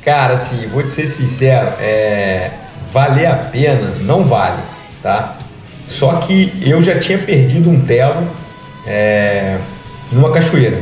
Cara, 0.04 0.34
assim, 0.34 0.68
vou 0.68 0.84
te 0.84 0.92
ser 0.92 1.08
sincero, 1.08 1.74
é, 1.80 2.52
valer 2.94 3.26
a 3.26 3.36
pena 3.36 3.92
não 4.02 4.24
vale, 4.24 4.62
tá? 5.02 5.36
Só 5.88 6.14
que 6.14 6.54
eu 6.66 6.82
já 6.82 6.98
tinha 7.00 7.18
perdido 7.18 7.70
um 7.70 7.82
telo 7.82 8.26
é, 8.88 9.58
numa 10.12 10.32
cachoeira, 10.32 10.78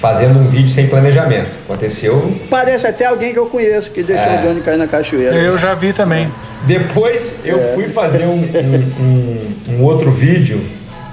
fazendo 0.00 0.38
um 0.40 0.48
vídeo 0.48 0.68
sem 0.70 0.88
planejamento. 0.88 1.48
Aconteceu. 1.68 2.36
Parece 2.50 2.86
até 2.86 3.06
alguém 3.06 3.32
que 3.32 3.38
eu 3.38 3.46
conheço 3.46 3.90
que 3.90 4.02
deixou 4.02 4.26
É. 4.32 4.38
o 4.38 4.42
drone 4.42 4.60
cair 4.60 4.76
na 4.76 4.86
cachoeira. 4.88 5.34
Eu 5.36 5.56
já 5.56 5.72
vi 5.74 5.92
também. 5.92 6.28
Depois 6.66 7.40
eu 7.44 7.58
É. 7.58 7.72
fui 7.74 7.88
fazer 7.88 8.24
um, 8.24 8.34
um- 8.34 8.92
um- 9.00 9.74
um 9.78 9.82
outro 9.84 10.10
vídeo, 10.10 10.60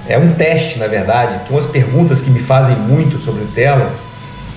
é 0.08 0.18
um 0.18 0.30
teste 0.32 0.78
na 0.78 0.86
verdade, 0.86 1.38
umas 1.50 1.66
perguntas 1.66 2.20
que 2.20 2.30
me 2.30 2.40
fazem 2.40 2.76
muito 2.76 3.18
sobre 3.18 3.42
o 3.44 3.46
telo 3.46 3.86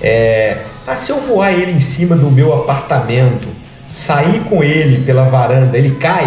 é: 0.02 0.56
ah, 0.86 0.96
se 0.96 1.10
eu 1.12 1.20
voar 1.20 1.52
ele 1.52 1.72
em 1.72 1.80
cima 1.80 2.16
do 2.16 2.30
meu 2.30 2.52
apartamento, 2.54 3.46
sair 3.92 4.40
com 4.48 4.64
ele 4.64 5.04
pela 5.04 5.24
varanda, 5.24 5.76
ele 5.76 5.90
cai? 5.90 6.24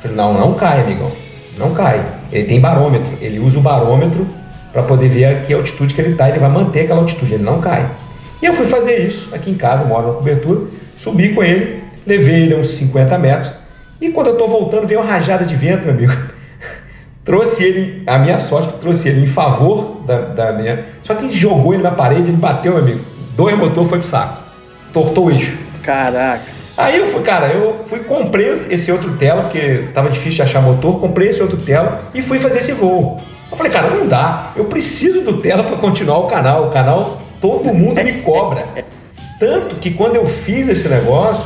Falei, 0.00 0.16
não, 0.16 0.32
não 0.32 0.54
cai, 0.54 0.80
amigão. 0.80 1.10
Não 1.58 1.74
cai. 1.74 2.00
Ele 2.30 2.44
tem 2.44 2.60
barômetro. 2.60 3.10
Ele 3.20 3.40
usa 3.40 3.58
o 3.58 3.60
barômetro 3.60 4.26
para 4.72 4.84
poder 4.84 5.08
ver 5.08 5.24
a 5.24 5.34
que 5.40 5.52
altitude 5.52 5.92
que 5.92 6.00
ele 6.00 6.12
está. 6.12 6.28
Ele 6.28 6.38
vai 6.38 6.48
manter 6.48 6.82
aquela 6.82 7.00
altitude, 7.00 7.34
ele 7.34 7.42
não 7.42 7.60
cai. 7.60 7.90
E 8.40 8.46
eu 8.46 8.52
fui 8.52 8.64
fazer 8.64 8.98
isso 9.00 9.28
aqui 9.34 9.50
em 9.50 9.54
casa, 9.54 9.84
moro 9.84 10.08
na 10.08 10.12
cobertura, 10.14 10.62
subi 10.96 11.32
com 11.34 11.42
ele, 11.42 11.82
levei 12.06 12.44
ele 12.44 12.54
uns 12.54 12.70
50 12.70 13.18
metros. 13.18 13.52
E 14.00 14.10
quando 14.10 14.28
eu 14.28 14.36
tô 14.36 14.46
voltando, 14.46 14.86
veio 14.86 15.00
uma 15.00 15.10
rajada 15.10 15.44
de 15.44 15.54
vento, 15.54 15.84
meu 15.84 15.94
amigo. 15.94 16.12
trouxe 17.24 17.62
ele, 17.62 18.02
a 18.06 18.18
minha 18.18 18.38
sorte 18.38 18.72
que 18.72 18.78
trouxe 18.78 19.08
ele 19.08 19.22
em 19.22 19.26
favor 19.26 20.02
da, 20.06 20.20
da 20.20 20.52
minha. 20.52 20.84
Só 21.02 21.14
que 21.14 21.30
jogou 21.36 21.74
ele 21.74 21.82
na 21.82 21.90
parede, 21.90 22.22
ele 22.22 22.36
bateu, 22.36 22.72
meu 22.72 22.82
amigo. 22.82 23.00
Dois 23.36 23.56
motores 23.56 23.88
foi 23.88 23.98
pro 23.98 24.08
saco. 24.08 24.42
Tortou 24.92 25.26
o 25.26 25.30
eixo. 25.30 25.71
Caraca. 25.82 26.42
Aí 26.76 26.98
eu 26.98 27.08
fui, 27.08 27.22
cara, 27.22 27.48
eu 27.48 27.84
fui 27.86 28.00
comprei 28.00 28.48
esse 28.70 28.90
outro 28.90 29.16
tela, 29.16 29.42
porque 29.42 29.88
tava 29.92 30.08
difícil 30.08 30.36
de 30.36 30.42
achar 30.42 30.62
motor, 30.62 30.98
comprei 31.00 31.28
esse 31.28 31.42
outro 31.42 31.58
tela 31.58 32.02
e 32.14 32.22
fui 32.22 32.38
fazer 32.38 32.58
esse 32.58 32.72
voo. 32.72 33.20
Eu 33.50 33.56
falei, 33.56 33.70
cara, 33.70 33.90
não 33.90 34.06
dá. 34.06 34.52
Eu 34.56 34.64
preciso 34.64 35.20
do 35.20 35.38
tela 35.38 35.62
para 35.62 35.76
continuar 35.76 36.18
o 36.18 36.26
canal. 36.26 36.68
O 36.68 36.70
canal 36.70 37.20
todo 37.38 37.74
mundo 37.74 38.02
me 38.02 38.14
cobra. 38.22 38.64
Tanto 39.38 39.74
que 39.76 39.90
quando 39.90 40.16
eu 40.16 40.26
fiz 40.26 40.68
esse 40.68 40.88
negócio, 40.88 41.44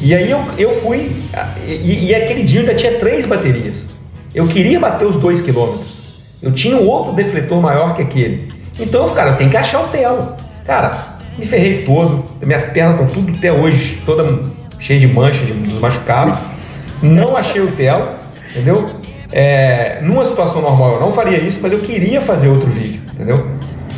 e 0.00 0.14
aí 0.14 0.30
eu, 0.30 0.40
eu 0.56 0.70
fui. 0.80 1.16
E, 1.66 2.06
e 2.06 2.14
aquele 2.14 2.42
dia 2.42 2.60
eu 2.60 2.62
ainda 2.62 2.74
tinha 2.74 2.98
três 2.98 3.26
baterias. 3.26 3.84
Eu 4.34 4.48
queria 4.48 4.80
bater 4.80 5.04
os 5.06 5.16
dois 5.16 5.42
quilômetros. 5.42 6.24
Eu 6.40 6.52
tinha 6.52 6.76
um 6.76 6.88
outro 6.88 7.12
defletor 7.12 7.60
maior 7.60 7.94
que 7.94 8.00
aquele. 8.00 8.50
Então, 8.78 9.06
cara, 9.10 9.30
eu 9.30 9.36
tenho 9.36 9.50
que 9.50 9.56
achar 9.58 9.82
o 9.82 9.88
telo. 9.88 10.26
Cara, 10.64 11.09
me 11.38 11.44
ferrei 11.44 11.84
todo. 11.84 12.24
Minhas 12.42 12.66
pernas 12.66 13.00
estão 13.00 13.14
tudo 13.14 13.36
até 13.36 13.52
hoje, 13.52 14.02
toda 14.04 14.42
cheia 14.78 14.98
de 14.98 15.06
manchas, 15.06 15.46
de, 15.46 15.52
dos 15.52 15.78
machucados. 15.78 16.38
Não 17.02 17.36
achei 17.36 17.60
o 17.60 17.72
telo, 17.72 18.08
entendeu? 18.50 18.90
É, 19.32 20.00
numa 20.02 20.24
situação 20.24 20.60
normal 20.60 20.94
eu 20.94 21.00
não 21.00 21.12
faria 21.12 21.38
isso, 21.38 21.58
mas 21.62 21.72
eu 21.72 21.78
queria 21.78 22.20
fazer 22.20 22.48
outro 22.48 22.66
vídeo, 22.68 23.00
entendeu? 23.14 23.48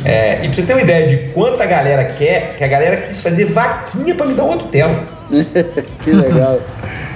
É, 0.05 0.39
e 0.43 0.47
pra 0.47 0.53
você 0.53 0.63
ter 0.63 0.73
uma 0.73 0.81
ideia 0.81 1.07
de 1.07 1.31
quanta 1.31 1.65
galera 1.65 2.03
quer, 2.05 2.55
que 2.57 2.63
a 2.63 2.67
galera 2.67 2.97
quis 2.97 3.21
fazer 3.21 3.45
vaquinha 3.45 4.13
pra 4.13 4.25
me 4.25 4.33
dar 4.33 4.43
outro 4.43 4.67
telo 4.67 5.03
que 6.03 6.11
legal. 6.11 6.59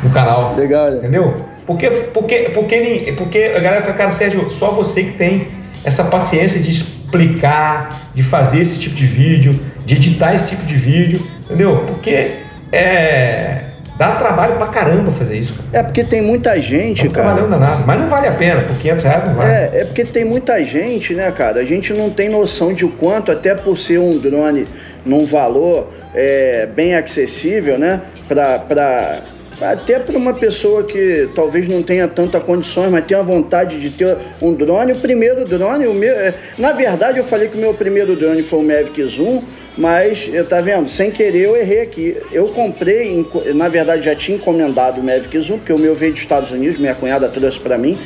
no 0.01 0.09
canal. 0.09 0.55
Legal, 0.55 0.91
né? 0.91 0.97
Entendeu? 0.99 1.35
Porque, 1.65 1.89
porque, 1.89 2.51
porque, 2.53 2.75
ele, 2.75 3.11
porque 3.11 3.53
a 3.55 3.59
galera 3.59 3.81
fala, 3.81 3.93
cara, 3.93 4.11
Sérgio, 4.11 4.49
só 4.49 4.71
você 4.71 5.03
que 5.03 5.11
tem 5.13 5.47
essa 5.83 6.05
paciência 6.05 6.59
de 6.61 6.96
explicar, 7.07 8.11
de 8.13 8.21
fazer 8.21 8.59
esse 8.59 8.77
tipo 8.77 8.95
de 8.95 9.05
vídeo, 9.05 9.59
de 9.85 9.95
editar 9.95 10.35
esse 10.35 10.49
tipo 10.49 10.65
de 10.65 10.75
vídeo, 10.75 11.25
entendeu? 11.45 11.85
Porque 11.87 12.31
é, 12.71 13.61
dá 13.97 14.15
trabalho 14.15 14.57
pra 14.57 14.67
caramba 14.67 15.09
fazer 15.11 15.37
isso. 15.39 15.53
É 15.71 15.81
porque 15.81 16.03
tem 16.03 16.21
muita 16.21 16.59
gente, 16.61 17.05
Não 17.05 17.11
cara. 17.11 17.35
trabalhando 17.35 17.85
mas 17.85 17.99
não 17.99 18.09
vale 18.09 18.27
a 18.27 18.33
pena, 18.33 18.61
por 18.63 18.75
500 18.77 19.03
reais 19.03 19.25
não 19.25 19.35
vale. 19.35 19.49
É, 19.51 19.71
é 19.73 19.85
porque 19.85 20.03
tem 20.03 20.25
muita 20.25 20.63
gente, 20.65 21.13
né, 21.13 21.31
cara? 21.31 21.59
A 21.61 21.65
gente 21.65 21.93
não 21.93 22.09
tem 22.09 22.29
noção 22.29 22.73
de 22.73 22.85
o 22.85 22.89
quanto, 22.89 23.31
até 23.31 23.55
por 23.55 23.77
ser 23.77 23.99
um 23.99 24.17
drone 24.17 24.67
num 25.05 25.25
valor 25.25 25.93
é, 26.13 26.67
bem 26.75 26.93
acessível, 26.95 27.79
né? 27.79 28.01
Pra, 28.27 28.59
pra, 28.59 29.19
até 29.61 29.97
para 29.99 30.17
uma 30.17 30.33
pessoa 30.33 30.83
que 30.83 31.29
talvez 31.33 31.67
não 31.67 31.81
tenha 31.81 32.07
tanta 32.07 32.39
condições, 32.39 32.91
mas 32.91 33.05
tenha 33.05 33.23
vontade 33.23 33.79
de 33.79 33.89
ter 33.89 34.17
um 34.41 34.53
drone. 34.53 34.93
O 34.93 34.97
primeiro 34.97 35.45
drone, 35.45 35.87
o 35.87 35.93
meu, 35.93 36.13
é, 36.13 36.33
na 36.57 36.71
verdade 36.73 37.17
eu 37.17 37.23
falei 37.23 37.47
que 37.47 37.57
o 37.57 37.61
meu 37.61 37.73
primeiro 37.73 38.15
drone 38.15 38.43
foi 38.43 38.59
o 38.59 38.63
Mavic 38.63 39.03
Zoom, 39.03 39.41
mas 39.77 40.29
eu 40.31 40.45
tá 40.45 40.61
vendo, 40.61 40.89
sem 40.89 41.09
querer 41.09 41.45
eu 41.45 41.55
errei 41.55 41.81
aqui. 41.81 42.17
Eu 42.31 42.47
comprei, 42.49 43.25
na 43.55 43.67
verdade 43.67 44.03
já 44.03 44.15
tinha 44.15 44.37
encomendado 44.37 45.01
o 45.01 45.03
Mavic 45.03 45.37
Zoom, 45.39 45.57
porque 45.57 45.73
o 45.73 45.79
meu 45.79 45.95
veio 45.95 46.13
dos 46.13 46.21
Estados 46.21 46.51
Unidos, 46.51 46.77
minha 46.79 46.95
cunhada 46.95 47.27
trouxe 47.27 47.59
para 47.59 47.77
mim. 47.77 47.97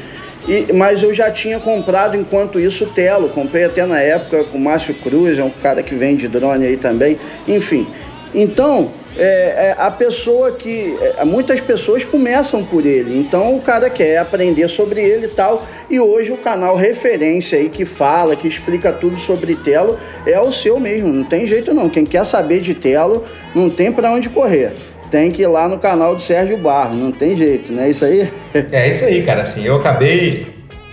E- 0.48 0.74
mas 0.74 1.04
eu 1.04 1.14
já 1.14 1.30
tinha 1.30 1.60
comprado 1.60 2.16
enquanto 2.16 2.60
isso 2.60 2.86
o 2.86 2.88
Telo. 2.88 3.30
Comprei 3.30 3.64
até 3.66 3.86
na 3.86 4.00
época 4.00 4.44
com 4.46 4.58
o 4.58 4.62
Márcio 4.62 4.94
Cruz, 4.96 5.38
é 5.38 5.44
um 5.44 5.52
cara 5.52 5.84
que 5.84 5.94
vende 5.94 6.28
drone 6.28 6.66
aí 6.66 6.78
também. 6.78 7.18
Enfim. 7.48 7.86
Então, 8.34 8.90
é, 9.18 9.24
é, 9.24 9.76
a 9.78 9.92
pessoa 9.92 10.52
que. 10.52 10.98
é, 11.18 11.26
muitas 11.26 11.60
pessoas 11.60 12.06
começam 12.06 12.64
por 12.64 12.86
ele. 12.86 13.20
Então 13.20 13.56
o 13.56 13.62
cara 13.62 13.90
quer 13.90 14.18
aprender 14.18 14.68
sobre 14.68 15.02
ele 15.02 15.26
e 15.26 15.30
tal. 15.30 15.66
E 15.90 16.00
hoje 16.00 16.32
o 16.32 16.38
canal 16.38 16.76
referência 16.76 17.58
aí 17.58 17.70
que 17.70 17.84
fala, 17.84 18.36
que 18.36 18.48
explica 18.48 18.92
tudo 18.94 19.18
sobre 19.18 19.56
Telo, 19.56 20.00
é 20.26 20.40
o 20.40 20.52
seu 20.52 20.80
mesmo. 20.80 21.12
Não 21.12 21.24
tem 21.24 21.46
jeito 21.46 21.74
não. 21.74 21.90
Quem 21.90 22.06
quer 22.06 22.26
saber 22.26 22.62
de 22.62 22.74
Telo, 22.74 23.26
não 23.54 23.70
tem 23.70 23.92
para 23.92 24.12
onde 24.12 24.30
correr. 24.30 24.74
Tem 25.10 25.30
que 25.30 25.42
ir 25.42 25.48
lá 25.48 25.68
no 25.68 25.78
canal 25.78 26.16
do 26.16 26.22
Sérgio 26.22 26.58
Barro, 26.58 26.96
não 26.96 27.12
tem 27.12 27.36
jeito, 27.36 27.74
não 27.74 27.84
é 27.84 27.90
isso 27.90 28.06
aí? 28.06 28.32
É 28.72 28.90
isso 28.90 29.04
aí, 29.04 29.22
cara. 29.24 29.42
Assim, 29.42 29.66
eu 29.66 29.76
acabei. 29.76 30.48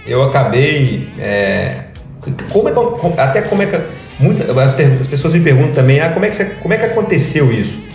Eu 0.04 0.22
acabei. 0.22 1.08
é, 1.20 1.84
como 2.50 2.68
é 2.68 2.72
que, 2.72 3.20
até 3.20 3.42
como 3.42 3.62
é 3.62 3.66
que. 3.66 3.80
Muita, 4.18 4.50
as, 4.60 4.74
as 5.00 5.06
pessoas 5.06 5.32
me 5.32 5.40
perguntam 5.40 5.70
também, 5.70 6.00
ah, 6.00 6.10
como 6.12 6.24
é, 6.24 6.30
que, 6.30 6.44
como 6.44 6.74
é 6.74 6.76
que 6.76 6.86
aconteceu 6.86 7.52
isso? 7.52 7.87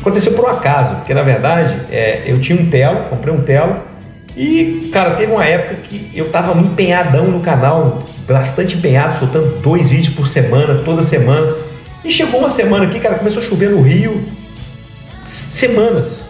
Aconteceu 0.00 0.32
por 0.32 0.46
um 0.46 0.48
acaso, 0.48 0.96
porque 0.96 1.12
na 1.12 1.22
verdade 1.22 1.76
é, 1.90 2.22
eu 2.26 2.40
tinha 2.40 2.60
um 2.60 2.70
telo, 2.70 3.08
comprei 3.10 3.32
um 3.32 3.42
telo, 3.42 3.76
e, 4.36 4.88
cara, 4.92 5.12
teve 5.12 5.32
uma 5.32 5.44
época 5.44 5.76
que 5.82 6.10
eu 6.14 6.30
tava 6.30 6.58
empenhadão 6.58 7.26
no 7.26 7.40
canal, 7.40 8.02
bastante 8.26 8.76
empenhado, 8.76 9.18
soltando 9.18 9.60
dois 9.60 9.90
vídeos 9.90 10.14
por 10.14 10.26
semana, 10.26 10.82
toda 10.84 11.02
semana. 11.02 11.56
E 12.04 12.10
chegou 12.10 12.40
uma 12.40 12.48
semana 12.48 12.84
aqui, 12.84 13.00
cara, 13.00 13.16
começou 13.16 13.42
a 13.42 13.44
chover 13.44 13.70
no 13.70 13.82
Rio, 13.82 14.22
semanas. 15.26 16.20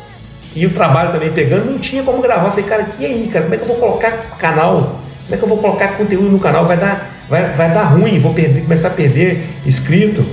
E 0.57 0.67
o 0.67 0.71
trabalho 0.71 1.13
também 1.13 1.31
pegando, 1.31 1.71
não 1.71 1.79
tinha 1.79 2.03
como 2.03 2.21
gravar. 2.21 2.51
Falei, 2.51 2.65
cara, 2.65 2.87
e 2.99 3.07
aí, 3.07 3.31
cara, 3.33 3.45
como 3.45 3.55
é 3.55 3.59
que 3.59 3.63
eu 3.63 3.69
vou 3.69 3.77
colocar 3.77 4.11
canal? 4.39 5.01
Como 5.25 5.35
é 5.35 5.37
que 5.37 5.43
eu 5.45 5.49
vou 5.49 5.59
colocar 5.59 5.97
conteúdo 5.97 6.29
no 6.31 6.41
canal? 6.41 6.65
Vai 6.65 6.77
dar, 6.77 7.21
vai, 7.29 7.45
vai 7.55 7.73
dar 7.73 7.85
ruim, 7.85 8.19
vou 8.19 8.35
perder, 8.35 8.63
começar 8.63 8.89
a 8.89 8.91
perder 8.91 9.47
inscrito. 9.65 10.25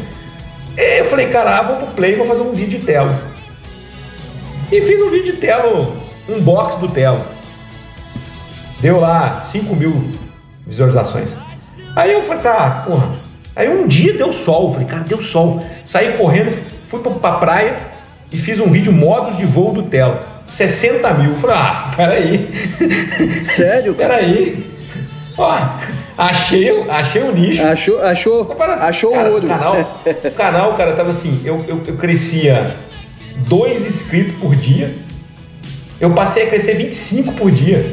Falei, 1.18 1.32
cara, 1.32 1.57
ah, 1.57 1.61
vou 1.63 1.78
pro 1.78 1.88
play 1.95 2.13
vou 2.13 2.28
fazer 2.28 2.41
um 2.41 2.53
vídeo 2.53 2.80
de 2.80 2.86
telo. 2.86 3.09
E 4.72 4.80
fiz 4.84 5.01
um 5.01 5.09
vídeo 5.09 5.34
de 5.34 5.39
telo, 5.39 5.97
um 6.30 6.39
box 6.39 6.76
do 6.80 6.88
telo. 6.88 7.26
Deu 8.80 8.99
lá 8.99 9.41
5 9.41 9.76
mil 9.76 10.11
visualizações. 10.63 11.32
Aí 11.95 12.13
eu 12.13 12.22
falei, 12.22 12.43
tá, 12.43 12.84
porra. 12.86 13.15
Aí 13.55 13.68
um 13.68 13.88
dia 13.88 14.13
deu 14.13 14.32
sol. 14.32 14.65
Eu 14.65 14.74
falei, 14.74 14.88
cara, 14.88 15.03
deu 15.05 15.20
sol. 15.20 15.65
Saí 15.84 16.15
correndo, 16.15 16.51
fui 16.88 16.99
pra, 16.99 17.11
pra 17.13 17.32
praia 17.39 17.78
e 18.32 18.38
fiz 18.38 18.59
um 18.59 18.70
vídeo 18.70 18.93
modos 18.93 19.38
de 19.38 19.45
voo 19.47 19.74
do 19.74 19.82
Telo. 19.82 20.20
60 20.45 21.15
mil. 21.15 21.32
Eu 21.32 21.38
falei, 21.38 21.55
ah, 21.55 21.93
peraí. 21.97 23.43
Sério, 23.55 23.95
cara? 23.97 24.18
Peraí. 24.18 24.63
Ó, 25.36 25.57
achei, 26.18 26.72
o- 26.72 26.89
achei 26.91 27.22
o 27.22 27.32
nicho. 27.32 27.61
Achou, 27.63 28.01
achou, 28.01 28.55
achou 28.80 29.11
Cara, 29.11 29.30
o 29.30 29.34
ouro. 29.34 29.45
O 29.45 29.49
canal, 29.49 29.76
o 30.05 30.32
canal, 30.32 30.74
cara, 30.76 30.93
tava 30.93 31.09
assim, 31.11 31.41
eu, 31.45 31.63
eu, 31.68 31.82
eu 31.86 31.95
crescia 31.97 32.76
dois 33.47 33.86
inscritos 33.86 34.34
por 34.38 34.55
dia. 34.55 34.93
Eu 35.99 36.11
passei 36.11 36.43
a 36.43 36.47
crescer 36.47 36.76
25 36.76 37.34
por 37.34 37.49
dia. 37.51 37.84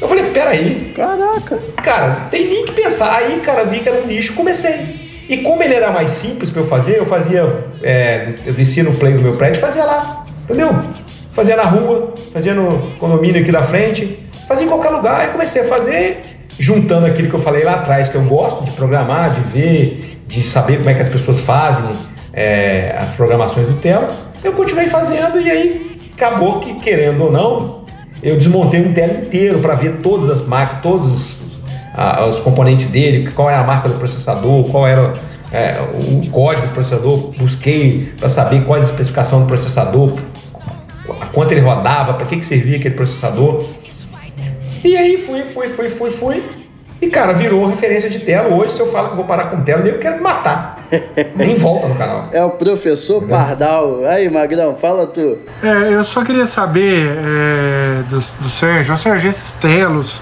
Eu 0.00 0.08
falei, 0.08 0.24
peraí. 0.26 0.92
Caraca. 0.94 1.58
Cara, 1.82 2.10
tem 2.30 2.46
nem 2.48 2.66
que 2.66 2.72
pensar. 2.72 3.14
Aí, 3.16 3.40
cara, 3.40 3.64
vi 3.64 3.80
que 3.80 3.88
era 3.88 4.02
um 4.02 4.06
nicho, 4.06 4.34
comecei. 4.34 5.02
E 5.28 5.38
como 5.38 5.62
ele 5.62 5.74
era 5.74 5.90
mais 5.90 6.12
simples 6.12 6.50
pra 6.50 6.60
eu 6.62 6.66
fazer, 6.66 6.98
eu 6.98 7.06
fazia. 7.06 7.64
é, 7.82 8.34
eu 8.44 8.52
descia 8.52 8.82
no 8.84 8.92
play 8.94 9.14
do 9.14 9.22
meu 9.22 9.32
prédio 9.36 9.58
e 9.58 9.60
fazia 9.60 9.84
lá. 9.84 10.24
Entendeu? 10.44 10.70
Fazia 11.32 11.56
na 11.56 11.64
rua, 11.64 12.12
fazia 12.32 12.54
no 12.54 12.92
condomínio 12.98 13.40
aqui 13.40 13.50
da 13.50 13.62
frente, 13.62 14.20
fazia 14.46 14.66
em 14.66 14.68
qualquer 14.68 14.90
lugar. 14.90 15.20
Aí 15.20 15.28
comecei 15.28 15.62
a 15.62 15.64
fazer, 15.64 16.20
juntando 16.58 17.06
aquilo 17.06 17.28
que 17.28 17.34
eu 17.34 17.40
falei 17.40 17.64
lá 17.64 17.74
atrás, 17.74 18.08
que 18.08 18.14
eu 18.14 18.22
gosto 18.24 18.64
de 18.64 18.70
programar, 18.72 19.32
de 19.32 19.40
ver, 19.40 20.18
de 20.26 20.42
saber 20.42 20.78
como 20.78 20.90
é 20.90 20.94
que 20.94 21.02
as 21.02 21.08
pessoas 21.08 21.40
fazem 21.40 21.90
é, 22.32 22.94
as 22.98 23.10
programações 23.10 23.66
do 23.66 23.74
Telo. 23.74 24.06
Eu 24.42 24.52
continuei 24.52 24.86
fazendo 24.88 25.40
e 25.40 25.50
aí 25.50 26.00
acabou 26.14 26.60
que, 26.60 26.74
querendo 26.74 27.24
ou 27.24 27.32
não, 27.32 27.84
eu 28.22 28.36
desmontei 28.36 28.80
um 28.84 28.92
Telo 28.92 29.18
inteiro 29.20 29.58
para 29.58 29.74
ver 29.74 29.96
todas 30.02 30.30
as 30.30 30.46
máquinas, 30.46 30.82
todos 30.82 31.10
os, 31.12 31.36
a- 31.96 32.26
os 32.26 32.38
componentes 32.40 32.86
dele, 32.86 33.30
qual 33.32 33.50
era 33.50 33.60
a 33.60 33.64
marca 33.64 33.88
do 33.88 33.96
processador, 33.96 34.64
qual 34.70 34.86
era 34.86 35.14
é, 35.52 35.76
o 35.82 36.28
código 36.30 36.66
do 36.68 36.72
processador, 36.72 37.30
busquei 37.36 38.12
para 38.18 38.28
saber 38.28 38.64
quais 38.64 38.84
as 38.84 38.90
especificações 38.90 39.42
do 39.42 39.48
processador, 39.48 40.12
a 41.20 41.26
quanto 41.26 41.52
ele 41.52 41.60
rodava, 41.60 42.14
para 42.14 42.26
que, 42.26 42.36
que 42.36 42.46
servia 42.46 42.76
aquele 42.78 42.94
processador. 42.94 43.64
E 44.84 44.96
aí 44.98 45.16
fui, 45.16 45.42
fui, 45.44 45.68
fui, 45.70 45.88
fui, 45.88 46.10
fui. 46.10 46.44
E 47.00 47.08
cara, 47.08 47.32
virou 47.32 47.66
referência 47.66 48.08
de 48.08 48.18
tela. 48.20 48.54
Hoje, 48.54 48.74
se 48.74 48.80
eu 48.80 48.86
falo 48.86 49.10
que 49.10 49.16
vou 49.16 49.24
parar 49.24 49.44
com 49.46 49.62
tela, 49.62 49.82
eu 49.86 49.98
quero 49.98 50.16
me 50.16 50.22
matar. 50.22 50.84
Nem 51.34 51.54
volta 51.54 51.88
no 51.88 51.94
canal. 51.94 52.28
É 52.32 52.44
o 52.44 52.50
professor 52.50 53.26
Pardal. 53.26 54.04
Aí, 54.06 54.28
Magrão, 54.30 54.76
fala 54.76 55.06
tu. 55.06 55.38
É, 55.62 55.94
eu 55.94 56.04
só 56.04 56.22
queria 56.22 56.46
saber 56.46 57.16
é, 57.16 58.02
do, 58.08 58.22
do 58.40 58.50
Sérgio, 58.50 58.94
Ô, 58.94 58.96
Sérgio, 58.96 59.30
esses 59.30 59.52
telos, 59.52 60.20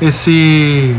esse 0.00 0.96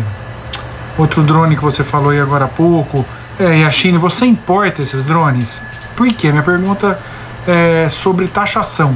outro 0.97 1.23
drone 1.23 1.55
que 1.55 1.63
você 1.63 1.83
falou 1.83 2.09
aí 2.09 2.19
agora 2.19 2.45
há 2.45 2.49
pouco, 2.49 3.05
é, 3.39 3.59
e 3.59 3.63
a 3.63 3.71
China, 3.71 3.99
você 3.99 4.25
importa 4.25 4.81
esses 4.81 5.03
drones? 5.03 5.61
Por 5.95 6.11
quê? 6.13 6.29
Minha 6.29 6.43
pergunta 6.43 6.99
é 7.47 7.89
sobre 7.89 8.27
taxação. 8.27 8.95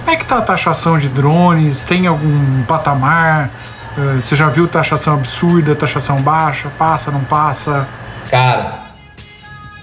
Como 0.00 0.10
é 0.10 0.16
que 0.16 0.24
tá 0.24 0.38
a 0.38 0.42
taxação 0.42 0.98
de 0.98 1.08
drones? 1.08 1.80
Tem 1.80 2.06
algum 2.06 2.62
patamar? 2.64 3.50
É, 3.96 4.16
Você 4.20 4.34
já 4.34 4.48
viu 4.48 4.66
taxação 4.66 5.14
absurda, 5.14 5.74
taxação 5.74 6.20
baixa? 6.22 6.68
Passa, 6.78 7.10
não 7.10 7.20
passa? 7.24 7.86
Cara, 8.30 8.90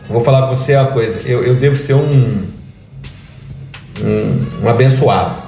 vou 0.09 0.23
falar 0.23 0.47
pra 0.47 0.55
você 0.55 0.75
uma 0.75 0.87
coisa. 0.87 1.19
Eu, 1.25 1.43
eu 1.43 1.55
devo 1.55 1.75
ser 1.75 1.93
um, 1.93 2.49
um, 4.01 4.45
um 4.63 4.69
abençoado. 4.69 5.47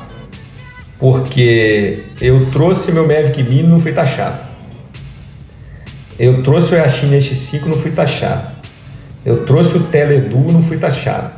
Porque 0.98 2.04
eu 2.20 2.52
trouxe 2.52 2.92
meu 2.92 3.08
Mavic 3.08 3.42
Mini 3.42 3.60
e 3.62 3.68
não 3.68 3.80
fui 3.80 3.94
taxado. 3.94 4.38
Eu 6.20 6.44
trouxe 6.44 6.76
o 6.76 6.78
Yashin 6.78 7.12
X5 7.18 7.66
e 7.66 7.70
não 7.70 7.78
fui 7.78 7.92
taxado. 7.92 8.48
Eu 9.26 9.46
trouxe 9.46 9.78
o 9.78 9.84
Teledu 9.84 10.52
não 10.52 10.62
fui 10.62 10.78
taxado. 10.78 11.32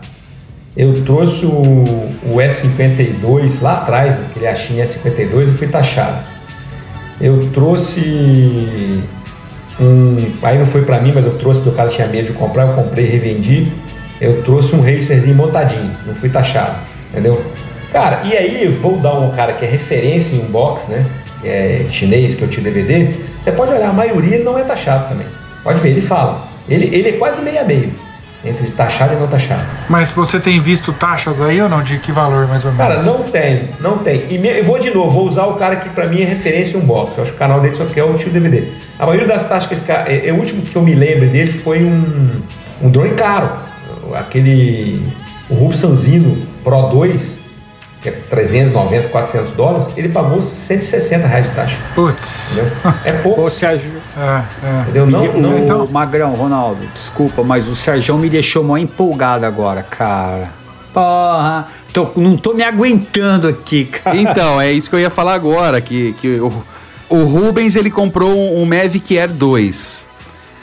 Eu 0.75 1.03
trouxe 1.03 1.45
o, 1.45 1.51
o 1.51 2.37
S52 2.37 3.61
lá 3.61 3.73
atrás, 3.73 4.17
aquele 4.19 4.45
Yashin 4.45 4.77
S52 4.77 5.49
e 5.49 5.51
fui 5.51 5.67
taxado. 5.67 6.23
Eu 7.19 7.51
trouxe 7.51 9.03
um. 9.79 10.31
Aí 10.41 10.57
não 10.57 10.65
foi 10.65 10.83
pra 10.83 11.01
mim, 11.01 11.11
mas 11.13 11.25
eu 11.25 11.37
trouxe 11.37 11.59
porque 11.59 11.73
o 11.73 11.75
cara 11.75 11.89
tinha 11.89 12.07
medo 12.07 12.27
de 12.27 12.33
comprar, 12.33 12.67
eu 12.67 12.73
comprei 12.73 13.05
revendi. 13.05 13.71
Eu 14.19 14.43
trouxe 14.43 14.73
um 14.75 14.81
racerzinho 14.81 15.35
montadinho, 15.35 15.91
não 16.05 16.15
fui 16.15 16.29
taxado, 16.29 16.75
entendeu? 17.09 17.43
Cara, 17.91 18.21
e 18.23 18.37
aí 18.37 18.67
vou 18.67 18.95
dar 18.97 19.19
um 19.19 19.31
cara 19.31 19.53
que 19.53 19.65
é 19.65 19.67
referência 19.67 20.35
em 20.35 20.39
unbox, 20.39 20.87
né? 20.87 21.05
que 21.41 21.47
É 21.47 21.85
chinês, 21.91 22.33
que 22.35 22.43
eu 22.43 22.47
tinha 22.47 22.63
DVD. 22.63 23.09
Você 23.41 23.51
pode 23.51 23.73
olhar, 23.73 23.89
a 23.89 23.93
maioria 23.93 24.41
não 24.43 24.57
é 24.57 24.63
taxado 24.63 25.09
também. 25.09 25.27
Pode 25.63 25.81
ver, 25.81 25.89
ele 25.89 26.01
fala. 26.01 26.47
Ele, 26.69 26.95
ele 26.95 27.09
é 27.09 27.11
quase 27.13 27.41
meio 27.41 27.59
a 27.59 27.63
meio 27.63 27.91
entre 28.43 28.67
taxado 28.71 29.13
e 29.13 29.17
não 29.17 29.27
taxado. 29.27 29.61
Mas 29.87 30.11
você 30.11 30.39
tem 30.39 30.59
visto 30.59 30.91
taxas 30.93 31.39
aí 31.39 31.61
ou 31.61 31.69
não? 31.69 31.83
De 31.83 31.97
que 31.99 32.11
valor 32.11 32.47
mais 32.47 32.65
ou 32.65 32.71
menos? 32.71 32.87
Cara, 32.87 33.03
não 33.03 33.23
tem, 33.23 33.69
não 33.79 33.97
tem. 33.99 34.25
E 34.29 34.37
me- 34.39 34.59
eu 34.59 34.63
vou 34.63 34.79
de 34.79 34.89
novo, 34.91 35.09
vou 35.11 35.27
usar 35.27 35.45
o 35.45 35.53
cara 35.55 35.75
que 35.75 35.89
pra 35.89 36.07
mim 36.07 36.21
é 36.21 36.25
referência 36.25 36.75
em 36.77 36.81
unbox. 36.81 37.15
Eu 37.17 37.23
acho 37.23 37.31
que 37.31 37.37
o 37.37 37.39
canal 37.39 37.59
dele 37.61 37.75
só 37.75 37.85
quer 37.85 38.03
o 38.03 38.13
tio 38.15 38.31
DVD. 38.31 38.63
A 38.97 39.05
maioria 39.05 39.27
das 39.27 39.45
taxas 39.45 39.67
que 39.67 39.73
esse 39.75 39.83
cara. 39.83 40.11
É, 40.11 40.27
é 40.29 40.33
o 40.33 40.37
último 40.37 40.61
que 40.63 40.75
eu 40.75 40.81
me 40.81 40.95
lembro 40.95 41.27
dele 41.27 41.51
foi 41.51 41.83
um, 41.83 42.41
um 42.81 42.89
drone 42.89 43.11
caro. 43.15 43.49
Aquele. 44.15 45.05
O 45.49 45.53
Rubsanzino 45.55 46.37
Pro 46.63 46.81
2. 46.89 47.33
que 48.01 48.09
é 48.09 48.11
390, 48.11 49.09
400 49.09 49.51
dólares, 49.51 49.87
ele 49.95 50.09
pagou 50.09 50.41
160 50.41 51.27
reais 51.27 51.45
de 51.47 51.51
taxa. 51.55 51.77
Putz. 51.93 52.57
É 53.05 53.11
pouco. 53.11 53.41
Ô, 53.43 53.49
Sérgio. 53.49 54.00
É, 54.17 54.43
é. 54.65 54.81
Entendeu? 54.81 55.05
Não, 55.05 55.33
não, 55.33 55.57
então. 55.57 55.87
Magrão, 55.87 56.33
Ronaldo, 56.33 56.85
desculpa, 56.93 57.43
mas 57.43 57.67
o 57.67 57.75
Sérgio 57.75 58.17
me 58.17 58.29
deixou 58.29 58.63
mó 58.63 58.77
empolgado 58.77 59.45
agora, 59.45 59.83
cara. 59.83 60.49
Porra, 60.93 61.67
tô, 61.93 62.09
não 62.17 62.35
tô 62.35 62.53
me 62.53 62.63
aguentando 62.63 63.47
aqui, 63.47 63.85
cara. 63.85 64.17
Então, 64.17 64.59
é 64.59 64.71
isso 64.71 64.89
que 64.89 64.95
eu 64.95 64.99
ia 64.99 65.09
falar 65.09 65.33
agora, 65.35 65.79
que, 65.79 66.13
que 66.19 66.39
o, 66.39 66.51
o 67.09 67.23
Rubens 67.23 67.75
ele 67.75 67.89
comprou 67.89 68.29
um, 68.29 68.61
um 68.61 68.65
Mavic 68.65 69.17
Air 69.17 69.29
2. 69.31 70.07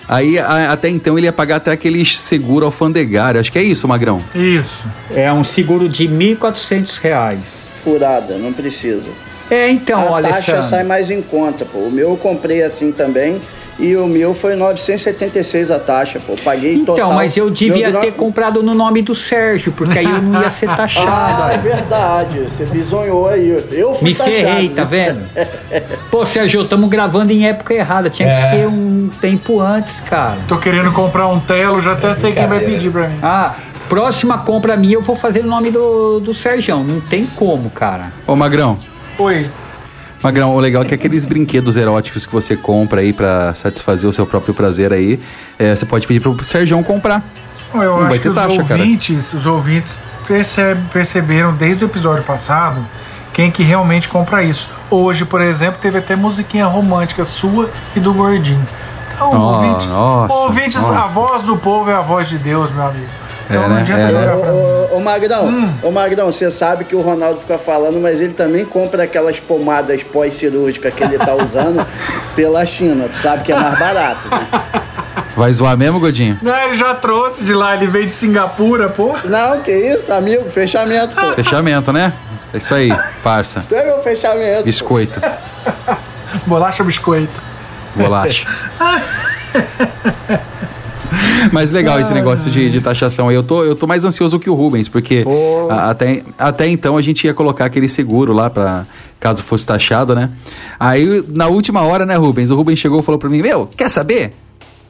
Aí 0.07 0.39
a- 0.39 0.73
até 0.73 0.89
então 0.91 1.17
ele 1.19 1.27
ia 1.27 1.33
pagar 1.33 1.57
até 1.57 1.71
aquele 1.71 2.05
seguro 2.05 2.67
alfandegário. 2.67 3.41
Acho 3.41 3.51
que 3.53 3.59
é 3.59 3.63
isso, 3.63 3.87
Magrão. 3.89 4.23
Isso. 4.35 4.85
É 5.15 5.33
um 5.33 5.45
seguro 5.45 5.89
de 5.89 6.07
1.400 6.09 6.99
reais. 7.01 7.67
Furada, 7.85 8.37
não 8.37 8.53
precisa. 8.53 9.05
É, 9.51 9.71
então, 9.71 10.01
a 10.01 10.13
olha, 10.13 10.29
taxa 10.29 10.63
sai 10.63 10.85
mais 10.85 11.11
em 11.11 11.23
conta, 11.23 11.65
pô. 11.65 11.79
O 11.79 11.91
meu 11.91 12.11
eu 12.11 12.17
comprei 12.17 12.63
assim 12.63 12.93
também. 12.93 13.41
E 13.81 13.95
o 13.97 14.09
meu 14.09 14.35
foi 14.35 14.57
976 14.57 15.71
a 15.71 15.79
taxa, 15.79 16.19
pô. 16.27 16.35
Paguei 16.45 16.75
Então, 16.75 16.97
total. 16.97 17.13
mas 17.13 17.37
eu 17.37 17.49
devia 17.49 17.91
Meu 17.91 18.01
ter 18.01 18.11
comprado 18.13 18.61
no 18.61 18.75
nome 18.75 19.03
do 19.03 19.15
Sérgio, 19.15 19.71
porque 19.71 20.01
aí 20.01 20.05
eu 20.05 20.21
não 20.21 20.43
ia 20.43 20.51
ser 20.51 20.67
taxado. 20.75 21.07
Ah, 21.09 21.51
é 21.55 21.59
verdade. 21.59 22.41
Você 22.41 22.65
bisonhou 22.67 23.29
aí. 23.29 23.49
Eu 23.71 23.95
fui 23.95 24.09
Me 24.09 24.15
taxado, 24.17 24.37
ferrei, 24.37 24.69
né? 24.69 24.75
tá 24.75 24.83
vendo? 24.83 25.21
Pô, 26.11 26.27
Sérgio, 26.27 26.63
estamos 26.63 26.91
gravando 26.91 27.33
em 27.33 27.47
época 27.47 27.73
errada. 27.73 28.11
Tinha 28.11 28.29
É. 28.29 28.35
que 28.43 28.51
ser 28.57 28.67
um 28.67 29.11
tempo 29.21 29.61
antes, 29.61 30.01
cara. 30.01 30.39
Tô 30.49 30.57
querendo 30.59 30.91
comprar 30.91 31.29
um 31.29 31.39
telo, 31.39 31.79
já 31.79 31.93
até 31.93 32.13
sei 32.15 32.33
quem 32.33 32.49
vai 32.49 32.59
pedir 32.59 32.91
pra 32.91 33.07
mim. 33.07 33.19
Ah, 33.23 33.55
próxima 33.89 34.39
compra 34.39 34.77
minha 34.77 34.95
eu 34.95 35.03
vou 35.03 35.15
fazer 35.15 35.43
no 35.43 35.51
nome 35.51 35.71
do, 35.71 36.19
do 36.19 36.35
Sérgio. 36.35 36.79
Não 36.79 37.01
tem 37.01 37.27
como, 37.37 37.71
cara. 37.71 38.13
Ô, 38.27 38.35
Magrão. 38.35 38.77
Oi. 39.19 39.51
Magrão, 40.23 40.55
o 40.55 40.61
legal 40.61 40.83
é 40.83 40.85
que 40.87 40.95
aqueles 40.95 41.25
brinquedos 41.25 41.77
eróticos 41.77 42.27
que 42.27 42.33
você 42.33 42.57
compra 42.57 43.01
aí 43.01 43.13
pra 43.13 43.55
satisfazer 43.55 44.09
o 44.09 44.13
seu 44.13 44.27
próprio 44.27 44.53
prazer 44.53 44.93
aí, 44.93 45.21
é, 45.59 45.75
você 45.75 45.87
pode 45.87 46.07
pedir 46.07 46.21
pro 46.21 46.43
Sérgio 46.45 46.83
comprar. 46.83 47.23
Eu 47.75 47.81
Não 48.01 48.07
acho 48.07 48.21
que 48.21 48.29
os 48.29 48.35
taxa, 48.35 48.63
cara. 48.65 48.81
ouvintes, 48.81 49.33
os 49.33 49.47
ouvintes 49.47 49.99
percebe- 50.27 50.83
perceberam 50.93 51.55
desde 51.55 51.85
o 51.85 51.87
episódio 51.87 52.25
passado 52.25 52.85
quem 53.33 53.51
que 53.51 53.63
realmente 53.63 54.09
compra 54.09 54.43
isso. 54.43 54.69
Hoje, 54.91 55.25
por 55.25 55.41
exemplo, 55.41 55.79
teve 55.81 55.99
até 55.99 56.17
musiquinha 56.17 56.67
romântica 56.67 57.25
sua 57.25 57.71
e 57.95 58.01
do 58.01 58.13
Gordinho. 58.13 58.67
Então, 59.15 59.31
Oh, 59.33 59.55
ouvintes, 59.55 59.87
nossa, 59.95 60.33
ouvintes 60.35 60.81
nossa. 60.81 60.99
a 61.01 61.07
voz 61.07 61.43
do 61.45 61.57
povo 61.57 61.91
é 61.91 61.95
a 61.95 62.01
voz 62.01 62.29
de 62.29 62.39
Deus, 62.39 62.71
meu 62.73 62.87
amigo. 62.87 63.07
Então 63.49 63.63
É, 63.65 63.69
não 63.69 63.75
né? 63.77 63.81
adianta 63.83 64.03
É, 64.03 64.09
jogar 64.09 64.27
né? 64.37 64.43
pra 64.43 64.53
mim. 64.53 64.59
Ô, 64.59 64.97
ô, 64.97 65.01
Magrão, 65.01 65.75
ô 65.83 65.91
Magrão, 65.91 66.33
você 66.33 66.51
sabe 66.51 66.85
que 66.85 66.95
o 66.95 67.01
Ronaldo 67.01 67.41
fica 67.41 67.59
falando, 67.59 67.99
mas 68.01 68.21
ele 68.21 68.35
também 68.35 68.65
compra 68.65 69.05
aquelas 69.05 69.41
pomadas 69.41 70.03
pós-cirúrgicas 70.03 70.93
que 70.93 71.03
ele 71.03 71.19
tá 71.19 71.35
usando 71.35 71.87
pela 72.37 72.65
China. 72.67 73.09
Tu 73.09 73.17
sabe 73.19 73.45
que 73.45 73.53
é 73.53 73.57
mais 73.59 73.79
barato, 73.79 74.29
né? 74.29 74.47
Vai 75.37 75.53
zoar 75.53 75.77
mesmo, 75.79 76.01
Godinho? 76.01 76.37
Não, 76.43 76.55
ele 76.65 76.75
já 76.75 76.95
trouxe 76.95 77.45
de 77.45 77.55
lá, 77.55 77.75
ele 77.77 77.87
veio 77.87 78.07
de 78.07 78.13
Singapura, 78.13 78.89
pô. 78.89 79.15
Não, 79.25 79.61
que 79.63 79.71
isso, 79.71 80.13
amigo, 80.13 80.51
fechamento, 80.51 81.15
pô. 81.15 81.27
Fechamento, 81.35 81.93
né? 81.93 82.13
É 82.53 82.59
isso 82.59 82.75
aí, 82.75 82.91
parça. 83.23 83.65
Tu 83.69 83.75
é 83.75 83.85
meu 83.85 84.03
fechamento. 84.03 84.65
Biscoito, 84.65 85.21
Bolacha 86.47 86.83
ou 86.83 86.87
biscoito? 86.87 87.41
bolacha. 87.95 88.47
Mas 91.53 91.71
legal 91.71 91.99
esse 92.01 92.13
negócio 92.15 92.51
de, 92.51 92.71
de 92.71 92.81
taxação 92.81 93.29
aí. 93.29 93.35
Eu 93.37 93.43
tô, 93.43 93.65
eu 93.65 93.75
tô 93.75 93.87
mais 93.87 94.05
ansioso 94.05 94.39
que 94.39 94.49
o 94.51 94.55
Rubens, 94.55 94.89
porque 94.89 95.25
a- 95.71 95.91
até, 95.91 96.23
até 96.39 96.69
então 96.69 96.97
a 96.97 97.03
gente 97.03 97.25
ia 97.27 97.35
colocar 97.35 97.65
aquele 97.67 97.89
seguro 97.89 98.33
lá 98.33 98.49
pra 98.51 98.85
caso 99.21 99.43
fosse 99.43 99.67
taxado, 99.67 100.15
né? 100.15 100.31
Aí 100.79 101.25
na 101.29 101.49
última 101.49 101.83
hora, 101.83 102.07
né, 102.07 102.15
Rubens? 102.17 102.51
O 102.51 102.57
Rubens 102.57 102.79
chegou 102.79 103.01
e 103.01 103.03
falou 103.03 103.19
pra 103.19 103.29
mim: 103.29 103.43
Meu, 103.43 103.69
quer 103.77 103.91
saber? 103.91 104.33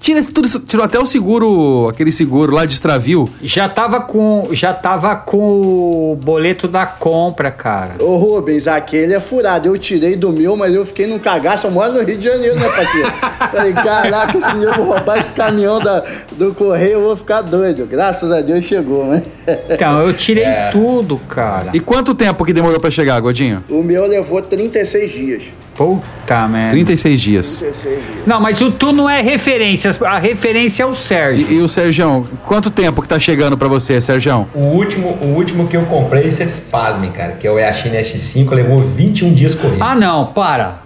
Tira 0.00 0.22
tudo 0.22 0.46
isso, 0.46 0.60
tirou 0.60 0.84
até 0.84 0.98
o 0.98 1.04
seguro, 1.04 1.88
aquele 1.88 2.12
seguro 2.12 2.54
lá 2.54 2.64
de 2.64 2.74
extravio. 2.74 3.28
Já 3.42 3.68
tava 3.68 4.00
com, 4.00 4.48
já 4.52 4.72
tava 4.72 5.14
com 5.16 6.12
o 6.12 6.18
boleto 6.20 6.68
da 6.68 6.86
compra, 6.86 7.50
cara. 7.50 7.96
Ô 8.00 8.16
Rubens, 8.16 8.68
aquele 8.68 9.12
é 9.14 9.20
furado. 9.20 9.66
Eu 9.66 9.78
tirei 9.78 10.16
do 10.16 10.30
meu, 10.30 10.56
mas 10.56 10.74
eu 10.74 10.86
fiquei 10.86 11.06
num 11.06 11.18
cagaço. 11.18 11.66
Eu 11.66 11.70
moro 11.72 11.92
no 11.92 12.02
Rio 12.02 12.16
de 12.16 12.24
Janeiro, 12.24 12.56
né, 12.56 12.68
parceiro? 12.68 13.12
Falei, 13.50 13.72
caraca, 13.72 14.40
se 14.40 14.62
eu 14.62 14.84
roubar 14.84 15.18
esse 15.18 15.32
caminhão 15.32 15.80
da, 15.80 16.04
do 16.32 16.54
correio, 16.54 16.92
eu 16.92 17.02
vou 17.02 17.16
ficar 17.16 17.42
doido. 17.42 17.86
Graças 17.86 18.30
a 18.30 18.40
Deus 18.40 18.64
chegou, 18.64 19.04
né? 19.06 19.22
Então, 19.68 20.00
eu 20.00 20.12
tirei 20.12 20.44
tudo, 20.70 21.18
cara. 21.28 21.70
E 21.74 21.80
quanto 21.80 22.14
tempo 22.14 22.44
que 22.44 22.52
demorou 22.52 22.78
pra 22.80 22.90
chegar, 22.90 23.18
Godinho? 23.20 23.64
O 23.68 23.82
meu 23.82 24.06
levou 24.06 24.40
36 24.40 25.10
dias. 25.10 25.42
Puta 25.78 26.48
merda. 26.48 26.72
36 26.72 27.20
dias. 27.20 27.56
36 27.58 27.96
dias. 27.96 28.26
Não, 28.26 28.40
mas 28.40 28.60
o 28.60 28.72
tu 28.72 28.90
não 28.92 29.08
é 29.08 29.22
referência. 29.22 29.92
A 30.04 30.18
referência 30.18 30.82
é 30.82 30.86
o 30.86 30.94
Sérgio. 30.94 31.46
E, 31.48 31.54
e 31.54 31.60
o 31.60 31.68
Sergião, 31.68 32.26
quanto 32.44 32.68
tempo 32.68 33.00
que 33.00 33.06
tá 33.06 33.20
chegando 33.20 33.56
pra 33.56 33.68
você, 33.68 34.02
Sergião? 34.02 34.48
O 34.52 34.58
último, 34.58 35.16
o 35.22 35.26
último 35.36 35.68
que 35.68 35.76
eu 35.76 35.86
comprei, 35.86 36.28
vocês 36.28 36.60
pasmem, 36.68 37.12
cara, 37.12 37.34
que 37.34 37.46
é 37.46 37.50
o 37.50 37.60
Yashin 37.60 37.90
S5, 37.90 38.50
levou 38.50 38.78
21 38.80 39.32
dias 39.32 39.54
corridos. 39.54 39.80
Ah, 39.80 39.94
não, 39.94 40.26
para. 40.26 40.80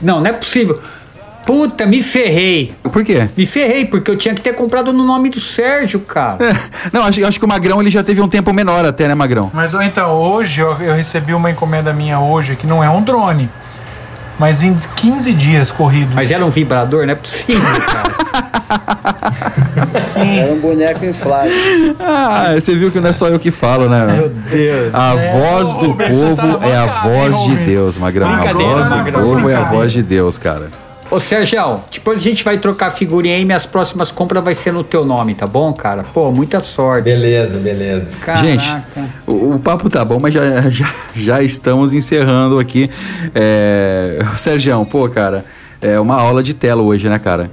Não, 0.00 0.20
não 0.20 0.28
é 0.28 0.32
possível. 0.32 0.80
Puta, 1.44 1.84
me 1.84 2.00
ferrei. 2.00 2.72
Por 2.84 3.02
quê? 3.02 3.28
Me 3.36 3.44
ferrei, 3.46 3.84
porque 3.84 4.08
eu 4.08 4.16
tinha 4.16 4.32
que 4.32 4.40
ter 4.40 4.54
comprado 4.54 4.92
no 4.92 5.04
nome 5.04 5.30
do 5.30 5.40
Sérgio, 5.40 5.98
cara. 5.98 6.38
Não, 6.92 7.02
acho, 7.02 7.26
acho 7.26 7.38
que 7.40 7.44
o 7.44 7.48
Magrão 7.48 7.80
ele 7.80 7.90
já 7.90 8.04
teve 8.04 8.20
um 8.20 8.28
tempo 8.28 8.52
menor 8.52 8.84
até, 8.84 9.08
né, 9.08 9.14
Magrão? 9.16 9.50
Mas 9.52 9.74
então, 9.74 10.12
hoje 10.12 10.60
eu, 10.60 10.70
eu 10.80 10.94
recebi 10.94 11.34
uma 11.34 11.50
encomenda 11.50 11.92
minha 11.92 12.20
hoje, 12.20 12.54
que 12.54 12.66
não 12.66 12.84
é 12.84 12.88
um 12.88 13.02
drone. 13.02 13.50
Mas 14.40 14.62
em 14.62 14.74
15 14.96 15.34
dias 15.34 15.70
corridos. 15.70 16.14
Mas 16.14 16.30
era 16.30 16.42
um 16.42 16.48
vibrador, 16.48 17.04
não 17.04 17.12
é 17.12 17.14
possível, 17.14 17.60
cara. 17.86 18.10
Era 20.16 20.52
um 20.54 20.60
boneco 20.60 21.04
inflável. 21.04 21.52
Ah, 22.00 22.54
você 22.54 22.74
viu 22.74 22.90
que 22.90 22.98
não 23.00 23.10
é 23.10 23.12
só 23.12 23.28
eu 23.28 23.38
que 23.38 23.50
falo, 23.50 23.86
né? 23.86 24.06
Meu 24.06 24.30
Deus. 24.30 24.94
A 24.94 25.14
voz 25.14 25.74
do 25.74 25.90
Rubens, 25.90 26.18
tá 26.34 26.46
povo 26.46 26.64
é 26.64 26.74
a 26.74 26.86
voz 26.86 27.38
de? 27.44 27.56
Deus, 27.66 27.98
Magrão. 27.98 28.30
A 28.30 28.52
voz 28.54 28.88
do 28.88 29.12
povo 29.12 29.50
é 29.50 29.54
a 29.54 29.62
voz 29.64 29.92
de 29.92 30.02
Deus, 30.02 30.38
cara. 30.38 30.70
Ô, 31.10 31.18
Sérgio, 31.18 31.80
depois 31.90 32.18
a 32.18 32.20
gente 32.20 32.44
vai 32.44 32.56
trocar 32.56 32.92
figurinha 32.92 33.34
aí, 33.34 33.44
minhas 33.44 33.66
próximas 33.66 34.12
compras 34.12 34.44
vai 34.44 34.54
ser 34.54 34.72
no 34.72 34.84
teu 34.84 35.04
nome, 35.04 35.34
tá 35.34 35.44
bom, 35.44 35.72
cara? 35.72 36.04
Pô, 36.14 36.30
muita 36.30 36.60
sorte. 36.60 37.04
Beleza, 37.04 37.58
beleza. 37.58 38.06
Caraca. 38.20 38.46
Gente, 38.46 38.82
o, 39.26 39.54
o 39.54 39.58
papo 39.58 39.90
tá 39.90 40.04
bom, 40.04 40.20
mas 40.20 40.32
já, 40.32 40.70
já, 40.70 40.94
já 41.16 41.42
estamos 41.42 41.92
encerrando 41.92 42.60
aqui. 42.60 42.88
É... 43.34 44.20
Sergião, 44.36 44.84
pô, 44.84 45.08
cara, 45.08 45.44
é 45.82 45.98
uma 45.98 46.14
aula 46.14 46.44
de 46.44 46.54
tela 46.54 46.80
hoje, 46.80 47.08
né, 47.08 47.18
cara? 47.18 47.50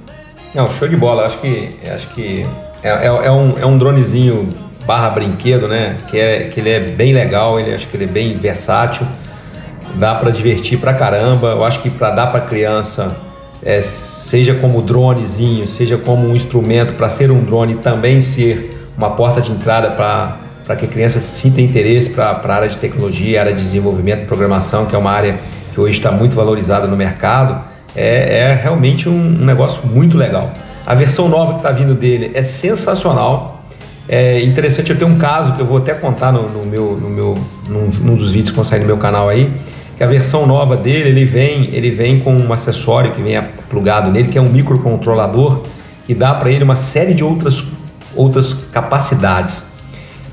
Não, 0.54 0.70
show 0.70 0.86
de 0.86 0.96
bola. 0.96 1.26
Acho 1.26 1.38
que, 1.38 1.70
acho 1.92 2.08
que 2.10 2.46
é, 2.82 2.90
é, 2.90 3.06
é 3.06 3.30
um, 3.32 3.58
é 3.58 3.66
um 3.66 3.76
dronezinho 3.76 4.48
barra 4.86 5.10
brinquedo, 5.10 5.66
né? 5.66 5.96
Que, 6.08 6.16
é, 6.16 6.44
que 6.44 6.60
ele 6.60 6.70
é 6.70 6.80
bem 6.80 7.12
legal, 7.12 7.58
ele, 7.58 7.74
acho 7.74 7.88
que 7.88 7.96
ele 7.96 8.04
é 8.04 8.08
bem 8.08 8.36
versátil. 8.36 9.04
Dá 9.96 10.14
pra 10.14 10.30
divertir 10.30 10.78
pra 10.78 10.94
caramba. 10.94 11.48
Eu 11.48 11.64
acho 11.64 11.80
que 11.82 11.90
pra 11.90 12.10
dar 12.10 12.28
pra 12.28 12.40
criança, 12.40 13.16
é, 13.62 13.82
seja 13.82 14.54
como 14.54 14.82
dronezinho, 14.82 15.66
seja 15.66 15.96
como 15.96 16.28
um 16.28 16.36
instrumento 16.36 16.92
para 16.94 17.08
ser 17.08 17.30
um 17.30 17.42
drone, 17.42 17.76
também 17.76 18.20
ser 18.20 18.86
uma 18.96 19.10
porta 19.10 19.40
de 19.40 19.50
entrada 19.50 19.90
para 19.90 20.76
que 20.76 20.84
a 20.84 20.88
criança 20.88 21.20
sinta 21.20 21.60
interesse 21.60 22.10
para 22.10 22.30
a 22.30 22.54
área 22.54 22.68
de 22.68 22.76
tecnologia, 22.76 23.40
área 23.40 23.54
de 23.54 23.62
desenvolvimento 23.62 24.22
e 24.22 24.26
programação, 24.26 24.86
que 24.86 24.94
é 24.94 24.98
uma 24.98 25.10
área 25.10 25.36
que 25.72 25.80
hoje 25.80 25.92
está 25.92 26.10
muito 26.10 26.34
valorizada 26.34 26.86
no 26.86 26.96
mercado, 26.96 27.64
é, 27.94 28.38
é 28.38 28.60
realmente 28.60 29.08
um, 29.08 29.12
um 29.12 29.44
negócio 29.44 29.80
muito 29.86 30.16
legal. 30.16 30.52
A 30.84 30.94
versão 30.94 31.28
nova 31.28 31.52
que 31.52 31.58
está 31.58 31.70
vindo 31.70 31.94
dele 31.94 32.30
é 32.34 32.42
sensacional. 32.42 33.62
É 34.08 34.40
interessante, 34.40 34.90
eu 34.90 34.98
tenho 34.98 35.10
um 35.10 35.18
caso 35.18 35.54
que 35.54 35.60
eu 35.60 35.66
vou 35.66 35.76
até 35.76 35.92
contar 35.92 36.32
no, 36.32 36.48
no 36.48 36.64
meu, 36.64 36.98
no 36.98 37.10
meu, 37.10 37.38
num, 37.68 37.88
num 38.00 38.16
dos 38.16 38.32
vídeos 38.32 38.56
que 38.56 38.64
sair 38.64 38.80
no 38.80 38.86
meu 38.86 38.96
canal 38.96 39.28
aí, 39.28 39.52
que 39.98 40.04
a 40.04 40.06
versão 40.06 40.46
nova 40.46 40.76
dele, 40.76 41.08
ele 41.08 41.24
vem, 41.24 41.74
ele 41.74 41.90
vem 41.90 42.20
com 42.20 42.32
um 42.32 42.52
acessório 42.52 43.10
que 43.10 43.20
vem 43.20 43.42
plugado 43.68 44.12
nele, 44.12 44.28
que 44.28 44.38
é 44.38 44.40
um 44.40 44.48
microcontrolador, 44.48 45.64
que 46.06 46.14
dá 46.14 46.32
para 46.34 46.52
ele 46.52 46.62
uma 46.62 46.76
série 46.76 47.14
de 47.14 47.24
outras, 47.24 47.64
outras 48.14 48.54
capacidades. 48.70 49.60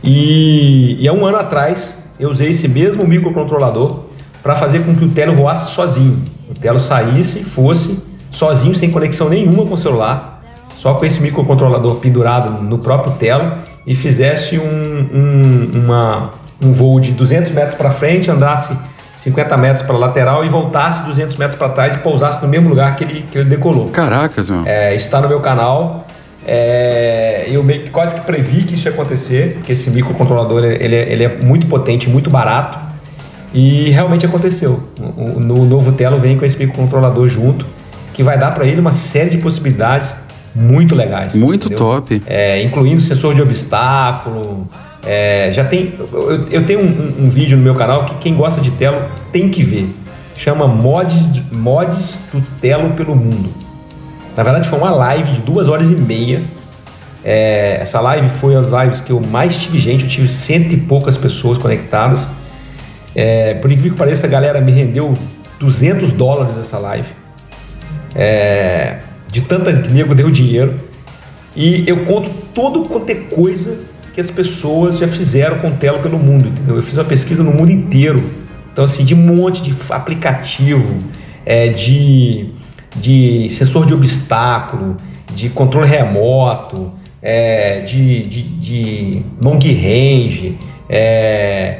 E, 0.04 0.98
e 1.00 1.08
há 1.08 1.14
um 1.14 1.26
ano 1.26 1.38
atrás, 1.38 1.96
eu 2.20 2.30
usei 2.30 2.52
esse 2.52 2.68
mesmo 2.68 3.08
microcontrolador 3.08 4.02
para 4.44 4.56
fazer 4.56 4.86
com 4.86 4.96
que 4.96 5.04
o 5.04 5.10
Telo 5.10 5.34
voasse 5.34 5.74
sozinho. 5.74 6.22
O 6.48 6.54
Telo 6.54 6.80
saísse, 6.80 7.44
fosse 7.44 8.04
sozinho, 8.32 8.76
sem 8.76 8.92
conexão 8.92 9.30
nenhuma 9.30 9.66
com 9.66 9.74
o 9.74 9.78
celular, 9.78 10.44
só 10.78 10.94
com 10.94 11.04
esse 11.04 11.20
microcontrolador 11.20 11.96
pendurado 11.96 12.62
no 12.62 12.78
próprio 12.78 13.14
Telo 13.14 13.52
e 13.88 13.96
fizesse 13.96 14.60
um, 14.60 15.10
um, 15.12 15.72
uma, 15.74 16.34
um 16.62 16.72
voo 16.72 17.00
de 17.00 17.14
200 17.14 17.52
metros 17.52 17.74
para 17.74 17.90
frente, 17.90 18.30
andasse 18.30 18.78
50 19.26 19.58
metros 19.58 19.86
para 19.86 19.96
a 19.96 19.98
lateral 19.98 20.46
e 20.46 20.50
voltasse 20.50 21.04
200 21.04 21.36
metros 21.36 21.58
para 21.58 21.70
trás 21.70 21.94
e 21.96 21.98
pousasse 21.98 22.42
no 22.44 22.48
mesmo 22.48 22.70
lugar 22.70 22.96
que 22.96 23.04
ele, 23.04 23.26
que 23.32 23.38
ele 23.38 23.50
decolou. 23.50 23.90
Caracas, 23.90 24.50
meu. 24.52 24.62
É, 24.66 24.96
isso 24.96 25.06
está 25.06 25.20
no 25.20 25.28
meu 25.28 25.40
canal. 25.40 26.06
É, 26.48 27.48
eu 27.50 27.64
meio 27.64 27.84
que 27.86 27.90
quase 27.90 28.14
que 28.14 28.22
previ 28.22 28.62
que 28.64 28.76
isso 28.76 28.88
ia 28.88 28.94
acontecer, 28.94 29.54
porque 29.56 29.72
esse 29.74 29.90
microcontrolador 29.90 30.64
ele 30.64 30.96
é, 30.96 31.12
ele 31.12 31.24
é 31.24 31.38
muito 31.42 31.66
potente, 31.66 32.08
muito 32.08 32.30
barato 32.30 32.78
E 33.54 33.90
realmente 33.90 34.26
aconteceu. 34.28 34.84
O, 35.00 35.22
o- 35.38 35.40
no 35.40 35.66
novo 35.66 35.92
Telo 35.94 36.18
vem 36.20 36.38
com 36.38 36.46
esse 36.46 36.58
microcontrolador 36.58 37.28
junto, 37.28 37.66
que 38.14 38.22
vai 38.22 38.38
dar 38.38 38.54
para 38.54 38.66
ele 38.66 38.80
uma 38.80 38.92
série 38.92 39.32
de 39.32 39.38
possibilidades 39.40 40.14
muito 40.54 40.94
legais. 40.94 41.34
Muito 41.34 41.66
entendeu? 41.68 41.78
top. 41.96 42.22
É, 42.28 42.62
incluindo 42.62 43.02
sensor 43.02 43.34
de 43.34 43.42
obstáculo. 43.42 44.68
É, 45.06 45.52
já 45.54 45.64
tem. 45.64 45.94
Eu, 46.12 46.48
eu 46.50 46.66
tenho 46.66 46.80
um, 46.82 47.26
um- 47.26 47.30
vídeo 47.30 47.56
no 47.58 47.64
meu 47.64 47.76
canal 47.76 48.06
que 48.06 48.16
quem 48.16 48.36
gosta 48.36 48.60
de 48.62 48.72
Telo 48.72 49.04
tem 49.32 49.50
que 49.50 49.64
ver. 49.64 49.88
Chama 50.36 50.68
Mods, 50.68 51.42
Mods 51.52 52.20
do 52.34 52.42
Telo 52.60 52.90
pelo 52.92 53.16
Mundo. 53.16 53.50
Na 54.36 54.44
verdade, 54.44 54.68
foi 54.68 54.80
uma 54.80 54.92
live 54.92 55.32
de 55.34 55.42
duas 55.42 55.68
horas 55.68 55.88
e 55.88 55.96
meia. 55.96 56.44
É, 57.24 57.80
essa 57.82 58.00
live 58.02 58.28
foi 58.30 58.56
as 58.56 58.68
lives 58.68 59.00
que 59.00 59.12
eu 59.12 59.20
mais 59.20 59.56
tive 59.58 59.80
gente, 59.80 60.04
eu 60.04 60.10
tive 60.10 60.28
cento 60.28 60.74
e 60.74 60.78
poucas 60.78 61.18
pessoas 61.18 61.58
conectadas. 61.58 62.28
É, 63.16 63.54
por 63.56 63.72
incrível 63.72 63.94
que 63.94 63.98
pareça, 63.98 64.28
a 64.28 64.30
galera 64.30 64.60
me 64.60 64.72
rendeu 64.72 65.14
200 65.60 66.12
dólares 66.12 66.56
nessa 66.56 66.78
live. 66.78 67.08
É, 68.14 68.98
de 69.32 69.42
tanta 69.42 69.72
nego 69.72 70.14
deu 70.14 70.30
dinheiro. 70.30 70.76
E 71.56 71.88
eu 71.88 72.04
conto 72.06 72.30
todo 72.54 72.84
quanto 72.84 73.10
é 73.10 73.16
coisa 73.16 73.78
que 74.16 74.22
as 74.22 74.32
pessoas 74.32 74.98
já 74.98 75.10
fizeram 75.10 75.60
com 75.60 75.70
Telo 75.72 76.00
pelo 76.00 76.18
mundo, 76.18 76.48
entendeu? 76.48 76.78
Eu 76.78 76.82
fiz 76.82 76.94
uma 76.94 77.04
pesquisa 77.04 77.44
no 77.44 77.52
mundo 77.52 77.70
inteiro. 77.70 78.24
Então, 78.72 78.86
assim, 78.86 79.04
de 79.04 79.14
um 79.14 79.18
monte 79.18 79.62
de 79.62 79.76
aplicativo, 79.90 81.00
é, 81.46 81.68
de, 81.68 82.52
de 82.96 83.50
sensor 83.50 83.86
de 83.86 83.94
obstáculo, 83.94 84.96
de 85.36 85.50
controle 85.50 85.90
remoto, 85.90 86.94
é, 87.22 87.82
de, 87.82 88.24
de, 88.24 88.42
de 88.42 89.22
long 89.42 89.60
range, 89.60 90.58
é, 90.90 91.80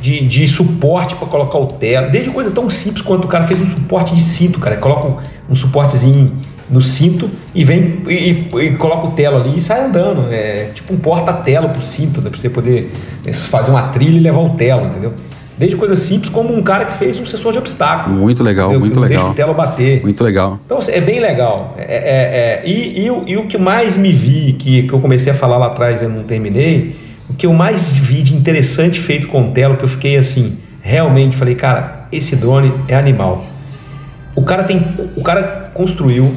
de, 0.00 0.26
de 0.26 0.48
suporte 0.48 1.16
para 1.16 1.28
colocar 1.28 1.58
o 1.58 1.66
telo, 1.66 2.10
desde 2.10 2.30
coisa 2.30 2.50
tão 2.50 2.70
simples 2.70 3.02
quanto 3.02 3.26
o 3.26 3.28
cara 3.28 3.46
fez 3.46 3.60
um 3.60 3.66
suporte 3.66 4.14
de 4.14 4.22
cinto, 4.22 4.58
cara, 4.58 4.78
coloca 4.78 5.06
um, 5.06 5.52
um 5.52 5.56
suportezinho 5.56 6.32
no 6.70 6.82
cinto 6.82 7.30
e 7.54 7.64
vem 7.64 8.02
e, 8.08 8.12
e- 8.12 8.58
e 8.66 8.70
coloca 8.76 9.06
o 9.08 9.10
telo 9.12 9.36
ali 9.36 9.56
e 9.56 9.60
sai 9.60 9.84
andando, 9.86 10.26
é 10.32 10.70
tipo 10.74 10.92
um 10.92 10.98
porta-telo 10.98 11.68
pro 11.70 11.82
cinto, 11.82 12.20
né, 12.20 12.28
para 12.30 12.38
você 12.38 12.50
poder 12.50 12.90
fazer 13.32 13.70
uma 13.70 13.82
trilha 13.88 14.16
e 14.16 14.20
levar 14.20 14.40
o 14.40 14.50
telo, 14.50 14.86
entendeu? 14.86 15.12
Desde 15.56 15.76
coisa 15.76 15.96
simples 15.96 16.30
como 16.30 16.54
um 16.54 16.62
cara 16.62 16.84
que 16.84 16.94
fez 16.94 17.18
um 17.18 17.26
sensor 17.26 17.52
de 17.52 17.58
obstáculo. 17.58 18.14
Muito 18.14 18.44
legal, 18.44 18.66
entendeu? 18.66 18.80
muito 18.80 18.94
não 18.94 19.02
legal. 19.02 19.18
Deixa 19.24 19.32
o 19.32 19.34
telo 19.34 19.54
bater. 19.54 20.02
Muito 20.02 20.22
legal. 20.22 20.60
Então 20.64 20.78
assim, 20.78 20.92
é 20.92 21.00
bem 21.00 21.18
legal. 21.18 21.74
É, 21.76 21.82
é- 21.82 22.62
é- 22.64 22.68
e, 22.70 23.04
e 23.04 23.10
o- 23.10 23.24
e 23.26 23.36
o 23.36 23.46
que 23.48 23.58
mais 23.58 23.96
me 23.96 24.12
vi, 24.12 24.52
que, 24.52 24.84
que 24.84 24.92
eu 24.92 25.00
comecei 25.00 25.32
a 25.32 25.34
falar 25.34 25.56
lá 25.58 25.66
atrás 25.66 26.00
e 26.00 26.04
eu 26.04 26.10
não 26.10 26.22
terminei, 26.22 26.96
o 27.28 27.34
que 27.34 27.44
eu 27.46 27.52
mais 27.52 27.82
vi 27.88 28.22
de 28.22 28.34
interessante 28.36 29.00
feito 29.00 29.26
com 29.26 29.48
o 29.48 29.50
Telo, 29.50 29.76
que 29.76 29.84
eu 29.84 29.88
fiquei 29.88 30.16
assim, 30.16 30.58
realmente 30.80 31.36
falei, 31.36 31.54
cara, 31.56 32.06
esse 32.12 32.36
drone 32.36 32.72
é 32.86 32.94
animal. 32.94 33.44
O 34.36 34.42
cara 34.42 34.62
tem. 34.62 34.80
O 35.16 35.22
cara 35.24 35.72
construiu, 35.74 36.32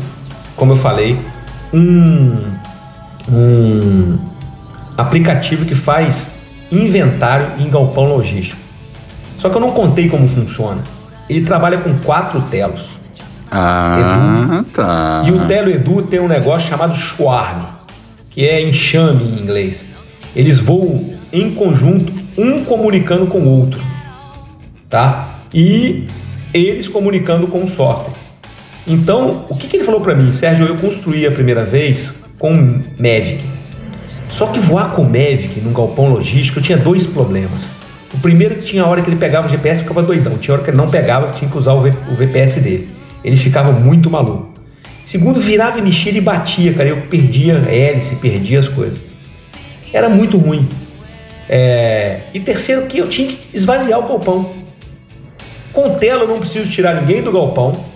como 0.61 0.73
eu 0.73 0.77
falei, 0.77 1.17
um, 1.73 2.35
um 3.27 4.19
aplicativo 4.95 5.65
que 5.65 5.73
faz 5.73 6.27
inventário 6.71 7.53
em 7.57 7.67
galpão 7.67 8.05
logístico. 8.05 8.61
Só 9.39 9.49
que 9.49 9.57
eu 9.57 9.61
não 9.61 9.71
contei 9.71 10.07
como 10.07 10.27
funciona. 10.27 10.83
Ele 11.27 11.43
trabalha 11.43 11.79
com 11.79 11.97
quatro 11.97 12.41
telos. 12.41 12.89
Ah, 13.49 14.63
tá. 14.71 15.23
E 15.25 15.31
o 15.31 15.47
Telo 15.47 15.71
Edu 15.71 16.03
tem 16.03 16.19
um 16.19 16.27
negócio 16.27 16.69
chamado 16.69 16.95
Swarm, 16.95 17.63
que 18.29 18.47
é 18.47 18.61
enxame 18.61 19.23
em 19.23 19.41
inglês. 19.41 19.81
Eles 20.35 20.59
voam 20.59 21.09
em 21.33 21.55
conjunto, 21.55 22.13
um 22.37 22.63
comunicando 22.63 23.25
com 23.25 23.39
o 23.39 23.61
outro, 23.61 23.81
tá? 24.87 25.39
E 25.51 26.07
eles 26.53 26.87
comunicando 26.87 27.47
com 27.47 27.63
o 27.63 27.67
software. 27.67 28.20
Então, 28.93 29.45
o 29.49 29.55
que, 29.55 29.67
que 29.67 29.77
ele 29.77 29.83
falou 29.85 30.01
para 30.01 30.13
mim? 30.15 30.33
Sérgio, 30.33 30.65
eu 30.67 30.75
construí 30.75 31.25
a 31.25 31.31
primeira 31.31 31.63
vez 31.63 32.13
com 32.37 32.51
Mavic. 32.99 33.39
Só 34.27 34.47
que 34.47 34.59
voar 34.59 34.91
com 34.93 35.03
Mavic 35.03 35.61
num 35.63 35.71
galpão 35.73 36.09
logístico 36.09 36.59
eu 36.59 36.63
tinha 36.63 36.77
dois 36.77 37.05
problemas. 37.05 37.59
O 38.13 38.17
primeiro 38.19 38.55
que 38.55 38.63
tinha 38.63 38.83
a 38.83 38.87
hora 38.87 39.01
que 39.01 39.09
ele 39.09 39.15
pegava 39.17 39.47
o 39.47 39.49
GPS 39.49 39.81
ficava 39.83 40.03
doidão. 40.03 40.37
Tinha 40.37 40.55
hora 40.55 40.63
que 40.63 40.69
ele 40.69 40.77
não 40.77 40.89
pegava, 40.89 41.31
tinha 41.31 41.49
que 41.49 41.57
usar 41.57 41.73
o, 41.73 41.81
V- 41.81 41.93
o 42.11 42.15
VPS 42.15 42.55
dele. 42.61 42.89
Ele 43.23 43.35
ficava 43.37 43.71
muito 43.71 44.09
maluco. 44.09 44.51
Segundo, 45.05 45.39
virava 45.39 45.79
e 45.79 45.81
mexia 45.81 46.11
e 46.11 46.19
batia, 46.19 46.73
cara. 46.73 46.89
Eu 46.89 47.01
perdia 47.03 47.53
hélice, 47.69 48.15
perdia 48.17 48.59
as 48.59 48.67
coisas. 48.67 48.97
Era 49.93 50.09
muito 50.09 50.37
ruim. 50.37 50.67
É, 51.49 52.21
E 52.33 52.39
terceiro, 52.39 52.85
que 52.87 52.97
eu 52.97 53.07
tinha 53.07 53.27
que 53.29 53.55
esvaziar 53.55 53.99
o 53.99 54.07
galpão. 54.07 54.49
Com 55.71 55.91
tela 55.95 56.23
eu 56.23 56.27
não 56.27 56.39
preciso 56.39 56.69
tirar 56.69 56.95
ninguém 57.01 57.21
do 57.21 57.31
galpão. 57.31 57.90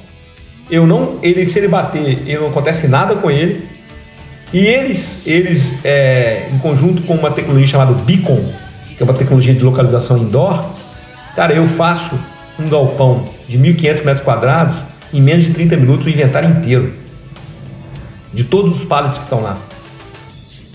Eu 0.69 0.87
não, 0.87 1.19
ele 1.21 1.45
se 1.45 1.59
ele 1.59 1.67
bater, 1.67 2.23
ele 2.25 2.37
não 2.37 2.47
acontece 2.47 2.87
nada 2.87 3.15
com 3.15 3.29
ele. 3.29 3.67
E 4.53 4.59
eles, 4.59 5.21
eles 5.25 5.73
é, 5.83 6.47
em 6.53 6.57
conjunto 6.59 7.03
com 7.03 7.15
uma 7.15 7.31
tecnologia 7.31 7.67
chamada 7.67 7.93
Beacon, 7.93 8.43
que 8.95 9.01
é 9.01 9.03
uma 9.03 9.13
tecnologia 9.13 9.53
de 9.53 9.63
localização 9.63 10.17
indoor, 10.17 10.65
cara, 11.35 11.53
eu 11.53 11.67
faço 11.67 12.17
um 12.57 12.69
galpão 12.69 13.27
de 13.47 13.57
1.500 13.57 14.05
metros 14.05 14.21
quadrados 14.21 14.77
em 15.13 15.21
menos 15.21 15.45
de 15.45 15.51
30 15.51 15.77
minutos 15.77 16.05
o 16.05 16.09
inventário 16.09 16.49
inteiro 16.49 16.93
de 18.33 18.43
todos 18.43 18.75
os 18.75 18.83
pallets 18.83 19.17
que 19.17 19.23
estão 19.23 19.41
lá. 19.41 19.57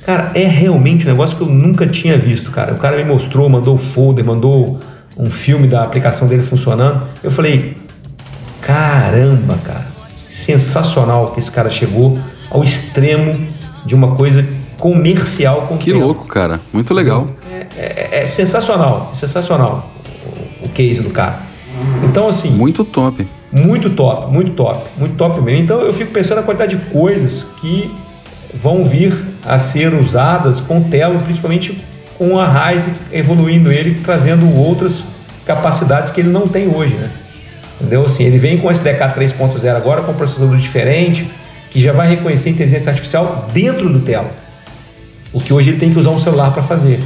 Cara, 0.04 0.30
é 0.34 0.46
realmente 0.46 1.06
um 1.06 1.10
negócio 1.10 1.36
que 1.36 1.42
eu 1.42 1.48
nunca 1.48 1.86
tinha 1.86 2.16
visto, 2.16 2.50
cara. 2.50 2.72
O 2.72 2.78
cara 2.78 2.96
me 2.96 3.04
mostrou, 3.04 3.48
mandou 3.48 3.74
o 3.74 3.78
folder, 3.78 4.24
mandou 4.24 4.80
um 5.16 5.30
filme 5.30 5.68
da 5.68 5.82
aplicação 5.82 6.26
dele 6.26 6.42
funcionando. 6.42 7.06
Eu 7.22 7.30
falei, 7.30 7.76
caramba, 8.70 9.58
cara, 9.64 9.86
sensacional 10.28 11.32
que 11.32 11.40
esse 11.40 11.50
cara 11.50 11.68
chegou 11.70 12.20
ao 12.48 12.62
extremo 12.62 13.48
de 13.84 13.96
uma 13.96 14.14
coisa 14.14 14.46
comercial 14.78 15.62
com 15.62 15.76
Que 15.76 15.92
louco, 15.92 16.26
cara. 16.26 16.60
Muito 16.72 16.94
legal. 16.94 17.28
é, 17.76 18.22
é 18.22 18.26
sensacional, 18.28 19.10
sensacional 19.14 19.90
o, 20.62 20.66
o 20.66 20.68
case 20.68 21.00
do 21.00 21.10
cara. 21.10 21.40
Então, 22.04 22.28
assim. 22.28 22.50
Muito 22.50 22.84
top. 22.84 23.26
Muito 23.50 23.90
top, 23.90 24.32
muito 24.32 24.52
top, 24.52 24.80
muito 24.96 25.16
top 25.16 25.40
mesmo. 25.40 25.64
Então, 25.64 25.80
eu 25.80 25.92
fico 25.92 26.12
pensando 26.12 26.36
na 26.36 26.44
quantidade 26.44 26.76
de 26.76 26.84
coisas 26.84 27.44
que 27.60 27.90
vão 28.54 28.84
vir 28.84 29.12
a 29.44 29.58
ser 29.58 29.92
usadas 29.94 30.60
com 30.60 30.78
o 30.78 30.84
Telo, 30.84 31.18
principalmente 31.20 31.76
com 32.16 32.38
a 32.38 32.46
Ryze 32.46 32.92
evoluindo 33.10 33.72
ele, 33.72 33.96
trazendo 34.04 34.48
outras 34.56 35.02
capacidades 35.44 36.12
que 36.12 36.20
ele 36.20 36.28
não 36.28 36.46
tem 36.46 36.72
hoje, 36.72 36.94
né? 36.94 37.10
Entendeu? 37.80 38.04
Assim, 38.04 38.24
ele 38.24 38.36
vem 38.36 38.58
com 38.58 38.68
o 38.68 38.70
SDK 38.70 39.14
3.0 39.16 39.74
agora, 39.74 40.02
com 40.02 40.12
um 40.12 40.14
processador 40.14 40.56
diferente, 40.56 41.30
que 41.70 41.80
já 41.80 41.92
vai 41.92 42.08
reconhecer 42.08 42.50
inteligência 42.50 42.90
artificial 42.90 43.48
dentro 43.52 43.88
do 43.88 44.00
Telo. 44.00 44.28
O 45.32 45.40
que 45.40 45.52
hoje 45.52 45.70
ele 45.70 45.78
tem 45.78 45.92
que 45.92 45.98
usar 45.98 46.10
um 46.10 46.18
celular 46.18 46.52
para 46.52 46.62
fazer. 46.62 47.00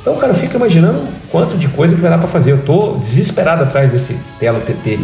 Então, 0.00 0.16
cara, 0.16 0.32
eu 0.32 0.36
fico 0.36 0.56
imaginando 0.56 1.02
quanto 1.30 1.56
de 1.58 1.68
coisa 1.68 1.94
que 1.94 2.00
vai 2.00 2.10
dar 2.10 2.18
para 2.18 2.28
fazer. 2.28 2.52
Eu 2.52 2.62
tô 2.62 2.94
desesperado 2.94 3.64
atrás 3.64 3.90
desse 3.90 4.16
Telo 4.40 4.60
TT. 4.60 4.98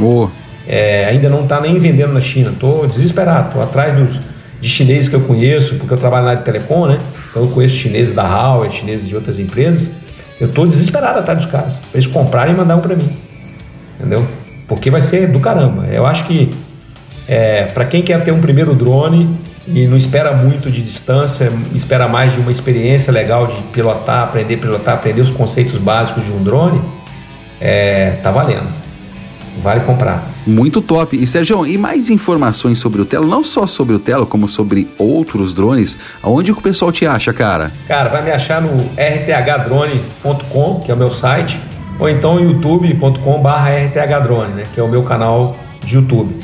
É, 0.66 1.05
ainda 1.06 1.28
não 1.28 1.47
tá 1.47 1.60
nem 1.60 1.78
vendendo 1.78 2.14
na 2.14 2.22
China. 2.22 2.52
Tô 2.59 2.86
desesperado. 2.86 3.52
Tô 3.52 3.60
atrás 3.60 3.94
dos 3.97 4.18
de 4.64 4.70
chineses 4.70 5.09
que 5.09 5.14
eu 5.14 5.20
conheço, 5.20 5.74
porque 5.74 5.93
eu 5.93 5.98
trabalho 5.98 6.24
na 6.24 6.31
área 6.31 6.39
de 6.39 6.47
telecom, 6.47 6.86
né? 6.86 6.98
Então 7.28 7.43
eu 7.43 7.51
conheço 7.51 7.74
chineses 7.76 8.14
da 8.14 8.22
Huawei, 8.22 8.70
chineses 8.70 9.06
de 9.06 9.14
outras 9.14 9.39
empresas. 9.39 9.90
Eu 10.40 10.48
tô 10.48 10.64
desesperado 10.64 11.18
atrás 11.18 11.39
dos 11.39 11.51
caras, 11.51 11.74
para 11.74 12.01
eles 12.01 12.06
comprarem 12.06 12.55
e 12.55 12.56
mandar 12.56 12.76
um 12.76 12.81
para 12.81 12.97
mim. 12.97 13.14
Entendeu? 14.01 14.26
Porque 14.66 14.91
vai 14.91 15.01
ser 15.01 15.28
do 15.28 15.41
caramba. 15.41 15.86
Eu 15.86 16.07
acho 16.07 16.24
que 16.24 16.51
é, 17.28 17.65
para 17.65 17.85
quem 17.85 18.03
quer 18.03 18.23
ter 18.23 18.32
um 18.32 18.41
primeiro 18.41 18.74
drone 18.74 19.28
e 19.66 19.86
não 19.86 19.97
espera 19.97 20.32
muito 20.35 20.70
de 20.70 20.82
distância, 20.82 21.51
espera 21.74 22.07
mais 22.07 22.35
de 22.35 22.41
uma 22.41 22.53
experiência 22.53 23.12
legal 23.12 23.47
de 23.47 23.61
pilotar, 23.73 24.24
aprender 24.24 24.57
a 24.57 24.59
pilotar, 24.59 24.95
aprender 24.95 25.23
os 25.23 25.31
conceitos 25.31 25.77
básicos 25.78 26.24
de 26.24 26.32
um 26.32 26.43
drone, 26.43 26.82
é, 27.61 28.19
tá 28.23 28.31
valendo. 28.31 28.85
Vale 29.62 29.81
comprar. 29.81 30.31
Muito 30.47 30.82
top. 30.82 31.16
E 31.16 31.27
Sérgio, 31.27 31.66
e 31.66 31.78
mais 31.78 32.11
informações 32.11 32.78
sobre 32.78 33.01
o 33.01 33.05
Telo, 33.05 33.27
não 33.27 33.43
só 33.43 33.66
sobre 33.66 33.95
o 33.95 33.99
Telo, 33.99 34.27
como 34.27 34.49
sobre 34.49 34.89
outros 34.99 35.55
drones, 35.55 35.99
aonde 36.23 36.53
que 36.53 36.59
o 36.59 36.62
pessoal 36.62 36.91
te 36.91 37.07
acha, 37.07 37.32
cara? 37.32 37.70
Cara, 37.86 38.11
vai 38.11 38.23
me 38.23 38.32
achar 38.32 38.61
no 38.61 38.77
rthdrone.com, 38.97 40.81
que 40.85 40.91
é 40.91 40.95
o 40.95 40.97
meu 40.97 41.11
site, 41.11 41.61
ou 41.98 42.08
então 42.08 42.40
youtube.com.br 42.40 43.48
rthdrone, 43.94 44.54
né, 44.54 44.64
que 44.72 44.80
é 44.80 44.82
o 44.82 44.88
meu 44.88 45.02
canal 45.02 45.56
de 45.84 45.96
YouTube. 45.96 46.36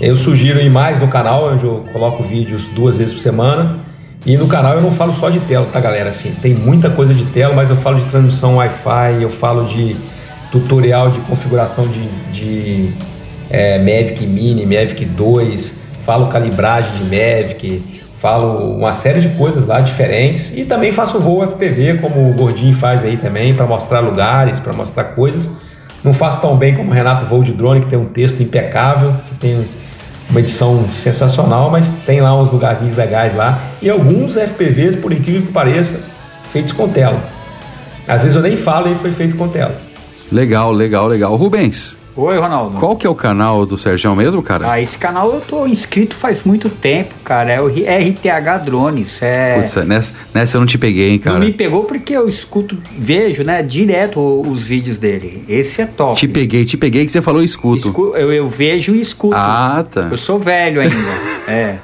Eu 0.00 0.16
sugiro 0.16 0.60
ir 0.60 0.70
mais 0.70 1.00
no 1.00 1.08
canal, 1.08 1.52
onde 1.52 1.64
eu 1.64 1.84
coloco 1.92 2.22
vídeos 2.22 2.66
duas 2.74 2.98
vezes 2.98 3.14
por 3.14 3.20
semana. 3.20 3.80
E 4.26 4.36
no 4.36 4.46
canal 4.46 4.74
eu 4.74 4.82
não 4.82 4.90
falo 4.90 5.14
só 5.14 5.30
de 5.30 5.38
tela, 5.40 5.66
tá, 5.72 5.80
galera? 5.80 6.10
Assim, 6.10 6.32
tem 6.42 6.52
muita 6.52 6.90
coisa 6.90 7.14
de 7.14 7.24
tela, 7.26 7.54
mas 7.54 7.70
eu 7.70 7.76
falo 7.76 7.98
de 8.00 8.06
transmissão 8.06 8.56
Wi-Fi, 8.56 9.22
eu 9.22 9.30
falo 9.30 9.64
de 9.66 9.96
tutorial 10.50 11.10
de 11.10 11.20
configuração 11.20 11.86
de, 11.86 12.08
de 12.32 12.92
é, 13.48 13.78
Mavic 13.78 14.26
Mini, 14.26 14.66
Mavic 14.66 15.04
2, 15.04 15.74
falo 16.04 16.26
calibragem 16.26 16.90
de 16.98 17.04
Mavic, 17.04 17.82
falo 18.20 18.76
uma 18.76 18.92
série 18.92 19.20
de 19.20 19.28
coisas 19.30 19.66
lá 19.66 19.80
diferentes 19.80 20.52
e 20.54 20.64
também 20.64 20.92
faço 20.92 21.18
voo 21.18 21.46
FPV, 21.46 21.98
como 21.98 22.30
o 22.30 22.32
Gordinho 22.32 22.74
faz 22.74 23.04
aí 23.04 23.16
também, 23.16 23.54
para 23.54 23.66
mostrar 23.66 24.00
lugares, 24.00 24.58
para 24.58 24.72
mostrar 24.72 25.04
coisas. 25.04 25.48
Não 26.02 26.14
faço 26.14 26.40
tão 26.40 26.56
bem 26.56 26.74
como 26.74 26.90
o 26.90 26.94
Renato 26.94 27.24
Voo 27.24 27.42
de 27.42 27.52
Drone, 27.52 27.80
que 27.80 27.88
tem 27.88 27.98
um 27.98 28.06
texto 28.06 28.42
impecável, 28.42 29.12
que 29.28 29.34
tem 29.36 29.68
uma 30.30 30.40
edição 30.40 30.84
sensacional, 30.94 31.70
mas 31.70 31.88
tem 32.04 32.20
lá 32.20 32.36
uns 32.40 32.50
lugarzinhos 32.50 32.96
legais 32.96 33.34
lá. 33.34 33.58
E 33.82 33.90
alguns 33.90 34.34
FPVs, 34.34 34.96
por 34.96 35.12
incrível 35.12 35.42
que 35.42 35.52
pareça, 35.52 36.00
feitos 36.52 36.72
com 36.72 36.88
tela. 36.88 37.20
Às 38.06 38.22
vezes 38.22 38.36
eu 38.36 38.42
nem 38.42 38.56
falo 38.56 38.90
e 38.90 38.94
foi 38.94 39.10
feito 39.10 39.36
com 39.36 39.48
tela. 39.48 39.74
Legal, 40.30 40.72
legal, 40.72 41.06
legal. 41.06 41.34
Rubens. 41.36 41.96
Oi, 42.18 42.38
Ronaldo. 42.38 42.78
Qual 42.78 42.96
que 42.96 43.06
é 43.06 43.10
o 43.10 43.14
canal 43.14 43.66
do 43.66 43.76
Sergião 43.76 44.16
mesmo, 44.16 44.42
cara? 44.42 44.70
Ah, 44.70 44.80
esse 44.80 44.96
canal 44.96 45.30
eu 45.34 45.40
tô 45.42 45.66
inscrito 45.66 46.16
faz 46.16 46.44
muito 46.44 46.70
tempo, 46.70 47.14
cara. 47.22 47.52
É 47.52 47.60
o 47.60 47.66
RTH 47.66 48.64
Drones. 48.64 49.20
É... 49.20 49.56
Putz, 49.56 49.74
nessa, 49.86 50.14
nessa 50.32 50.56
eu 50.56 50.60
não 50.60 50.66
te 50.66 50.78
peguei, 50.78 51.10
hein, 51.10 51.18
cara. 51.18 51.38
Não 51.38 51.44
me 51.44 51.52
pegou 51.52 51.84
porque 51.84 52.14
eu 52.14 52.26
escuto, 52.26 52.78
vejo, 52.98 53.44
né, 53.44 53.62
direto 53.62 54.18
os 54.18 54.66
vídeos 54.66 54.96
dele. 54.96 55.44
Esse 55.46 55.82
é 55.82 55.86
top. 55.86 56.18
Te 56.18 56.26
peguei, 56.26 56.64
te 56.64 56.78
peguei 56.78 57.04
que 57.04 57.12
você 57.12 57.20
falou 57.20 57.42
escuto. 57.42 57.88
Escu 57.88 58.16
eu, 58.16 58.32
eu 58.32 58.48
vejo 58.48 58.94
e 58.94 59.00
escuto. 59.00 59.36
Ah, 59.36 59.84
tá. 59.88 60.08
Eu 60.10 60.16
sou 60.16 60.38
velho 60.38 60.80
ainda. 60.80 60.96
é. 61.46 61.76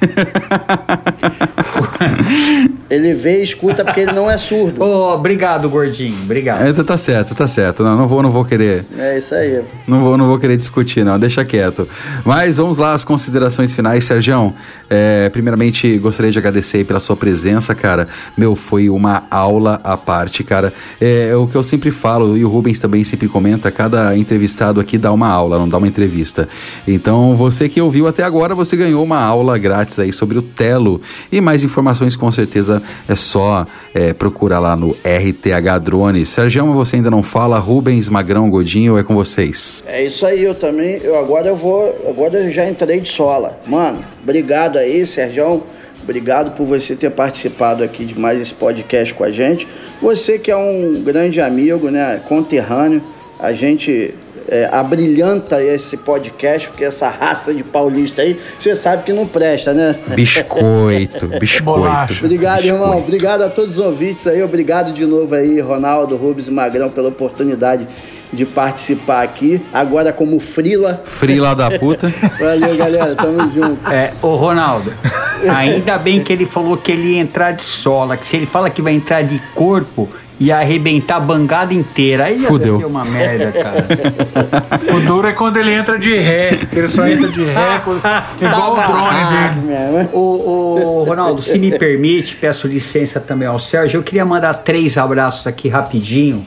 Ele 2.93 3.15
vê 3.15 3.39
e 3.39 3.43
escuta 3.43 3.83
porque 3.83 4.01
ele 4.01 4.11
não 4.11 4.29
é 4.29 4.37
surdo. 4.37 4.83
Oh, 4.83 5.15
obrigado, 5.15 5.67
gordinho. 5.67 6.15
Obrigado. 6.23 6.61
É, 6.61 6.83
tá 6.83 6.95
certo, 6.95 7.33
tá 7.33 7.47
certo. 7.47 7.81
Não, 7.81 7.97
não 7.97 8.07
vou, 8.07 8.21
não 8.21 8.29
vou 8.29 8.45
querer. 8.45 8.85
É 8.95 9.17
isso 9.17 9.33
aí. 9.33 9.63
Não 9.87 9.97
vou, 9.99 10.15
não 10.15 10.22
vou 10.27 10.39
querer 10.39 10.57
discutir, 10.57 11.03
não. 11.03 11.19
Deixa 11.19 11.43
quieto. 11.45 11.87
Mas 12.25 12.57
vamos 12.57 12.77
lá 12.77 12.93
as 12.93 13.03
considerações 13.03 13.73
finais, 13.73 14.05
Sergião. 14.05 14.53
É, 14.95 15.27
primeiramente, 15.29 15.97
gostaria 15.97 16.31
de 16.31 16.37
agradecer 16.37 16.85
pela 16.85 16.99
sua 16.99 17.17
presença, 17.17 17.73
cara. 17.73 18.07
Meu, 18.37 18.55
foi 18.55 18.91
uma 18.91 19.23
aula 19.31 19.81
à 19.83 19.97
parte, 19.97 20.43
cara. 20.43 20.71
É, 21.01 21.29
é 21.31 21.35
o 21.35 21.47
que 21.47 21.55
eu 21.55 21.63
sempre 21.63 21.89
falo, 21.89 22.37
e 22.37 22.45
o 22.45 22.47
Rubens 22.47 22.77
também 22.77 23.03
sempre 23.03 23.27
comenta, 23.27 23.71
cada 23.71 24.15
entrevistado 24.15 24.79
aqui 24.79 24.99
dá 24.99 25.11
uma 25.11 25.27
aula, 25.27 25.57
não 25.57 25.67
dá 25.67 25.79
uma 25.79 25.87
entrevista. 25.87 26.47
Então, 26.87 27.35
você 27.35 27.67
que 27.67 27.81
ouviu 27.81 28.07
até 28.07 28.21
agora, 28.21 28.53
você 28.53 28.75
ganhou 28.75 29.03
uma 29.03 29.19
aula 29.19 29.57
grátis 29.57 29.97
aí 29.97 30.13
sobre 30.13 30.37
o 30.37 30.43
Telo. 30.43 31.01
E 31.31 31.41
mais 31.41 31.63
informações, 31.63 32.15
com 32.15 32.31
certeza, 32.31 32.79
é 33.09 33.15
só 33.15 33.65
é, 33.95 34.13
procurar 34.13 34.59
lá 34.59 34.75
no 34.75 34.91
RTH 34.91 35.83
Drone. 35.83 36.23
Sergião, 36.23 36.71
você 36.71 36.97
ainda 36.97 37.09
não 37.09 37.23
fala, 37.23 37.57
Rubens, 37.57 38.09
Magrão, 38.09 38.47
Godinho, 38.47 38.99
é 38.99 39.01
com 39.01 39.15
vocês. 39.15 39.83
É 39.87 40.05
isso 40.05 40.23
aí, 40.23 40.43
eu 40.43 40.53
também. 40.53 40.99
Eu 41.01 41.17
agora 41.17 41.47
eu 41.47 41.55
vou. 41.55 41.95
Agora 42.07 42.37
eu 42.37 42.51
já 42.51 42.69
entrei 42.69 42.99
de 42.99 43.09
sola. 43.09 43.59
Mano, 43.65 44.12
obrigado 44.23 44.77
aí, 44.77 45.05
Sergião. 45.05 45.63
Obrigado 46.01 46.51
por 46.51 46.65
você 46.65 46.95
ter 46.95 47.11
participado 47.11 47.83
aqui 47.83 48.03
de 48.03 48.17
mais 48.17 48.41
esse 48.41 48.53
podcast 48.53 49.13
com 49.13 49.23
a 49.23 49.31
gente. 49.31 49.67
Você 50.01 50.37
que 50.37 50.51
é 50.51 50.57
um 50.57 51.01
grande 51.01 51.39
amigo, 51.39 51.89
né? 51.89 52.21
Conterrâneo. 52.27 53.01
A 53.39 53.53
gente 53.53 54.13
é, 54.47 54.69
abrilhanta 54.71 55.61
esse 55.63 55.97
podcast, 55.97 56.67
porque 56.67 56.83
essa 56.83 57.09
raça 57.09 57.53
de 57.53 57.63
paulista 57.63 58.21
aí, 58.21 58.39
você 58.59 58.75
sabe 58.75 59.03
que 59.03 59.13
não 59.13 59.27
presta, 59.27 59.73
né? 59.73 59.95
Biscoito, 60.09 61.27
biscoito. 61.39 61.79
Obrigado, 61.79 62.09
biscoito. 62.09 62.67
irmão. 62.67 62.97
Obrigado 62.97 63.41
a 63.43 63.49
todos 63.49 63.77
os 63.77 63.83
ouvintes 63.83 64.27
aí. 64.27 64.43
Obrigado 64.43 64.93
de 64.93 65.05
novo 65.05 65.33
aí, 65.35 65.59
Ronaldo, 65.59 66.17
Rubens 66.17 66.47
e 66.47 66.51
Magrão, 66.51 66.89
pela 66.89 67.09
oportunidade 67.09 67.87
de 68.33 68.45
participar 68.45 69.23
aqui. 69.23 69.61
Agora 69.73 70.11
como 70.11 70.39
frila. 70.39 71.01
Frila 71.05 71.55
da 71.55 71.71
puta. 71.77 72.11
Valeu, 72.39 72.75
galera. 72.75 73.15
Tamo 73.15 73.49
junto. 73.53 73.89
É, 73.91 74.11
ô 74.21 74.35
Ronaldo, 74.35 74.91
ainda 75.55 75.97
bem 75.97 76.23
que 76.23 76.33
ele 76.33 76.45
falou 76.45 76.75
que 76.77 76.91
ele 76.91 77.13
ia 77.13 77.19
entrar 77.21 77.51
de 77.51 77.63
sola, 77.63 78.17
que 78.17 78.25
se 78.25 78.35
ele 78.35 78.45
fala 78.45 78.69
que 78.69 78.81
vai 78.81 78.93
entrar 78.93 79.21
de 79.23 79.39
corpo, 79.53 80.09
ia 80.39 80.57
arrebentar 80.57 81.17
a 81.17 81.19
bangada 81.19 81.73
inteira. 81.73 82.25
Aí 82.25 82.39
ia 82.41 82.47
Fudeu. 82.47 82.79
ser 82.79 82.85
uma 82.85 83.05
merda, 83.05 83.51
cara. 83.51 83.85
O 84.95 84.99
duro 85.01 85.27
é 85.27 85.33
quando 85.33 85.57
ele 85.57 85.71
entra 85.71 85.97
de 85.99 86.13
ré, 86.15 86.59
ele 86.71 86.87
só 86.87 87.07
entra 87.07 87.27
de 87.29 87.43
ré, 87.43 87.81
quando- 87.83 88.01
igual 88.41 88.73
o 88.73 88.75
drone 88.75 89.67
dele. 89.67 90.09
Ô, 90.11 90.19
ô, 90.19 91.03
Ronaldo, 91.03 91.41
se 91.41 91.57
me 91.59 91.77
permite, 91.77 92.35
peço 92.35 92.67
licença 92.67 93.19
também 93.19 93.47
ao 93.47 93.59
Sérgio. 93.59 93.99
Eu 93.99 94.03
queria 94.03 94.25
mandar 94.25 94.53
três 94.55 94.97
abraços 94.97 95.45
aqui 95.47 95.69
rapidinho. 95.69 96.45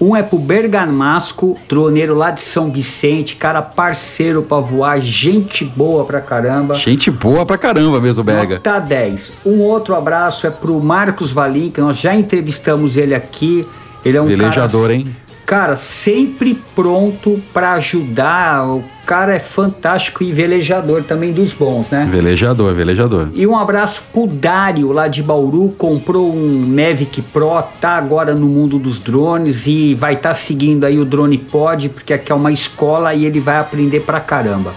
Um 0.00 0.14
é 0.14 0.22
pro 0.22 0.38
Bergamasco, 0.38 1.56
droneiro 1.68 2.14
lá 2.14 2.30
de 2.30 2.40
São 2.40 2.70
Vicente, 2.70 3.34
cara 3.34 3.60
parceiro 3.60 4.42
pra 4.42 4.58
voar, 4.58 5.00
gente 5.00 5.64
boa 5.64 6.04
pra 6.04 6.20
caramba. 6.20 6.76
Gente 6.76 7.10
boa 7.10 7.44
pra 7.44 7.58
caramba 7.58 8.00
mesmo, 8.00 8.22
Berga. 8.22 8.54
Nota 8.54 8.78
10. 8.78 9.32
Um 9.44 9.60
outro 9.60 9.96
abraço 9.96 10.46
é 10.46 10.50
pro 10.50 10.80
Marcos 10.80 11.32
Valim, 11.32 11.70
que 11.70 11.80
nós 11.80 11.98
já 11.98 12.14
entrevistamos 12.14 12.96
ele 12.96 13.14
aqui. 13.14 13.66
Ele 14.04 14.16
é 14.16 14.22
um 14.22 14.26
Velejador, 14.26 14.82
cara, 14.82 14.94
hein? 14.94 15.16
Cara, 15.48 15.76
sempre 15.76 16.54
pronto 16.74 17.40
pra 17.54 17.72
ajudar. 17.72 18.68
O 18.68 18.84
cara 19.06 19.34
é 19.34 19.38
fantástico 19.38 20.22
e 20.22 20.30
velejador 20.30 21.02
também 21.04 21.32
dos 21.32 21.54
bons, 21.54 21.88
né? 21.88 22.06
Velejador, 22.12 22.74
velejador. 22.74 23.28
E 23.32 23.46
um 23.46 23.56
abraço 23.56 24.02
pro 24.12 24.26
Dário 24.26 24.92
lá 24.92 25.08
de 25.08 25.22
Bauru, 25.22 25.70
comprou 25.78 26.30
um 26.34 26.66
Mavic 26.68 27.22
Pro, 27.22 27.62
tá 27.80 27.92
agora 27.92 28.34
no 28.34 28.46
mundo 28.46 28.78
dos 28.78 28.98
drones 28.98 29.66
e 29.66 29.94
vai 29.94 30.12
estar 30.12 30.34
seguindo 30.34 30.84
aí 30.84 30.98
o 30.98 31.04
Drone 31.06 31.38
Pod, 31.38 31.88
porque 31.88 32.12
aqui 32.12 32.30
é 32.30 32.34
uma 32.34 32.52
escola 32.52 33.14
e 33.14 33.24
ele 33.24 33.40
vai 33.40 33.56
aprender 33.56 34.00
pra 34.00 34.20
caramba. 34.20 34.74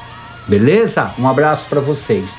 Beleza? 0.47 1.11
Um 1.19 1.27
abraço 1.27 1.65
pra 1.69 1.81
vocês. 1.81 2.29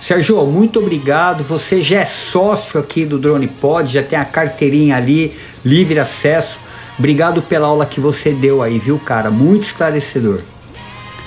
Sérgio, 0.00 0.42
muito 0.46 0.78
obrigado. 0.78 1.44
Você 1.44 1.82
já 1.82 2.00
é 2.00 2.04
sócio 2.06 2.80
aqui 2.80 3.04
do 3.04 3.18
Drone 3.18 3.48
Pod, 3.48 3.92
já 3.92 4.02
tem 4.02 4.18
a 4.18 4.24
carteirinha 4.24 4.96
ali, 4.96 5.36
livre 5.62 5.98
acesso. 5.98 6.61
Obrigado 7.02 7.42
pela 7.42 7.66
aula 7.66 7.84
que 7.84 7.98
você 7.98 8.30
deu 8.30 8.62
aí, 8.62 8.78
viu, 8.78 8.96
cara? 8.96 9.28
Muito 9.28 9.64
esclarecedor. 9.64 10.38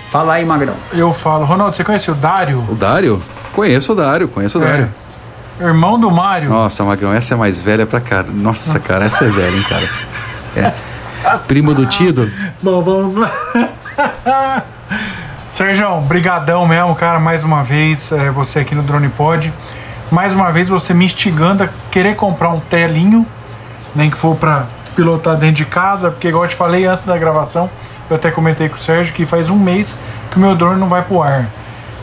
Fala 0.10 0.36
aí, 0.36 0.46
Magrão. 0.46 0.74
Eu 0.94 1.12
falo, 1.12 1.44
Ronaldo, 1.44 1.76
você 1.76 1.84
conhece 1.84 2.10
o 2.10 2.14
Dário? 2.16 2.64
O 2.70 2.76
Dário? 2.76 3.22
Conheço 3.54 3.92
o 3.92 3.96
Dário, 3.96 4.30
conheço 4.30 4.58
o 4.58 4.64
É. 4.64 4.66
Dário. 4.68 4.94
Irmão 5.60 6.00
do 6.00 6.10
Mário. 6.10 6.48
Nossa, 6.50 6.82
Magrão, 6.86 7.14
essa 7.14 7.34
é 7.34 7.38
mais 7.38 7.60
velha 7.60 7.86
pra 7.86 8.00
cara. 8.00 8.28
Nossa, 8.34 8.80
cara, 8.80 9.04
essa 9.04 9.26
é 9.26 9.28
velha, 9.30 9.54
hein, 9.54 9.66
cara. 9.68 9.90
É. 10.56 11.38
Primo 11.40 11.74
do 11.74 11.86
Tido? 11.88 12.32
Bom, 12.64 12.82
vamos 12.82 13.16
lá. 13.16 13.30
Sérgio, 15.52 16.00
brigadão 16.04 16.66
mesmo, 16.66 16.96
cara, 16.96 17.20
mais 17.20 17.44
uma 17.44 17.64
vez, 17.66 18.14
é, 18.14 18.32
você 18.32 18.60
aqui 18.60 18.74
no 18.74 18.82
Drone 18.82 19.10
Pod. 19.10 19.52
Mais 20.10 20.34
uma 20.34 20.54
vez 20.54 20.70
você 20.70 20.94
me 20.94 21.04
instigando 21.04 21.64
a 21.64 21.70
querer 21.92 22.16
comprar 22.16 22.48
um 22.52 22.60
telinho, 22.62 23.26
nem 23.94 24.10
que 24.10 24.16
for 24.16 24.38
pra 24.38 24.68
pilotar 24.96 25.36
dentro 25.36 25.56
de 25.56 25.66
casa, 25.66 26.10
porque 26.10 26.28
igual 26.28 26.46
eu 26.46 26.50
te 26.50 26.56
falei 26.56 26.86
antes 26.86 27.04
da 27.04 27.18
gravação, 27.18 27.70
eu 28.10 28.16
até 28.16 28.32
comentei 28.32 28.70
com 28.70 28.76
o 28.76 28.80
Sérgio 28.80 29.14
que 29.14 29.26
faz 29.26 29.50
um 29.50 29.58
mês 29.58 29.98
que 30.32 30.38
o 30.38 30.40
meu 30.40 30.56
drone 30.56 30.80
não 30.80 30.88
vai 30.88 31.04
pro 31.04 31.22
ar. 31.22 31.46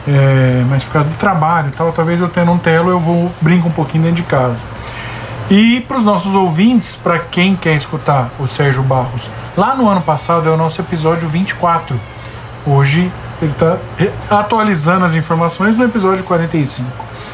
É, 0.06 0.64
mas 0.68 0.82
por 0.82 0.94
causa 0.94 1.08
do 1.08 1.14
trabalho 1.14 1.68
e 1.68 1.72
tal, 1.72 1.92
talvez 1.92 2.20
eu 2.20 2.28
tendo 2.28 2.50
um 2.50 2.58
telo 2.58 2.90
eu 2.90 2.98
vou 2.98 3.30
brinco 3.40 3.68
um 3.68 3.72
pouquinho 3.72 4.04
dentro 4.04 4.22
de 4.22 4.28
casa. 4.28 4.64
E 5.48 5.80
para 5.80 5.98
os 5.98 6.04
nossos 6.04 6.34
ouvintes, 6.34 6.96
para 6.96 7.18
quem 7.18 7.54
quer 7.54 7.76
escutar 7.76 8.30
o 8.38 8.46
Sérgio 8.46 8.82
Barros, 8.82 9.30
lá 9.56 9.74
no 9.74 9.88
ano 9.88 10.00
passado 10.00 10.48
é 10.48 10.52
o 10.52 10.56
nosso 10.56 10.80
episódio 10.80 11.28
24. 11.28 11.98
Hoje 12.66 13.12
ele 13.40 13.52
está 13.52 13.76
atualizando 14.30 15.04
as 15.04 15.14
informações 15.14 15.76
no 15.76 15.84
episódio 15.84 16.24
45. 16.24 16.88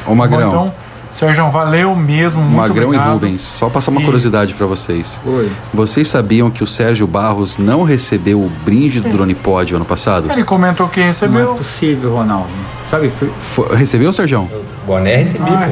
Ô, 0.05 0.15
Magrão. 0.15 0.47
Então, 0.47 0.73
Sérgio, 1.13 1.49
valeu 1.49 1.95
mesmo. 1.95 2.41
Muito 2.41 2.55
Magrão 2.55 2.87
obrigado. 2.87 3.09
e 3.09 3.13
Rubens, 3.13 3.41
só 3.41 3.67
passar 3.69 3.91
uma 3.91 4.01
E- 4.01 4.05
curiosidade 4.05 4.53
pra 4.53 4.65
vocês. 4.67 5.19
Oi. 5.25 5.51
Vocês 5.73 6.07
sabiam 6.07 6.49
que 6.49 6.63
o 6.63 6.67
Sérgio 6.67 7.05
Barros 7.07 7.57
não 7.57 7.83
recebeu 7.83 8.39
o 8.39 8.49
brinde 8.63 9.01
do 9.01 9.09
Drone 9.09 9.35
Pod 9.35 9.73
ano 9.75 9.83
passado? 9.85 10.31
Ele 10.31 10.43
comentou 10.43 10.87
que 10.87 10.99
Não 10.99 11.05
é 11.05 11.09
recebeu. 11.09 11.55
possível, 11.55 12.13
Ronaldo. 12.15 12.47
Sabe? 12.89 13.11
Foi- 13.41 13.75
recebeu, 13.75 14.13
Sérgio? 14.13 14.49
Boné 14.85 15.17
recebi, 15.17 15.49
Ah. 15.49 15.69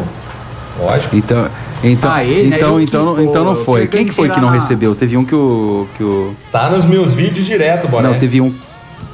pô. 0.77 0.84
Lógico. 0.85 1.15
Então, 1.15 1.47
então, 1.84 2.11
Ah, 2.11 2.23
ele, 2.23 2.49
né? 2.49 2.57
então, 2.57 2.73
Eu 2.76 2.81
então, 2.81 3.15
que- 3.15 3.22
então 3.23 3.43
não 3.43 3.53
eu 3.55 3.64
foi. 3.65 3.81
que 3.88 3.97
Quem 3.97 4.05
que 4.05 4.11
foi 4.14 4.30
que 4.30 4.39
não 4.39 4.49
na- 4.49 4.55
recebeu? 4.55 4.93
Teve 4.95 5.18
um 5.18 5.23
que 5.26 5.34
o 5.34 5.88
que 5.97 6.03
o 6.03 6.35
Tá 6.51 6.69
nos 6.69 6.85
meus 6.85 7.14
vídeos 7.14 7.45
direto, 7.45 7.88
boné. 7.88 8.09
Não, 8.09 8.19
teve 8.19 8.41
um 8.41 8.53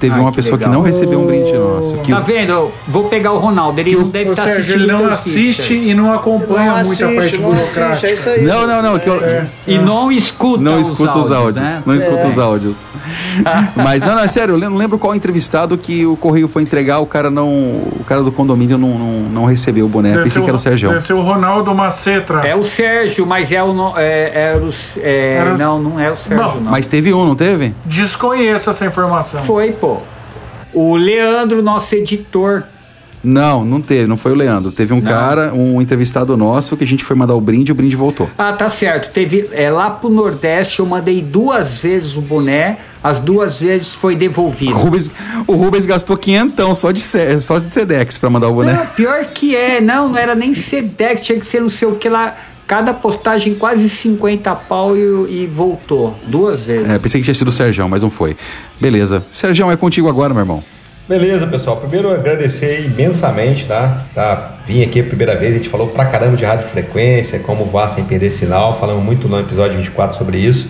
teve 0.04 0.16
Ai, 0.16 0.20
uma 0.22 0.32
que 0.32 0.36
pessoa 0.36 0.58
que 0.58 0.66
legal. 0.66 0.82
não 0.82 0.86
recebeu 0.86 1.18
um 1.20 1.26
brinde 1.26 1.54
nosso. 1.54 1.96
Que 2.00 2.12
Tá 2.12 2.20
o- 2.20 2.24
vendo? 2.24 2.72
Vou 2.90 3.06
pegar 3.06 3.32
o 3.32 3.38
Ronaldo. 3.38 3.80
Ele 3.80 3.96
não 3.96 4.10
deve 4.10 4.30
O 4.30 4.32
estar 4.34 4.44
Sérgio 4.44 4.60
assistindo. 4.62 4.84
ele 4.84 4.92
não 4.92 5.06
assiste 5.10 5.74
e 5.74 5.94
não 5.94 6.14
acompanha 6.14 6.74
Não 6.78 6.86
muito 6.86 7.06
a 7.06 7.08
parte 7.14 7.38
não 7.38 7.52
assiste, 7.52 7.80
é 7.80 7.82
burocrática. 7.86 8.12
isso 8.12 8.30
aí. 8.30 8.44
Não, 8.44 8.68
não, 8.68 8.82
não, 8.82 9.00
que 9.00 9.08
eu- 9.10 9.24
É. 9.24 9.46
E 9.66 9.78
não 9.80 10.12
escuta 10.12 10.62
não 10.62 10.76
os 10.82 10.90
escuta 10.90 11.18
os 11.18 11.32
áudios, 11.32 11.64
né? 11.64 11.82
não 11.86 11.96
escuta 11.96 12.18
É. 12.24 12.28
os 12.28 12.38
áudios. 12.38 12.76
Mas 13.76 14.02
não, 14.02 14.16
não, 14.16 14.20
é 14.24 14.28
sério, 14.28 14.56
eu 14.60 14.70
não 14.70 14.78
lembro 14.78 14.98
qual 14.98 15.16
entrevistado 15.16 15.78
que 15.78 16.06
o 16.06 16.16
correio 16.16 16.48
foi 16.48 16.62
entregar, 16.64 17.00
o 17.00 17.06
cara 17.06 17.30
não, 17.30 17.48
o 17.50 18.04
cara 18.08 18.22
do 18.22 18.32
condomínio 18.32 18.78
não, 18.78 18.98
não, 18.98 19.12
não 19.30 19.46
recebeu 19.46 19.86
o 19.86 19.90
boné. 19.90 20.12
Deve 20.12 20.24
Pensei 20.24 20.42
que 20.42 20.48
era 20.48 20.58
o 20.58 20.60
Sérgio. 20.60 20.90
Deve 20.90 21.02
ser 21.02 21.14
o 21.14 21.22
Ronaldo 21.22 21.74
Macetra. 21.74 22.46
É 22.48 22.56
o 22.56 22.64
Sérgio, 22.64 23.26
mas 23.26 23.52
é 23.52 23.62
o. 23.64 23.74
no- 23.74 23.94
É, 23.98 24.54
é 24.54 24.58
o 24.62 24.70
é, 25.02 25.56
Não, 25.58 25.80
não 25.80 26.00
é 26.00 26.12
o 26.12 26.18
Sérgio, 26.18 26.44
Bom, 26.46 26.60
não. 26.62 26.72
Mas 26.72 26.86
teve 26.88 27.14
um, 27.14 27.26
não 27.26 27.36
teve? 27.36 27.74
Desconheço 27.86 28.70
essa 28.70 28.86
informação. 28.86 29.42
Foi, 29.44 29.72
pô. 29.72 29.93
O 30.74 30.96
Leandro, 30.96 31.62
nosso 31.62 31.96
editor. 31.96 32.64
Não, 33.24 33.64
não 33.64 33.80
teve, 33.80 34.06
não 34.06 34.18
foi 34.18 34.34
o 34.34 34.36
Leandro. 34.36 34.70
Teve 34.70 34.94
um 34.94 35.00
cara, 35.00 35.54
um 35.54 35.82
entrevistado 35.82 36.36
nosso, 36.36 36.76
que 36.76 36.84
a 36.84 36.88
gente 36.88 37.06
foi 37.06 37.16
mandar 37.16 37.36
o 37.36 37.40
brinde 37.40 37.72
e 37.72 37.74
o 37.74 37.76
brinde 37.76 37.96
voltou. 37.96 38.30
Ah, 38.38 38.52
tá 38.52 38.68
certo. 38.68 39.14
Teve 39.14 39.50
é, 39.54 39.70
lá 39.70 39.90
pro 39.90 40.10
Nordeste, 40.10 40.82
eu 40.82 40.86
mandei 40.86 41.22
duas 41.22 41.76
vezes 41.76 42.18
o 42.18 42.22
boné, 42.22 42.80
as 43.02 43.20
duas 43.20 43.62
vezes 43.62 43.94
foi 43.94 44.16
devolvido. 44.18 44.74
O 44.74 44.78
Rubens, 44.78 45.10
o 45.48 45.54
Rubens 45.54 45.86
gastou 45.86 46.18
quinhentão 46.18 46.76
só 46.76 46.92
de, 46.92 47.02
só 47.42 47.60
de 47.60 47.72
Sedex 47.72 48.18
pra 48.18 48.30
mandar 48.30 48.50
o 48.50 48.56
boné. 48.56 48.74
Não, 48.74 48.88
pior 48.88 49.24
que 49.26 49.56
é, 49.56 49.80
não, 49.80 50.10
não 50.10 50.18
era 50.18 50.36
nem 50.36 50.54
Sedex, 50.54 51.22
tinha 51.22 51.40
que 51.40 51.46
ser 51.46 51.62
não 51.62 51.70
sei 51.70 51.88
o 51.88 51.96
que 51.96 52.10
lá. 52.10 52.36
Cada 52.74 52.92
postagem 52.92 53.54
quase 53.54 53.88
50 53.88 54.56
pau 54.56 54.98
e, 54.98 55.44
e 55.44 55.46
voltou. 55.46 56.18
Duas 56.26 56.62
vezes. 56.62 56.90
É, 56.90 56.98
pensei 56.98 57.22
que 57.22 57.26
tinha 57.26 57.36
sido 57.36 57.50
o 57.50 57.52
Serjão, 57.52 57.88
mas 57.88 58.02
não 58.02 58.10
foi. 58.10 58.36
Beleza. 58.82 59.24
Serjão, 59.32 59.72
é 59.72 59.78
contigo 59.78 60.10
agora, 60.10 60.34
meu 60.34 60.42
irmão. 60.42 60.64
Beleza, 61.08 61.46
pessoal. 61.46 61.78
Primeiro 61.78 62.12
agradecer 62.12 62.84
imensamente, 62.84 63.68
tá? 63.68 64.04
tá? 64.16 64.58
Vim 64.66 64.82
aqui 64.82 65.02
a 65.02 65.04
primeira 65.04 65.36
vez, 65.36 65.54
a 65.54 65.58
gente 65.60 65.70
falou 65.70 65.90
pra 65.90 66.06
caramba 66.06 66.36
de 66.36 66.46
radiofrequência, 66.46 67.38
como 67.38 67.64
voar 67.64 67.90
sem 67.90 68.06
perder 68.06 68.32
sinal, 68.32 68.80
falamos 68.80 69.04
muito 69.04 69.28
no 69.28 69.40
episódio 69.40 69.78
24 69.78 70.18
sobre 70.18 70.40
isso. 70.40 70.68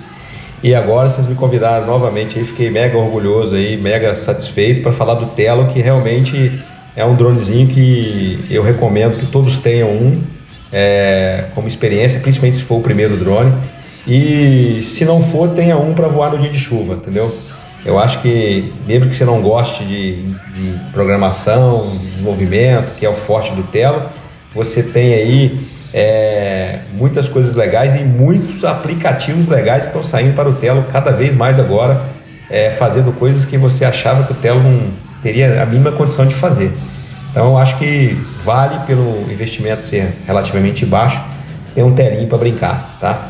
E 0.61 0.75
agora 0.75 1.09
vocês 1.09 1.25
me 1.25 1.35
convidaram 1.35 1.87
novamente 1.87 2.37
aí, 2.37 2.43
fiquei 2.43 2.69
mega 2.69 2.97
orgulhoso 2.97 3.55
aí, 3.55 3.81
mega 3.81 4.13
satisfeito 4.13 4.81
para 4.81 4.91
falar 4.91 5.13
do 5.13 5.27
Telo, 5.27 5.69
que 5.69 5.79
realmente 5.79 6.59
é 6.97 7.05
um 7.05 7.15
dronezinho 7.15 7.69
que 7.69 8.45
eu 8.49 8.61
recomendo 8.61 9.17
que 9.17 9.25
todos 9.25 9.55
tenham 9.55 9.87
um 9.87 10.32
é, 10.73 11.45
como 11.53 11.67
experiência, 11.67 12.19
principalmente 12.19 12.57
se 12.57 12.63
for 12.63 12.77
o 12.77 12.81
primeiro 12.81 13.15
drone. 13.15 13.53
E 14.05 14.81
se 14.83 15.05
não 15.05 15.21
for, 15.21 15.49
tenha 15.49 15.77
um 15.77 15.93
para 15.93 16.07
voar 16.07 16.31
no 16.31 16.39
dia 16.39 16.49
de 16.49 16.57
chuva, 16.59 16.95
entendeu? 16.95 17.33
Eu 17.85 17.99
acho 17.99 18.21
que, 18.21 18.73
mesmo 18.87 19.09
que 19.09 19.15
você 19.15 19.23
não 19.23 19.41
goste 19.41 19.83
de, 19.85 20.23
de 20.23 20.91
programação, 20.91 21.97
de 21.97 22.07
desenvolvimento, 22.07 22.95
que 22.97 23.05
é 23.05 23.09
o 23.09 23.13
forte 23.13 23.51
do 23.51 23.63
Telo, 23.63 24.03
você 24.53 24.81
tem 24.81 25.13
aí 25.13 25.59
é, 25.93 26.79
muitas 26.93 27.27
coisas 27.27 27.55
legais 27.55 27.93
e 27.95 27.99
muitos 27.99 28.65
aplicativos 28.65 29.47
legais 29.47 29.85
estão 29.85 30.03
saindo 30.03 30.33
para 30.35 30.49
o 30.49 30.53
Telo 30.53 30.83
cada 30.91 31.11
vez 31.11 31.35
mais 31.35 31.59
agora, 31.59 32.01
é, 32.49 32.71
fazendo 32.71 33.11
coisas 33.13 33.45
que 33.45 33.57
você 33.57 33.85
achava 33.85 34.23
que 34.23 34.31
o 34.31 34.35
Telo 34.35 34.63
não 34.63 34.91
teria 35.21 35.61
a 35.61 35.65
mínima 35.65 35.91
condição 35.91 36.25
de 36.25 36.35
fazer. 36.35 36.71
Então, 37.33 37.57
acho 37.57 37.79
que 37.79 38.15
vale 38.45 38.77
pelo 38.85 39.25
investimento 39.31 39.83
ser 39.87 40.13
relativamente 40.27 40.85
baixo, 40.85 41.19
ter 41.73 41.81
um 41.81 41.91
telinho 41.91 42.27
para 42.29 42.37
brincar, 42.37 42.95
tá? 43.01 43.29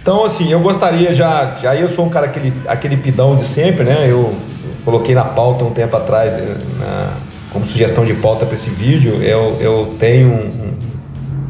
Então, 0.00 0.24
assim, 0.24 0.50
eu 0.50 0.60
gostaria 0.60 1.12
já, 1.12 1.58
já 1.60 1.76
eu 1.76 1.90
sou 1.90 2.06
um 2.06 2.08
cara 2.08 2.24
aquele, 2.24 2.54
aquele 2.66 2.96
pidão 2.96 3.36
de 3.36 3.44
sempre, 3.44 3.84
né? 3.84 4.06
Eu, 4.08 4.34
coloquei 4.82 5.14
na 5.14 5.24
pauta 5.24 5.62
um 5.62 5.70
tempo 5.72 5.94
atrás, 5.94 6.32
eh, 6.32 6.56
na- 6.80 7.12
como 7.52 7.66
sugestão 7.66 8.04
de 8.04 8.14
pauta 8.14 8.46
para 8.46 8.54
esse 8.54 8.70
vídeo, 8.70 9.22
eu, 9.22 9.58
eu 9.60 9.94
tenho 10.00 10.28
um- 10.32 10.74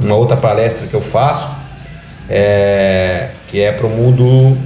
uma 0.05 0.17
outra 0.17 0.37
palestra 0.37 0.87
que 0.89 0.93
eu 0.95 1.01
faço, 1.01 1.49
é, 2.29 3.29
que 3.49 3.61
é 3.61 3.71
para 3.73 3.87
o 3.87 3.91
mundo 3.91 4.59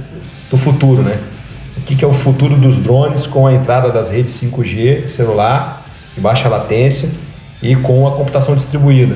do 0.49 0.57
futuro, 0.57 1.01
né? 1.03 1.17
O 1.77 1.81
que, 1.81 1.95
que 1.95 2.03
é 2.03 2.07
o 2.07 2.11
futuro 2.13 2.55
dos 2.55 2.75
drones 2.77 3.25
com 3.27 3.45
a 3.47 3.53
entrada 3.53 3.89
das 3.89 4.09
redes 4.09 4.33
5G 4.33 5.07
celular, 5.07 5.76
de 6.17 6.21
baixa 6.21 6.49
latência 6.49 7.07
e 7.61 7.75
com 7.75 8.07
a 8.07 8.11
computação 8.11 8.55
distribuída. 8.55 9.15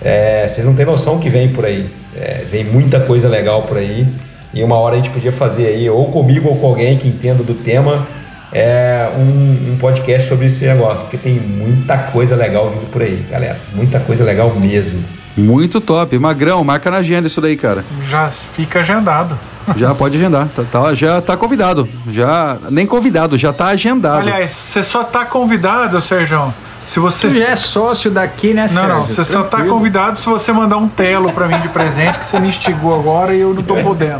É, 0.00 0.46
vocês 0.46 0.64
não 0.64 0.74
têm 0.74 0.86
noção 0.86 1.18
que 1.18 1.28
vem 1.28 1.52
por 1.52 1.66
aí. 1.66 1.90
É, 2.16 2.44
vem 2.48 2.64
muita 2.64 3.00
coisa 3.00 3.28
legal 3.28 3.62
por 3.64 3.76
aí. 3.76 4.06
E 4.54 4.62
uma 4.62 4.76
hora 4.76 4.94
a 4.94 4.96
gente 4.96 5.10
podia 5.10 5.32
fazer 5.32 5.66
aí, 5.66 5.90
ou 5.90 6.06
comigo 6.06 6.48
ou 6.48 6.56
com 6.56 6.68
alguém 6.68 6.96
que 6.96 7.06
entenda 7.06 7.42
do 7.42 7.54
tema, 7.54 8.06
é, 8.52 9.08
um, 9.16 9.72
um 9.72 9.76
podcast 9.78 10.28
sobre 10.28 10.46
esse 10.46 10.64
negócio. 10.66 11.04
Porque 11.04 11.18
tem 11.18 11.34
muita 11.34 11.98
coisa 11.98 12.34
legal 12.34 12.70
vindo 12.70 12.88
por 12.90 13.02
aí, 13.02 13.24
galera. 13.28 13.58
Muita 13.74 14.00
coisa 14.00 14.24
legal 14.24 14.50
mesmo. 14.54 15.04
Muito 15.36 15.80
top. 15.80 16.18
Magrão, 16.18 16.62
marca 16.64 16.90
na 16.90 16.98
agenda 16.98 17.28
isso 17.28 17.40
daí, 17.40 17.56
cara. 17.56 17.84
Já 18.02 18.28
fica 18.28 18.80
agendado. 18.80 19.38
Já 19.76 19.94
pode 19.94 20.16
agendar. 20.16 20.48
Tá, 20.48 20.62
tá- 20.70 20.94
já 20.94 21.20
tá 21.20 21.36
convidado. 21.36 21.88
Já. 22.10 22.58
Nem 22.70 22.86
convidado, 22.86 23.38
já 23.38 23.52
tá 23.52 23.66
agendado. 23.68 24.20
Aliás, 24.20 24.50
você 24.50 24.82
só 24.82 25.04
tá 25.04 25.24
convidado, 25.24 26.00
Sérgio. 26.00 26.52
Se 26.86 26.98
você. 26.98 27.28
Tu 27.28 27.34
já 27.38 27.48
é 27.50 27.56
sócio 27.56 28.10
daqui, 28.10 28.52
né, 28.52 28.66
Não, 28.72 28.82
não, 28.88 28.98
Sérgio? 29.06 29.14
você 29.14 29.24
só 29.24 29.42
tá 29.44 29.62
convidado 29.64 30.18
se 30.18 30.26
você 30.26 30.52
mandar 30.52 30.76
um 30.78 30.88
telo 30.88 31.32
pra 31.32 31.46
mim 31.46 31.60
de 31.60 31.68
presente, 31.68 32.18
que 32.18 32.26
você 32.26 32.40
me 32.40 32.48
instigou 32.48 32.98
agora 32.98 33.32
e 33.34 33.40
eu 33.40 33.54
não 33.54 33.62
tô 33.62 33.76
podendo. 33.76 34.18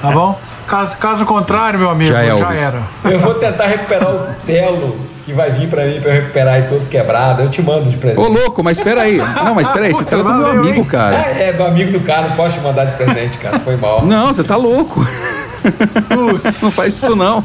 Tá 0.00 0.10
bom? 0.10 0.40
Caso, 0.66 0.96
caso 0.96 1.26
contrário, 1.26 1.78
meu 1.78 1.90
amigo, 1.90 2.12
Já 2.14 2.22
é, 2.22 2.34
já 2.36 2.54
era. 2.54 2.82
Eu 3.04 3.18
vou 3.20 3.34
tentar 3.34 3.66
recuperar 3.66 4.08
o 4.10 4.26
telo 4.46 4.96
que 5.24 5.32
vai 5.32 5.50
vir 5.50 5.68
pra 5.68 5.84
mim 5.84 6.00
pra 6.00 6.10
eu 6.10 6.20
recuperar 6.20 6.54
aí 6.54 6.62
todo 6.68 6.88
quebrado. 6.88 7.42
Eu 7.42 7.50
te 7.50 7.62
mando 7.62 7.88
de 7.88 7.96
presente. 7.96 8.20
Ô, 8.20 8.28
louco, 8.28 8.62
mas 8.62 8.78
espera 8.78 9.02
aí. 9.02 9.16
Não, 9.16 9.54
mas 9.54 9.66
espera 9.68 9.86
aí, 9.86 9.92
você 9.92 10.04
tá 10.04 10.16
do 10.16 10.24
meu 10.24 10.46
amigo, 10.46 10.84
cara. 10.84 11.16
É, 11.16 11.48
é 11.48 11.52
do 11.52 11.64
amigo 11.64 11.92
do 11.92 12.00
cara, 12.00 12.28
não 12.28 12.36
posso 12.36 12.56
te 12.56 12.62
mandar 12.62 12.84
de 12.84 12.96
presente, 12.96 13.38
cara. 13.38 13.58
Foi 13.60 13.76
mal. 13.76 14.04
Não, 14.04 14.28
você 14.28 14.44
tá 14.44 14.56
louco. 14.56 15.06
não 16.62 16.70
faz 16.70 16.94
isso 16.94 17.16
não. 17.16 17.42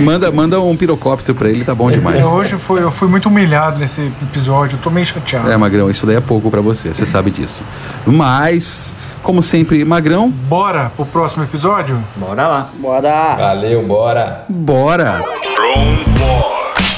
manda, 0.00 0.30
manda 0.30 0.60
um 0.60 0.76
pirocóptero 0.76 1.36
pra 1.36 1.48
ele, 1.48 1.64
tá 1.64 1.74
bom 1.74 1.90
demais. 1.90 2.20
É, 2.20 2.26
hoje 2.26 2.56
foi, 2.58 2.82
eu 2.82 2.90
fui 2.90 3.08
muito 3.08 3.28
humilhado 3.28 3.78
nesse 3.78 4.12
episódio, 4.22 4.76
eu 4.76 4.80
tô 4.80 4.90
meio 4.90 5.06
chateado. 5.06 5.50
É, 5.50 5.56
Magrão, 5.56 5.90
isso 5.90 6.06
daí 6.06 6.16
é 6.16 6.20
pouco 6.20 6.50
pra 6.50 6.60
você, 6.60 6.92
você 6.92 7.06
sabe 7.06 7.30
disso. 7.30 7.62
Mas, 8.06 8.94
como 9.22 9.42
sempre, 9.42 9.84
Magrão. 9.84 10.28
Bora 10.30 10.90
pro 10.96 11.06
próximo 11.06 11.44
episódio? 11.44 12.02
Bora 12.16 12.46
lá. 12.46 12.70
Bora! 12.78 13.36
Valeu, 13.36 13.82
bora. 13.82 14.44
Bora! 14.48 15.22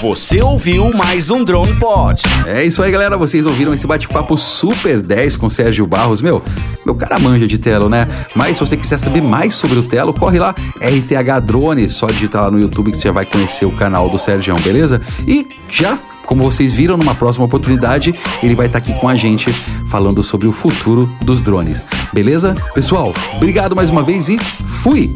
Você 0.02 0.42
ouviu 0.42 0.92
mais 0.92 1.30
um 1.30 1.44
Drone 1.44 1.76
Pod. 1.76 2.24
É 2.44 2.64
isso 2.64 2.82
aí, 2.82 2.90
galera. 2.90 3.16
Vocês 3.16 3.46
ouviram 3.46 3.72
esse 3.72 3.86
bate-papo 3.86 4.36
super 4.36 5.00
10 5.00 5.36
com 5.36 5.48
Sérgio 5.48 5.86
Barros. 5.86 6.20
Meu, 6.20 6.42
meu 6.84 6.94
cara 6.96 7.20
manja 7.20 7.46
de 7.46 7.56
Telo, 7.56 7.88
né? 7.88 8.08
Mas 8.34 8.58
se 8.58 8.66
você 8.66 8.76
quiser 8.76 8.98
saber 8.98 9.22
mais 9.22 9.54
sobre 9.54 9.78
o 9.78 9.84
Telo, 9.84 10.12
corre 10.12 10.40
lá, 10.40 10.56
RTH 10.80 11.40
Drone. 11.44 11.88
Só 11.88 12.06
digitar 12.06 12.42
lá 12.42 12.50
no 12.50 12.58
YouTube 12.58 12.90
que 12.90 12.96
você 12.96 13.08
já 13.08 13.12
vai 13.12 13.24
conhecer 13.24 13.64
o 13.64 13.76
canal 13.76 14.08
do 14.08 14.18
Sérgio, 14.18 14.58
beleza? 14.58 15.00
E 15.24 15.46
já. 15.70 15.96
Como 16.32 16.44
vocês 16.44 16.72
viram, 16.72 16.96
numa 16.96 17.14
próxima 17.14 17.44
oportunidade, 17.44 18.14
ele 18.42 18.54
vai 18.54 18.64
estar 18.64 18.78
aqui 18.78 18.94
com 18.94 19.06
a 19.06 19.14
gente 19.14 19.52
falando 19.90 20.22
sobre 20.22 20.48
o 20.48 20.52
futuro 20.52 21.06
dos 21.20 21.42
drones. 21.42 21.84
Beleza? 22.10 22.54
Pessoal, 22.72 23.12
obrigado 23.36 23.76
mais 23.76 23.90
uma 23.90 24.02
vez 24.02 24.30
e 24.30 24.38
fui! 24.38 25.14